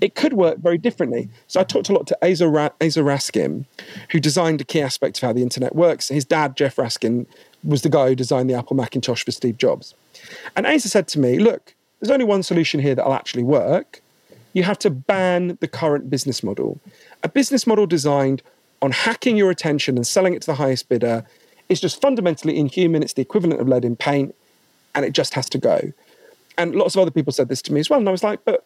it 0.00 0.14
could 0.14 0.34
work 0.34 0.58
very 0.58 0.78
differently. 0.78 1.28
So 1.48 1.60
I 1.60 1.64
talked 1.64 1.88
a 1.88 1.92
lot 1.92 2.06
to 2.08 2.18
Aza, 2.22 2.52
Ra- 2.52 2.70
Raskin, 2.80 3.64
who 4.10 4.20
designed 4.20 4.60
a 4.60 4.64
key 4.64 4.80
aspect 4.80 5.18
of 5.18 5.22
how 5.22 5.32
the 5.32 5.42
internet 5.42 5.74
works. 5.74 6.08
His 6.08 6.24
dad, 6.24 6.56
Jeff 6.56 6.76
Raskin, 6.76 7.26
was 7.64 7.82
the 7.82 7.88
guy 7.88 8.08
who 8.08 8.14
designed 8.14 8.48
the 8.48 8.54
Apple 8.54 8.76
Macintosh 8.76 9.24
for 9.24 9.32
Steve 9.32 9.58
Jobs. 9.58 9.94
And 10.54 10.66
Aza 10.66 10.88
said 10.88 11.08
to 11.08 11.18
me, 11.18 11.38
look, 11.38 11.74
there's 12.00 12.10
only 12.10 12.24
one 12.24 12.42
solution 12.42 12.80
here 12.80 12.94
that'll 12.94 13.14
actually 13.14 13.42
work. 13.42 14.00
You 14.52 14.62
have 14.62 14.78
to 14.80 14.90
ban 14.90 15.58
the 15.60 15.68
current 15.68 16.08
business 16.10 16.42
model. 16.42 16.80
A 17.22 17.28
business 17.28 17.66
model 17.66 17.86
designed 17.86 18.42
on 18.80 18.92
hacking 18.92 19.36
your 19.36 19.50
attention 19.50 19.96
and 19.96 20.06
selling 20.06 20.34
it 20.34 20.40
to 20.42 20.46
the 20.46 20.54
highest 20.54 20.88
bidder 20.88 21.24
is 21.68 21.80
just 21.80 22.00
fundamentally 22.00 22.56
inhuman. 22.56 23.02
It's 23.02 23.12
the 23.12 23.22
equivalent 23.22 23.60
of 23.60 23.68
lead 23.68 23.84
in 23.84 23.96
paint, 23.96 24.34
and 24.94 25.04
it 25.04 25.12
just 25.12 25.34
has 25.34 25.48
to 25.50 25.58
go. 25.58 25.92
And 26.56 26.74
lots 26.74 26.94
of 26.94 27.02
other 27.02 27.10
people 27.10 27.32
said 27.32 27.48
this 27.48 27.62
to 27.62 27.72
me 27.72 27.80
as 27.80 27.90
well. 27.90 27.98
And 27.98 28.08
I 28.08 28.12
was 28.12 28.24
like, 28.24 28.44
but 28.44 28.64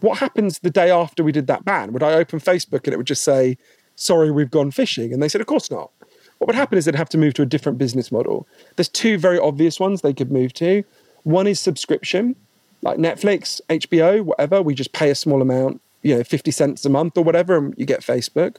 What 0.00 0.18
happens 0.18 0.58
the 0.58 0.70
day 0.70 0.90
after 0.90 1.22
we 1.22 1.32
did 1.32 1.46
that 1.46 1.64
ban? 1.64 1.92
Would 1.92 2.02
I 2.02 2.14
open 2.14 2.40
Facebook 2.40 2.84
and 2.84 2.92
it 2.92 2.96
would 2.96 3.06
just 3.06 3.24
say, 3.24 3.56
sorry, 3.96 4.30
we've 4.30 4.50
gone 4.50 4.70
fishing? 4.70 5.12
And 5.12 5.22
they 5.22 5.28
said, 5.28 5.40
of 5.40 5.46
course 5.46 5.70
not. 5.70 5.90
What 6.38 6.48
would 6.48 6.56
happen 6.56 6.76
is 6.76 6.84
they'd 6.84 6.94
have 6.94 7.08
to 7.10 7.18
move 7.18 7.34
to 7.34 7.42
a 7.42 7.46
different 7.46 7.78
business 7.78 8.10
model. 8.10 8.46
There's 8.76 8.88
two 8.88 9.18
very 9.18 9.38
obvious 9.38 9.78
ones 9.78 10.02
they 10.02 10.12
could 10.12 10.30
move 10.30 10.52
to. 10.54 10.84
One 11.24 11.46
is 11.46 11.58
subscription, 11.58 12.36
like 12.82 12.98
Netflix, 12.98 13.60
HBO, 13.68 14.22
whatever. 14.22 14.62
We 14.62 14.74
just 14.74 14.92
pay 14.92 15.10
a 15.10 15.14
small 15.14 15.42
amount, 15.42 15.80
you 16.02 16.14
know, 16.16 16.22
50 16.22 16.50
cents 16.50 16.84
a 16.84 16.90
month 16.90 17.18
or 17.18 17.24
whatever, 17.24 17.56
and 17.56 17.74
you 17.76 17.86
get 17.86 18.00
Facebook. 18.00 18.56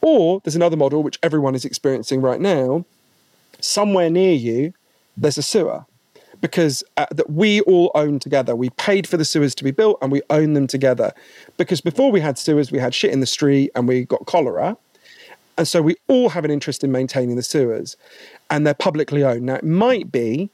Or 0.00 0.40
there's 0.44 0.56
another 0.56 0.76
model 0.76 1.02
which 1.02 1.18
everyone 1.22 1.54
is 1.54 1.64
experiencing 1.64 2.20
right 2.20 2.40
now. 2.40 2.84
Somewhere 3.60 4.10
near 4.10 4.34
you, 4.34 4.74
there's 5.16 5.38
a 5.38 5.42
sewer 5.42 5.86
because 6.40 6.84
uh, 6.98 7.06
that 7.10 7.30
we 7.30 7.62
all 7.62 7.90
own 7.94 8.18
together. 8.18 8.54
We 8.54 8.70
paid 8.70 9.08
for 9.08 9.16
the 9.16 9.24
sewers 9.24 9.54
to 9.56 9.64
be 9.64 9.70
built 9.70 9.98
and 10.02 10.12
we 10.12 10.20
own 10.28 10.52
them 10.52 10.66
together. 10.66 11.12
Because 11.56 11.80
before 11.80 12.12
we 12.12 12.20
had 12.20 12.38
sewers, 12.38 12.70
we 12.70 12.78
had 12.78 12.94
shit 12.94 13.12
in 13.12 13.20
the 13.20 13.26
street 13.26 13.70
and 13.74 13.88
we 13.88 14.04
got 14.04 14.26
cholera. 14.26 14.76
And 15.56 15.66
so 15.66 15.80
we 15.80 15.96
all 16.06 16.28
have 16.28 16.44
an 16.44 16.50
interest 16.50 16.84
in 16.84 16.92
maintaining 16.92 17.36
the 17.36 17.42
sewers 17.42 17.96
and 18.50 18.66
they're 18.66 18.74
publicly 18.74 19.24
owned. 19.24 19.46
Now, 19.46 19.54
it 19.54 19.64
might 19.64 20.12
be 20.12 20.50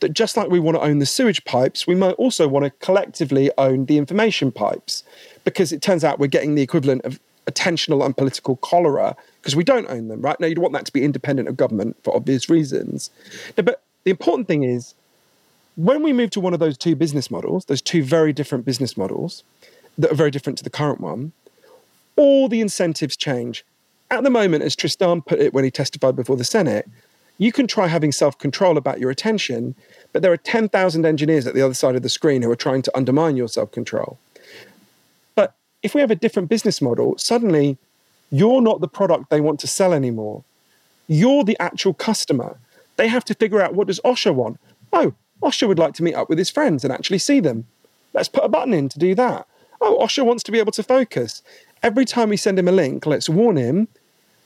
that 0.00 0.12
just 0.12 0.36
like 0.36 0.50
we 0.50 0.60
want 0.60 0.76
to 0.76 0.82
own 0.82 0.98
the 0.98 1.06
sewage 1.06 1.44
pipes, 1.44 1.86
we 1.86 1.94
might 1.94 2.12
also 2.12 2.46
want 2.48 2.64
to 2.64 2.70
collectively 2.84 3.50
own 3.58 3.86
the 3.86 3.98
information 3.98 4.52
pipes 4.52 5.02
because 5.44 5.72
it 5.72 5.82
turns 5.82 6.04
out 6.04 6.18
we're 6.18 6.26
getting 6.26 6.54
the 6.54 6.62
equivalent 6.62 7.04
of 7.04 7.20
attentional 7.46 8.04
and 8.04 8.16
political 8.16 8.56
cholera 8.56 9.16
because 9.40 9.54
we 9.54 9.64
don't 9.64 9.88
own 9.88 10.08
them, 10.08 10.20
right? 10.20 10.38
Now, 10.40 10.46
you'd 10.46 10.58
want 10.58 10.72
that 10.72 10.86
to 10.86 10.92
be 10.92 11.04
independent 11.04 11.48
of 11.48 11.56
government 11.56 11.96
for 12.02 12.14
obvious 12.16 12.48
reasons. 12.48 13.10
But 13.56 13.82
the 14.04 14.10
important 14.10 14.48
thing 14.48 14.62
is 14.62 14.94
when 15.76 16.02
we 16.02 16.12
move 16.12 16.30
to 16.30 16.40
one 16.40 16.54
of 16.54 16.60
those 16.60 16.78
two 16.78 16.96
business 16.96 17.30
models, 17.30 17.66
those 17.66 17.82
two 17.82 18.02
very 18.02 18.32
different 18.32 18.64
business 18.64 18.96
models 18.96 19.42
that 19.98 20.10
are 20.10 20.16
very 20.16 20.30
different 20.30 20.58
to 20.58 20.64
the 20.64 20.70
current 20.70 21.00
one, 21.00 21.32
all 22.16 22.48
the 22.48 22.60
incentives 22.60 23.16
change. 23.16 23.64
At 24.10 24.22
the 24.22 24.30
moment, 24.30 24.62
as 24.62 24.76
Tristan 24.76 25.22
put 25.22 25.40
it 25.40 25.52
when 25.52 25.64
he 25.64 25.70
testified 25.70 26.14
before 26.14 26.36
the 26.36 26.44
Senate, 26.44 26.88
you 27.38 27.52
can 27.52 27.66
try 27.66 27.86
having 27.88 28.12
self 28.12 28.38
control 28.38 28.76
about 28.76 29.00
your 29.00 29.10
attention, 29.10 29.74
but 30.12 30.22
there 30.22 30.32
are 30.32 30.36
10,000 30.36 31.04
engineers 31.04 31.46
at 31.46 31.54
the 31.54 31.62
other 31.62 31.74
side 31.74 31.96
of 31.96 32.02
the 32.02 32.08
screen 32.08 32.42
who 32.42 32.50
are 32.50 32.56
trying 32.56 32.82
to 32.82 32.96
undermine 32.96 33.36
your 33.36 33.48
self 33.48 33.72
control. 33.72 34.18
But 35.34 35.54
if 35.82 35.94
we 35.94 36.00
have 36.00 36.10
a 36.10 36.16
different 36.16 36.48
business 36.48 36.80
model, 36.80 37.18
suddenly 37.18 37.78
you're 38.30 38.60
not 38.60 38.80
the 38.80 38.88
product 38.88 39.30
they 39.30 39.40
want 39.40 39.60
to 39.60 39.66
sell 39.66 39.92
anymore. 39.92 40.44
You're 41.06 41.44
the 41.44 41.60
actual 41.60 41.94
customer. 41.94 42.58
They 42.96 43.08
have 43.08 43.24
to 43.26 43.34
figure 43.34 43.60
out 43.60 43.74
what 43.74 43.88
does 43.88 44.00
Osher 44.00 44.34
want? 44.34 44.58
Oh, 44.92 45.14
Osher 45.42 45.68
would 45.68 45.78
like 45.78 45.94
to 45.94 46.02
meet 46.02 46.14
up 46.14 46.28
with 46.28 46.38
his 46.38 46.50
friends 46.50 46.84
and 46.84 46.92
actually 46.92 47.18
see 47.18 47.40
them. 47.40 47.66
Let's 48.12 48.28
put 48.28 48.44
a 48.44 48.48
button 48.48 48.72
in 48.72 48.88
to 48.90 48.98
do 48.98 49.14
that. 49.16 49.46
Oh, 49.80 49.98
Osher 50.00 50.24
wants 50.24 50.44
to 50.44 50.52
be 50.52 50.60
able 50.60 50.72
to 50.72 50.82
focus. 50.82 51.42
Every 51.82 52.04
time 52.04 52.30
we 52.30 52.36
send 52.36 52.58
him 52.58 52.68
a 52.68 52.72
link, 52.72 53.04
let's 53.04 53.28
warn 53.28 53.56
him 53.56 53.88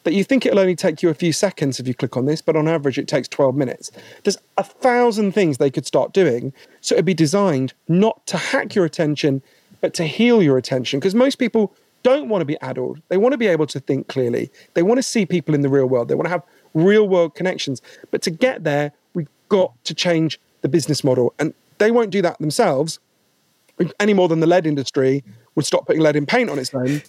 that 0.04 0.14
you 0.14 0.24
think 0.24 0.46
it'll 0.46 0.58
only 0.58 0.76
take 0.76 1.02
you 1.02 1.08
a 1.08 1.14
few 1.14 1.32
seconds 1.32 1.78
if 1.78 1.86
you 1.86 1.94
click 1.94 2.16
on 2.16 2.26
this, 2.26 2.40
but 2.40 2.56
on 2.56 2.68
average 2.68 2.98
it 2.98 3.08
takes 3.08 3.28
12 3.28 3.54
minutes. 3.54 3.90
There's 4.24 4.38
a 4.56 4.62
thousand 4.62 5.32
things 5.32 5.58
they 5.58 5.70
could 5.70 5.86
start 5.86 6.12
doing. 6.12 6.52
So 6.80 6.94
it'd 6.94 7.04
be 7.04 7.14
designed 7.14 7.74
not 7.88 8.26
to 8.26 8.36
hack 8.36 8.74
your 8.74 8.84
attention, 8.84 9.42
but 9.80 9.94
to 9.94 10.04
heal 10.04 10.42
your 10.42 10.56
attention. 10.56 11.00
Because 11.00 11.14
most 11.14 11.36
people 11.36 11.74
don't 12.02 12.28
want 12.28 12.40
to 12.40 12.46
be 12.46 12.58
addled. 12.60 13.00
They 13.08 13.16
want 13.16 13.32
to 13.32 13.38
be 13.38 13.48
able 13.48 13.66
to 13.66 13.80
think 13.80 14.08
clearly. 14.08 14.50
They 14.74 14.82
want 14.82 14.98
to 14.98 15.02
see 15.02 15.26
people 15.26 15.54
in 15.54 15.62
the 15.62 15.68
real 15.68 15.86
world. 15.86 16.08
They 16.08 16.14
want 16.14 16.26
to 16.26 16.30
have 16.30 16.42
real 16.74 17.08
world 17.08 17.34
connections. 17.34 17.82
But 18.10 18.22
to 18.22 18.30
get 18.30 18.64
there, 18.64 18.92
we've 19.14 19.28
got 19.48 19.72
to 19.84 19.94
change 19.94 20.40
the 20.62 20.68
business 20.68 21.02
model. 21.02 21.34
And 21.38 21.54
they 21.78 21.90
won't 21.90 22.10
do 22.10 22.22
that 22.22 22.38
themselves 22.38 23.00
any 24.00 24.14
more 24.14 24.28
than 24.28 24.40
the 24.40 24.46
lead 24.46 24.66
industry 24.66 25.22
would 25.54 25.66
stop 25.66 25.86
putting 25.86 26.02
lead 26.02 26.16
in 26.16 26.26
paint 26.26 26.50
on 26.50 26.58
its 26.58 26.74
own. 26.74 27.02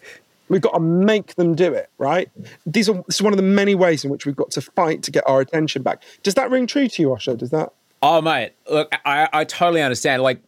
We've 0.50 0.62
got 0.62 0.74
to 0.74 0.80
make 0.80 1.36
them 1.36 1.56
do 1.56 1.74
it, 1.74 1.90
right? 1.98 2.30
These 2.66 2.90
are 2.90 3.04
this 3.08 3.16
is 3.16 3.22
one 3.22 3.34
of 3.34 3.38
the 3.38 3.44
many 3.44 3.76
ways 3.76 4.04
in 4.04 4.12
which 4.12 4.26
we've 4.26 4.36
got 4.36 4.52
to 4.52 4.62
fight 4.62 5.04
to 5.04 5.12
get 5.12 5.24
our 5.28 5.42
attention 5.42 5.84
back. 5.84 6.04
Does 6.24 6.34
that 6.36 6.50
ring 6.50 6.68
true 6.68 6.88
to 6.88 7.02
you, 7.02 7.10
Osher? 7.10 7.38
Does 7.38 7.52
that? 7.52 7.72
Oh, 8.02 8.22
mate, 8.22 8.54
look, 8.70 8.92
I, 9.06 9.28
I 9.34 9.44
totally 9.44 9.82
understand. 9.82 10.24
Like, 10.24 10.40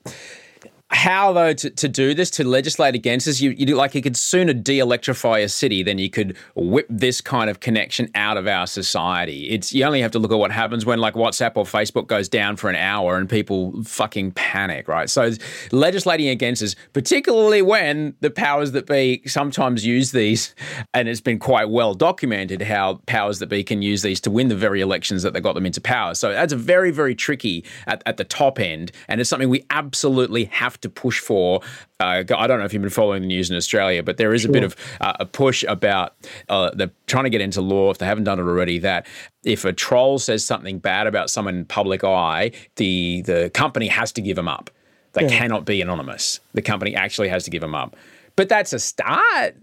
how 0.91 1.31
though 1.31 1.53
to, 1.53 1.69
to 1.69 1.87
do 1.87 2.13
this 2.13 2.29
to 2.29 2.43
legislate 2.43 2.95
against 2.95 3.25
this 3.25 3.39
you, 3.39 3.51
you 3.51 3.65
do 3.65 3.75
like 3.75 3.95
you 3.95 4.01
could 4.01 4.17
sooner 4.17 4.53
de-electrify 4.53 5.39
a 5.39 5.47
city 5.47 5.83
than 5.83 5.97
you 5.97 6.09
could 6.09 6.35
whip 6.55 6.85
this 6.89 7.21
kind 7.21 7.49
of 7.49 7.61
connection 7.61 8.09
out 8.13 8.35
of 8.35 8.45
our 8.45 8.67
society. 8.67 9.49
It's 9.49 9.71
you 9.71 9.85
only 9.85 10.01
have 10.01 10.11
to 10.11 10.19
look 10.19 10.31
at 10.31 10.37
what 10.37 10.51
happens 10.51 10.85
when 10.85 10.99
like 10.99 11.13
whatsapp 11.13 11.53
or 11.55 11.63
facebook 11.63 12.07
goes 12.07 12.27
down 12.27 12.57
for 12.57 12.69
an 12.69 12.75
hour 12.75 13.17
and 13.17 13.29
people 13.29 13.83
fucking 13.83 14.31
panic 14.31 14.89
right? 14.89 15.09
So 15.09 15.31
legislating 15.71 16.27
against 16.27 16.61
this 16.61 16.75
particularly 16.91 17.61
when 17.61 18.13
the 18.19 18.29
powers 18.29 18.73
that 18.73 18.85
be 18.85 19.21
sometimes 19.25 19.85
use 19.85 20.11
these 20.11 20.53
and 20.93 21.07
it's 21.07 21.21
been 21.21 21.39
quite 21.39 21.69
well 21.69 21.93
documented 21.93 22.61
how 22.61 22.95
powers 23.05 23.39
that 23.39 23.47
be 23.47 23.63
can 23.63 23.81
use 23.81 24.01
these 24.01 24.19
to 24.21 24.31
win 24.31 24.49
the 24.49 24.55
very 24.57 24.81
elections 24.81 25.23
that 25.23 25.33
they 25.33 25.39
got 25.39 25.55
them 25.55 25.65
into 25.65 25.79
power. 25.79 26.13
So 26.15 26.33
that's 26.33 26.51
a 26.51 26.57
very 26.57 26.91
very 26.91 27.15
tricky 27.15 27.63
at, 27.87 28.03
at 28.05 28.17
the 28.17 28.25
top 28.25 28.59
end 28.59 28.91
and 29.07 29.21
it's 29.21 29.29
something 29.29 29.47
we 29.47 29.65
absolutely 29.69 30.45
have 30.45 30.80
to 30.81 30.89
push 30.89 31.19
for. 31.19 31.61
Uh, 31.99 32.23
I 32.35 32.47
don't 32.47 32.59
know 32.59 32.65
if 32.65 32.73
you've 32.73 32.81
been 32.81 32.89
following 32.89 33.21
the 33.21 33.27
news 33.27 33.49
in 33.49 33.55
Australia, 33.55 34.03
but 34.03 34.17
there 34.17 34.33
is 34.33 34.41
sure. 34.41 34.51
a 34.51 34.53
bit 34.53 34.63
of 34.63 34.75
uh, 34.99 35.13
a 35.19 35.25
push 35.25 35.63
about 35.67 36.15
uh, 36.49 36.71
they're 36.73 36.91
trying 37.07 37.25
to 37.25 37.29
get 37.29 37.41
into 37.41 37.61
law, 37.61 37.91
if 37.91 37.97
they 37.97 38.05
haven't 38.05 38.25
done 38.25 38.39
it 38.39 38.43
already, 38.43 38.79
that 38.79 39.07
if 39.43 39.65
a 39.65 39.73
troll 39.73 40.19
says 40.19 40.45
something 40.45 40.79
bad 40.79 41.07
about 41.07 41.29
someone 41.29 41.55
in 41.55 41.65
public 41.65 42.03
eye, 42.03 42.51
the 42.75 43.21
the 43.21 43.51
company 43.53 43.87
has 43.87 44.11
to 44.13 44.21
give 44.21 44.35
them 44.35 44.47
up. 44.47 44.69
They 45.13 45.23
yeah. 45.23 45.37
cannot 45.37 45.65
be 45.65 45.81
anonymous. 45.81 46.39
The 46.53 46.61
company 46.61 46.95
actually 46.95 47.29
has 47.29 47.43
to 47.43 47.51
give 47.51 47.61
them 47.61 47.75
up. 47.75 47.95
But 48.35 48.49
that's 48.49 48.73
a 48.73 48.79
start. 48.79 49.57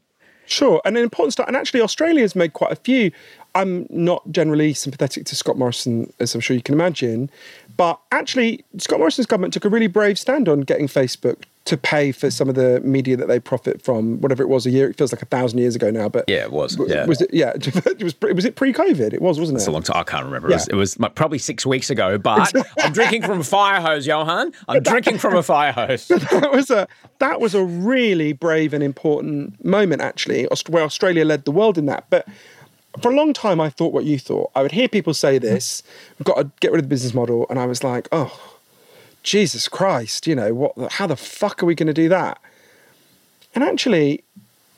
Sure, 0.49 0.81
and 0.87 0.97
an 0.97 1.03
important 1.03 1.35
start. 1.35 1.49
And 1.49 1.57
actually, 1.57 1.83
Australia 1.83 2.23
has 2.23 2.35
made 2.35 2.55
quite 2.55 2.73
a 2.73 2.77
few. 2.77 3.13
I'm 3.55 3.87
not 3.91 4.23
generally 4.31 4.73
sympathetic 4.73 5.27
to 5.27 5.37
Scott 5.37 5.59
Morrison, 5.59 6.11
as 6.21 6.35
I'm 6.35 6.41
sure 6.41 6.57
you 6.57 6.63
can 6.63 6.75
imagine, 6.75 7.31
but 7.77 8.01
actually, 8.13 8.65
Scott 8.79 8.99
Morrison's 8.99 9.27
government 9.27 9.53
took 9.53 9.67
a 9.67 9.69
really 9.69 9.89
brave 9.89 10.19
stand 10.19 10.49
on 10.49 10.63
getting 10.63 10.87
Facebook 10.87 11.45
to 11.69 11.77
pay 11.77 12.13
for 12.13 12.31
some 12.31 12.49
of 12.49 12.55
the 12.55 12.81
media 12.81 13.15
that 13.15 13.29
they 13.29 13.39
profit 13.39 13.83
from, 13.83 14.23
whatever 14.23 14.43
it 14.43 14.49
was 14.49 14.65
a 14.65 14.71
year. 14.71 14.89
It 14.89 14.97
feels 14.97 15.13
like 15.13 15.21
a 15.21 15.27
thousand 15.27 15.59
years 15.59 15.77
ago 15.77 15.91
now, 15.91 16.09
but 16.09 16.25
yeah, 16.27 16.45
it 16.45 16.51
was. 16.51 16.79
Yeah, 16.89 17.05
was 17.05 17.21
it? 17.21 17.29
Yeah, 17.33 17.51
it 17.55 18.03
was. 18.03 18.15
It 18.23 18.35
was 18.35 18.47
it 18.47 18.57
pre-COVID? 18.57 19.13
It 19.13 19.21
was, 19.21 19.39
wasn't 19.39 19.57
it? 19.57 19.61
It's 19.61 19.67
a 19.67 19.71
long 19.71 19.83
time. 19.83 19.99
I 19.99 20.03
can't 20.03 20.25
remember. 20.25 20.49
Yeah. 20.49 20.55
It, 20.71 20.75
was, 20.75 20.95
it 20.95 21.01
was 21.01 21.11
probably 21.15 21.37
six 21.37 21.67
weeks 21.67 21.91
ago. 21.91 22.17
But 22.17 22.55
I'm 22.83 22.93
drinking 22.93 23.23
from 23.23 23.41
a 23.41 23.45
fire 23.45 23.83
hose, 23.83 24.07
Johann. 24.07 24.53
I'm 24.67 24.83
drinking 24.83 25.19
from 25.19 25.37
a 25.37 25.43
fire 25.43 25.73
hose. 25.73 26.09
that 26.09 26.51
was 26.53 26.71
a 26.71 26.89
that 27.19 27.39
was 27.39 27.55
a 27.55 27.63
really 27.63 28.33
brave 28.33 28.73
and 28.73 28.83
important 28.83 29.63
moment, 29.63 30.01
actually, 30.01 30.49
where 30.69 30.83
Australia 30.83 31.27
led 31.27 31.45
the 31.45 31.53
world 31.53 31.77
in 31.77 31.85
that. 31.85 32.07
But 32.09 32.27
for 33.03 33.13
a 33.13 33.15
long 33.15 33.35
time, 33.35 33.61
I 33.61 33.69
thought 33.69 33.93
what 33.93 34.05
you 34.05 34.19
thought. 34.19 34.51
I 34.55 34.63
would 34.63 34.73
hear 34.73 34.89
people 34.89 35.13
say 35.13 35.37
this, 35.37 35.83
we've 36.19 36.25
got 36.25 36.37
to 36.37 36.51
get 36.61 36.73
rid 36.73 36.79
of 36.79 36.85
the 36.85 36.89
business 36.89 37.13
model. 37.13 37.47
And 37.51 37.59
I 37.59 37.67
was 37.67 37.85
like, 37.85 38.09
oh, 38.11 38.58
Jesus 39.23 39.69
Christ, 39.69 40.27
you 40.27 40.35
know, 40.35 40.55
what, 40.55 40.93
how 40.93 41.07
the 41.07 41.17
fuck 41.17 41.63
are 41.63 41.67
we 41.67 41.75
going 41.75 41.87
to 41.87 41.95
do 41.95 42.09
that? 42.09 42.41
And 43.55 43.65
actually, 43.65 44.25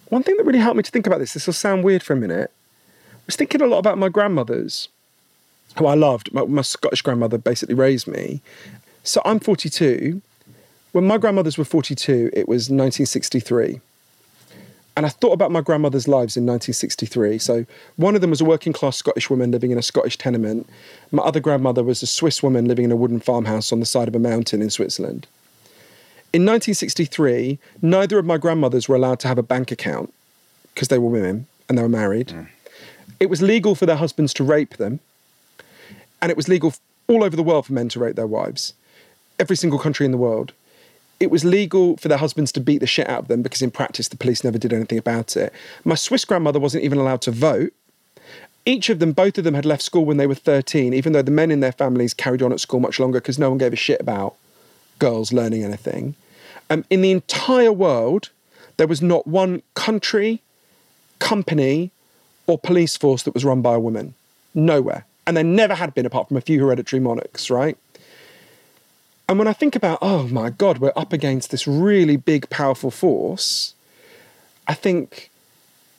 one 0.09 0.23
thing 0.23 0.37
that 0.37 0.45
really 0.45 0.59
helped 0.59 0.77
me 0.77 0.83
to 0.83 0.91
think 0.91 1.07
about 1.07 1.19
this, 1.19 1.35
this 1.35 1.47
will 1.47 1.55
sound 1.55 1.85
weird 1.85 2.03
for 2.03 2.13
a 2.13 2.17
minute, 2.17 2.51
I 3.13 3.19
was 3.27 3.37
thinking 3.37 3.61
a 3.61 3.67
lot 3.67 3.79
about 3.79 3.99
my 3.99 4.09
grandmothers, 4.09 4.89
who 5.79 5.87
I 5.87 5.95
loved. 5.95 6.33
My, 6.33 6.45
my 6.45 6.63
Scottish 6.63 7.03
grandmother 7.03 7.39
basically 7.39 7.75
raised 7.75 8.09
me. 8.09 8.43
So 9.05 9.23
I'm 9.25 9.39
42. 9.39 10.21
When 10.93 11.07
my 11.07 11.19
grandmothers 11.19 11.57
were 11.57 11.65
42, 11.65 12.31
it 12.33 12.49
was 12.49 12.63
1963. 12.65 13.81
And 15.01 15.07
I 15.07 15.09
thought 15.09 15.33
about 15.33 15.51
my 15.51 15.63
grandmother's 15.63 16.09
lives 16.09 16.37
in 16.37 16.45
1963. 16.45 17.39
So 17.39 17.65
one 17.97 18.15
of 18.15 18.21
them 18.21 18.29
was 18.29 18.43
a 18.43 18.45
working 18.45 18.75
class 18.75 18.99
Scottish 18.99 19.31
woman 19.31 19.51
living 19.51 19.71
in 19.71 19.79
a 19.79 19.83
Scottish 19.83 20.19
tenement. 20.19 20.69
My 21.11 21.23
other 21.23 21.41
grandmother 21.41 21.83
was 21.83 22.03
a 22.03 22.07
Swiss 22.07 22.43
woman 22.43 22.67
living 22.69 22.85
in 22.85 22.93
a 22.93 22.97
wooden 22.97 23.19
farmhouse 23.19 23.73
on 23.73 23.81
the 23.81 23.87
side 23.87 24.09
of 24.09 24.15
a 24.15 24.19
mountain 24.19 24.61
in 24.61 24.69
Switzerland. 24.69 25.27
In 26.35 26.43
1963, 26.43 27.59
neither 27.81 28.19
of 28.19 28.27
my 28.27 28.37
grandmothers 28.37 28.91
were 28.91 28.95
allowed 28.95 29.21
to 29.21 29.29
have 29.29 29.39
a 29.39 29.43
bank 29.43 29.73
account 29.73 30.13
because 30.75 30.89
they 30.89 30.99
were 30.99 31.09
women 31.09 31.47
and 31.67 31.79
they 31.79 31.83
were 31.83 31.89
married. 31.89 32.29
Mm. 32.29 32.49
It 33.21 33.31
was 33.31 33.41
legal 33.41 33.75
for 33.75 33.87
their 33.87 33.97
husbands 33.97 34.35
to 34.35 34.45
rape 34.45 34.77
them, 34.77 35.01
and 36.21 36.29
it 36.29 36.37
was 36.37 36.47
legal 36.47 36.75
all 37.09 37.25
over 37.25 37.37
the 37.37 37.43
world 37.43 37.65
for 37.65 37.73
men 37.73 37.89
to 37.89 38.01
rape 38.01 38.17
their 38.17 38.27
wives. 38.27 38.75
Every 39.39 39.57
single 39.57 39.79
country 39.79 40.05
in 40.05 40.13
the 40.13 40.19
world 40.19 40.53
it 41.21 41.31
was 41.31 41.45
legal 41.45 41.99
for 41.99 42.09
their 42.09 42.19
husbands 42.19 42.51
to 42.53 42.61
beat 42.61 42.79
the 42.79 42.87
shit 42.87 43.09
out 43.09 43.21
of 43.21 43.29
them 43.29 43.43
because 43.43 43.61
in 43.61 43.71
practice 43.71 44.09
the 44.09 44.17
police 44.17 44.43
never 44.43 44.59
did 44.59 44.73
anything 44.73 44.99
about 44.99 45.37
it. 45.37 45.53
My 45.85 45.95
Swiss 45.95 46.25
grandmother 46.25 46.59
wasn't 46.59 46.83
even 46.83 46.99
allowed 46.99 47.21
to 47.23 47.31
vote. 47.31 47.75
Each 48.67 48.89
of 48.89 48.99
them, 48.99 49.13
both 49.13 49.39
of 49.39 49.45
them 49.45 49.55
had 49.55 49.67
left 49.67 49.83
school 49.83 50.05
when 50.05 50.17
they 50.17 50.27
were 50.27 50.35
13, 50.35 50.93
even 50.95 51.13
though 51.13 51.23
the 51.23 51.31
men 51.31 51.51
in 51.51 51.61
their 51.61 51.73
families 51.73 52.15
carried 52.15 52.43
on 52.43 52.53
at 52.53 52.61
school 52.61 52.81
much 52.81 52.99
longer 52.99 53.21
because 53.21 53.39
no 53.39 53.51
one 53.51 53.59
gave 53.59 53.73
a 53.73 53.77
shit 53.77 54.01
about 54.01 54.35
girls 54.99 55.33
learning 55.33 55.63
anything. 55.63 56.15
Um, 56.69 56.85
in 56.89 57.03
the 57.03 57.11
entire 57.11 57.73
world, 57.73 58.31
there 58.77 58.87
was 58.87 59.03
not 59.03 59.27
one 59.27 59.63
country, 59.75 60.41
company, 61.19 61.91
or 62.47 62.59
police 62.59 62.97
force 62.97 63.23
that 63.25 63.35
was 63.35 63.45
run 63.45 63.61
by 63.61 63.75
a 63.75 63.81
woman. 63.81 64.15
Nowhere. 64.55 65.05
And 65.27 65.37
there 65.37 65.45
never 65.45 65.75
had 65.75 65.95
been, 65.95 66.07
apart 66.07 66.29
from 66.29 66.37
a 66.37 66.41
few 66.41 66.61
hereditary 66.61 67.01
monarchs, 67.01 67.51
right? 67.51 67.77
And 69.31 69.39
when 69.39 69.47
I 69.47 69.53
think 69.53 69.77
about, 69.77 70.01
oh 70.03 70.27
my 70.27 70.51
God, 70.51 70.79
we're 70.79 70.93
up 70.97 71.13
against 71.13 71.53
this 71.53 71.65
really 71.65 72.17
big, 72.17 72.51
powerful 72.51 72.91
force, 72.91 73.75
I 74.67 74.75
think, 74.75 75.31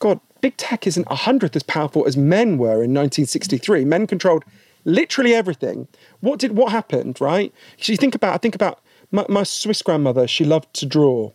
God, 0.00 0.20
big 0.42 0.54
tech 0.58 0.86
isn't 0.86 1.06
a 1.10 1.14
hundredth 1.14 1.56
as 1.56 1.62
powerful 1.62 2.06
as 2.06 2.14
men 2.14 2.58
were 2.58 2.84
in 2.84 2.92
1963. 2.92 3.86
Men 3.86 4.06
controlled 4.06 4.44
literally 4.84 5.34
everything. 5.34 5.88
What 6.20 6.40
did 6.40 6.54
what 6.58 6.72
happened, 6.72 7.22
right? 7.22 7.54
So 7.78 7.90
you 7.90 7.96
think 7.96 8.14
about, 8.14 8.34
I 8.34 8.36
think 8.36 8.54
about 8.54 8.80
my, 9.10 9.24
my 9.30 9.44
Swiss 9.44 9.80
grandmother. 9.80 10.26
She 10.28 10.44
loved 10.44 10.74
to 10.74 10.84
draw 10.84 11.32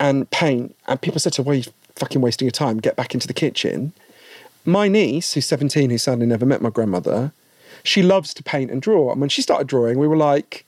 and 0.00 0.28
paint, 0.32 0.74
and 0.88 1.00
people 1.00 1.20
said 1.20 1.34
to 1.34 1.44
her, 1.44 1.46
"Why 1.46 1.52
are 1.52 1.56
you 1.58 1.64
fucking 1.94 2.20
wasting 2.20 2.46
your 2.46 2.50
time? 2.50 2.78
Get 2.78 2.96
back 2.96 3.14
into 3.14 3.28
the 3.28 3.32
kitchen." 3.32 3.92
My 4.64 4.88
niece, 4.88 5.34
who's 5.34 5.46
17, 5.46 5.90
who 5.90 5.98
sadly 5.98 6.26
never 6.26 6.44
met 6.44 6.60
my 6.60 6.70
grandmother, 6.70 7.30
she 7.84 8.02
loves 8.02 8.34
to 8.34 8.42
paint 8.42 8.72
and 8.72 8.82
draw. 8.82 9.12
And 9.12 9.20
when 9.20 9.30
she 9.30 9.40
started 9.40 9.68
drawing, 9.68 10.00
we 10.00 10.08
were 10.08 10.16
like, 10.16 10.66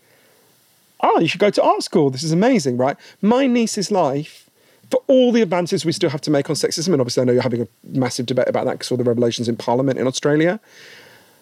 "Oh, 1.00 1.20
you 1.20 1.28
should 1.28 1.40
go 1.40 1.50
to 1.50 1.62
art 1.62 1.82
school. 1.82 2.10
This 2.10 2.22
is 2.22 2.32
amazing, 2.32 2.76
right?" 2.76 2.96
My 3.20 3.46
niece's 3.46 3.90
life 3.90 4.48
for 4.90 5.02
all 5.06 5.32
the 5.32 5.42
advances 5.42 5.84
we 5.84 5.92
still 5.92 6.10
have 6.10 6.20
to 6.22 6.30
make 6.30 6.48
on 6.48 6.56
sexism, 6.56 6.92
and 6.92 7.00
obviously 7.00 7.20
I 7.20 7.24
know 7.24 7.32
you're 7.32 7.42
having 7.42 7.62
a 7.62 7.68
massive 7.84 8.26
debate 8.26 8.48
about 8.48 8.64
that 8.64 8.72
because 8.72 8.90
all 8.90 8.96
the 8.96 9.04
revelations 9.04 9.48
in 9.48 9.56
Parliament 9.56 9.98
in 9.98 10.06
Australia. 10.06 10.60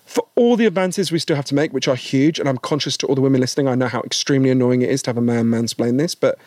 For 0.04 0.26
all 0.36 0.56
the 0.56 0.66
advances 0.66 1.10
we 1.10 1.18
still 1.18 1.36
have 1.36 1.44
to 1.46 1.54
make, 1.54 1.72
which 1.72 1.88
are 1.88 1.96
huge, 1.96 2.38
and 2.38 2.48
I'm 2.48 2.58
conscious 2.58 2.96
to 2.98 3.06
all 3.06 3.14
the 3.14 3.20
women 3.20 3.40
listening, 3.40 3.68
I 3.68 3.74
know 3.74 3.88
how 3.88 4.02
extremely 4.02 4.50
annoying 4.50 4.82
it 4.82 4.90
is 4.90 5.02
to 5.02 5.10
have 5.10 5.18
a 5.18 5.20
man 5.20 5.46
mansplain 5.46 5.98
this, 5.98 6.14
but 6.14 6.38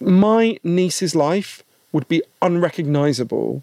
my 0.00 0.58
niece's 0.62 1.14
life 1.14 1.62
would 1.92 2.08
be 2.08 2.22
unrecognizable 2.42 3.62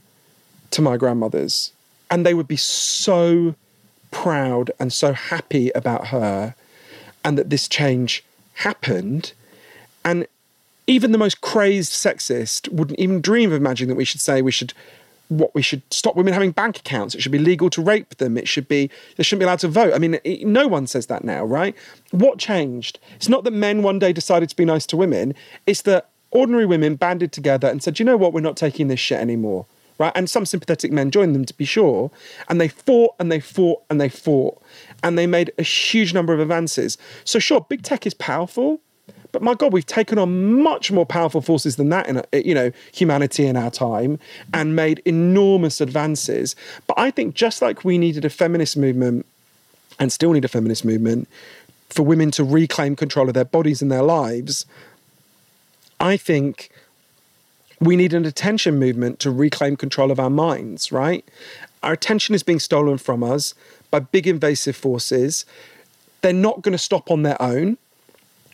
to 0.71 0.81
my 0.81 0.97
grandmother's. 0.97 1.71
And 2.09 2.25
they 2.25 2.33
would 2.33 2.47
be 2.47 2.57
so 2.57 3.55
proud 4.11 4.71
and 4.79 4.91
so 4.91 5.13
happy 5.13 5.71
about 5.71 6.07
her 6.07 6.55
and 7.23 7.37
that 7.37 7.49
this 7.49 7.67
change 7.67 8.23
happened. 8.55 9.33
And 10.05 10.27
even 10.87 11.11
the 11.11 11.17
most 11.17 11.41
crazed 11.41 11.93
sexist 11.93 12.69
wouldn't 12.71 12.99
even 12.99 13.21
dream 13.21 13.51
of 13.51 13.57
imagining 13.57 13.89
that 13.89 13.95
we 13.95 14.05
should 14.05 14.21
say 14.21 14.41
we 14.41 14.51
should 14.51 14.73
what 15.29 15.55
we 15.55 15.61
should 15.61 15.81
stop 15.91 16.15
women 16.15 16.33
having 16.33 16.51
bank 16.51 16.77
accounts. 16.77 17.15
It 17.15 17.21
should 17.21 17.31
be 17.31 17.39
legal 17.39 17.69
to 17.71 17.81
rape 17.81 18.17
them. 18.17 18.37
It 18.37 18.47
should 18.47 18.67
be 18.67 18.89
they 19.15 19.23
shouldn't 19.23 19.39
be 19.39 19.45
allowed 19.45 19.59
to 19.59 19.67
vote. 19.67 19.93
I 19.93 19.97
mean, 19.97 20.19
it, 20.23 20.45
no 20.45 20.67
one 20.67 20.85
says 20.85 21.07
that 21.07 21.23
now, 21.23 21.43
right? 21.45 21.75
What 22.11 22.37
changed? 22.37 22.99
It's 23.15 23.29
not 23.29 23.43
that 23.45 23.51
men 23.53 23.83
one 23.83 23.99
day 23.99 24.13
decided 24.13 24.49
to 24.49 24.55
be 24.55 24.65
nice 24.65 24.85
to 24.87 24.97
women. 24.97 25.33
It's 25.65 25.83
that 25.83 26.09
ordinary 26.31 26.65
women 26.65 26.95
banded 26.95 27.31
together 27.31 27.67
and 27.67 27.81
said, 27.81 27.99
"You 27.99 28.05
know 28.05 28.17
what? 28.17 28.33
We're 28.33 28.41
not 28.41 28.57
taking 28.57 28.87
this 28.89 28.99
shit 28.99 29.19
anymore." 29.19 29.65
Right? 29.99 30.11
And 30.15 30.29
some 30.29 30.45
sympathetic 30.45 30.91
men 30.91 31.11
joined 31.11 31.35
them 31.35 31.45
to 31.45 31.53
be 31.53 31.65
sure. 31.65 32.11
And 32.49 32.59
they 32.59 32.67
fought 32.67 33.15
and 33.19 33.31
they 33.31 33.39
fought 33.39 33.83
and 33.89 34.01
they 34.01 34.09
fought. 34.09 34.61
And 35.03 35.17
they 35.17 35.27
made 35.27 35.51
a 35.57 35.63
huge 35.63 36.13
number 36.13 36.33
of 36.33 36.39
advances. 36.39 36.97
So 37.25 37.39
sure, 37.39 37.61
big 37.69 37.83
tech 37.83 38.07
is 38.07 38.13
powerful, 38.13 38.81
but 39.33 39.41
my 39.41 39.55
God, 39.55 39.73
we've 39.73 39.85
taken 39.85 40.19
on 40.19 40.61
much 40.61 40.91
more 40.91 41.07
powerful 41.07 41.41
forces 41.41 41.75
than 41.75 41.89
that 41.89 42.07
in 42.07 42.17
uh, 42.17 42.23
you 42.33 42.53
know 42.53 42.71
humanity 42.93 43.45
in 43.45 43.57
our 43.57 43.71
time 43.71 44.19
and 44.53 44.75
made 44.75 45.01
enormous 45.05 45.81
advances. 45.81 46.55
But 46.87 46.97
I 46.97 47.11
think 47.11 47.33
just 47.33 47.61
like 47.61 47.83
we 47.83 47.97
needed 47.97 48.23
a 48.23 48.29
feminist 48.29 48.77
movement 48.77 49.25
and 49.99 50.11
still 50.11 50.31
need 50.31 50.45
a 50.45 50.47
feminist 50.47 50.85
movement 50.85 51.27
for 51.89 52.03
women 52.03 52.31
to 52.31 52.43
reclaim 52.43 52.95
control 52.95 53.27
of 53.27 53.33
their 53.33 53.45
bodies 53.45 53.81
and 53.81 53.91
their 53.91 54.03
lives, 54.03 54.65
I 55.99 56.15
think 56.15 56.69
we 57.85 57.95
need 57.95 58.13
an 58.13 58.25
attention 58.25 58.79
movement 58.79 59.19
to 59.19 59.31
reclaim 59.31 59.75
control 59.75 60.11
of 60.11 60.19
our 60.19 60.29
minds, 60.29 60.91
right? 60.91 61.27
Our 61.81 61.93
attention 61.93 62.33
is 62.35 62.43
being 62.43 62.59
stolen 62.59 62.97
from 62.97 63.23
us 63.23 63.53
by 63.91 63.99
big 63.99 64.27
invasive 64.27 64.75
forces. 64.75 65.45
They're 66.21 66.33
not 66.33 66.61
going 66.61 66.71
to 66.73 66.77
stop 66.77 67.11
on 67.11 67.23
their 67.23 67.41
own 67.41 67.77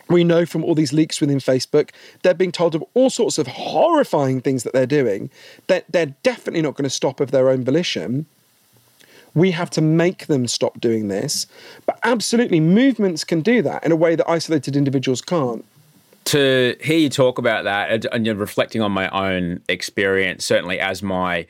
we 0.10 0.23
know 0.23 0.45
from 0.45 0.64
all 0.64 0.76
these 0.76 0.91
leaks 0.91 1.22
within 1.22 1.38
Facebook, 1.38 1.91
they're 2.23 2.34
being 2.34 2.51
told 2.51 2.76
of 2.76 2.84
all 2.95 3.10
sorts 3.10 3.38
of 3.38 3.47
horrifying 3.47 4.41
things 4.41 4.64
that 4.64 4.73
they're 4.73 4.85
doing. 4.85 5.30
That 5.68 5.85
they're, 5.89 6.14
definitely 6.23 6.61
not 6.61 6.76
going 6.76 6.84
to 6.84 6.89
stop 6.89 7.19
of 7.19 7.31
their 7.31 7.49
own 7.49 7.64
volition. 7.64 8.26
We 9.35 9.51
have 9.51 9.69
to 9.72 9.81
make 9.81 10.26
them 10.26 10.47
stop 10.47 10.80
doing 10.80 11.07
this. 11.07 11.45
But 11.85 11.99
absolutely, 12.03 12.60
movements 12.60 13.23
can 13.23 13.41
do 13.41 13.61
that 13.61 13.84
in 13.84 13.91
a 13.91 13.95
way 13.95 14.15
that 14.15 14.30
isolated 14.30 14.76
individuals 14.76 15.22
can't. 15.22 15.64
To 16.26 16.76
hear 16.82 16.98
you 16.98 17.10
talk 17.10 17.40
about 17.40 17.64
that 17.64 18.06
and 18.06 18.26
you're 18.26 18.36
reflecting 18.36 18.82
on 18.82 18.91
my 18.91 19.10
own 19.10 19.62
experience, 19.68 20.46
certainly 20.46 20.80
as 20.80 21.02
my 21.02 21.48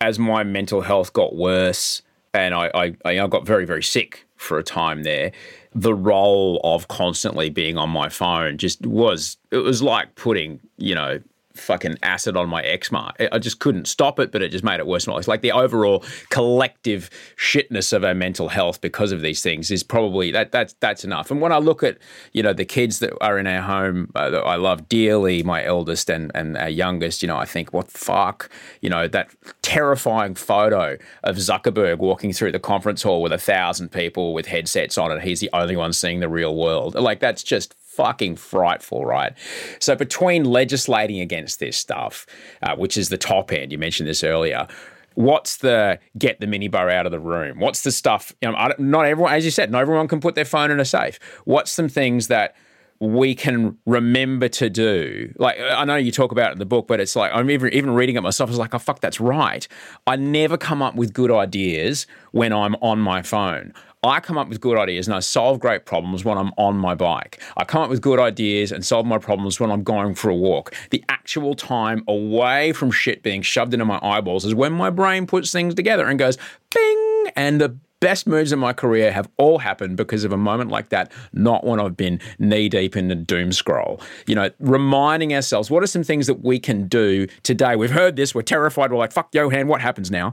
as 0.00 0.18
my 0.18 0.44
mental 0.44 0.80
health 0.80 1.12
got 1.12 1.34
worse 1.34 2.02
and 2.32 2.54
I, 2.54 2.70
I, 2.74 2.96
I 3.04 3.26
got 3.26 3.44
very, 3.44 3.66
very 3.66 3.82
sick 3.82 4.26
for 4.36 4.56
a 4.58 4.62
time 4.62 5.02
there 5.02 5.32
the 5.74 5.94
role 5.94 6.60
of 6.64 6.88
constantly 6.88 7.48
being 7.48 7.78
on 7.78 7.88
my 7.88 8.08
phone 8.08 8.58
just 8.58 8.84
was 8.86 9.36
it 9.50 9.58
was 9.58 9.82
like 9.82 10.14
putting 10.16 10.58
you 10.78 10.94
know 10.94 11.20
fucking 11.60 11.96
acid 12.02 12.36
on 12.36 12.48
my 12.48 12.62
eczema. 12.62 13.12
I 13.32 13.38
just 13.38 13.60
couldn't 13.60 13.86
stop 13.86 14.18
it, 14.18 14.32
but 14.32 14.42
it 14.42 14.50
just 14.50 14.64
made 14.64 14.80
it 14.80 14.86
worse. 14.86 15.06
It's 15.06 15.28
like 15.28 15.42
the 15.42 15.52
overall 15.52 16.04
collective 16.30 17.10
shitness 17.36 17.92
of 17.92 18.04
our 18.04 18.14
mental 18.14 18.48
health 18.48 18.80
because 18.80 19.12
of 19.12 19.20
these 19.20 19.42
things 19.42 19.70
is 19.70 19.82
probably 19.82 20.30
that 20.32 20.52
that's 20.52 20.74
that's 20.80 21.04
enough. 21.04 21.30
And 21.30 21.40
when 21.40 21.52
I 21.52 21.58
look 21.58 21.82
at 21.82 21.98
you 22.32 22.42
know 22.42 22.52
the 22.52 22.64
kids 22.64 22.98
that 23.00 23.12
are 23.20 23.38
in 23.38 23.46
our 23.46 23.62
home 23.62 24.10
uh, 24.14 24.30
that 24.30 24.42
I 24.42 24.56
love 24.56 24.88
dearly, 24.88 25.42
my 25.42 25.64
eldest 25.64 26.10
and 26.10 26.30
and 26.34 26.56
our 26.56 26.68
youngest, 26.68 27.22
you 27.22 27.28
know, 27.28 27.36
I 27.36 27.44
think 27.44 27.72
what 27.72 27.90
fuck, 27.90 28.50
you 28.80 28.90
know, 28.90 29.08
that 29.08 29.30
terrifying 29.62 30.34
photo 30.34 30.96
of 31.24 31.36
Zuckerberg 31.36 31.98
walking 31.98 32.32
through 32.32 32.52
the 32.52 32.58
conference 32.58 33.02
hall 33.02 33.22
with 33.22 33.32
a 33.32 33.38
thousand 33.38 33.90
people 33.90 34.34
with 34.34 34.46
headsets 34.46 34.98
on, 34.98 35.10
and 35.10 35.22
he's 35.22 35.40
the 35.40 35.50
only 35.52 35.76
one 35.76 35.92
seeing 35.92 36.20
the 36.20 36.28
real 36.28 36.56
world. 36.56 36.94
Like 36.94 37.20
that's 37.20 37.42
just 37.42 37.74
fucking 38.00 38.36
frightful, 38.36 39.04
right? 39.04 39.32
So 39.78 39.94
between 39.94 40.44
legislating 40.44 41.20
against 41.20 41.60
this 41.60 41.76
stuff, 41.76 42.26
uh, 42.62 42.76
which 42.76 42.96
is 42.96 43.08
the 43.08 43.18
top 43.18 43.52
end, 43.52 43.72
you 43.72 43.78
mentioned 43.78 44.08
this 44.08 44.24
earlier. 44.24 44.66
What's 45.14 45.58
the 45.58 45.98
get 46.16 46.40
the 46.40 46.46
minibar 46.46 46.90
out 46.90 47.04
of 47.04 47.12
the 47.12 47.20
room? 47.20 47.58
What's 47.58 47.82
the 47.82 47.92
stuff? 47.92 48.32
You 48.40 48.52
know, 48.52 48.72
not 48.78 49.06
everyone, 49.06 49.34
as 49.34 49.44
you 49.44 49.50
said, 49.50 49.70
not 49.70 49.80
everyone 49.82 50.08
can 50.08 50.20
put 50.20 50.34
their 50.34 50.44
phone 50.44 50.70
in 50.70 50.80
a 50.80 50.84
safe. 50.84 51.18
What's 51.44 51.70
some 51.70 51.88
things 51.88 52.28
that 52.28 52.54
we 53.00 53.34
can 53.34 53.78
remember 53.86 54.46
to 54.46 54.68
do. 54.68 55.32
Like 55.38 55.58
I 55.58 55.86
know 55.86 55.96
you 55.96 56.12
talk 56.12 56.32
about 56.32 56.50
it 56.50 56.52
in 56.52 56.58
the 56.58 56.66
book, 56.66 56.86
but 56.86 57.00
it's 57.00 57.16
like 57.16 57.32
I'm 57.34 57.50
even 57.50 57.72
even 57.72 57.92
reading 57.92 58.16
it 58.16 58.20
myself. 58.20 58.50
I 58.50 58.52
was 58.52 58.58
like, 58.58 58.74
oh 58.74 58.78
fuck, 58.78 59.00
that's 59.00 59.18
right. 59.18 59.66
I 60.06 60.16
never 60.16 60.58
come 60.58 60.82
up 60.82 60.94
with 60.94 61.14
good 61.14 61.30
ideas 61.30 62.06
when 62.32 62.52
I'm 62.52 62.74
on 62.76 63.00
my 63.00 63.22
phone. 63.22 63.72
I 64.02 64.20
come 64.20 64.38
up 64.38 64.48
with 64.48 64.62
good 64.62 64.78
ideas 64.78 65.06
and 65.08 65.14
I 65.14 65.20
solve 65.20 65.60
great 65.60 65.84
problems 65.84 66.24
when 66.24 66.38
I'm 66.38 66.52
on 66.56 66.78
my 66.78 66.94
bike. 66.94 67.42
I 67.58 67.64
come 67.64 67.82
up 67.82 67.90
with 67.90 68.00
good 68.00 68.18
ideas 68.18 68.72
and 68.72 68.84
solve 68.84 69.04
my 69.04 69.18
problems 69.18 69.60
when 69.60 69.70
I'm 69.70 69.82
going 69.82 70.14
for 70.14 70.30
a 70.30 70.34
walk. 70.34 70.74
The 70.90 71.04
actual 71.10 71.54
time 71.54 72.02
away 72.08 72.72
from 72.72 72.90
shit 72.90 73.22
being 73.22 73.42
shoved 73.42 73.74
into 73.74 73.84
my 73.84 73.98
eyeballs 74.02 74.46
is 74.46 74.54
when 74.54 74.72
my 74.72 74.88
brain 74.88 75.26
puts 75.26 75.52
things 75.52 75.74
together 75.74 76.06
and 76.06 76.18
goes 76.18 76.38
bing 76.74 77.26
and 77.36 77.60
the 77.60 77.76
best 78.00 78.26
moves 78.26 78.50
in 78.52 78.58
my 78.58 78.72
career 78.72 79.12
have 79.12 79.28
all 79.36 79.58
happened 79.58 79.96
because 79.96 80.24
of 80.24 80.32
a 80.32 80.36
moment 80.36 80.70
like 80.70 80.88
that, 80.88 81.12
not 81.32 81.64
when 81.64 81.78
I've 81.78 81.96
been 81.96 82.18
knee 82.38 82.68
deep 82.68 82.96
in 82.96 83.08
the 83.08 83.14
doom 83.14 83.52
scroll. 83.52 84.00
You 84.26 84.34
know, 84.34 84.50
reminding 84.58 85.34
ourselves 85.34 85.70
what 85.70 85.82
are 85.82 85.86
some 85.86 86.02
things 86.02 86.26
that 86.26 86.42
we 86.42 86.58
can 86.58 86.88
do 86.88 87.26
today? 87.42 87.76
We've 87.76 87.90
heard 87.90 88.16
this, 88.16 88.34
we're 88.34 88.42
terrified, 88.42 88.90
we're 88.90 88.98
like, 88.98 89.12
fuck 89.12 89.28
Johann, 89.34 89.68
what 89.68 89.80
happens 89.80 90.10
now? 90.10 90.32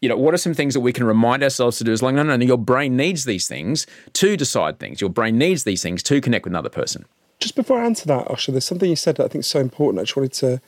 You 0.00 0.10
know, 0.10 0.16
what 0.16 0.34
are 0.34 0.38
some 0.38 0.54
things 0.54 0.74
that 0.74 0.80
we 0.80 0.92
can 0.92 1.04
remind 1.04 1.42
ourselves 1.42 1.78
to 1.78 1.84
do? 1.84 1.92
Is 1.92 2.02
like, 2.02 2.14
no, 2.14 2.22
no, 2.22 2.36
no, 2.36 2.44
your 2.44 2.58
brain 2.58 2.96
needs 2.96 3.24
these 3.24 3.48
things 3.48 3.86
to 4.14 4.36
decide 4.36 4.78
things. 4.78 5.00
Your 5.00 5.10
brain 5.10 5.38
needs 5.38 5.64
these 5.64 5.82
things 5.82 6.02
to 6.04 6.20
connect 6.20 6.44
with 6.44 6.52
another 6.52 6.68
person. 6.68 7.06
Just 7.38 7.54
before 7.54 7.80
I 7.80 7.86
answer 7.86 8.06
that, 8.06 8.28
Osher, 8.28 8.52
there's 8.52 8.64
something 8.64 8.88
you 8.88 8.96
said 8.96 9.16
that 9.16 9.24
I 9.24 9.28
think 9.28 9.40
is 9.40 9.46
so 9.46 9.60
important. 9.60 10.00
I 10.00 10.04
just 10.04 10.16
wanted 10.16 10.32
to 10.34 10.60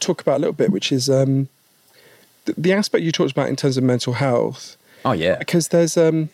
talk 0.00 0.20
about 0.20 0.36
a 0.36 0.40
little 0.40 0.54
bit, 0.54 0.70
which 0.70 0.92
is 0.92 1.10
um, 1.10 1.48
the, 2.46 2.54
the 2.56 2.72
aspect 2.72 3.04
you 3.04 3.12
talked 3.12 3.32
about 3.32 3.48
in 3.48 3.56
terms 3.56 3.76
of 3.76 3.84
mental 3.84 4.14
health 4.14 4.77
Oh 5.04 5.12
yeah. 5.12 5.36
Because 5.36 5.68
there's 5.68 5.96
um 5.96 6.30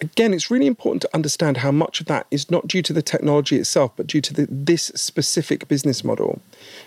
again, 0.00 0.34
it's 0.34 0.50
really 0.50 0.66
important 0.66 1.02
to 1.02 1.10
understand 1.14 1.58
how 1.58 1.70
much 1.70 2.00
of 2.00 2.06
that 2.06 2.26
is 2.30 2.50
not 2.50 2.66
due 2.68 2.82
to 2.82 2.92
the 2.92 3.02
technology 3.02 3.56
itself, 3.56 3.92
but 3.96 4.06
due 4.06 4.20
to 4.20 4.34
the, 4.34 4.46
this 4.50 4.84
specific 4.94 5.68
business 5.68 6.04
model. 6.04 6.40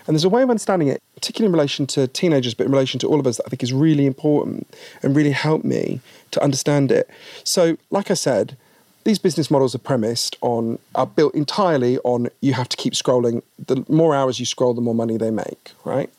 And 0.06 0.14
there's 0.14 0.24
a 0.24 0.28
way 0.28 0.42
of 0.42 0.50
understanding 0.50 0.88
it, 0.88 1.02
particularly 1.14 1.48
in 1.48 1.52
relation 1.52 1.86
to 1.88 2.06
teenagers, 2.08 2.54
but 2.54 2.66
in 2.66 2.72
relation 2.72 3.00
to 3.00 3.08
all 3.08 3.20
of 3.20 3.26
us, 3.26 3.38
that 3.38 3.46
I 3.46 3.48
think 3.48 3.62
is 3.62 3.72
really 3.72 4.06
important 4.06 4.68
and 5.02 5.16
really 5.16 5.32
helped 5.32 5.64
me 5.64 6.00
to 6.30 6.42
understand 6.42 6.92
it. 6.92 7.08
So, 7.44 7.76
like 7.90 8.10
I 8.10 8.14
said, 8.14 8.56
these 9.04 9.18
business 9.18 9.50
models 9.50 9.74
are 9.74 9.78
premised 9.78 10.36
on, 10.42 10.78
are 10.94 11.06
built 11.06 11.34
entirely 11.34 11.98
on 12.00 12.28
you 12.40 12.52
have 12.52 12.68
to 12.68 12.76
keep 12.76 12.92
scrolling. 12.92 13.42
The 13.66 13.84
more 13.88 14.14
hours 14.14 14.38
you 14.38 14.46
scroll, 14.46 14.74
the 14.74 14.80
more 14.80 14.94
money 14.94 15.16
they 15.16 15.30
make, 15.30 15.72
right? 15.84 16.10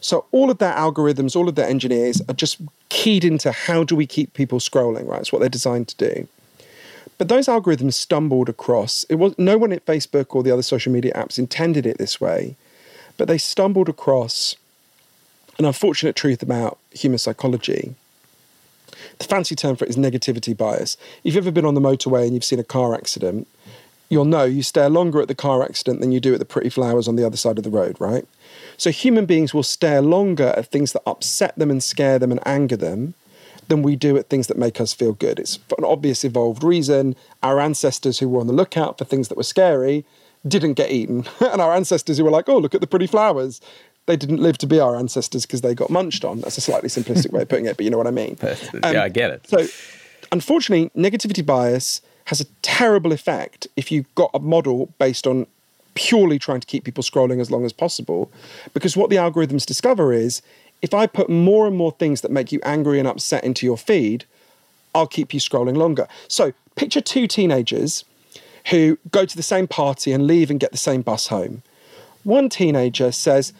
So 0.00 0.26
all 0.32 0.50
of 0.50 0.58
their 0.58 0.74
algorithms, 0.74 1.34
all 1.34 1.48
of 1.48 1.54
their 1.54 1.66
engineers 1.66 2.20
are 2.28 2.34
just 2.34 2.60
keyed 2.88 3.24
into 3.24 3.52
how 3.52 3.84
do 3.84 3.96
we 3.96 4.06
keep 4.06 4.34
people 4.34 4.58
scrolling, 4.58 5.06
right? 5.06 5.20
It's 5.20 5.32
what 5.32 5.40
they're 5.40 5.48
designed 5.48 5.88
to 5.88 5.96
do. 5.96 6.28
But 7.18 7.28
those 7.28 7.46
algorithms 7.46 7.94
stumbled 7.94 8.48
across. 8.48 9.04
It 9.04 9.14
was 9.14 9.38
no 9.38 9.56
one 9.56 9.72
at 9.72 9.86
Facebook 9.86 10.34
or 10.34 10.42
the 10.42 10.50
other 10.50 10.62
social 10.62 10.92
media 10.92 11.12
apps 11.14 11.38
intended 11.38 11.86
it 11.86 11.98
this 11.98 12.20
way, 12.20 12.56
but 13.16 13.28
they 13.28 13.38
stumbled 13.38 13.88
across 13.88 14.56
an 15.58 15.64
unfortunate 15.64 16.16
truth 16.16 16.42
about 16.42 16.78
human 16.90 17.18
psychology. 17.18 17.94
The 19.18 19.24
fancy 19.24 19.54
term 19.54 19.76
for 19.76 19.84
it 19.84 19.90
is 19.90 19.96
negativity 19.96 20.56
bias. 20.56 20.96
If 21.24 21.34
you've 21.34 21.44
ever 21.44 21.50
been 21.50 21.64
on 21.64 21.74
the 21.74 21.80
motorway 21.80 22.24
and 22.24 22.34
you've 22.34 22.44
seen 22.44 22.58
a 22.60 22.64
car 22.64 22.94
accident, 22.94 23.48
you'll 24.08 24.24
know 24.24 24.44
you 24.44 24.62
stare 24.62 24.88
longer 24.88 25.20
at 25.20 25.28
the 25.28 25.34
car 25.34 25.62
accident 25.62 26.00
than 26.00 26.12
you 26.12 26.20
do 26.20 26.32
at 26.32 26.38
the 26.38 26.44
pretty 26.44 26.70
flowers 26.70 27.08
on 27.08 27.16
the 27.16 27.24
other 27.24 27.36
side 27.36 27.58
of 27.58 27.64
the 27.64 27.70
road, 27.70 27.96
right? 28.00 28.26
So 28.76 28.90
human 28.90 29.26
beings 29.26 29.52
will 29.52 29.62
stare 29.62 30.00
longer 30.00 30.54
at 30.56 30.66
things 30.66 30.92
that 30.92 31.02
upset 31.06 31.56
them 31.58 31.70
and 31.70 31.82
scare 31.82 32.18
them 32.18 32.30
and 32.30 32.40
anger 32.46 32.76
them 32.76 33.14
than 33.68 33.82
we 33.82 33.96
do 33.96 34.16
at 34.16 34.28
things 34.28 34.46
that 34.46 34.56
make 34.56 34.80
us 34.80 34.92
feel 34.92 35.12
good. 35.12 35.38
It's 35.38 35.56
for 35.56 35.74
an 35.78 35.84
obvious 35.84 36.24
evolved 36.24 36.62
reason. 36.62 37.16
Our 37.42 37.60
ancestors 37.60 38.18
who 38.18 38.28
were 38.28 38.40
on 38.40 38.46
the 38.46 38.52
lookout 38.52 38.98
for 38.98 39.04
things 39.04 39.28
that 39.28 39.36
were 39.36 39.42
scary 39.42 40.04
didn't 40.46 40.74
get 40.74 40.90
eaten. 40.90 41.24
and 41.40 41.60
our 41.60 41.74
ancestors 41.74 42.18
who 42.18 42.24
were 42.24 42.30
like, 42.30 42.48
oh, 42.48 42.58
look 42.58 42.74
at 42.74 42.80
the 42.80 42.86
pretty 42.86 43.06
flowers, 43.06 43.60
they 44.06 44.16
didn't 44.16 44.40
live 44.40 44.56
to 44.58 44.66
be 44.66 44.78
our 44.78 44.96
ancestors 44.96 45.44
because 45.44 45.62
they 45.62 45.74
got 45.74 45.90
munched 45.90 46.24
on. 46.24 46.40
That's 46.40 46.58
a 46.58 46.60
slightly 46.60 46.88
simplistic 46.88 47.32
way 47.32 47.42
of 47.42 47.48
putting 47.48 47.66
it, 47.66 47.76
but 47.76 47.84
you 47.84 47.90
know 47.90 47.98
what 47.98 48.06
I 48.06 48.12
mean. 48.12 48.38
yeah, 48.42 48.56
um, 48.84 48.96
I 48.96 49.08
get 49.08 49.30
it. 49.30 49.48
So, 49.48 49.66
unfortunately, 50.30 50.90
negativity 50.96 51.44
bias 51.44 52.02
has 52.26 52.40
a 52.40 52.44
terrible 52.62 53.12
effect 53.12 53.66
if 53.76 53.90
you've 53.90 54.12
got 54.14 54.30
a 54.34 54.38
model 54.38 54.92
based 54.98 55.26
on 55.26 55.46
purely 55.94 56.38
trying 56.38 56.60
to 56.60 56.66
keep 56.66 56.84
people 56.84 57.02
scrolling 57.02 57.40
as 57.40 57.50
long 57.50 57.64
as 57.64 57.72
possible. 57.72 58.30
Because 58.74 58.96
what 58.96 59.10
the 59.10 59.16
algorithms 59.16 59.64
discover 59.64 60.12
is 60.12 60.42
if 60.82 60.92
I 60.92 61.06
put 61.06 61.30
more 61.30 61.66
and 61.66 61.76
more 61.76 61.92
things 61.92 62.20
that 62.20 62.30
make 62.30 62.52
you 62.52 62.60
angry 62.64 62.98
and 62.98 63.08
upset 63.08 63.44
into 63.44 63.64
your 63.64 63.78
feed, 63.78 64.24
I'll 64.94 65.06
keep 65.06 65.32
you 65.32 65.40
scrolling 65.40 65.76
longer. 65.76 66.06
So, 66.28 66.52
picture 66.74 67.00
two 67.00 67.26
teenagers 67.26 68.04
who 68.70 68.98
go 69.10 69.24
to 69.24 69.36
the 69.36 69.42
same 69.42 69.66
party 69.66 70.12
and 70.12 70.26
leave 70.26 70.50
and 70.50 70.60
get 70.60 70.72
the 70.72 70.78
same 70.78 71.02
bus 71.02 71.28
home. 71.28 71.62
One 72.24 72.48
teenager 72.48 73.12
says 73.12 73.52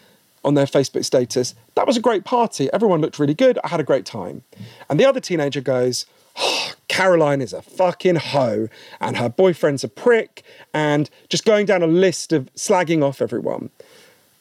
on 0.43 0.53
their 0.53 0.65
Facebook 0.65 1.05
status, 1.05 1.55
That 1.75 1.87
was 1.87 1.97
a 1.97 2.01
great 2.01 2.25
party. 2.25 2.69
Everyone 2.73 3.01
looked 3.01 3.17
really 3.17 3.33
good. 3.33 3.57
I 3.63 3.69
had 3.69 3.79
a 3.79 3.83
great 3.83 4.05
time. 4.05 4.43
And 4.89 4.99
the 4.99 5.05
other 5.05 5.19
teenager 5.19 5.61
goes, 5.61 6.05
Caroline 6.87 7.41
is 7.41 7.53
a 7.53 7.61
fucking 7.61 8.15
hoe 8.15 8.69
and 8.99 9.17
her 9.17 9.29
boyfriend's 9.29 9.83
a 9.83 9.87
prick, 9.87 10.43
and 10.73 11.09
just 11.29 11.45
going 11.45 11.65
down 11.65 11.83
a 11.83 11.87
list 11.87 12.33
of 12.33 12.53
slagging 12.55 13.03
off 13.03 13.21
everyone. 13.21 13.69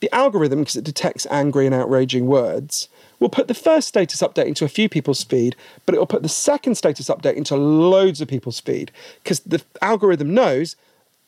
The 0.01 0.14
algorithm, 0.14 0.60
because 0.60 0.77
it 0.77 0.85
detects 0.85 1.27
angry 1.31 1.66
and 1.66 1.74
outraging 1.74 2.27
words, 2.27 2.89
will 3.18 3.31
put 3.31 3.48
the 3.48 3.55
first 3.55 3.89
status 3.89 4.20
update 4.20 4.47
into 4.47 4.64
a 4.64 4.68
few 4.68 4.89
people's 4.89 5.24
feed, 5.24 5.56
but 5.85 5.94
it 5.94 5.98
will 5.98 6.06
put 6.06 6.23
the 6.23 6.28
second 6.28 6.74
status 6.74 7.09
update 7.09 7.35
into 7.35 7.56
loads 7.56 8.20
of 8.20 8.28
people's 8.28 8.60
feed 8.60 8.93
because 9.23 9.40
the 9.40 9.62
algorithm 9.81 10.35
knows 10.35 10.77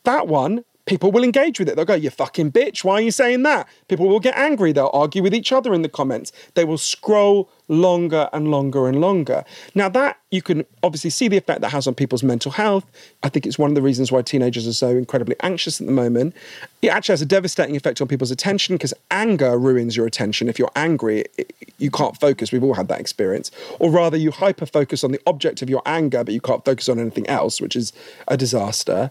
that 0.05 0.28
one 0.28 0.65
people 0.89 1.12
will 1.12 1.23
engage 1.23 1.59
with 1.59 1.69
it. 1.69 1.77
They'll 1.77 1.85
go, 1.85 1.94
You 1.94 2.10
fucking 2.10 2.52
bitch, 2.52 2.82
why 2.82 2.94
are 2.94 3.01
you 3.01 3.10
saying 3.10 3.43
that? 3.44 3.69
People 3.89 4.09
will 4.09 4.20
get 4.20 4.36
angry. 4.36 4.73
They'll 4.73 4.90
argue 4.93 5.23
with 5.23 5.35
each 5.35 5.52
other 5.52 5.74
in 5.74 5.82
the 5.82 5.89
comments. 5.89 6.32
They 6.55 6.65
will 6.65 6.78
scroll 6.78 7.48
longer 7.69 8.31
and 8.32 8.51
longer 8.51 8.89
and 8.89 8.98
longer. 8.98 9.44
Now, 9.74 9.90
that 9.90 10.19
you 10.31 10.40
can 10.40 10.65
obviously 10.82 11.10
see 11.10 11.28
the 11.28 11.36
effect 11.36 11.60
that 11.60 11.70
has 11.70 11.86
on 11.86 11.94
people's 11.94 12.23
mental 12.23 12.51
health. 12.51 12.86
I 13.23 13.28
think 13.28 13.47
it's 13.47 13.59
one 13.59 13.70
of 13.70 13.74
the 13.74 13.82
reasons 13.82 14.10
why 14.10 14.23
teenagers 14.23 14.66
are 14.66 14.73
so 14.73 14.89
incredibly 14.89 15.36
anxious 15.43 15.78
at 15.81 15.86
the 15.86 15.93
moment. 15.93 16.35
It 16.81 16.89
actually 16.89 17.12
has 17.12 17.23
a 17.23 17.27
devastating 17.27 17.77
effect 17.77 18.01
on 18.01 18.09
people's 18.09 18.31
attention 18.31 18.77
because 18.77 18.94
anger 19.10 19.59
ruins 19.59 19.97
your 19.97 20.06
attention. 20.06 20.48
If 20.48 20.59
you're 20.59 20.73
angry, 20.74 21.24
it, 21.36 21.55
you 21.77 21.90
can't 21.90 22.19
focus. 22.19 22.51
We've 22.51 22.65
all 22.65 22.74
had 22.74 22.89
that 22.89 23.01
experience. 23.01 23.51
Or 23.78 23.90
rather, 23.90 24.16
you 24.16 24.31
hyper 24.31 24.65
focus 24.65 25.05
on 25.05 25.12
the 25.12 25.20
object 25.27 25.60
of 25.60 25.69
your 25.69 25.82
anger, 25.85 26.24
but 26.24 26.32
you 26.32 26.40
can't 26.40 26.65
focus 26.65 26.89
on 26.89 26.98
anything 26.98 27.27
else, 27.27 27.60
which 27.60 27.77
is 27.77 27.93
a 28.28 28.36
disaster 28.39 29.10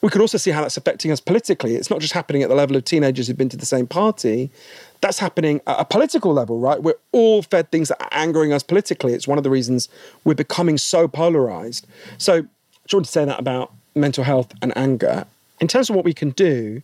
we 0.00 0.08
could 0.08 0.20
also 0.20 0.38
see 0.38 0.50
how 0.50 0.62
that's 0.62 0.76
affecting 0.76 1.10
us 1.10 1.20
politically. 1.20 1.74
It's 1.74 1.90
not 1.90 2.00
just 2.00 2.12
happening 2.12 2.42
at 2.42 2.48
the 2.48 2.54
level 2.54 2.76
of 2.76 2.84
teenagers 2.84 3.26
who've 3.26 3.36
been 3.36 3.48
to 3.48 3.56
the 3.56 3.66
same 3.66 3.86
party. 3.86 4.50
That's 5.00 5.18
happening 5.18 5.60
at 5.66 5.80
a 5.80 5.84
political 5.84 6.32
level, 6.32 6.58
right? 6.58 6.82
We're 6.82 6.94
all 7.12 7.42
fed 7.42 7.70
things 7.70 7.88
that 7.88 8.00
are 8.00 8.08
angering 8.12 8.52
us 8.52 8.62
politically. 8.62 9.14
It's 9.14 9.26
one 9.26 9.38
of 9.38 9.44
the 9.44 9.50
reasons 9.50 9.88
we're 10.24 10.34
becoming 10.34 10.78
so 10.78 11.08
polarized. 11.08 11.86
So, 12.16 12.34
I 12.34 12.42
just 12.84 12.94
want 12.94 13.06
to 13.06 13.12
say 13.12 13.24
that 13.24 13.38
about 13.38 13.72
mental 13.94 14.24
health 14.24 14.52
and 14.62 14.76
anger. 14.76 15.26
In 15.60 15.66
terms 15.66 15.90
of 15.90 15.96
what 15.96 16.04
we 16.04 16.14
can 16.14 16.30
do, 16.30 16.82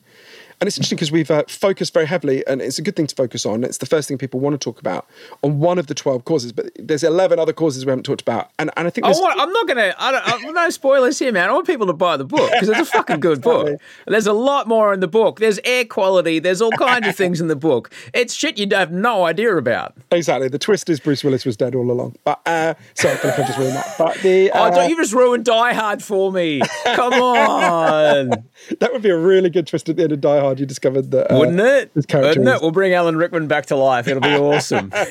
and 0.65 0.69
it's 0.69 0.79
interesting 0.79 0.97
because 0.97 1.13
we've 1.13 1.31
uh, 1.31 1.45
focused 1.47 1.93
very 1.93 2.07
heavily, 2.07 2.43
and 2.47 2.63
it's 2.63 2.79
a 2.79 2.83
good 2.83 2.97
thing 2.97 3.07
to 3.07 3.15
focus 3.15 3.45
on. 3.45 3.65
It's 3.65 3.77
the 3.77 3.85
first 3.85 4.09
thing 4.09 4.17
people 4.17 4.41
want 4.41 4.55
to 4.55 4.59
talk 4.59 4.81
about 4.81 5.07
on 5.43 5.61
one 5.61 5.79
of 5.79 5.89
the 5.89 5.95
12 5.95 6.25
causes, 6.25 6.53
but 6.53 6.71
there's 6.79 7.05
11 7.05 7.39
other 7.39 7.53
causes 7.53 7.85
we 7.85 7.91
haven't 7.91 8.05
talked 8.05 8.23
about. 8.23 8.49
And, 8.59 8.71
and 8.79 8.87
I 8.87 8.91
think 8.91 9.07
I 9.07 9.11
I'm 9.11 9.53
not 9.53 9.67
going 9.67 9.77
to, 9.77 10.53
no 10.53 10.71
spoilers 10.71 11.19
here, 11.19 11.33
man. 11.33 11.51
I 11.51 11.53
want 11.53 11.67
people 11.67 11.87
to 11.89 11.93
buy 11.93 12.17
the 12.17 12.25
book 12.25 12.51
because 12.51 12.71
it's 12.71 12.79
a 12.81 12.85
fucking 12.87 13.21
good 13.21 13.43
book. 13.43 13.79
There's 14.07 14.27
a 14.27 14.33
lot 14.33 14.67
more 14.67 14.95
in 14.95 15.01
the 15.01 15.07
book. 15.07 15.39
There's 15.39 15.61
air 15.65 15.85
quality, 15.85 16.39
there's 16.39 16.63
all 16.63 16.73
kinds 16.73 17.07
of 17.09 17.15
things 17.15 17.43
in 17.43 17.49
the 17.49 17.57
book. 17.57 17.93
It's 18.15 18.33
shit 18.33 18.57
you 18.57 18.67
have 18.71 18.91
no 18.91 19.27
idea 19.27 19.55
about. 19.59 19.95
Exactly. 20.13 20.49
The 20.49 20.59
twist 20.59 20.89
is 20.89 20.99
Bruce 20.99 21.23
Willis 21.23 21.45
was 21.45 21.59
dead 21.59 21.75
all 21.75 21.91
along. 21.91 22.17
But, 22.25 22.41
uh, 22.47 22.73
sorry, 22.95 23.19
I 23.19 23.37
just 23.37 23.59
ruined 23.59 23.77
that. 23.77 23.95
But 23.99 24.17
the. 24.23 24.51
Uh, 24.51 24.69
oh, 24.71 24.75
don't 24.75 24.89
you 24.89 24.97
just 24.97 25.13
ruin 25.13 25.43
Die 25.43 25.75
Hard 25.75 26.03
for 26.03 26.33
me. 26.33 26.63
Come 26.95 27.13
on. 27.23 28.31
that 28.81 28.95
would 28.95 29.03
be 29.03 29.11
a 29.11 29.19
really 29.19 29.51
good 29.51 29.67
twist 29.67 29.91
at 29.91 29.97
the 29.97 30.05
end 30.05 30.13
of 30.13 30.23
Die 30.23 30.41
Hard. 30.41 30.54
You 30.59 30.67
discovered 30.67 31.11
that. 31.13 31.33
Uh, 31.33 31.39
Wouldn't 31.39 31.61
it? 31.61 31.91
Wouldn't 31.95 32.49
it? 32.49 32.63
We'll 32.63 32.71
bring 32.71 32.93
Alan 32.93 33.17
Rickman 33.17 33.47
back 33.47 33.67
to 33.67 33.77
life. 33.77 34.09
It'll 34.09 34.21
be 34.21 34.29
awesome. 34.35 34.93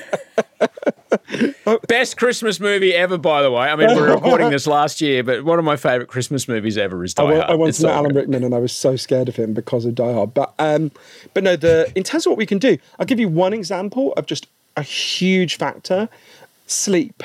Best 1.87 2.17
Christmas 2.17 2.59
movie 2.59 2.93
ever, 2.93 3.17
by 3.17 3.41
the 3.41 3.51
way. 3.51 3.67
I 3.67 3.75
mean, 3.75 3.87
we 3.87 4.01
are 4.01 4.05
recording 4.15 4.49
this 4.49 4.67
last 4.67 5.01
year, 5.01 5.23
but 5.23 5.43
one 5.43 5.59
of 5.59 5.65
my 5.65 5.75
favourite 5.75 6.09
Christmas 6.09 6.47
movies 6.47 6.77
ever 6.77 7.03
is 7.03 7.13
Die 7.13 7.23
Hard. 7.23 7.37
I, 7.37 7.53
I 7.53 7.55
once 7.55 7.81
met 7.81 7.91
Alan 7.91 8.15
Rickman, 8.15 8.43
and 8.43 8.53
I 8.53 8.59
was 8.59 8.71
so 8.71 8.95
scared 8.95 9.29
of 9.29 9.35
him 9.35 9.53
because 9.53 9.85
of 9.85 9.95
Die 9.95 10.13
Hard. 10.13 10.33
But 10.33 10.53
um, 10.59 10.91
but 11.33 11.43
no, 11.43 11.55
the 11.55 11.91
in 11.95 12.03
terms 12.03 12.25
of 12.25 12.31
what 12.31 12.37
we 12.37 12.45
can 12.45 12.59
do, 12.59 12.77
I'll 12.99 13.05
give 13.05 13.19
you 13.19 13.27
one 13.27 13.53
example 13.53 14.13
of 14.13 14.25
just 14.25 14.47
a 14.77 14.81
huge 14.81 15.57
factor: 15.57 16.09
sleep. 16.67 17.23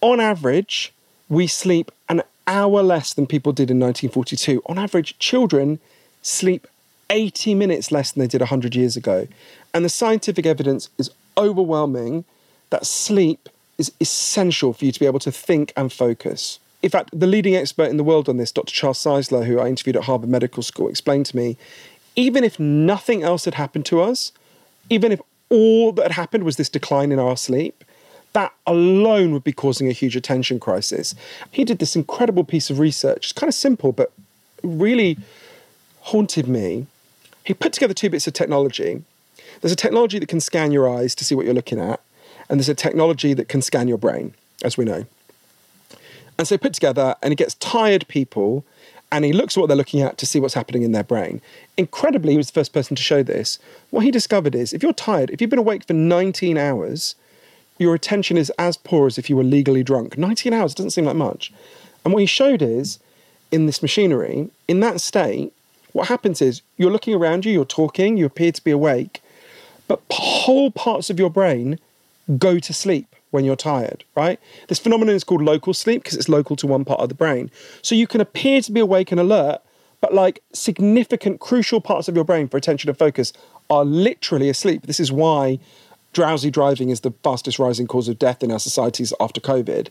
On 0.00 0.20
average, 0.20 0.92
we 1.28 1.46
sleep 1.46 1.90
an 2.08 2.22
hour 2.46 2.82
less 2.82 3.12
than 3.12 3.26
people 3.26 3.52
did 3.52 3.70
in 3.70 3.78
1942. 3.78 4.62
On 4.66 4.78
average, 4.78 5.18
children 5.18 5.80
sleep 6.22 6.66
80 7.10 7.54
minutes 7.54 7.90
less 7.90 8.12
than 8.12 8.20
they 8.20 8.26
did 8.26 8.40
100 8.40 8.74
years 8.74 8.96
ago. 8.96 9.26
And 9.72 9.84
the 9.84 9.88
scientific 9.88 10.46
evidence 10.46 10.88
is 10.98 11.10
overwhelming 11.36 12.24
that 12.70 12.86
sleep 12.86 13.48
is 13.78 13.92
essential 14.00 14.72
for 14.72 14.84
you 14.84 14.92
to 14.92 15.00
be 15.00 15.06
able 15.06 15.20
to 15.20 15.32
think 15.32 15.72
and 15.76 15.92
focus. 15.92 16.58
In 16.82 16.90
fact, 16.90 17.10
the 17.12 17.26
leading 17.26 17.56
expert 17.56 17.90
in 17.90 17.96
the 17.96 18.04
world 18.04 18.28
on 18.28 18.36
this, 18.36 18.52
Dr. 18.52 18.72
Charles 18.72 18.98
Czeisler, 18.98 19.46
who 19.46 19.58
I 19.58 19.68
interviewed 19.68 19.96
at 19.96 20.04
Harvard 20.04 20.28
Medical 20.28 20.62
School, 20.62 20.88
explained 20.88 21.26
to 21.26 21.36
me 21.36 21.56
even 22.18 22.42
if 22.42 22.58
nothing 22.58 23.22
else 23.22 23.44
had 23.44 23.54
happened 23.54 23.86
to 23.86 24.00
us, 24.00 24.32
even 24.90 25.12
if 25.12 25.20
all 25.50 25.92
that 25.92 26.02
had 26.02 26.12
happened 26.12 26.42
was 26.42 26.56
this 26.56 26.68
decline 26.68 27.12
in 27.12 27.18
our 27.20 27.36
sleep, 27.36 27.84
that 28.32 28.52
alone 28.66 29.32
would 29.32 29.44
be 29.44 29.52
causing 29.52 29.88
a 29.88 29.92
huge 29.92 30.16
attention 30.16 30.58
crisis. 30.58 31.14
He 31.52 31.64
did 31.64 31.78
this 31.78 31.94
incredible 31.94 32.42
piece 32.42 32.70
of 32.70 32.80
research. 32.80 33.26
It's 33.26 33.32
kind 33.32 33.48
of 33.48 33.54
simple, 33.54 33.92
but 33.92 34.12
really 34.64 35.16
haunted 36.00 36.48
me. 36.48 36.86
He 37.48 37.54
put 37.54 37.72
together 37.72 37.94
two 37.94 38.10
bits 38.10 38.26
of 38.26 38.34
technology. 38.34 39.02
There's 39.62 39.72
a 39.72 39.76
technology 39.76 40.18
that 40.18 40.28
can 40.28 40.38
scan 40.38 40.70
your 40.70 40.86
eyes 40.86 41.14
to 41.14 41.24
see 41.24 41.34
what 41.34 41.46
you're 41.46 41.54
looking 41.54 41.80
at, 41.80 41.98
and 42.50 42.60
there's 42.60 42.68
a 42.68 42.74
technology 42.74 43.32
that 43.32 43.48
can 43.48 43.62
scan 43.62 43.88
your 43.88 43.96
brain, 43.96 44.34
as 44.62 44.76
we 44.76 44.84
know. 44.84 45.06
And 46.36 46.46
so 46.46 46.58
put 46.58 46.74
together, 46.74 47.16
and 47.22 47.32
he 47.32 47.36
gets 47.36 47.54
tired 47.54 48.06
people 48.06 48.66
and 49.10 49.24
he 49.24 49.32
looks 49.32 49.56
at 49.56 49.60
what 49.60 49.68
they're 49.68 49.76
looking 49.78 50.02
at 50.02 50.18
to 50.18 50.26
see 50.26 50.38
what's 50.38 50.52
happening 50.52 50.82
in 50.82 50.92
their 50.92 51.02
brain. 51.02 51.40
Incredibly, 51.78 52.32
he 52.32 52.36
was 52.36 52.48
the 52.48 52.52
first 52.52 52.74
person 52.74 52.94
to 52.94 53.02
show 53.02 53.22
this. 53.22 53.58
What 53.88 54.04
he 54.04 54.10
discovered 54.10 54.54
is 54.54 54.74
if 54.74 54.82
you're 54.82 54.92
tired, 54.92 55.30
if 55.30 55.40
you've 55.40 55.48
been 55.48 55.58
awake 55.58 55.86
for 55.86 55.94
19 55.94 56.58
hours, 56.58 57.14
your 57.78 57.94
attention 57.94 58.36
is 58.36 58.52
as 58.58 58.76
poor 58.76 59.06
as 59.06 59.16
if 59.16 59.30
you 59.30 59.36
were 59.38 59.42
legally 59.42 59.82
drunk. 59.82 60.18
19 60.18 60.52
hours 60.52 60.74
doesn't 60.74 60.90
seem 60.90 61.06
like 61.06 61.16
much. 61.16 61.50
And 62.04 62.12
what 62.12 62.20
he 62.20 62.26
showed 62.26 62.60
is 62.60 62.98
in 63.50 63.64
this 63.64 63.80
machinery, 63.80 64.50
in 64.68 64.80
that 64.80 65.00
state, 65.00 65.54
what 65.92 66.08
happens 66.08 66.42
is 66.42 66.62
you're 66.76 66.90
looking 66.90 67.14
around 67.14 67.44
you, 67.44 67.52
you're 67.52 67.64
talking, 67.64 68.16
you 68.16 68.26
appear 68.26 68.52
to 68.52 68.62
be 68.62 68.70
awake, 68.70 69.22
but 69.86 70.00
whole 70.10 70.70
parts 70.70 71.10
of 71.10 71.18
your 71.18 71.30
brain 71.30 71.78
go 72.38 72.58
to 72.58 72.72
sleep 72.72 73.14
when 73.30 73.44
you're 73.44 73.56
tired, 73.56 74.04
right? 74.16 74.38
This 74.68 74.78
phenomenon 74.78 75.14
is 75.14 75.24
called 75.24 75.42
local 75.42 75.74
sleep 75.74 76.02
because 76.02 76.16
it's 76.16 76.28
local 76.28 76.56
to 76.56 76.66
one 76.66 76.84
part 76.84 77.00
of 77.00 77.08
the 77.08 77.14
brain. 77.14 77.50
So 77.82 77.94
you 77.94 78.06
can 78.06 78.20
appear 78.20 78.60
to 78.62 78.72
be 78.72 78.80
awake 78.80 79.10
and 79.10 79.20
alert, 79.20 79.60
but 80.00 80.14
like 80.14 80.42
significant, 80.52 81.40
crucial 81.40 81.80
parts 81.80 82.08
of 82.08 82.14
your 82.14 82.24
brain 82.24 82.48
for 82.48 82.56
attention 82.56 82.88
and 82.88 82.98
focus 82.98 83.32
are 83.70 83.84
literally 83.84 84.48
asleep. 84.48 84.86
This 84.86 85.00
is 85.00 85.12
why 85.12 85.58
drowsy 86.12 86.50
driving 86.50 86.90
is 86.90 87.00
the 87.00 87.12
fastest 87.22 87.58
rising 87.58 87.86
cause 87.86 88.08
of 88.08 88.18
death 88.18 88.42
in 88.42 88.50
our 88.50 88.58
societies 88.58 89.12
after 89.20 89.40
COVID. 89.40 89.88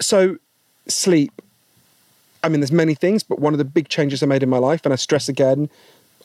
So, 0.00 0.36
sleep. 0.88 1.32
I 2.44 2.48
mean, 2.48 2.60
there's 2.60 2.72
many 2.72 2.94
things, 2.94 3.22
but 3.22 3.38
one 3.40 3.54
of 3.54 3.58
the 3.58 3.64
big 3.64 3.88
changes 3.88 4.22
I 4.22 4.26
made 4.26 4.42
in 4.42 4.50
my 4.50 4.58
life, 4.58 4.82
and 4.84 4.92
I 4.92 4.96
stress 4.96 5.28
again, 5.28 5.70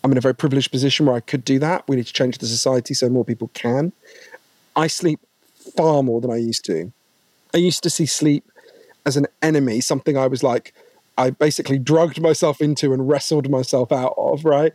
I'm 0.03 0.11
in 0.11 0.17
a 0.17 0.21
very 0.21 0.35
privileged 0.35 0.71
position 0.71 1.05
where 1.05 1.15
I 1.15 1.21
could 1.21 1.45
do 1.45 1.59
that. 1.59 1.87
We 1.87 1.95
need 1.95 2.07
to 2.07 2.13
change 2.13 2.37
the 2.37 2.45
society 2.45 2.93
so 2.93 3.09
more 3.09 3.25
people 3.25 3.49
can. 3.53 3.93
I 4.75 4.87
sleep 4.87 5.19
far 5.75 6.03
more 6.03 6.21
than 6.21 6.29
I 6.29 6.37
used 6.37 6.65
to. 6.65 6.91
I 7.53 7.57
used 7.57 7.83
to 7.83 7.89
see 7.89 8.05
sleep 8.05 8.51
as 9.05 9.17
an 9.17 9.27
enemy, 9.41 9.81
something 9.81 10.17
I 10.17 10.27
was 10.27 10.43
like, 10.43 10.73
I 11.17 11.31
basically 11.31 11.79
drugged 11.79 12.21
myself 12.21 12.61
into 12.61 12.93
and 12.93 13.09
wrestled 13.09 13.49
myself 13.49 13.91
out 13.91 14.13
of, 14.17 14.45
right? 14.45 14.73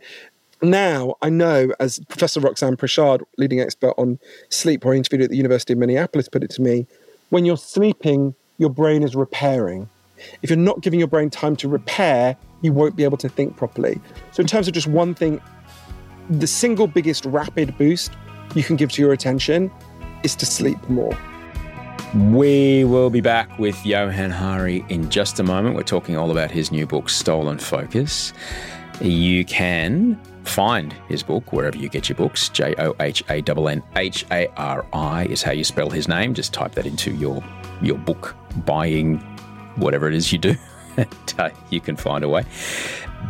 now 0.61 1.15
I 1.21 1.29
know, 1.29 1.73
as 1.79 1.99
Professor 2.07 2.39
Roxanne 2.39 2.77
Prichard, 2.77 3.23
leading 3.37 3.59
expert 3.59 3.93
on 3.97 4.19
sleep, 4.49 4.83
who 4.83 4.91
I 4.91 4.95
interviewed 4.95 5.21
at 5.21 5.29
the 5.29 5.37
University 5.37 5.73
of 5.73 5.79
Minneapolis, 5.79 6.29
put 6.29 6.43
it 6.43 6.49
to 6.51 6.61
me, 6.61 6.87
when 7.29 7.45
you're 7.45 7.57
sleeping, 7.57 8.35
your 8.57 8.69
brain 8.69 9.03
is 9.03 9.15
repairing. 9.15 9.89
If 10.41 10.49
you're 10.49 10.57
not 10.57 10.81
giving 10.81 10.99
your 10.99 11.07
brain 11.07 11.29
time 11.29 11.55
to 11.57 11.67
repair, 11.67 12.37
you 12.61 12.73
won't 12.73 12.95
be 12.95 13.03
able 13.03 13.17
to 13.17 13.29
think 13.29 13.55
properly. 13.57 13.99
So, 14.31 14.41
in 14.41 14.47
terms 14.47 14.67
of 14.67 14.73
just 14.73 14.87
one 14.87 15.13
thing, 15.13 15.41
the 16.29 16.47
single 16.47 16.87
biggest 16.87 17.25
rapid 17.25 17.77
boost 17.77 18.13
you 18.55 18.63
can 18.63 18.75
give 18.75 18.91
to 18.93 19.01
your 19.01 19.13
attention 19.13 19.71
is 20.23 20.35
to 20.35 20.45
sleep 20.45 20.77
more. 20.89 21.17
We 22.15 22.85
will 22.85 23.09
be 23.09 23.21
back 23.21 23.59
with 23.59 23.85
Johann 23.85 24.31
Hari 24.31 24.85
in 24.89 25.09
just 25.09 25.39
a 25.39 25.43
moment. 25.43 25.75
We're 25.75 25.83
talking 25.83 26.15
all 26.15 26.31
about 26.31 26.49
his 26.49 26.71
new 26.71 26.87
book, 26.87 27.09
Stolen 27.09 27.57
Focus. 27.57 28.31
You 29.01 29.43
can 29.43 30.19
find 30.45 30.93
his 31.09 31.23
book 31.23 31.51
wherever 31.51 31.77
you 31.77 31.89
get 31.89 32.07
your 32.07 32.15
books. 32.15 32.49
J 32.49 32.73
O 32.77 32.95
H 32.99 33.23
A 33.29 33.43
N 33.45 33.67
N 33.67 33.83
H 33.95 34.25
A 34.31 34.47
R 34.55 34.85
I 34.93 35.25
is 35.25 35.43
how 35.43 35.51
you 35.51 35.63
spell 35.63 35.89
his 35.89 36.07
name. 36.07 36.33
Just 36.33 36.53
type 36.53 36.71
that 36.73 36.85
into 36.85 37.11
your 37.11 37.43
your 37.81 37.97
book 37.97 38.35
buying, 38.65 39.21
whatever 39.75 40.07
it 40.07 40.13
is 40.13 40.31
you 40.31 40.37
do. 40.37 40.55
uh, 41.37 41.49
you 41.69 41.81
can 41.81 41.95
find 41.95 42.23
a 42.23 42.29
way. 42.29 42.45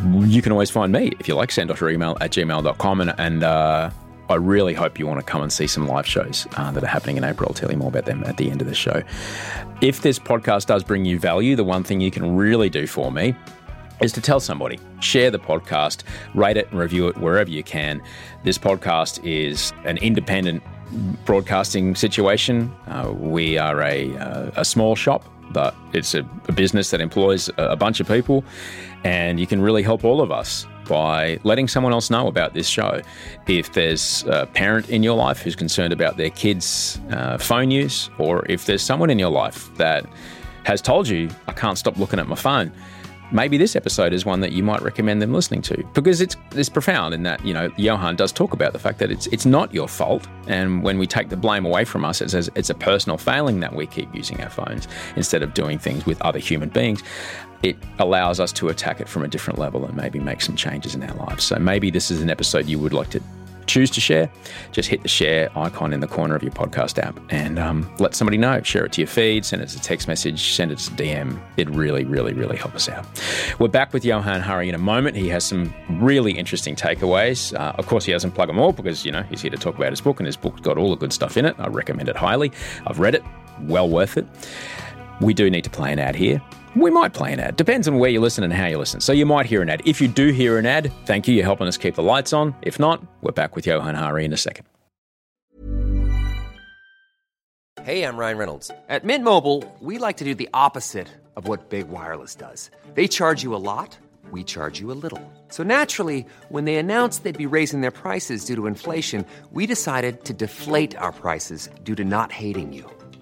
You 0.04 0.42
can 0.42 0.52
always 0.52 0.70
find 0.70 0.92
me 0.92 1.14
if 1.20 1.28
you 1.28 1.36
like. 1.36 1.52
Send 1.52 1.72
us 1.72 1.80
your 1.80 1.90
email 1.90 2.18
at 2.22 2.32
gmail.com 2.32 3.02
and, 3.02 3.14
and 3.18 3.44
uh, 3.44 3.90
I 4.30 4.36
really 4.36 4.74
hope 4.74 4.98
you 4.98 5.06
want 5.06 5.20
to 5.20 5.26
come 5.26 5.42
and 5.42 5.54
see 5.54 5.68
some 5.68 5.88
live 5.88 6.08
shows 6.08 6.48
uh, 6.58 6.72
that 6.72 6.84
are 6.84 6.88
happening 6.88 7.18
in 7.18 7.24
April. 7.24 7.50
I'll 7.50 7.54
tell 7.54 7.72
you 7.72 7.78
more 7.78 7.90
about 7.90 8.06
them 8.06 8.24
at 8.24 8.38
the 8.38 8.50
end 8.50 8.62
of 8.62 8.68
the 8.68 8.76
show. 8.76 9.04
If 9.82 10.02
this 10.02 10.18
podcast 10.18 10.66
does 10.66 10.84
bring 10.84 11.06
you 11.06 11.20
value, 11.20 11.56
the 11.56 11.64
one 11.64 11.84
thing 11.84 12.02
you 12.02 12.12
can 12.12 12.36
really 12.36 12.70
do 12.70 12.88
for 12.88 13.12
me 13.12 13.36
is 14.02 14.12
to 14.14 14.22
tell 14.22 14.40
somebody, 14.40 14.80
share 15.00 15.32
the 15.32 15.40
podcast, 15.40 16.04
rate 16.34 16.58
it 16.58 16.70
and 16.72 16.80
review 16.80 17.08
it 17.08 17.18
wherever 17.18 17.50
you 17.50 17.64
can. 17.64 18.02
This 18.44 18.58
podcast 18.58 19.24
is 19.24 19.74
an 19.86 19.98
independent 19.98 20.64
broadcasting 21.26 21.96
situation. 21.96 22.74
Uh, 22.88 23.14
we 23.16 23.58
are 23.58 23.82
a, 23.82 24.16
uh, 24.18 24.52
a 24.56 24.66
small 24.66 24.96
shop, 24.96 25.24
but 25.52 25.76
it's 25.94 26.14
a, 26.14 26.20
a 26.48 26.52
business 26.52 26.92
that 26.92 27.02
employs 27.02 27.50
a, 27.58 27.76
bunch 27.76 28.00
of 28.00 28.08
people, 28.08 28.44
and 29.04 29.40
you 29.40 29.48
can 29.48 29.62
really 29.62 29.84
help 29.84 30.04
all 30.04 30.22
of 30.22 30.32
us 30.32 30.66
by 30.88 31.40
letting 31.44 31.68
someone 31.68 31.94
else 31.94 32.10
know 32.10 32.28
about 32.28 32.54
this 32.54 32.68
show. 32.68 33.02
If 33.48 33.74
there's 33.74 34.24
a 34.28 34.46
parent 34.46 34.90
in 34.90 35.04
your 35.04 35.16
life 35.16 35.42
who's 35.42 35.56
concerned 35.56 35.94
about 35.94 36.18
their 36.18 36.30
kids' 36.30 37.00
uh, 37.12 37.38
phone 37.38 37.72
use, 37.72 38.10
or 38.18 38.46
if 38.48 38.66
there's 38.66 38.82
someone 38.82 39.10
in 39.10 39.20
your 39.20 39.32
life 39.32 39.74
that 39.78 40.06
has 40.64 40.82
told 40.82 41.08
you, 41.08 41.30
I 41.48 41.54
can't 41.54 41.78
stop 41.78 41.98
looking 41.98 42.20
at 42.20 42.28
my 42.28 42.36
phone, 42.36 42.72
maybe 43.32 43.58
this 43.58 43.76
episode 43.76 44.14
is 44.14 44.26
one 44.26 44.40
that 44.42 44.52
you 44.52 44.64
might 44.64 44.82
recommend 44.82 45.22
them 45.22 45.34
listening 45.34 45.62
to 45.64 45.84
because 45.94 46.22
it's 46.22 46.36
it's 46.52 46.70
profound 46.70 47.14
in 47.14 47.24
that 47.24 47.44
you 47.46 47.54
know 47.54 47.72
Johann 47.78 48.16
does 48.16 48.32
talk 48.32 48.54
about 48.54 48.74
the 48.74 48.80
fact 48.80 49.00
that 49.00 49.12
it's 49.12 49.28
it's 49.28 49.46
not 49.46 49.74
your 49.74 49.88
fault. 49.88 50.28
And 50.48 50.84
when 50.84 50.98
we 50.98 51.08
take 51.08 51.30
the 51.30 51.38
blame 51.38 51.66
away 51.66 51.86
from 51.86 52.06
us 52.06 52.22
it 52.22 52.30
says 52.30 52.50
it's 52.56 52.70
a 52.70 52.76
personal 52.76 53.18
failing 53.18 53.60
that 53.62 53.74
we 53.74 53.88
keep 53.88 54.14
using 54.14 54.42
our 54.42 54.50
phones 54.50 54.88
instead 55.16 55.44
of 55.44 55.54
doing 55.54 55.80
things 55.80 56.06
with 56.06 56.22
other 56.22 56.40
human 56.40 56.70
beings. 56.70 57.04
It 57.64 57.78
allows 58.00 58.40
us 58.40 58.52
to 58.54 58.70
attack 58.70 59.02
it 59.02 59.10
from 59.10 59.24
a 59.24 59.28
different 59.28 59.58
level 59.58 59.86
and 59.86 59.96
maybe 59.96 60.20
make 60.20 60.42
some 60.42 60.56
changes 60.56 60.94
in 60.94 61.02
our 61.02 61.16
lives. 61.16 61.44
So 61.46 61.58
maybe 61.58 61.90
this 61.90 62.12
is 62.12 62.22
an 62.22 62.30
episode 62.30 62.68
you 62.68 62.78
would 62.80 62.94
like 62.94 63.10
to 63.12 63.22
choose 63.68 63.90
to 63.92 64.02
share, 64.02 64.30
just 64.72 64.90
hit 64.90 65.02
the 65.02 65.08
share 65.08 65.50
icon 65.58 65.94
in 65.94 66.00
the 66.00 66.08
corner 66.08 66.36
of 66.36 66.44
your 66.44 66.52
podcast 66.52 66.98
app 66.98 67.20
and 67.30 67.58
um, 67.60 67.90
let 68.00 68.16
somebody 68.16 68.38
know. 68.38 68.62
Share 68.62 68.86
it 68.86 68.92
to 68.94 69.02
your 69.02 69.08
feed, 69.08 69.46
send 69.46 69.62
as 69.62 69.76
a 69.76 69.80
text 69.80 70.08
message, 70.08 70.54
send 70.54 70.72
it 70.72 70.80
as 70.80 70.88
a 70.88 70.92
DM. 70.92 71.40
It 71.58 71.70
really, 71.70 72.06
really, 72.06 72.34
really 72.34 72.58
help 72.58 72.76
us 72.76 72.90
out. 72.90 73.06
We're 73.60 73.68
back 73.68 73.94
with 73.94 74.06
Johann 74.06 74.42
Hari 74.42 74.70
in 74.70 74.76
a 74.76 74.80
moment. 74.80 75.16
He 75.16 75.30
has 75.30 75.44
some 75.44 75.74
really 75.90 76.34
interesting 76.34 76.76
takeaways. 76.76 77.58
Uh, 77.58 77.74
of 77.78 77.88
course, 77.88 78.06
he 78.06 78.12
doesn't 78.12 78.32
plug 78.32 78.48
them 78.48 78.60
all 78.60 78.72
because, 78.72 79.06
you 79.06 79.12
know, 79.12 79.24
he's 79.24 79.42
here 79.42 79.52
to 79.52 79.58
talk 79.58 79.76
about 79.76 79.92
his 79.92 80.02
book 80.02 80.20
and 80.20 80.28
his 80.28 80.38
book's 80.38 80.62
got 80.62 80.78
all 80.78 80.90
the 80.90 80.98
good 80.98 81.14
stuff 81.14 81.38
in 81.38 81.46
it. 81.46 81.56
I 81.60 81.68
recommend 81.68 82.10
it 82.10 82.16
highly. 82.16 82.52
I've 82.86 83.00
read 83.00 83.16
it, 83.16 83.24
well 83.62 83.90
worth 83.90 84.18
it. 84.18 84.26
We 85.22 85.34
do 85.34 85.50
need 85.50 85.64
to 85.64 85.70
play 85.70 85.94
an 85.94 86.00
ad 86.00 86.16
here. 86.16 86.42
We 86.76 86.92
might 86.92 87.14
play 87.14 87.32
an 87.32 87.40
ad. 87.40 87.56
Depends 87.56 87.88
on 87.88 88.00
where 88.00 88.10
you 88.10 88.20
listen 88.20 88.44
and 88.44 88.52
how 88.52 88.66
you 88.68 88.78
listen. 88.78 89.00
So 89.00 89.14
you 89.14 89.26
might 89.26 89.46
hear 89.46 89.62
an 89.62 89.70
ad. 89.70 89.82
If 89.86 90.02
you 90.02 90.10
do 90.10 90.34
hear 90.34 90.58
an 90.58 90.66
ad, 90.66 90.92
thank 91.06 91.28
you. 91.28 91.34
You're 91.34 91.46
helping 91.46 91.68
us 91.68 91.78
keep 91.78 91.96
the 91.96 92.04
lights 92.04 92.34
on. 92.34 92.54
If 92.62 92.80
not, 92.80 93.02
we're 93.22 93.32
back 93.32 93.56
with 93.56 93.66
Johann 93.66 93.96
Hari 93.96 94.26
in 94.26 94.34
a 94.34 94.38
second. 94.38 94.66
Hey, 97.84 98.04
I'm 98.04 98.18
Ryan 98.18 98.38
Reynolds. 98.38 98.72
At 98.90 99.04
Mint 99.04 99.24
Mobile, 99.24 99.64
we 99.80 100.00
like 100.00 100.18
to 100.18 100.24
do 100.24 100.34
the 100.34 100.50
opposite 100.56 101.08
of 101.36 101.48
what 101.48 101.70
Big 101.70 101.88
Wireless 101.88 102.34
does. 102.34 102.72
They 102.96 103.08
charge 103.08 103.44
you 103.44 103.54
a 103.54 103.58
lot, 103.58 103.96
we 104.32 104.44
charge 104.44 104.80
you 104.80 104.92
a 104.92 104.98
little. 104.98 105.22
So 105.50 105.62
naturally, 105.62 106.26
when 106.50 106.66
they 106.66 106.78
announced 106.78 107.24
they'd 107.24 107.38
be 107.38 107.46
raising 107.46 107.82
their 107.82 107.92
prices 107.92 108.44
due 108.44 108.56
to 108.56 108.66
inflation, 108.66 109.24
we 109.52 109.68
decided 109.68 110.26
to 110.26 110.34
deflate 110.34 110.96
our 110.98 111.12
prices 111.12 111.70
due 111.84 111.96
to 111.96 112.04
not 112.04 112.32
hating 112.32 112.74
you. 112.74 112.90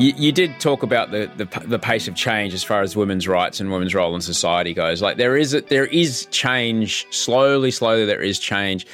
You, 0.00 0.14
you 0.16 0.32
did 0.32 0.58
talk 0.60 0.82
about 0.82 1.10
the, 1.10 1.30
the 1.36 1.44
the 1.66 1.78
pace 1.78 2.08
of 2.08 2.14
change 2.14 2.54
as 2.54 2.64
far 2.64 2.80
as 2.80 2.96
women's 2.96 3.28
rights 3.28 3.60
and 3.60 3.70
women's 3.70 3.94
role 3.94 4.14
in 4.14 4.22
society 4.22 4.72
goes. 4.72 5.02
Like 5.02 5.18
there 5.18 5.36
is 5.36 5.52
a, 5.52 5.60
there 5.60 5.84
is 5.84 6.26
change 6.30 7.06
slowly, 7.10 7.70
slowly. 7.70 8.06
There 8.06 8.22
is 8.22 8.38
change. 8.38 8.86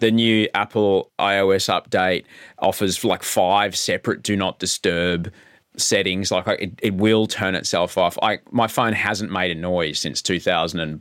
The 0.00 0.10
new 0.10 0.48
Apple 0.54 1.12
iOS 1.18 1.68
update 1.68 2.24
offers 2.58 3.04
like 3.04 3.22
five 3.22 3.76
separate 3.76 4.22
do 4.22 4.36
not 4.36 4.58
disturb 4.58 5.32
settings. 5.76 6.32
Like 6.32 6.46
it, 6.48 6.72
it 6.82 6.94
will 6.94 7.28
turn 7.28 7.54
itself 7.54 7.96
off. 7.96 8.18
I 8.20 8.38
my 8.50 8.66
phone 8.66 8.94
hasn't 8.94 9.30
made 9.30 9.52
a 9.52 9.60
noise 9.60 10.00
since 10.00 10.20
2000 10.20 10.80
and 10.80 11.00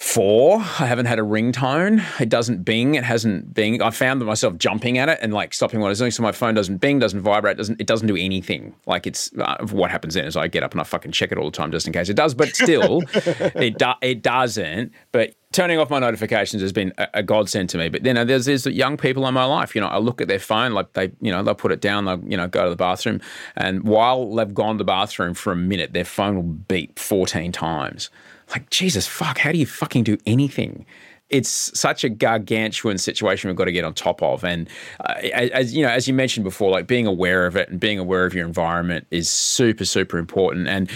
four. 0.00 0.60
I 0.60 0.86
haven't 0.86 1.06
had 1.06 1.18
a 1.18 1.22
ringtone. 1.22 2.02
It 2.18 2.30
doesn't 2.30 2.64
bing. 2.64 2.94
It 2.94 3.04
hasn't 3.04 3.52
bing. 3.52 3.82
I 3.82 3.90
found 3.90 4.24
myself 4.24 4.56
jumping 4.56 4.96
at 4.96 5.10
it 5.10 5.18
and 5.20 5.32
like 5.32 5.52
stopping 5.52 5.78
what 5.78 5.86
I 5.86 5.90
was 5.90 5.98
doing. 5.98 6.10
So 6.10 6.22
my 6.22 6.32
phone 6.32 6.54
doesn't 6.54 6.78
bing, 6.78 6.98
doesn't 6.98 7.20
vibrate, 7.20 7.58
doesn't 7.58 7.78
it 7.78 7.86
doesn't 7.86 8.08
do 8.08 8.16
anything. 8.16 8.74
Like 8.86 9.06
it's 9.06 9.30
uh, 9.38 9.58
what 9.70 9.90
happens 9.90 10.14
then 10.14 10.24
is 10.24 10.36
I 10.36 10.48
get 10.48 10.62
up 10.62 10.72
and 10.72 10.80
I 10.80 10.84
fucking 10.84 11.12
check 11.12 11.30
it 11.32 11.38
all 11.38 11.44
the 11.44 11.56
time 11.56 11.70
just 11.70 11.86
in 11.86 11.92
case 11.92 12.08
it 12.08 12.14
does. 12.14 12.34
But 12.34 12.56
still, 12.56 13.02
it 13.14 13.78
do, 13.78 13.92
it 14.00 14.22
doesn't. 14.22 14.92
But 15.12 15.34
turning 15.52 15.78
off 15.78 15.90
my 15.90 15.98
notifications 15.98 16.62
has 16.62 16.72
been 16.72 16.94
a, 16.96 17.08
a 17.14 17.22
godsend 17.22 17.68
to 17.70 17.78
me. 17.78 17.90
But 17.90 18.02
then 18.02 18.26
there's 18.26 18.46
there's 18.46 18.64
young 18.66 18.96
people 18.96 19.26
in 19.26 19.34
my 19.34 19.44
life. 19.44 19.74
You 19.74 19.82
know, 19.82 19.88
I 19.88 19.98
look 19.98 20.22
at 20.22 20.28
their 20.28 20.38
phone 20.38 20.72
like 20.72 20.94
they 20.94 21.12
you 21.20 21.30
know 21.30 21.42
they'll 21.42 21.54
put 21.54 21.72
it 21.72 21.82
down. 21.82 22.06
They'll 22.06 22.24
you 22.24 22.38
know 22.38 22.48
go 22.48 22.64
to 22.64 22.70
the 22.70 22.76
bathroom, 22.76 23.20
and 23.54 23.84
while 23.84 24.34
they've 24.34 24.54
gone 24.54 24.76
to 24.76 24.78
the 24.78 24.84
bathroom 24.84 25.34
for 25.34 25.52
a 25.52 25.56
minute, 25.56 25.92
their 25.92 26.06
phone 26.06 26.36
will 26.36 26.42
beep 26.42 26.98
14 26.98 27.52
times 27.52 28.08
like 28.50 28.70
Jesus 28.70 29.06
fuck, 29.06 29.38
how 29.38 29.52
do 29.52 29.58
you 29.58 29.66
fucking 29.66 30.04
do 30.04 30.18
anything? 30.26 30.86
It's 31.28 31.78
such 31.78 32.02
a 32.02 32.08
gargantuan 32.08 32.98
situation 32.98 33.48
we've 33.48 33.56
got 33.56 33.66
to 33.66 33.72
get 33.72 33.84
on 33.84 33.94
top 33.94 34.20
of, 34.20 34.42
and 34.42 34.68
uh, 34.98 35.12
as 35.12 35.72
you 35.72 35.84
know, 35.84 35.88
as 35.88 36.08
you 36.08 36.14
mentioned 36.14 36.42
before, 36.42 36.72
like 36.72 36.88
being 36.88 37.06
aware 37.06 37.46
of 37.46 37.54
it 37.54 37.68
and 37.68 37.78
being 37.78 38.00
aware 38.00 38.26
of 38.26 38.34
your 38.34 38.44
environment 38.44 39.06
is 39.12 39.30
super, 39.30 39.84
super 39.84 40.18
important. 40.18 40.66
And 40.66 40.90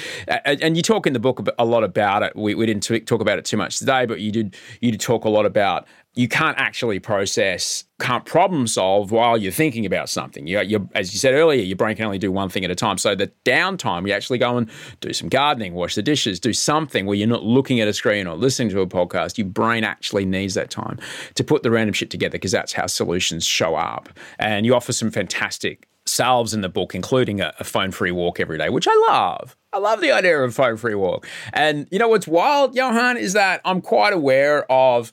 and 0.44 0.76
you 0.76 0.82
talk 0.82 1.06
in 1.06 1.12
the 1.12 1.20
book 1.20 1.46
a 1.56 1.64
lot 1.64 1.84
about 1.84 2.24
it. 2.24 2.34
We, 2.34 2.56
we 2.56 2.66
didn't 2.66 3.06
talk 3.06 3.20
about 3.20 3.38
it 3.38 3.44
too 3.44 3.56
much 3.56 3.78
today, 3.78 4.06
but 4.06 4.18
you 4.18 4.32
did 4.32 4.56
you 4.80 4.90
did 4.90 5.00
talk 5.00 5.24
a 5.24 5.28
lot 5.28 5.46
about 5.46 5.86
you 6.14 6.28
can't 6.28 6.56
actually 6.58 7.00
process, 7.00 7.84
can't 8.00 8.24
problem 8.24 8.66
solve 8.66 9.10
while 9.10 9.36
you're 9.36 9.50
thinking 9.50 9.84
about 9.84 10.08
something. 10.08 10.46
You, 10.46 10.60
you, 10.60 10.88
as 10.94 11.12
you 11.12 11.18
said 11.18 11.34
earlier, 11.34 11.62
your 11.62 11.76
brain 11.76 11.96
can 11.96 12.04
only 12.04 12.18
do 12.18 12.30
one 12.30 12.48
thing 12.48 12.64
at 12.64 12.70
a 12.70 12.74
time. 12.74 12.98
So 12.98 13.14
the 13.14 13.32
downtime, 13.44 14.06
you 14.06 14.12
actually 14.12 14.38
go 14.38 14.56
and 14.56 14.70
do 15.00 15.12
some 15.12 15.28
gardening, 15.28 15.74
wash 15.74 15.96
the 15.96 16.02
dishes, 16.02 16.38
do 16.38 16.52
something 16.52 17.06
where 17.06 17.16
you're 17.16 17.26
not 17.26 17.42
looking 17.42 17.80
at 17.80 17.88
a 17.88 17.92
screen 17.92 18.26
or 18.28 18.36
listening 18.36 18.68
to 18.70 18.80
a 18.80 18.86
podcast. 18.86 19.38
Your 19.38 19.48
brain 19.48 19.82
actually 19.82 20.24
needs 20.24 20.54
that 20.54 20.70
time 20.70 21.00
to 21.34 21.42
put 21.42 21.64
the 21.64 21.70
random 21.70 21.94
shit 21.94 22.10
together 22.10 22.32
because 22.32 22.52
that's 22.52 22.72
how 22.72 22.86
solutions 22.86 23.44
show 23.44 23.74
up. 23.74 24.08
And 24.38 24.64
you 24.64 24.74
offer 24.74 24.92
some 24.92 25.10
fantastic 25.10 25.88
salves 26.06 26.52
in 26.54 26.60
the 26.60 26.68
book, 26.68 26.94
including 26.94 27.40
a, 27.40 27.52
a 27.58 27.64
phone-free 27.64 28.12
walk 28.12 28.38
every 28.38 28.58
day, 28.58 28.68
which 28.68 28.86
I 28.88 28.94
love. 29.08 29.56
I 29.72 29.78
love 29.78 30.00
the 30.00 30.12
idea 30.12 30.38
of 30.38 30.50
a 30.50 30.52
phone-free 30.52 30.94
walk. 30.94 31.26
And 31.52 31.88
you 31.90 31.98
know 31.98 32.08
what's 32.08 32.28
wild, 32.28 32.76
Johann, 32.76 33.16
is 33.16 33.32
that 33.32 33.60
I'm 33.64 33.80
quite 33.80 34.12
aware 34.12 34.70
of 34.70 35.12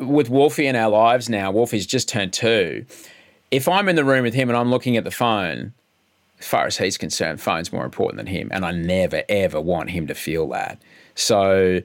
with 0.00 0.30
Wolfie 0.30 0.66
in 0.66 0.76
our 0.76 0.90
lives 0.90 1.28
now, 1.28 1.50
Wolfie's 1.50 1.86
just 1.86 2.08
turned 2.08 2.32
two. 2.32 2.84
if 3.50 3.68
I'm 3.68 3.88
in 3.88 3.96
the 3.96 4.04
room 4.04 4.22
with 4.22 4.34
him 4.34 4.48
and 4.48 4.56
I'm 4.56 4.70
looking 4.70 4.96
at 4.96 5.04
the 5.04 5.10
phone, 5.10 5.74
as 6.38 6.46
far 6.46 6.66
as 6.66 6.78
he's 6.78 6.96
concerned, 6.96 7.40
phone's 7.40 7.72
more 7.72 7.84
important 7.84 8.16
than 8.16 8.26
him. 8.26 8.48
And 8.52 8.64
I 8.64 8.70
never, 8.72 9.22
ever 9.28 9.60
want 9.60 9.90
him 9.90 10.06
to 10.06 10.14
feel 10.14 10.48
that. 10.48 10.80
So 11.14 11.80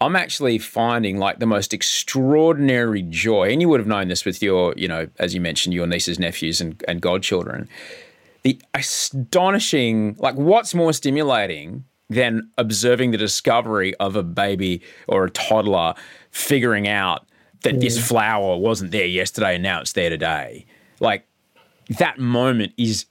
I'm 0.00 0.16
actually 0.16 0.58
finding 0.58 1.18
like 1.18 1.38
the 1.38 1.46
most 1.46 1.72
extraordinary 1.72 3.02
joy. 3.02 3.50
And 3.50 3.60
you 3.60 3.68
would 3.68 3.80
have 3.80 3.86
known 3.86 4.08
this 4.08 4.24
with 4.24 4.42
your, 4.42 4.74
you 4.76 4.88
know, 4.88 5.08
as 5.18 5.34
you 5.34 5.40
mentioned, 5.40 5.74
your 5.74 5.86
nieces, 5.86 6.18
nephews, 6.18 6.60
and, 6.60 6.82
and 6.88 7.00
godchildren. 7.00 7.68
The 8.42 8.60
astonishing, 8.72 10.16
like, 10.18 10.34
what's 10.34 10.74
more 10.74 10.94
stimulating 10.94 11.84
than 12.08 12.50
observing 12.56 13.10
the 13.10 13.18
discovery 13.18 13.94
of 13.96 14.16
a 14.16 14.22
baby 14.22 14.80
or 15.06 15.26
a 15.26 15.30
toddler 15.30 15.94
figuring 16.30 16.88
out 16.88 17.26
that 17.62 17.80
this 17.80 17.98
mm. 17.98 18.02
flower 18.02 18.56
wasn't 18.56 18.90
there 18.90 19.06
yesterday 19.06 19.54
and 19.54 19.62
now 19.62 19.80
it's 19.80 19.92
there 19.92 20.10
today? 20.10 20.66
Like, 21.00 21.26
that 21.98 22.18
moment 22.18 22.72
is 22.76 23.06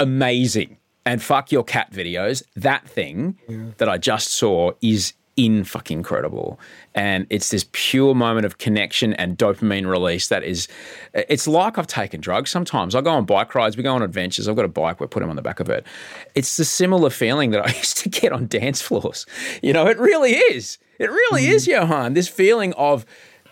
amazing. 0.00 0.78
And 1.06 1.22
fuck 1.22 1.50
your 1.50 1.64
cat 1.64 1.90
videos. 1.92 2.42
That 2.54 2.86
thing 2.86 3.38
that 3.78 3.88
I 3.88 3.96
just 3.96 4.28
saw 4.28 4.72
is 4.82 5.14
in 5.38 5.62
fucking 5.62 5.98
incredible. 5.98 6.58
And 6.96 7.26
it's 7.30 7.50
this 7.50 7.64
pure 7.70 8.12
moment 8.12 8.44
of 8.44 8.58
connection 8.58 9.14
and 9.14 9.38
dopamine 9.38 9.88
release 9.88 10.28
that 10.28 10.42
is, 10.42 10.66
it's 11.14 11.46
like 11.46 11.78
I've 11.78 11.86
taken 11.86 12.20
drugs 12.20 12.50
sometimes. 12.50 12.96
I 12.96 13.00
go 13.02 13.12
on 13.12 13.24
bike 13.24 13.54
rides, 13.54 13.76
we 13.76 13.84
go 13.84 13.94
on 13.94 14.02
adventures. 14.02 14.48
I've 14.48 14.56
got 14.56 14.64
a 14.64 14.68
bike, 14.68 14.98
we 14.98 15.06
put 15.06 15.22
him 15.22 15.30
on 15.30 15.36
the 15.36 15.42
back 15.42 15.60
of 15.60 15.70
it. 15.70 15.86
It's 16.34 16.56
the 16.56 16.64
similar 16.64 17.08
feeling 17.08 17.52
that 17.52 17.64
I 17.64 17.70
used 17.76 17.98
to 17.98 18.08
get 18.08 18.32
on 18.32 18.48
dance 18.48 18.82
floors. 18.82 19.26
You 19.62 19.72
know, 19.72 19.86
it 19.86 19.96
really 19.98 20.32
is. 20.32 20.76
It 20.98 21.08
really 21.08 21.44
mm. 21.44 21.50
is, 21.50 21.68
Johann. 21.68 22.14
This 22.14 22.26
feeling 22.26 22.72
of, 22.72 23.06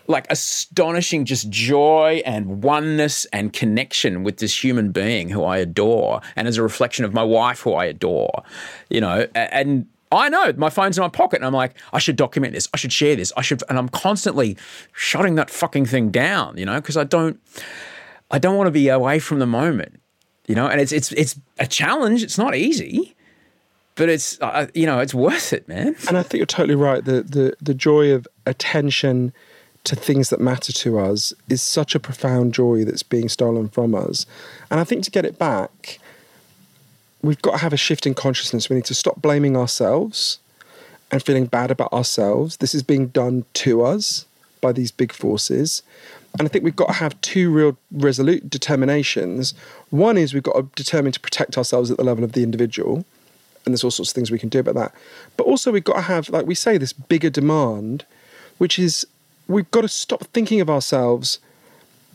like 0.07 0.25
astonishing 0.29 1.25
just 1.25 1.49
joy 1.49 2.21
and 2.25 2.63
oneness 2.63 3.25
and 3.33 3.53
connection 3.53 4.23
with 4.23 4.37
this 4.37 4.63
human 4.63 4.91
being 4.91 5.29
who 5.29 5.43
I 5.43 5.57
adore 5.57 6.21
and 6.35 6.47
as 6.47 6.57
a 6.57 6.63
reflection 6.63 7.05
of 7.05 7.13
my 7.13 7.23
wife 7.23 7.61
who 7.61 7.73
I 7.73 7.85
adore, 7.85 8.43
you 8.89 9.01
know, 9.01 9.27
and 9.35 9.85
I 10.11 10.29
know 10.29 10.53
my 10.55 10.69
phone's 10.69 10.97
in 10.97 11.01
my 11.01 11.09
pocket 11.09 11.37
and 11.37 11.45
I'm 11.45 11.53
like, 11.53 11.75
I 11.91 11.99
should 11.99 12.15
document 12.15 12.53
this. 12.53 12.69
I 12.73 12.77
should 12.77 12.93
share 12.93 13.15
this. 13.15 13.33
I 13.35 13.41
should, 13.41 13.61
and 13.67 13.77
I'm 13.77 13.89
constantly 13.89 14.57
shutting 14.93 15.35
that 15.35 15.49
fucking 15.49 15.85
thing 15.85 16.09
down, 16.09 16.57
you 16.57 16.65
know, 16.65 16.79
because 16.79 16.95
I 16.95 17.03
don't, 17.03 17.39
I 18.31 18.39
don't 18.39 18.55
want 18.55 18.67
to 18.67 18.71
be 18.71 18.87
away 18.87 19.19
from 19.19 19.39
the 19.39 19.45
moment, 19.45 19.99
you 20.47 20.55
know, 20.55 20.67
and 20.67 20.79
it's, 20.79 20.93
it's, 20.93 21.11
it's 21.11 21.37
a 21.59 21.67
challenge. 21.67 22.23
It's 22.23 22.37
not 22.37 22.55
easy, 22.55 23.15
but 23.95 24.07
it's, 24.07 24.39
uh, 24.41 24.67
you 24.73 24.85
know, 24.85 24.99
it's 24.99 25.13
worth 25.13 25.51
it, 25.51 25.67
man. 25.67 25.95
And 26.07 26.17
I 26.17 26.23
think 26.23 26.39
you're 26.39 26.45
totally 26.45 26.75
right. 26.75 27.03
The 27.03 27.23
the 27.23 27.53
the 27.59 27.73
joy 27.73 28.11
of 28.11 28.27
attention 28.45 29.33
to 29.87 29.95
things 29.95 30.29
that 30.29 30.39
matter 30.39 30.73
to 30.73 30.99
us 30.99 31.33
is 31.49 31.61
such 31.61 31.95
a 31.95 31.99
profound 31.99 32.53
joy 32.53 32.83
that's 32.83 33.03
being 33.03 33.29
stolen 33.29 33.69
from 33.69 33.95
us. 33.95 34.25
And 34.69 34.79
I 34.79 34.83
think 34.83 35.03
to 35.05 35.11
get 35.11 35.25
it 35.25 35.39
back, 35.39 35.99
we've 37.21 37.41
got 37.41 37.51
to 37.51 37.57
have 37.59 37.73
a 37.73 37.77
shift 37.77 38.05
in 38.05 38.13
consciousness. 38.13 38.69
We 38.69 38.75
need 38.75 38.85
to 38.85 38.93
stop 38.93 39.21
blaming 39.21 39.55
ourselves 39.55 40.39
and 41.09 41.23
feeling 41.23 41.45
bad 41.45 41.71
about 41.71 41.93
ourselves. 41.93 42.57
This 42.57 42.75
is 42.75 42.83
being 42.83 43.07
done 43.07 43.45
to 43.55 43.81
us 43.81 44.25
by 44.59 44.73
these 44.73 44.91
big 44.91 45.13
forces. 45.13 45.83
And 46.37 46.47
I 46.47 46.49
think 46.49 46.65
we've 46.65 46.75
got 46.75 46.87
to 46.87 46.93
have 46.93 47.19
two 47.21 47.49
real 47.49 47.77
resolute 47.91 48.49
determinations. 48.49 49.53
One 49.89 50.17
is 50.17 50.33
we've 50.33 50.43
got 50.43 50.55
to 50.55 50.67
determine 50.75 51.13
to 51.13 51.19
protect 51.19 51.57
ourselves 51.57 51.89
at 51.89 51.97
the 51.97 52.03
level 52.03 52.25
of 52.25 52.33
the 52.33 52.43
individual 52.43 53.05
and 53.67 53.73
there's 53.73 53.83
all 53.83 53.91
sorts 53.91 54.11
of 54.11 54.15
things 54.15 54.31
we 54.31 54.39
can 54.39 54.47
do 54.47 54.59
about 54.59 54.75
that. 54.75 54.95
But 55.35 55.43
also, 55.43 55.73
we've 55.73 55.83
got 55.83 55.95
to 55.95 56.01
have, 56.01 56.29
like 56.29 56.45
we 56.45 56.55
say, 56.55 56.77
this 56.77 56.93
bigger 56.93 57.29
demand, 57.29 58.05
which 58.59 58.79
is 58.79 59.05
we've 59.47 59.69
got 59.71 59.81
to 59.81 59.87
stop 59.87 60.23
thinking 60.27 60.61
of 60.61 60.69
ourselves. 60.69 61.39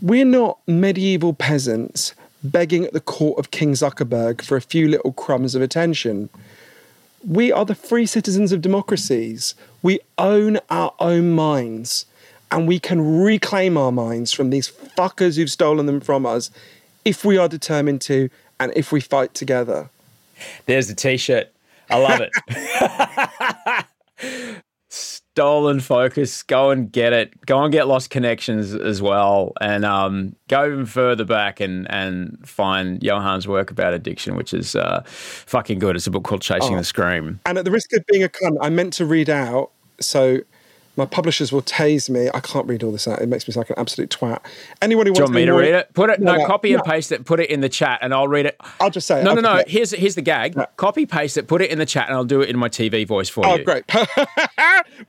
We're 0.01 0.25
not 0.25 0.59
medieval 0.67 1.33
peasants 1.33 2.15
begging 2.45 2.85
at 2.85 2.93
the 2.93 3.01
court 3.01 3.39
of 3.39 3.51
King 3.51 3.73
Zuckerberg 3.73 4.43
for 4.43 4.57
a 4.57 4.61
few 4.61 4.89
little 4.89 5.13
crumbs 5.13 5.55
of 5.55 5.63
attention. 5.63 6.29
We 7.27 7.53
are 7.53 7.65
the 7.65 7.77
free 7.77 8.07
citizens 8.07 8.51
of 8.51 8.61
democracies. 8.61 9.55
We 9.81 10.01
own 10.19 10.59
our 10.71 10.93
own 10.99 11.33
minds 11.33 12.07
and 12.51 12.67
we 12.67 12.81
can 12.81 13.23
reclaim 13.23 13.79
our 13.79 13.93
minds 13.93 14.33
from 14.33 14.51
these 14.51 14.69
fuckers 14.69 15.37
who've 15.37 15.51
stolen 15.51 15.87
them 15.87 16.01
from 16.01 16.27
us 16.27 16.51
if 17.05 17.25
we 17.25 17.39
are 17.39 17.49
determined 17.49 18.01
to 18.03 18.29
and 18.59 18.73
if 18.75 18.93
we 18.93 19.01
fight 19.01 19.35
together. 19.35 19.89
There's 20.67 20.89
the 20.89 20.95
t-shirt. 20.95 21.49
I 21.89 21.99
love 21.99 22.21
it. 22.21 23.85
Stolen 25.35 25.81
focus. 25.81 26.43
Go 26.43 26.71
and 26.71 26.93
get 26.93 27.15
it. 27.15 27.47
Go 27.47 27.63
and 27.63 27.73
get 27.73 27.89
lost 27.89 28.11
connections 28.11 28.75
as 28.75 29.01
well, 29.01 29.55
and 29.63 29.83
um, 29.83 30.37
go 30.49 30.67
even 30.67 30.85
further 30.85 31.25
back 31.25 31.59
and 31.59 31.91
and 31.91 32.39
find 32.47 33.01
Johann's 33.01 33.49
work 33.49 33.71
about 33.71 33.95
addiction, 33.95 34.37
which 34.37 34.53
is 34.53 34.77
uh, 34.77 35.03
fucking 35.07 35.79
good. 35.79 35.97
It's 35.97 36.07
a 36.07 36.11
book 36.11 36.25
called 36.25 36.43
Chasing 36.43 36.77
the 36.77 36.85
Scream. 36.85 37.41
And 37.47 37.57
at 37.57 37.65
the 37.65 37.71
risk 37.71 37.95
of 37.95 38.05
being 38.09 38.23
a 38.23 38.29
cunt, 38.29 38.59
I 38.61 38.69
meant 38.69 38.93
to 38.95 39.07
read 39.07 39.31
out. 39.31 39.71
So 40.01 40.41
my 40.97 41.07
publishers 41.07 41.51
will 41.53 41.63
tase 41.63 42.11
me. 42.11 42.29
I 42.35 42.41
can't 42.41 42.67
read 42.67 42.83
all 42.83 42.93
this 42.93 43.09
out. 43.09 43.23
It 43.23 43.29
makes 43.29 43.49
me 43.49 43.53
sound 43.55 43.63
like 43.63 43.71
an 43.71 43.79
absolute 43.81 44.11
twat. 44.11 44.41
Anyone 44.83 45.07
who 45.07 45.15
Do 45.15 45.21
you 45.21 45.23
wants 45.23 45.31
want 45.31 45.35
me 45.37 45.47
to 45.47 45.53
more- 45.53 45.61
read 45.61 45.75
it? 45.75 45.95
Put 45.95 46.11
it. 46.11 46.21
No, 46.21 46.37
no, 46.37 46.47
copy 46.47 46.75
and 46.75 46.83
paste 46.85 47.13
it. 47.13 47.25
Put 47.25 47.41
it 47.41 47.49
in 47.51 47.61
the 47.63 47.69
chat, 47.71 48.01
and 48.03 48.13
I'll 48.13 48.29
read 48.29 48.45
it. 48.47 48.61
I'll 48.81 48.91
just 48.91 49.07
say 49.07 49.21
it. 49.21 49.25
No, 49.25 49.31
I'll 49.31 49.37
no, 49.37 49.43
no. 49.57 49.63
Here's 49.67 49.93
here's 49.93 50.15
the 50.17 50.23
gag. 50.23 50.55
Yeah. 50.55 50.67
Copy 50.77 51.07
paste 51.07 51.39
it. 51.39 51.49
Put 51.49 51.63
it 51.63 51.71
in 51.71 51.79
the 51.79 51.87
chat, 51.87 52.09
and 52.09 52.17
I'll 52.17 52.25
do 52.25 52.43
it 52.43 52.51
in 52.51 52.59
my 52.59 52.69
TV 52.69 53.07
voice 53.07 53.29
for 53.31 53.47
Oh, 53.47 53.55
you. 53.55 53.63
Oh, 53.63 53.65
great. 53.65 53.85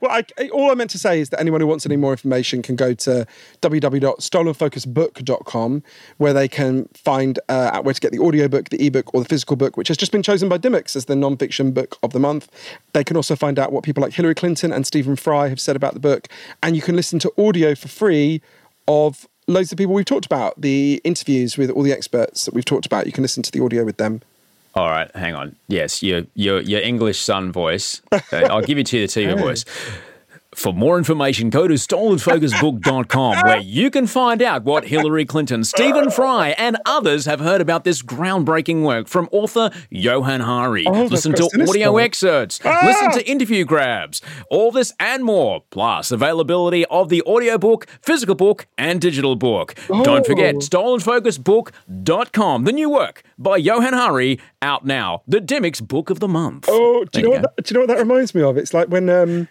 well, 0.00 0.10
I, 0.10 0.24
all 0.52 0.70
I 0.70 0.74
meant 0.74 0.90
to 0.90 0.98
say 0.98 1.20
is 1.20 1.28
that 1.30 1.40
anyone 1.40 1.60
who 1.60 1.66
wants 1.66 1.84
any 1.84 1.96
more 1.96 2.12
information 2.12 2.62
can 2.62 2.76
go 2.76 2.94
to 2.94 3.26
www.stolenfocusbook.com 3.60 5.82
where 6.18 6.32
they 6.32 6.48
can 6.48 6.88
find 6.94 7.38
uh, 7.48 7.70
out 7.72 7.84
where 7.84 7.94
to 7.94 8.00
get 8.00 8.12
the 8.12 8.18
audiobook, 8.18 8.68
the 8.70 8.84
ebook, 8.86 9.12
or 9.14 9.20
the 9.22 9.28
physical 9.28 9.56
book, 9.56 9.76
which 9.76 9.88
has 9.88 9.96
just 9.96 10.12
been 10.12 10.22
chosen 10.22 10.48
by 10.48 10.58
Dymocks 10.58 10.94
as 10.96 11.04
the 11.06 11.16
non-fiction 11.16 11.72
book 11.72 11.98
of 12.02 12.12
the 12.12 12.20
month. 12.20 12.48
They 12.92 13.04
can 13.04 13.16
also 13.16 13.36
find 13.36 13.58
out 13.58 13.72
what 13.72 13.84
people 13.84 14.02
like 14.02 14.12
Hillary 14.14 14.34
Clinton 14.34 14.72
and 14.72 14.86
Stephen 14.86 15.16
Fry 15.16 15.48
have 15.48 15.60
said 15.60 15.73
about 15.76 15.94
the 15.94 16.00
book. 16.00 16.28
And 16.62 16.76
you 16.76 16.82
can 16.82 16.96
listen 16.96 17.18
to 17.20 17.32
audio 17.38 17.74
for 17.74 17.88
free 17.88 18.40
of 18.88 19.26
loads 19.46 19.72
of 19.72 19.78
people 19.78 19.94
we've 19.94 20.04
talked 20.04 20.26
about, 20.26 20.60
the 20.60 21.00
interviews 21.04 21.56
with 21.56 21.70
all 21.70 21.82
the 21.82 21.92
experts 21.92 22.44
that 22.44 22.54
we've 22.54 22.64
talked 22.64 22.86
about. 22.86 23.06
You 23.06 23.12
can 23.12 23.22
listen 23.22 23.42
to 23.42 23.52
the 23.52 23.62
audio 23.62 23.84
with 23.84 23.96
them. 23.96 24.22
All 24.74 24.88
right, 24.88 25.14
hang 25.14 25.34
on. 25.34 25.54
Yes, 25.68 26.02
your 26.02 26.22
your 26.34 26.60
your 26.60 26.80
English 26.80 27.20
son 27.20 27.52
voice. 27.52 28.02
I'll 28.32 28.62
give 28.62 28.76
it 28.78 28.86
to 28.88 28.98
you 28.98 29.06
the 29.06 29.12
TV 29.12 29.38
voice. 29.38 29.64
For 30.54 30.72
more 30.72 30.98
information, 30.98 31.50
go 31.50 31.66
to 31.66 31.74
stolenfocusbook.com 31.74 33.36
where 33.44 33.58
you 33.58 33.90
can 33.90 34.06
find 34.06 34.40
out 34.40 34.62
what 34.64 34.84
Hillary 34.86 35.24
Clinton, 35.24 35.64
Stephen 35.64 36.10
Fry, 36.10 36.50
and 36.58 36.76
others 36.86 37.26
have 37.26 37.40
heard 37.40 37.60
about 37.60 37.84
this 37.84 38.02
groundbreaking 38.02 38.82
work 38.82 39.08
from 39.08 39.28
author 39.32 39.70
Johann 39.90 40.40
Hari. 40.40 40.86
Oh, 40.86 41.04
Listen 41.04 41.32
to 41.34 41.44
audio 41.44 41.66
sinister. 41.96 42.00
excerpts, 42.00 42.60
Ah! 42.64 42.80
listen 42.84 43.10
to 43.12 43.28
interview 43.30 43.64
grabs, 43.64 44.22
all 44.48 44.70
this 44.70 44.92
and 45.00 45.24
more, 45.24 45.62
plus 45.70 46.10
availability 46.12 46.84
of 46.86 47.08
the 47.08 47.22
audiobook, 47.22 47.86
physical 48.00 48.34
book, 48.34 48.66
and 48.78 49.00
digital 49.00 49.36
book. 49.36 49.74
Don't 49.88 50.26
forget, 50.26 50.54
Oh. 50.56 50.58
stolenfocusbook.com, 50.58 52.64
the 52.64 52.72
new 52.72 52.90
work 52.90 53.22
by 53.38 53.56
Johann 53.56 53.92
Hari, 53.94 54.38
out 54.62 54.86
now. 54.86 55.22
The 55.26 55.40
Dymocks 55.40 55.86
Book 55.86 56.10
of 56.10 56.20
the 56.20 56.28
Month. 56.28 56.66
Oh, 56.68 57.04
do 57.04 57.10
There 57.12 57.22
you 57.22 57.28
know 57.28 57.34
what? 57.42 57.56
That, 57.56 57.64
do 57.64 57.74
you 57.74 57.74
know 57.74 57.80
what 57.86 57.96
that 57.96 57.98
reminds 57.98 58.34
me 58.34 58.42
of? 58.42 58.56
It's 58.56 58.72
like 58.72 58.88
when 58.88 59.08
um, 59.10 59.48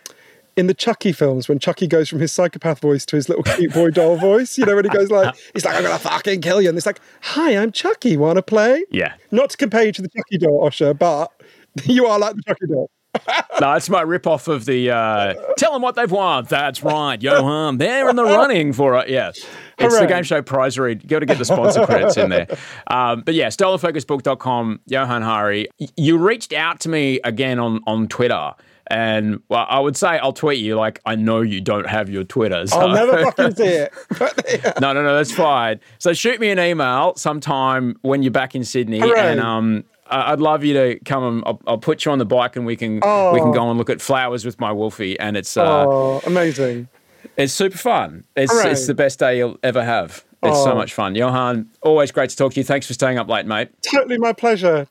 in 0.56 0.68
the 0.68 0.74
Chucky 0.74 1.12
films, 1.12 1.48
when 1.50 1.60
Chucky 1.60 1.88
goes 1.88 2.10
from 2.10 2.20
his 2.20 2.32
psychopath 2.32 2.80
voice 2.80 3.06
to 3.08 3.16
his 3.16 3.28
little 3.30 3.44
cute 3.44 3.74
boy 3.74 3.92
doll 3.92 4.18
voice. 4.18 4.58
You 4.58 4.66
know, 4.66 4.76
when 4.76 4.86
he 4.86 4.90
goes 4.90 5.10
like, 5.10 5.36
he's 5.54 5.66
like, 5.66 5.76
"I'm 5.76 5.84
gonna 5.84 6.00
fucking 6.00 6.42
kill 6.42 6.62
you," 6.62 6.70
and 6.70 6.78
it's 6.78 6.86
like, 6.86 7.00
"Hi, 7.22 7.58
I'm 7.58 7.72
Chucky. 7.72 8.18
Want 8.18 8.38
to 8.38 8.44
play?" 8.44 8.84
Yeah. 8.92 9.14
Not 9.32 9.50
to 9.52 9.58
compare 9.58 9.84
you 9.86 9.92
to 9.94 10.02
the 10.02 10.10
Chucky 10.10 10.38
doll, 10.38 10.70
Osher, 10.70 10.98
but 10.98 11.32
you 11.86 12.06
are 12.06 12.20
like 12.20 12.36
the 12.36 12.44
Chucky 12.44 12.68
doll. 12.68 12.90
No, 13.62 13.74
it's 13.74 13.90
my 13.90 14.02
rip-off 14.02 14.48
of 14.48 14.66
the 14.66 14.90
uh, 14.90 15.36
Tell 15.58 15.74
them 15.74 15.84
what 15.84 15.94
they've 15.96 16.10
won. 16.10 16.46
That's 16.50 16.82
right, 16.82 17.22
Johann. 17.22 17.78
They're 17.78 18.10
in 18.10 18.16
the 18.16 18.24
running 18.24 18.74
for 18.74 19.00
it. 19.00 19.10
Yes. 19.10 19.46
It's 19.78 20.00
the 20.00 20.08
game 20.08 20.24
show 20.24 20.42
prize 20.42 20.80
read. 20.80 21.04
You 21.04 21.10
got 21.10 21.20
to 21.20 21.28
get 21.28 21.38
the 21.38 21.46
sponsor 21.46 21.86
credits 21.86 22.18
in 22.18 22.32
there. 22.32 22.48
Um, 22.88 23.22
but 23.22 23.36
yeah, 23.36 23.48
stolenfocusbook.com, 23.48 24.82
Johann 24.88 25.22
Hari. 25.22 25.68
You 25.96 26.18
reached 26.18 26.54
out 26.54 26.80
to 26.82 26.90
me 26.90 27.20
again 27.24 27.60
on, 27.60 27.82
on 27.86 28.08
Twitter. 28.08 28.54
And 28.94 29.42
well, 29.50 29.66
I 29.68 29.80
would 29.80 29.98
say 29.98 30.20
I'll 30.20 30.34
tweet 30.34 30.60
you 30.60 30.76
like 30.76 31.02
I 31.04 31.16
know 31.16 31.42
you 31.42 31.62
don't 31.62 31.90
have 31.90 32.12
your 32.12 32.24
Twitter. 32.24 32.68
So. 32.68 32.78
I'll 32.80 32.90
never 32.90 33.24
fucking 33.32 33.56
see 33.56 33.64
it. 33.64 33.94
no, 34.80 34.94
no, 34.94 35.02
no, 35.02 35.16
that's 35.18 35.32
fine. 35.32 35.80
So 35.98 36.14
shoot 36.14 36.40
me 36.40 36.52
an 36.52 36.60
email 36.60 37.16
sometime 37.16 37.98
when 38.04 38.22
you're 38.22 38.32
back 38.32 38.54
in 38.54 38.64
Sydney, 38.64 39.00
Hooray. 39.00 39.20
and 39.20 39.40
um, 39.40 39.84
I'd 40.06 40.40
love 40.40 40.64
you 40.64 40.76
to 40.76 41.00
come 41.06 41.24
and 41.24 41.44
I'll, 41.48 41.60
I'll 41.66 41.78
put 41.80 42.06
you 42.06 42.12
on 42.12 42.20
the 42.20 42.26
bike, 42.26 42.56
and 42.56 42.68
we 42.68 42.76
can 42.76 42.96
we 42.98 43.40
can 43.40 43.52
go 43.52 43.68
and 43.68 43.80
look 43.80 43.90
at 43.90 44.00
flowers 44.00 44.46
with 44.46 44.60
my 44.60 44.72
wolfie, 44.72 45.20
and 45.20 45.36
it's 45.36 45.58
uh, 45.58 45.86
oh, 45.88 46.22
amazing. 46.28 46.88
it's 47.36 47.52
super 47.52 47.80
fun. 47.80 48.26
It's 48.36 48.52
Hooray. 48.54 48.74
it's 48.74 48.86
the 48.86 48.94
best 48.94 49.18
day 49.18 49.40
you'll 49.40 49.58
ever 49.64 49.84
have. 49.84 50.24
It's 50.44 50.62
so 50.64 50.74
Oh. 50.74 50.76
much 50.76 50.94
fun, 50.94 51.16
Johann. 51.16 51.68
Always 51.82 52.12
great 52.12 52.30
to 52.30 52.36
talk 52.36 52.54
to 52.54 52.60
you. 52.60 52.64
Thanks 52.64 52.86
for 52.86 52.94
staying 52.94 53.18
up 53.18 53.28
late, 53.28 53.48
mate. 53.48 53.70
Totally 53.92 54.20
my 54.20 54.34
pleasure. 54.34 54.86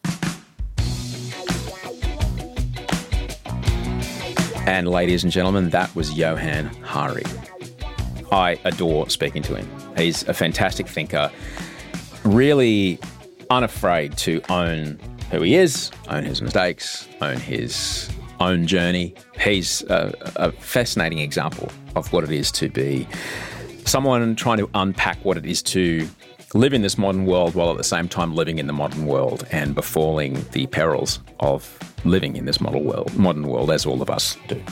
And 4.64 4.88
ladies 4.88 5.24
and 5.24 5.32
gentlemen, 5.32 5.70
that 5.70 5.94
was 5.96 6.14
Johann 6.14 6.66
Hari. 6.82 7.24
I 8.30 8.58
adore 8.64 9.10
speaking 9.10 9.42
to 9.42 9.56
him. 9.56 9.68
He's 9.96 10.26
a 10.28 10.34
fantastic 10.34 10.86
thinker. 10.86 11.30
really 12.24 12.98
unafraid 13.50 14.16
to 14.18 14.40
own 14.48 14.98
who 15.30 15.42
he 15.42 15.56
is, 15.56 15.90
own 16.08 16.24
his 16.24 16.40
mistakes, 16.40 17.08
own 17.20 17.38
his 17.38 18.08
own 18.40 18.66
journey. 18.66 19.14
He's 19.40 19.82
a, 19.82 20.12
a 20.36 20.52
fascinating 20.52 21.18
example 21.18 21.70
of 21.96 22.12
what 22.12 22.24
it 22.24 22.30
is 22.30 22.52
to 22.52 22.68
be 22.68 23.06
someone 23.84 24.36
trying 24.36 24.58
to 24.58 24.70
unpack 24.74 25.18
what 25.24 25.36
it 25.36 25.44
is 25.44 25.62
to 25.62 26.08
live 26.54 26.74
in 26.74 26.82
this 26.82 26.98
modern 26.98 27.24
world 27.24 27.54
while 27.54 27.70
at 27.70 27.76
the 27.76 27.84
same 27.84 28.08
time 28.08 28.34
living 28.34 28.58
in 28.58 28.66
the 28.66 28.72
modern 28.72 29.06
world 29.06 29.46
and 29.50 29.74
befalling 29.74 30.44
the 30.52 30.66
perils 30.66 31.20
of 31.40 31.78
living 32.04 32.36
in 32.36 32.44
this 32.44 32.60
modern 32.60 32.84
world, 32.84 33.14
modern 33.16 33.46
world 33.46 33.70
as 33.70 33.86
all 33.86 34.02
of 34.02 34.10
us 34.10 34.36
do. 34.48 34.62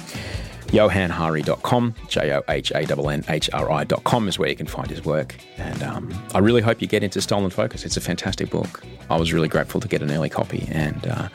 JohannHari.com, 0.68 1.94
J 2.06 2.32
O 2.32 2.42
H 2.48 2.70
A 2.70 2.82
N 2.82 3.24
H 3.28 3.50
R 3.52 3.70
I.com 3.72 4.28
is 4.28 4.38
where 4.38 4.48
you 4.48 4.54
can 4.54 4.68
find 4.68 4.88
his 4.88 5.04
work. 5.04 5.34
And 5.56 5.82
um, 5.82 6.24
I 6.32 6.38
really 6.38 6.62
hope 6.62 6.80
you 6.80 6.86
get 6.86 7.02
into 7.02 7.20
Stolen 7.20 7.50
Focus. 7.50 7.84
It's 7.84 7.96
a 7.96 8.00
fantastic 8.00 8.50
book. 8.50 8.84
I 9.08 9.16
was 9.16 9.32
really 9.32 9.48
grateful 9.48 9.80
to 9.80 9.88
get 9.88 10.00
an 10.00 10.12
early 10.12 10.28
copy. 10.28 10.68
And 10.70 11.08
uh, 11.08 11.28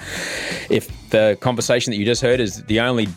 if 0.69 0.87
the 1.09 1.37
conversation 1.41 1.91
that 1.91 1.97
you 1.97 2.05
just 2.05 2.21
heard 2.21 2.39
is 2.39 2.63
the 2.63 2.79
only 2.79 3.07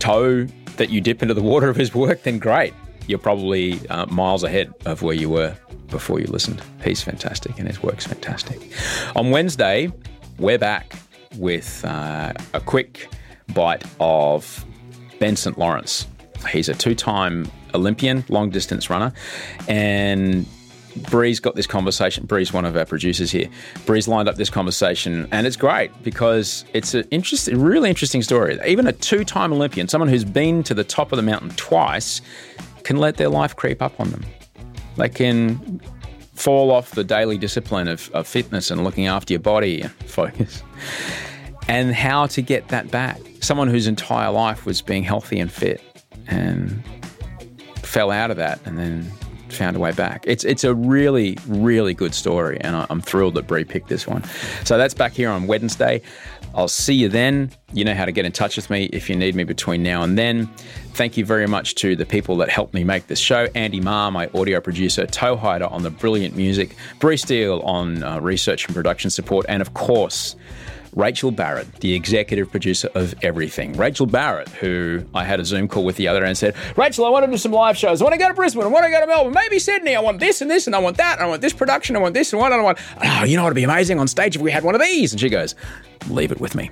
toe 0.00 0.44
that 0.76 0.90
you 0.90 1.00
dip 1.00 1.22
into 1.22 1.34
the 1.34 1.42
water 1.42 1.68
of 1.68 1.76
his 1.76 1.94
work, 1.94 2.24
then 2.24 2.40
great. 2.40 2.74
You're 3.06 3.20
probably 3.20 3.86
uh, 3.90 4.06
miles 4.06 4.42
ahead 4.42 4.74
of 4.86 5.02
where 5.02 5.14
you 5.14 5.30
were 5.30 5.56
before 5.90 6.20
you 6.20 6.26
listened. 6.26 6.62
He's 6.84 7.02
fantastic 7.02 7.58
and 7.58 7.66
his 7.66 7.82
work's 7.82 8.06
fantastic. 8.06 8.60
On 9.16 9.30
Wednesday, 9.30 9.92
we're 10.38 10.58
back 10.58 10.94
with 11.36 11.84
uh, 11.84 12.32
a 12.54 12.60
quick 12.60 13.08
bite 13.54 13.84
of 14.00 14.64
Ben 15.18 15.36
St. 15.36 15.58
Lawrence. 15.58 16.06
He's 16.50 16.68
a 16.68 16.74
two 16.74 16.94
time 16.94 17.50
Olympian, 17.74 18.24
long 18.28 18.50
distance 18.50 18.90
runner. 18.90 19.12
And 19.68 20.46
Bree's 21.08 21.40
got 21.40 21.54
this 21.54 21.66
conversation. 21.66 22.26
Bree's 22.26 22.52
one 22.52 22.64
of 22.64 22.76
our 22.76 22.84
producers 22.84 23.30
here. 23.30 23.48
Bree's 23.86 24.08
lined 24.08 24.28
up 24.28 24.36
this 24.36 24.50
conversation, 24.50 25.28
and 25.30 25.46
it's 25.46 25.56
great 25.56 25.90
because 26.02 26.64
it's 26.72 26.94
an 26.94 27.06
interesting, 27.10 27.60
really 27.60 27.88
interesting 27.88 28.22
story. 28.22 28.58
Even 28.66 28.86
a 28.86 28.92
two-time 28.92 29.52
Olympian, 29.52 29.88
someone 29.88 30.08
who's 30.08 30.24
been 30.24 30.62
to 30.64 30.74
the 30.74 30.84
top 30.84 31.12
of 31.12 31.16
the 31.16 31.22
mountain 31.22 31.50
twice, 31.50 32.20
can 32.82 32.96
let 32.96 33.16
their 33.16 33.28
life 33.28 33.54
creep 33.54 33.82
up 33.82 33.98
on 34.00 34.10
them. 34.10 34.24
They 35.00 35.08
can 35.08 35.80
fall 36.34 36.70
off 36.70 36.92
the 36.92 37.04
daily 37.04 37.36
discipline 37.36 37.88
of, 37.88 38.10
of 38.12 38.26
fitness 38.26 38.70
and 38.70 38.84
looking 38.84 39.06
after 39.06 39.32
your 39.32 39.40
body 39.40 39.82
and 39.82 39.92
focus, 40.06 40.62
and 41.68 41.94
how 41.94 42.26
to 42.26 42.42
get 42.42 42.68
that 42.68 42.90
back 42.90 43.20
someone 43.40 43.68
whose 43.68 43.86
entire 43.86 44.30
life 44.30 44.66
was 44.66 44.82
being 44.82 45.02
healthy 45.02 45.40
and 45.40 45.50
fit 45.50 45.82
and 46.28 46.82
fell 47.76 48.10
out 48.10 48.30
of 48.30 48.36
that 48.36 48.60
and 48.64 48.78
then 48.78 49.10
found 49.48 49.76
a 49.76 49.80
way 49.80 49.92
back. 49.92 50.24
It's 50.26 50.44
it's 50.44 50.62
a 50.62 50.74
really 50.74 51.36
really 51.48 51.94
good 51.94 52.14
story, 52.14 52.60
and 52.60 52.86
I'm 52.88 53.00
thrilled 53.00 53.34
that 53.34 53.46
Bree 53.46 53.64
picked 53.64 53.88
this 53.88 54.06
one. 54.06 54.22
So 54.64 54.78
that's 54.78 54.94
back 54.94 55.12
here 55.12 55.30
on 55.30 55.46
Wednesday. 55.46 56.02
I'll 56.54 56.68
see 56.68 56.94
you 56.94 57.08
then. 57.08 57.50
You 57.72 57.84
know 57.84 57.94
how 57.94 58.04
to 58.04 58.12
get 58.12 58.24
in 58.24 58.32
touch 58.32 58.56
with 58.56 58.70
me 58.70 58.86
if 58.86 59.08
you 59.08 59.16
need 59.16 59.34
me 59.34 59.44
between 59.44 59.82
now 59.82 60.02
and 60.02 60.18
then. 60.18 60.46
Thank 60.94 61.16
you 61.16 61.24
very 61.24 61.46
much 61.46 61.76
to 61.76 61.94
the 61.94 62.04
people 62.04 62.36
that 62.38 62.48
helped 62.48 62.74
me 62.74 62.82
make 62.82 63.06
this 63.06 63.20
show 63.20 63.48
Andy 63.54 63.80
Marr, 63.80 64.10
my 64.10 64.28
audio 64.34 64.60
producer, 64.60 65.06
Toe 65.06 65.36
Hider 65.36 65.66
on 65.66 65.82
the 65.82 65.90
brilliant 65.90 66.36
music, 66.36 66.74
Bree 66.98 67.16
Steele 67.16 67.60
on 67.60 68.02
uh, 68.02 68.20
research 68.20 68.66
and 68.66 68.74
production 68.74 69.10
support, 69.10 69.46
and 69.48 69.62
of 69.62 69.74
course, 69.74 70.34
Rachel 70.94 71.30
Barrett, 71.30 71.72
the 71.80 71.94
executive 71.94 72.50
producer 72.50 72.88
of 72.94 73.14
everything. 73.22 73.72
Rachel 73.74 74.06
Barrett, 74.06 74.48
who 74.48 75.04
I 75.14 75.24
had 75.24 75.40
a 75.40 75.44
Zoom 75.44 75.68
call 75.68 75.84
with 75.84 75.96
the 75.96 76.08
other 76.08 76.24
and 76.24 76.36
said, 76.36 76.54
Rachel, 76.76 77.04
I 77.04 77.10
want 77.10 77.24
to 77.24 77.30
do 77.30 77.36
some 77.36 77.52
live 77.52 77.76
shows. 77.76 78.00
I 78.00 78.04
want 78.04 78.14
to 78.14 78.18
go 78.18 78.28
to 78.28 78.34
Brisbane. 78.34 78.64
I 78.64 78.66
want 78.66 78.84
to 78.84 78.90
go 78.90 79.00
to 79.00 79.06
Melbourne, 79.06 79.34
maybe 79.34 79.58
Sydney. 79.58 79.94
I 79.94 80.00
want 80.00 80.20
this 80.20 80.40
and 80.40 80.50
this, 80.50 80.66
and 80.66 80.74
I 80.74 80.78
want 80.78 80.96
that, 80.96 81.18
and 81.18 81.26
I 81.26 81.28
want 81.28 81.42
this 81.42 81.52
production. 81.52 81.96
I 81.96 82.00
want 82.00 82.14
this 82.14 82.32
and 82.32 82.40
what, 82.40 82.52
and 82.52 82.60
I 82.60 82.64
want, 82.64 82.78
oh, 83.04 83.24
you 83.24 83.36
know 83.36 83.42
what 83.44 83.50
would 83.50 83.56
be 83.56 83.64
amazing 83.64 83.98
on 83.98 84.08
stage 84.08 84.36
if 84.36 84.42
we 84.42 84.50
had 84.50 84.64
one 84.64 84.74
of 84.74 84.80
these? 84.80 85.12
And 85.12 85.20
she 85.20 85.28
goes, 85.28 85.54
leave 86.08 86.32
it 86.32 86.40
with 86.40 86.54
me. 86.54 86.70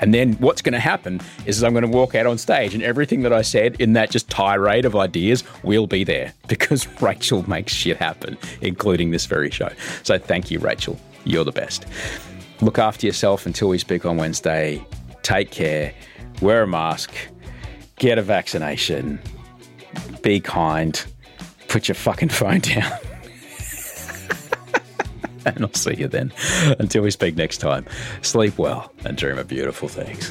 And 0.00 0.12
then 0.12 0.32
what's 0.34 0.62
going 0.62 0.72
to 0.72 0.80
happen 0.80 1.20
is 1.46 1.62
I'm 1.62 1.72
going 1.72 1.84
to 1.84 1.88
walk 1.88 2.16
out 2.16 2.26
on 2.26 2.36
stage 2.36 2.74
and 2.74 2.82
everything 2.82 3.22
that 3.22 3.32
I 3.32 3.42
said 3.42 3.80
in 3.80 3.92
that 3.92 4.10
just 4.10 4.28
tirade 4.28 4.84
of 4.84 4.96
ideas 4.96 5.44
will 5.62 5.86
be 5.86 6.02
there 6.02 6.34
because 6.48 6.88
Rachel 7.00 7.48
makes 7.48 7.72
shit 7.72 7.98
happen, 7.98 8.36
including 8.60 9.12
this 9.12 9.26
very 9.26 9.50
show. 9.50 9.68
So 10.02 10.18
thank 10.18 10.50
you, 10.50 10.58
Rachel. 10.58 10.98
You're 11.24 11.44
the 11.44 11.52
best. 11.52 11.86
Look 12.62 12.78
after 12.78 13.08
yourself 13.08 13.44
until 13.44 13.68
we 13.68 13.78
speak 13.78 14.06
on 14.06 14.16
Wednesday. 14.16 14.86
Take 15.22 15.50
care. 15.50 15.92
Wear 16.40 16.62
a 16.62 16.66
mask. 16.66 17.12
Get 17.96 18.18
a 18.18 18.22
vaccination. 18.22 19.20
Be 20.22 20.38
kind. 20.38 21.04
Put 21.66 21.88
your 21.88 21.96
fucking 21.96 22.28
phone 22.28 22.60
down. 22.60 22.92
and 25.44 25.64
I'll 25.64 25.74
see 25.74 25.94
you 25.96 26.06
then. 26.06 26.32
Until 26.78 27.02
we 27.02 27.10
speak 27.10 27.34
next 27.34 27.58
time, 27.58 27.84
sleep 28.22 28.56
well 28.58 28.92
and 29.04 29.16
dream 29.16 29.38
of 29.38 29.48
beautiful 29.48 29.88
things. 29.88 30.30